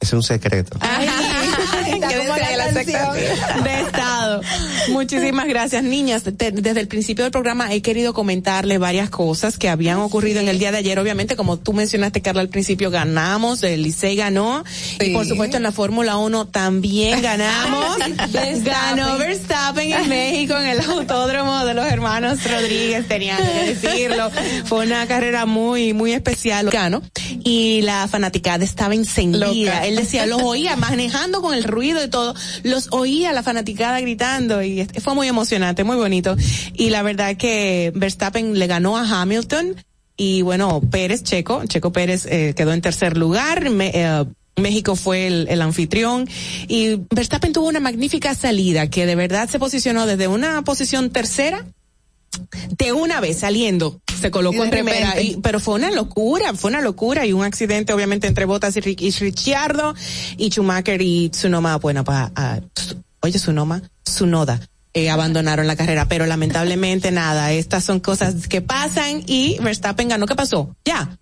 Es 0.01 0.13
un 0.13 0.23
secreto. 0.23 0.79
Quédense 0.79 2.33
ahí 2.33 2.55
a 2.55 2.57
la 2.57 2.65
expectativa 2.67 3.15
de 3.63 3.81
estado. 3.81 4.41
Muchísimas 4.91 5.47
gracias, 5.47 5.83
niñas. 5.83 6.23
Te- 6.23 6.53
desde 6.53 6.81
el 6.81 6.89
principio 6.89 7.25
del 7.25 7.33
programa 7.33 7.73
he 7.73 7.83
querido 7.83 8.15
comentarle 8.15 8.79
varias 8.79 9.11
cosas 9.11 9.59
que 9.59 9.69
habían 9.69 9.99
ocurrido 9.99 10.41
en 10.41 10.49
el 10.49 10.59
día 10.59 10.73
de 10.73 10.79
ayer. 10.79 10.99
Obviamente, 10.99 11.37
como 11.37 11.59
tú 11.59 11.73
mencionaste, 11.73 12.21
Carla, 12.23 12.41
al 12.43 12.49
principio 12.49 12.91
ganamos, 12.91 13.63
el 13.63 13.83
Licey 13.83 14.17
ganó. 14.17 14.65
Y 15.01 15.13
por 15.13 15.27
supuesto, 15.27 15.57
en 15.57 15.63
la 15.63 15.73
Fórmula 15.73 16.17
1 16.17 16.47
también 16.49 17.23
ganamos. 17.23 17.97
Ganó 18.65 19.19
Verstappen 19.19 19.93
en 19.93 20.09
México, 20.09 20.57
en 20.57 20.67
el 20.67 20.81
autódromo 20.81 21.65
de 21.65 21.75
los 21.75 21.87
hermanos 21.87 22.39
Rodríguez, 22.51 23.07
tenía 23.09 23.37
que 23.37 23.75
decirlo. 23.75 24.31
Fue 24.65 24.85
una 24.87 25.07
carrera 25.07 25.47
muy, 25.47 25.93
muy 25.93 26.13
especial. 26.13 26.71
Ganó. 26.71 27.03
Y 27.45 27.83
la 27.83 28.07
fanaticada 28.09 28.65
estaba 28.65 28.95
encendida. 28.95 29.47
Loca. 29.47 29.87
Él 29.87 29.97
decía, 29.97 30.27
los 30.27 30.43
oía 30.43 30.77
manejando 30.77 31.41
con 31.43 31.55
el 31.55 31.65
ruido 31.65 32.03
y 32.05 32.09
todo, 32.09 32.35
los 32.63 32.89
oía 32.91 33.33
la 33.33 33.43
fanaticada 33.43 34.01
gritando 34.01 34.63
y 34.63 34.74
fue 35.03 35.15
muy 35.15 35.29
emocionante, 35.29 35.85
muy 35.85 35.97
bonito. 35.97 36.37
Y 36.75 36.91
la 36.91 37.03
verdad 37.03 37.37
que 37.37 37.93
Verstappen 37.95 38.59
le 38.59 38.67
ganó 38.67 38.97
a 38.97 39.03
Hamilton 39.23 39.77
y 40.17 40.43
bueno, 40.43 40.81
Pérez, 40.91 41.23
Checo, 41.25 41.65
Checo 41.67 41.93
Pérez 41.93 42.27
eh, 42.27 42.55
quedó 42.57 42.73
en 42.73 42.81
tercer 42.81 43.17
lugar. 43.17 43.71
Me- 43.71 43.93
eh, 43.95 44.25
México 44.57 44.95
fue 44.95 45.27
el, 45.27 45.49
el 45.51 45.61
anfitrión 45.63 46.29
y 46.69 47.01
Verstappen 47.11 47.53
tuvo 47.53 47.67
una 47.67 47.81
magnífica 47.81 48.37
salida 48.37 48.89
que 48.89 49.05
de 49.05 49.17
verdad 49.17 49.49
se 49.49 49.59
posicionó 49.59 50.07
desde 50.07 50.29
una 50.29 50.63
posición 50.63 51.11
tercera 51.11 51.67
de 52.79 52.93
una 52.93 53.21
vez 53.21 53.39
saliendo 53.41 54.01
se 54.21 54.31
colocó 54.31 54.63
en 54.65 54.71
primera 54.71 55.21
y- 55.21 55.37
pero 55.43 55.61
fue 55.61 55.75
una 55.75 55.91
locura 55.91 56.53
fue 56.55 56.71
una 56.71 56.81
locura 56.81 57.25
y 57.27 57.33
un 57.33 57.45
accidente 57.45 57.93
obviamente 57.93 58.27
entre 58.27 58.45
Bottas 58.45 58.77
y, 58.77 58.81
y 58.99 59.11
Ricciardo 59.11 59.95
y 60.37 60.51
Schumacher 60.51 61.01
y 61.01 61.29
Tsunoma 61.31 61.77
bueno 61.79 62.03
pa, 62.05 62.33
ah, 62.35 62.59
Tsu- 62.75 63.03
oye 63.25 63.39
Tsunoma 63.39 63.83
Tsunoda 64.05 64.61
eh, 64.93 65.11
abandonaron 65.11 65.67
la 65.67 65.77
carrera 65.77 66.07
pero 66.09 66.27
lamentablemente 66.27 67.11
nada 67.11 67.53
estas 67.53 67.83
son 67.85 67.99
cosas 68.01 68.47
que 68.49 68.61
pasan 68.61 69.23
y 69.27 69.57
Verstappen 69.63 70.09
ganó 70.09 70.27
¿qué 70.27 70.35
pasó? 70.37 70.77
ya 70.85 71.17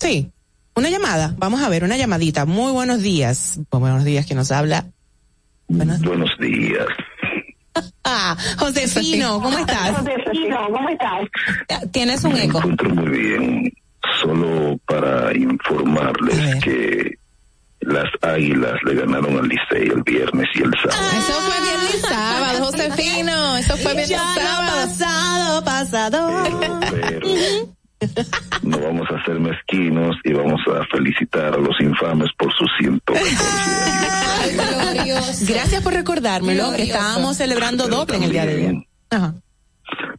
sí 0.00 0.30
una 0.74 0.90
llamada 0.90 1.34
vamos 1.38 1.62
a 1.62 1.68
ver 1.68 1.84
una 1.84 1.96
llamadita 1.96 2.44
muy 2.46 2.72
buenos 2.72 3.00
días 3.02 3.60
buenos 3.70 4.04
días 4.04 4.26
que 4.26 4.34
nos 4.34 4.50
habla 4.50 4.86
Buenos 5.68 6.00
días. 6.38 6.86
ah 8.04 8.36
Josefino 8.58 9.40
¿cómo 9.42 9.58
estás? 9.58 9.96
Josefino, 9.98 10.58
¿cómo 10.70 10.88
estás? 10.88 11.90
tienes 11.92 12.22
un 12.24 12.34
Me 12.34 12.44
eco 12.44 12.58
encuentro 12.58 12.88
muy 12.94 13.08
bien. 13.18 13.72
Solo 14.22 14.78
para 14.86 15.36
informarles 15.36 16.62
que 16.62 17.18
las 17.86 18.10
águilas 18.22 18.74
le 18.84 18.94
ganaron 18.94 19.38
al 19.38 19.48
Licey 19.48 19.88
el 19.88 20.02
viernes 20.02 20.48
y 20.54 20.62
el 20.62 20.72
sábado. 20.82 21.08
Eso 21.18 21.32
fue 21.40 21.60
viernes 21.62 21.94
y 21.94 21.98
sábado, 21.98 22.64
Josefino. 22.64 23.56
Eso 23.56 23.76
fue 23.76 23.94
viernes 23.94 24.10
y 24.10 24.14
sábado. 24.14 24.88
pasado, 24.88 25.64
pasado. 25.64 26.44
Pero 26.90 27.28
no 28.62 28.78
vamos 28.78 29.08
a 29.10 29.24
ser 29.24 29.38
mezquinos 29.38 30.16
y 30.24 30.32
vamos 30.32 30.60
a 30.68 30.84
felicitar 30.94 31.54
a 31.54 31.58
los 31.58 31.80
infames 31.80 32.28
por 32.36 32.52
sus 32.54 32.68
114 32.78 33.36
años. 35.00 35.42
Gracias 35.48 35.82
por 35.82 35.94
recordármelo, 35.94 36.74
que 36.74 36.82
estábamos 36.82 37.36
celebrando 37.36 37.84
Pero 37.84 37.96
doble 37.98 38.16
en 38.16 38.22
el 38.24 38.32
día 38.32 38.46
de 38.46 38.54
ayer. 38.54 38.74
Ajá. 39.10 39.34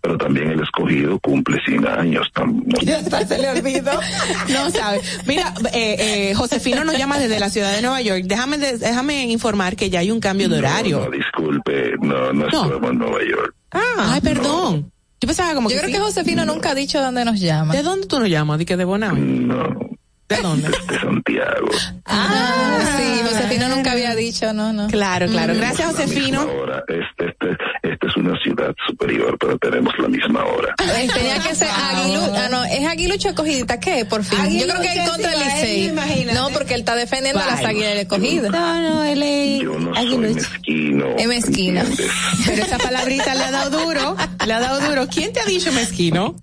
Pero 0.01 0.17
también 0.17 0.51
el 0.51 0.61
escogido 0.61 1.19
cumple 1.19 1.59
100 1.65 1.88
años. 1.88 2.27
tam- 2.33 2.64
no- 2.65 2.80
Ya 2.81 2.99
está, 2.99 3.25
se 3.25 3.38
le 3.38 3.49
olvidó. 3.49 3.91
No 4.49 4.69
sabe. 4.72 5.01
Mira, 5.25 5.53
eh, 5.73 6.30
eh, 6.30 6.33
Josefino 6.35 6.83
nos 6.83 6.97
llama 6.97 7.19
desde 7.19 7.39
la 7.39 7.49
ciudad 7.49 7.72
de 7.73 7.81
Nueva 7.81 8.01
York. 8.01 8.23
Déjame, 8.25 8.57
de- 8.57 8.77
déjame 8.77 9.25
informar 9.25 9.75
que 9.75 9.89
ya 9.89 9.99
hay 9.99 10.11
un 10.11 10.19
cambio 10.19 10.47
de 10.49 10.61
No, 10.61 10.67
horario. 10.67 10.99
no, 11.06 11.11
disculpe, 11.11 11.93
no, 12.01 12.33
no, 12.33 12.47
estamos 12.47 12.91
en 12.91 12.97
Nueva 12.99 13.19
York. 13.30 13.56
Ay, 13.72 14.22
perdón. 14.22 14.91
Yo 15.19 15.25
pensaba 15.27 15.56
como 15.56 15.69
Yo 15.69 15.75
que 15.75 15.80
creo 15.80 15.88
sí. 15.89 15.93
que 15.95 15.99
Josefino 15.99 16.45
nunca 16.45 16.72
ha 16.72 16.75
dicho 16.75 17.01
dónde 17.01 17.25
nos 17.25 17.39
llama. 17.39 17.73
¿De 17.73 17.81
dónde 17.81 18.06
tú 18.07 18.19
nos 18.19 18.30
llamas? 18.30 18.59
¿De 18.59 18.65
que 18.65 18.77
de 18.77 18.85
Bonao? 18.85 19.15
No. 19.15 19.75
¿De 20.30 20.41
dónde? 20.41 20.67
De 20.67 20.99
Santiago. 20.99 21.69
Ah, 22.06 22.97
sí, 22.97 23.22
Josefino 23.23 23.69
nunca 23.69 23.93
había 23.93 24.14
dicho, 24.14 24.51
no, 24.53 24.73
no. 24.73 24.88
Claro, 24.88 25.27
claro. 25.27 25.53
Mm. 25.53 25.57
Gracias, 25.57 25.99
La 25.99 26.06
misma 26.06 26.43
hora. 26.43 26.83
Este, 26.88 27.30
este, 27.30 27.57
esta 27.83 28.07
es 28.07 28.17
una 28.17 28.38
ciudad 28.41 28.75
superior, 28.88 29.38
pero 29.39 29.57
tenemos 29.57 29.93
la 29.97 30.09
misma 30.09 30.43
hora. 30.43 30.75
Tenía 30.77 31.39
que 31.39 31.56
ser 31.56 31.69
Aguilucho. 31.69 32.33
Ah, 32.35 32.47
no, 32.51 32.64
es 32.65 32.85
Aguilucho 32.85 33.30
escogidita. 33.30 33.80
¿Qué? 33.80 34.03
Por 34.06 34.23
fin. 34.23 34.59
Yo 34.59 34.67
creo 34.67 34.81
que 34.81 34.88
es 34.88 35.09
contra 35.09 35.33
el 35.33 35.39
Licey. 35.39 36.33
No, 36.33 36.49
porque 36.49 36.73
él 36.73 36.81
está 36.81 36.95
defendiendo 36.95 37.41
a 37.41 37.45
las 37.45 37.64
águilas 37.64 37.95
escogidas. 37.95 38.51
No, 38.51 38.81
no, 38.81 39.03
él 39.06 39.23
es 39.23 39.61
Yo 39.61 39.80
no 39.80 39.95
soy 39.95 40.17
mezquino. 40.17 41.07
Es 41.17 41.27
mezquina. 41.27 41.81
¿entiendes? 41.81 42.11
Pero 42.45 42.64
esa 42.64 42.77
palabrita 42.77 43.33
le 43.33 43.43
ha 43.43 43.51
dado 43.51 43.85
duro, 43.85 44.15
le 44.45 44.53
ha 44.53 44.59
dado 44.59 44.88
duro. 44.88 45.07
¿Quién 45.07 45.31
te 45.31 45.39
ha 45.39 45.45
dicho 45.45 45.72
mezquino? 45.72 46.35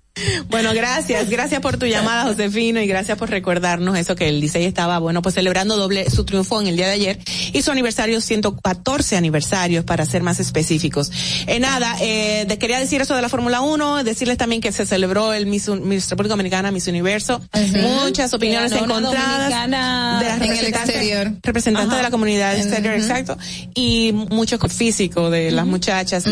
Bueno, 0.47 0.73
gracias, 0.73 1.29
gracias 1.29 1.59
por 1.61 1.77
tu 1.77 1.85
llamada, 1.85 2.23
Josefino, 2.23 2.79
y 2.79 2.87
gracias 2.87 3.17
por 3.17 3.29
recordarnos 3.29 3.97
eso 3.97 4.15
que 4.15 4.29
el 4.29 4.39
Licey 4.39 4.63
estaba, 4.65 4.97
bueno, 4.99 5.21
pues 5.21 5.35
celebrando 5.35 5.75
doble 5.75 6.09
su 6.09 6.23
triunfo 6.23 6.61
en 6.61 6.67
el 6.67 6.77
día 6.77 6.87
de 6.87 6.93
ayer 6.93 7.19
y 7.51 7.61
su 7.61 7.71
aniversario, 7.71 8.21
114 8.21 9.17
aniversarios, 9.17 9.83
para 9.83 10.05
ser 10.05 10.23
más 10.23 10.39
específicos. 10.39 11.11
Eh, 11.47 11.59
nada, 11.59 11.97
eh, 12.01 12.47
quería 12.59 12.79
decir 12.79 13.01
eso 13.01 13.13
de 13.15 13.21
la 13.21 13.27
Fórmula 13.29 13.59
1, 13.61 14.03
decirles 14.05 14.37
también 14.37 14.61
que 14.61 14.71
se 14.71 14.85
celebró 14.85 15.33
el 15.33 15.47
Miss, 15.47 15.67
Miss 15.67 16.09
República 16.09 16.33
Dominicana, 16.33 16.71
Miss 16.71 16.87
Universo, 16.87 17.41
muchas 17.81 18.33
opiniones 18.33 18.71
Que 18.71 18.79
ganó 18.79 18.97
una 18.97 19.09
encontradas 19.09 19.49
de 19.69 19.77
las 19.77 20.35
en 20.35 20.39
representantes- 20.47 20.89
exterior. 20.89 21.31
representantes 21.43 21.87
Ajá. 21.89 21.97
de 21.97 22.03
la 22.03 22.11
comunidad 22.11 22.55
exterior, 22.55 22.93
exacto, 22.93 23.37
y 23.73 24.13
mucho 24.13 24.57
físico 24.59 25.29
de 25.29 25.51
las 25.51 25.65
muchachas. 25.65 26.25
Y, 26.25 26.29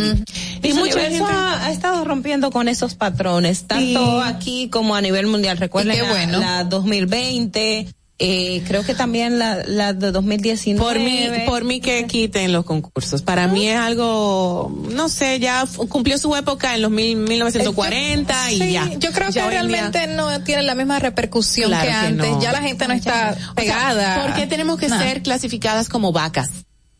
y 0.67 0.69
Y 0.69 0.73
gente- 0.73 1.19
ha, 1.21 1.65
ha 1.65 1.71
estado 1.71 2.05
rompiendo 2.05 2.49
con 2.49 2.67
esos 2.69 2.95
patrones, 2.95 3.65
tanto 3.73 4.21
Sí. 4.23 4.27
aquí 4.27 4.69
como 4.69 4.95
a 4.95 5.01
nivel 5.01 5.27
mundial. 5.27 5.57
Recuerden 5.57 5.97
bueno. 6.09 6.39
la, 6.39 6.63
2020, 6.63 7.87
eh, 8.19 8.63
creo 8.67 8.83
que 8.83 8.93
también 8.93 9.39
la, 9.39 9.63
la 9.65 9.91
de 9.93 10.11
2019. 10.11 10.79
Por 10.79 10.99
mí, 10.99 11.27
por 11.47 11.63
mí 11.65 11.81
que 11.81 12.05
quiten 12.05 12.53
los 12.53 12.63
concursos. 12.63 13.21
Para 13.21 13.47
mí 13.47 13.67
es 13.67 13.75
algo, 13.77 14.71
no 14.91 15.09
sé, 15.09 15.39
ya 15.39 15.65
cumplió 15.89 16.17
su 16.17 16.33
época 16.35 16.75
en 16.75 16.83
los 16.83 16.91
mil, 16.91 17.17
1940 17.17 18.51
y 18.51 18.59
Sí, 18.61 18.71
ya. 18.71 18.89
Yo 18.97 19.11
creo 19.11 19.29
Ya 19.29 19.43
que 19.43 19.49
día- 19.49 19.49
realmente 19.49 20.07
no 20.07 20.41
tiene 20.43 20.63
la 20.63 20.75
misma 20.75 20.99
repercusión 20.99 21.69
Claro 21.69 21.83
que 21.85 21.89
que 21.89 21.95
antes. 21.95 22.29
no. 22.31 22.41
Ya 22.41 22.51
la 22.51 22.61
gente 22.61 22.87
no 22.87 22.93
está 22.93 23.31
O 23.31 23.35
sea, 23.35 23.53
pegada. 23.55 24.23
¿Por 24.25 24.35
qué 24.35 24.47
tenemos 24.47 24.77
que 24.79 24.87
Nah. 24.87 24.99
ser 25.01 25.21
clasificadas 25.23 25.89
como 25.89 26.11
vacas? 26.11 26.49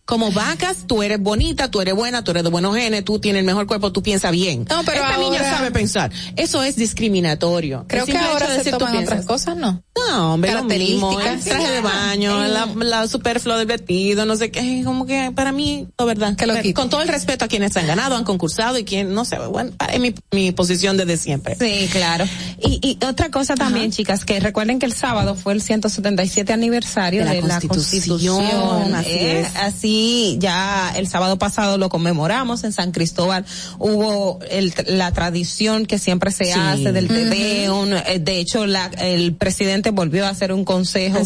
Como 0.06 0.32
vacas, 0.32 0.86
tú 0.86 1.02
eres 1.02 1.18
bonita, 1.20 1.72
tú 1.72 1.80
eres 1.80 1.96
buena, 1.96 2.26
tú 2.26 2.32
eres 2.32 2.44
de 2.44 2.50
buenos 2.50 2.76
genes, 2.76 3.06
tú 3.06 3.20
tienes 3.20 3.40
el 3.40 3.46
mejor 3.46 3.68
cuerpo, 3.68 3.94
tú 3.94 4.04
piensas 4.04 4.34
bien. 4.34 4.66
No, 4.70 4.84
pero 4.84 5.02
Esta 5.02 5.18
niña 5.18 5.40
sabe 5.44 5.72
pensar. 5.72 6.12
Eso 6.36 6.62
es 6.62 6.76
discriminatorio. 6.76 7.86
Creo 7.88 8.06
que 8.06 8.18
ahora 8.18 8.48
de 8.48 8.52
se 8.56 8.58
decir 8.66 8.78
toman 8.78 8.98
otras 8.98 9.26
cosas, 9.26 9.56
¿no? 9.56 9.82
No, 9.96 10.34
hombre, 10.34 10.52
lo 10.52 10.66
mismo, 10.66 11.20
el 11.22 11.40
traje 11.40 11.72
de 11.72 11.82
baño, 11.82 12.48
la, 12.48 12.66
la 12.66 13.08
superfluo 13.08 13.58
del 13.58 13.66
vestido, 13.68 14.26
no 14.26 14.36
sé 14.36 14.52
qué, 14.52 14.82
como 14.84 15.06
que 15.06 15.32
para 15.34 15.52
mí, 15.54 15.88
la 15.98 16.06
verdad, 16.06 16.36
con 16.74 16.90
todo 16.90 17.02
el 17.02 17.08
respeto 17.08 17.46
a 17.46 17.48
quienes 17.48 17.78
han 17.78 17.88
ganado, 17.88 18.18
han 18.18 18.26
concursado 18.26 18.78
y 18.78 18.84
quien, 18.84 19.14
no 19.14 19.24
sé, 19.24 19.38
bueno, 19.38 19.72
es 19.90 20.00
mi, 20.02 20.14
mi 20.32 20.52
posición 20.52 20.98
desde 20.98 21.16
siempre. 21.16 21.56
Sí, 21.56 21.88
claro. 21.92 22.26
Y, 22.60 22.98
y 23.00 23.06
otra 23.06 23.30
cosa 23.32 23.56
también, 23.56 23.92
chicas, 23.92 24.26
que 24.26 24.40
recuerden 24.42 24.80
que 24.80 24.86
el 24.86 24.94
sábado 24.94 25.36
fue 25.36 25.54
el 25.54 25.62
177 25.62 26.52
aniversario 26.52 27.24
De 27.24 27.30
de 27.30 27.42
la 27.42 27.48
la, 27.48 27.62
Constitución, 27.62 28.44
Constitución. 28.46 28.96
así 28.96 29.10
¿eh? 29.10 29.40
es. 29.42 29.56
Así 29.56 29.93
y 29.96 30.38
ya 30.40 30.92
el 30.96 31.08
sábado 31.08 31.38
pasado 31.38 31.78
lo 31.78 31.90
conmemoramos 31.90 32.64
en 32.64 32.72
San 32.74 32.92
Cristóbal. 32.92 33.46
Hubo 33.78 34.40
el, 34.50 34.74
la 34.88 35.12
tradición 35.12 35.86
que 35.86 36.00
siempre 36.00 36.32
se 36.32 36.52
hace 36.54 36.92
del 36.92 37.08
Tedeum. 37.08 37.94
Eh, 37.94 38.20
De 38.20 38.40
hecho, 38.40 38.66
la, 38.66 38.90
el 38.98 39.36
presidente 39.36 39.92
volvió 39.92 40.26
a 40.26 40.30
hacer 40.30 40.52
un 40.52 40.66
consejo 40.66 41.20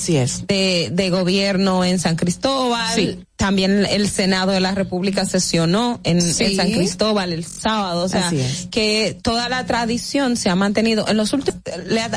De, 0.48 0.90
de 0.92 1.10
gobierno 1.10 1.86
en 1.86 1.98
San 2.00 2.18
Cristóbal. 2.18 3.24
También 3.38 3.86
el 3.86 4.10
Senado 4.10 4.52
de 4.52 4.60
la 4.60 4.72
República 4.74 5.24
sesionó 5.26 6.00
en, 6.04 6.22
Sí. 6.24 6.44
en 6.46 6.56
San 6.56 6.72
Cristóbal 6.72 7.32
el 7.34 7.46
sábado. 7.46 8.04
O 8.06 8.10
sea, 8.10 8.28
Así 8.28 8.40
es. 8.40 8.68
que 8.72 9.16
toda 9.22 9.48
la 9.48 9.64
tradición 9.68 10.36
se 10.38 10.50
ha 10.50 10.56
mantenido 10.56 11.08
en 11.08 11.18
los 11.18 11.34
últimos, 11.34 11.62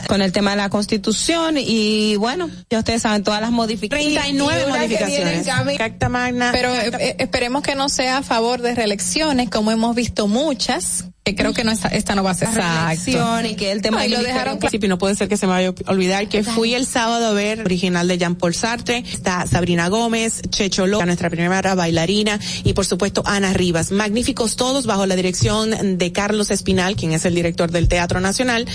con 0.08 0.22
el 0.22 0.32
tema 0.32 0.52
de 0.52 0.56
la 0.56 0.70
constitución 0.70 1.56
y 1.58 2.16
bueno, 2.16 2.48
ya 2.70 2.78
ustedes 2.78 3.02
saben 3.02 3.22
todas 3.22 3.42
las 3.42 3.50
modificaciones. 3.50 4.14
39 4.14 4.64
modificaciones. 4.68 5.46
Carta 5.76 6.08
magna. 6.08 6.39
Pero 6.52 6.74
eh, 6.74 7.16
esperemos 7.18 7.62
que 7.62 7.74
no 7.74 7.88
sea 7.88 8.18
a 8.18 8.22
favor 8.22 8.60
de 8.62 8.74
reelecciones, 8.74 9.50
como 9.50 9.70
hemos 9.70 9.94
visto 9.94 10.28
muchas, 10.28 11.04
que 11.30 11.36
creo 11.42 11.52
que 11.52 11.64
no 11.64 11.72
esta, 11.72 11.88
esta 11.88 12.14
no 12.14 12.22
va 12.22 12.32
a 12.32 12.34
ser 12.34 12.48
reelección 12.52 13.46
y 13.46 13.54
que 13.54 13.72
el 13.72 13.82
tema 13.82 13.98
No, 13.98 14.04
y 14.04 14.08
lo 14.08 14.18
dejaron 14.18 14.42
claro. 14.42 14.58
principio, 14.58 14.88
no 14.88 14.98
puede 14.98 15.14
ser 15.14 15.28
que 15.28 15.36
se 15.36 15.46
me 15.46 15.52
vaya 15.52 15.72
a 15.86 15.90
olvidar 15.90 16.28
que 16.28 16.42
fui 16.42 16.74
el 16.74 16.86
sábado 16.86 17.26
a 17.26 17.32
ver 17.32 17.60
original 17.60 18.08
de 18.08 18.18
Jean-Paul 18.18 18.54
Sartre, 18.54 19.04
está 19.10 19.46
Sabrina 19.46 19.88
Gómez, 19.88 20.42
Checho 20.50 20.86
López, 20.86 21.06
nuestra 21.06 21.30
primera 21.30 21.74
bailarina, 21.74 22.38
y 22.64 22.72
por 22.72 22.86
supuesto 22.86 23.22
Ana 23.26 23.52
Rivas. 23.52 23.92
Magníficos 23.92 24.56
todos 24.56 24.86
bajo 24.86 25.06
la 25.06 25.16
dirección 25.16 25.98
de 25.98 26.12
Carlos 26.12 26.50
Espinal, 26.50 26.96
quien 26.96 27.12
es 27.12 27.24
el 27.24 27.34
director 27.34 27.70
del 27.70 27.88
Teatro 27.88 28.20
Nacional, 28.20 28.66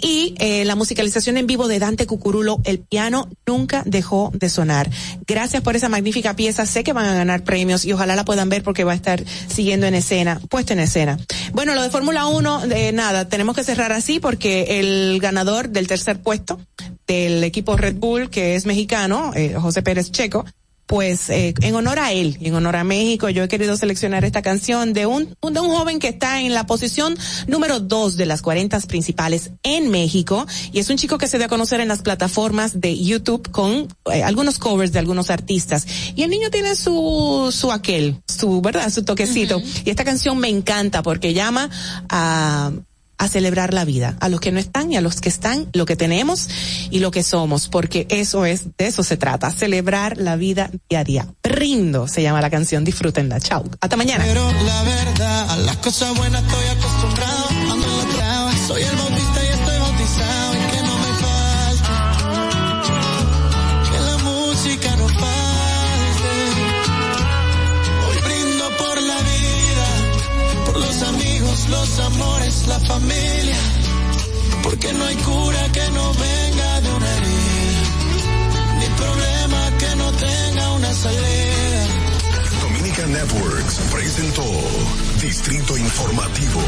y 0.00 0.34
eh, 0.38 0.64
la 0.64 0.76
musicalización 0.76 1.36
en 1.36 1.46
vivo 1.46 1.68
de 1.68 1.78
Dante 1.78 2.06
Cucurulo, 2.06 2.60
el 2.64 2.78
piano 2.78 3.28
nunca 3.46 3.82
dejó 3.86 4.30
de 4.34 4.48
sonar. 4.48 4.90
Gracias 5.26 5.62
por 5.62 5.76
esa 5.76 5.88
magnífica 5.88 6.36
pieza, 6.36 6.66
sé 6.66 6.84
que 6.84 6.92
van 6.92 7.06
a 7.06 7.14
ganar 7.14 7.44
premios 7.44 7.84
y 7.84 7.92
ojalá 7.92 8.16
la 8.16 8.24
puedan 8.24 8.48
ver 8.48 8.62
porque 8.62 8.84
va 8.84 8.92
a 8.92 8.96
estar 8.96 9.22
siguiendo 9.48 9.86
en 9.86 9.94
escena, 9.94 10.40
puesta 10.48 10.72
en 10.72 10.80
escena. 10.80 11.18
Bueno, 11.52 11.74
lo 11.74 11.82
de 11.82 11.90
Fórmula 12.04 12.26
1, 12.26 12.66
de 12.66 12.92
nada, 12.92 13.30
tenemos 13.30 13.56
que 13.56 13.64
cerrar 13.64 13.90
así 13.90 14.20
porque 14.20 14.78
el 14.78 15.18
ganador 15.22 15.70
del 15.70 15.86
tercer 15.86 16.20
puesto 16.20 16.60
del 17.06 17.42
equipo 17.42 17.78
Red 17.78 17.94
Bull, 17.94 18.28
que 18.28 18.56
es 18.56 18.66
mexicano, 18.66 19.32
eh, 19.34 19.54
José 19.58 19.80
Pérez 19.80 20.12
Checo, 20.12 20.44
pues 20.86 21.30
eh, 21.30 21.54
en 21.62 21.74
honor 21.74 21.98
a 21.98 22.12
él, 22.12 22.36
y 22.40 22.48
en 22.48 22.54
honor 22.54 22.76
a 22.76 22.84
México, 22.84 23.28
yo 23.30 23.42
he 23.42 23.48
querido 23.48 23.76
seleccionar 23.76 24.24
esta 24.24 24.42
canción 24.42 24.92
de 24.92 25.06
un, 25.06 25.34
un- 25.40 25.54
de 25.54 25.60
un 25.60 25.70
joven 25.70 25.98
que 25.98 26.08
está 26.08 26.40
en 26.42 26.52
la 26.52 26.66
posición 26.66 27.16
número 27.46 27.80
dos 27.80 28.16
de 28.16 28.26
las 28.26 28.42
40 28.42 28.78
principales 28.80 29.50
en 29.62 29.90
México, 29.90 30.46
y 30.72 30.78
es 30.80 30.90
un 30.90 30.96
chico 30.96 31.16
que 31.16 31.26
se 31.26 31.38
dio 31.38 31.46
a 31.46 31.48
conocer 31.48 31.80
en 31.80 31.88
las 31.88 32.02
plataformas 32.02 32.80
de 32.80 32.98
YouTube 33.02 33.50
con 33.50 33.88
eh, 34.12 34.22
algunos 34.22 34.58
covers 34.58 34.92
de 34.92 34.98
algunos 34.98 35.30
artistas. 35.30 35.86
Y 36.14 36.22
el 36.22 36.30
niño 36.30 36.50
tiene 36.50 36.74
su, 36.76 37.50
su 37.50 37.72
aquel, 37.72 38.20
su, 38.28 38.60
¿verdad? 38.60 38.90
Su 38.92 39.04
toquecito. 39.04 39.62
Y 39.84 39.90
esta 39.90 40.04
canción 40.04 40.36
me 40.38 40.48
encanta 40.48 41.02
porque 41.02 41.32
llama 41.34 41.70
a, 42.08 42.72
a 43.18 43.28
celebrar 43.28 43.74
la 43.74 43.84
vida, 43.84 44.16
a 44.20 44.28
los 44.28 44.40
que 44.40 44.52
no 44.52 44.58
están 44.58 44.92
y 44.92 44.96
a 44.96 45.00
los 45.00 45.20
que 45.20 45.28
están, 45.28 45.68
lo 45.72 45.86
que 45.86 45.96
tenemos 45.96 46.48
y 46.90 47.00
lo 47.00 47.10
que 47.10 47.22
somos, 47.22 47.68
porque 47.68 48.06
eso 48.10 48.44
es, 48.44 48.76
de 48.76 48.86
eso 48.86 49.02
se 49.02 49.16
trata, 49.16 49.50
celebrar 49.50 50.18
la 50.18 50.36
vida 50.36 50.70
día 50.88 51.00
a 51.00 51.04
día. 51.04 51.28
Brindo 51.42 52.08
se 52.08 52.22
llama 52.22 52.40
la 52.40 52.50
canción, 52.50 52.84
disfrútenla, 52.84 53.40
chao, 53.40 53.64
hasta 53.80 53.96
mañana. 53.96 54.24
La 72.66 72.80
familia. 72.80 73.56
Porque 74.62 74.92
no 74.92 75.04
hay 75.04 75.16
cura 75.16 75.72
que 75.72 75.90
no 75.90 76.14
venga 76.14 76.80
de 76.80 76.90
una 76.94 77.16
herida, 77.16 78.76
ni 78.78 78.86
problema 78.96 79.78
que 79.78 79.96
no 79.96 80.12
tenga 80.12 80.72
una 80.72 80.92
salida. 80.94 81.86
Dominica 82.62 83.06
Networks 83.06 83.74
presentó 83.92 84.44
Distrito 85.20 85.76
Informativo. 85.76 86.60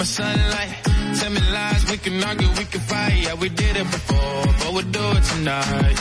My 0.00 0.06
sunlight. 0.06 0.72
Tell 1.18 1.30
me 1.30 1.40
lies, 1.52 1.90
we 1.90 1.98
can 1.98 2.24
argue, 2.24 2.48
we 2.56 2.64
can 2.72 2.80
fight. 2.80 3.16
Yeah, 3.24 3.34
we 3.34 3.48
did 3.50 3.76
it 3.76 3.88
before, 3.96 4.42
but 4.58 4.70
we'll 4.72 4.90
do 4.98 5.04
it 5.18 5.24
tonight. 5.32 5.96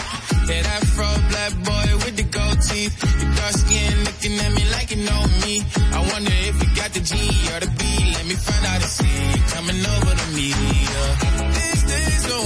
Yeah, 0.48 0.62
that 0.68 0.82
fro 0.96 1.10
black 1.32 1.54
boy 1.68 1.88
with 2.04 2.16
the 2.16 2.28
gold 2.38 2.60
teeth. 2.68 2.96
Your 3.20 3.32
dark 3.36 3.56
skin 3.64 3.94
looking 4.08 4.36
at 4.40 4.52
me 4.56 4.64
like 4.72 4.88
you 4.94 5.04
know 5.04 5.22
me. 5.44 5.54
I 5.98 6.00
wonder 6.12 6.36
if 6.48 6.56
you 6.64 6.70
got 6.80 6.90
the 6.96 7.02
G 7.10 7.14
or 7.52 7.60
the 7.60 7.72
B. 7.80 7.84
Let 8.16 8.26
me 8.32 8.36
find 8.48 8.64
out 8.72 8.80
and 8.80 8.92
see 8.98 9.16
you 9.36 9.42
coming 9.56 9.82
over 9.84 10.14
to 10.22 10.28
me. 10.32 10.48
Yeah. 10.96 11.12
These 11.60 11.84
days 11.92 12.24
are 12.32 12.46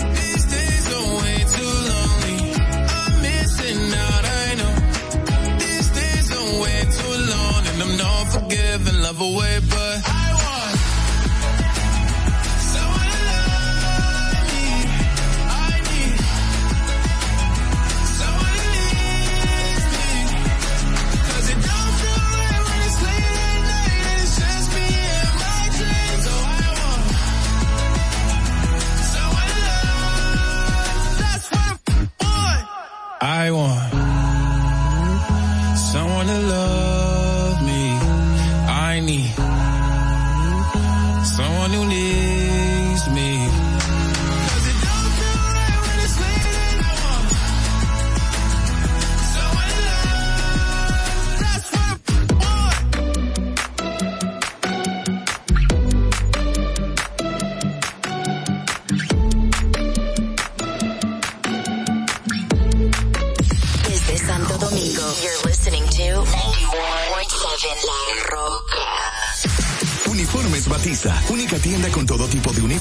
I'm 7.91 7.97
not 7.97 8.27
forgiving, 8.31 9.01
love 9.01 9.19
away, 9.19 9.59
but 9.69 10.20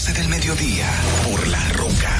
12 0.00 0.14
del 0.14 0.28
mediodía, 0.30 0.90
por 1.26 1.46
La 1.46 1.68
Roca 1.72 2.19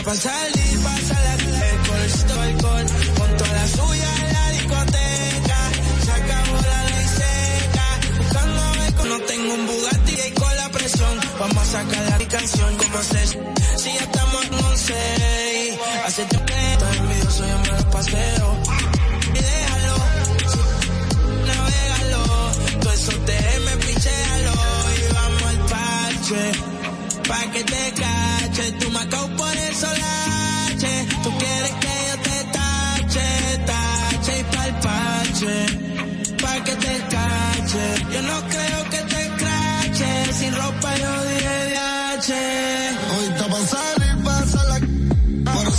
Hoy 0.08 0.57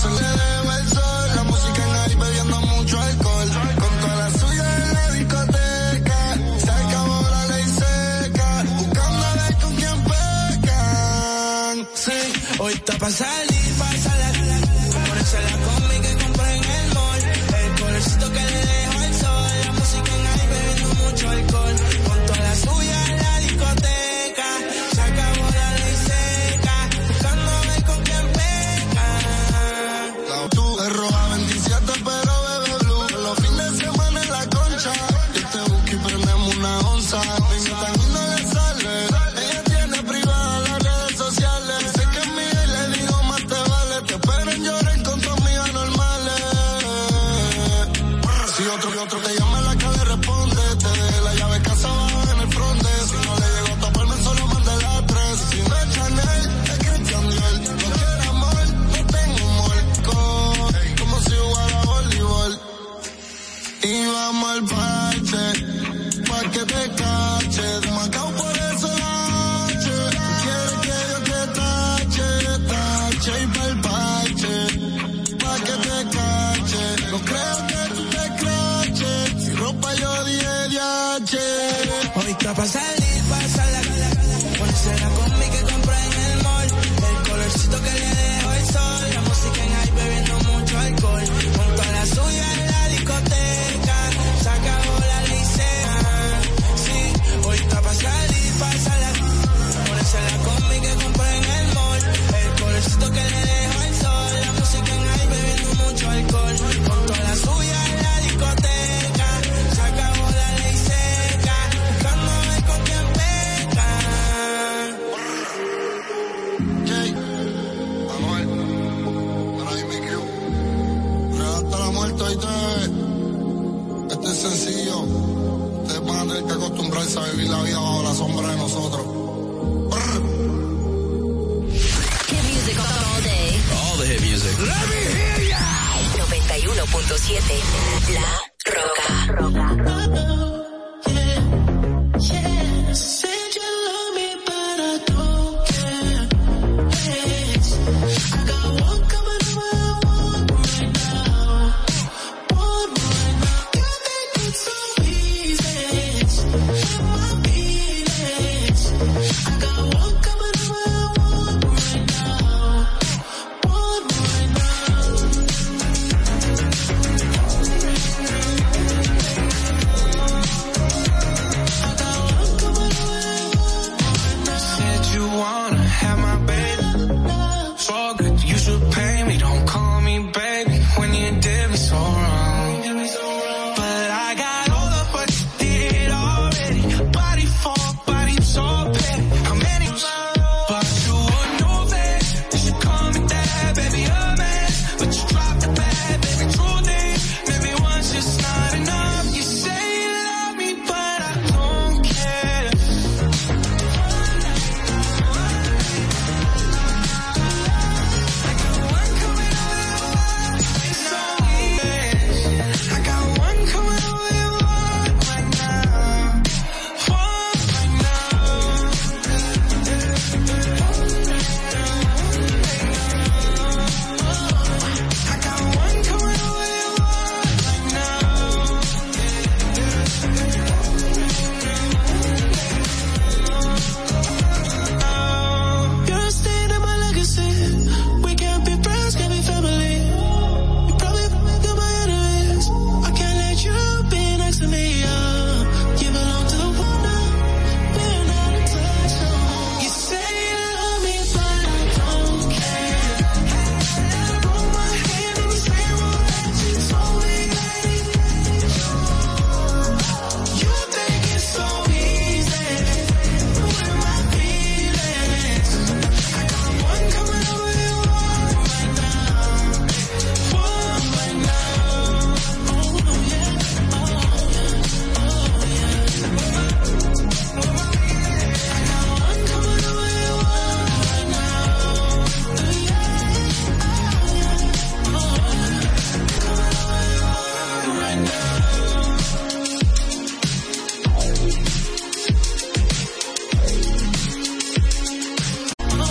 Por 0.02 0.39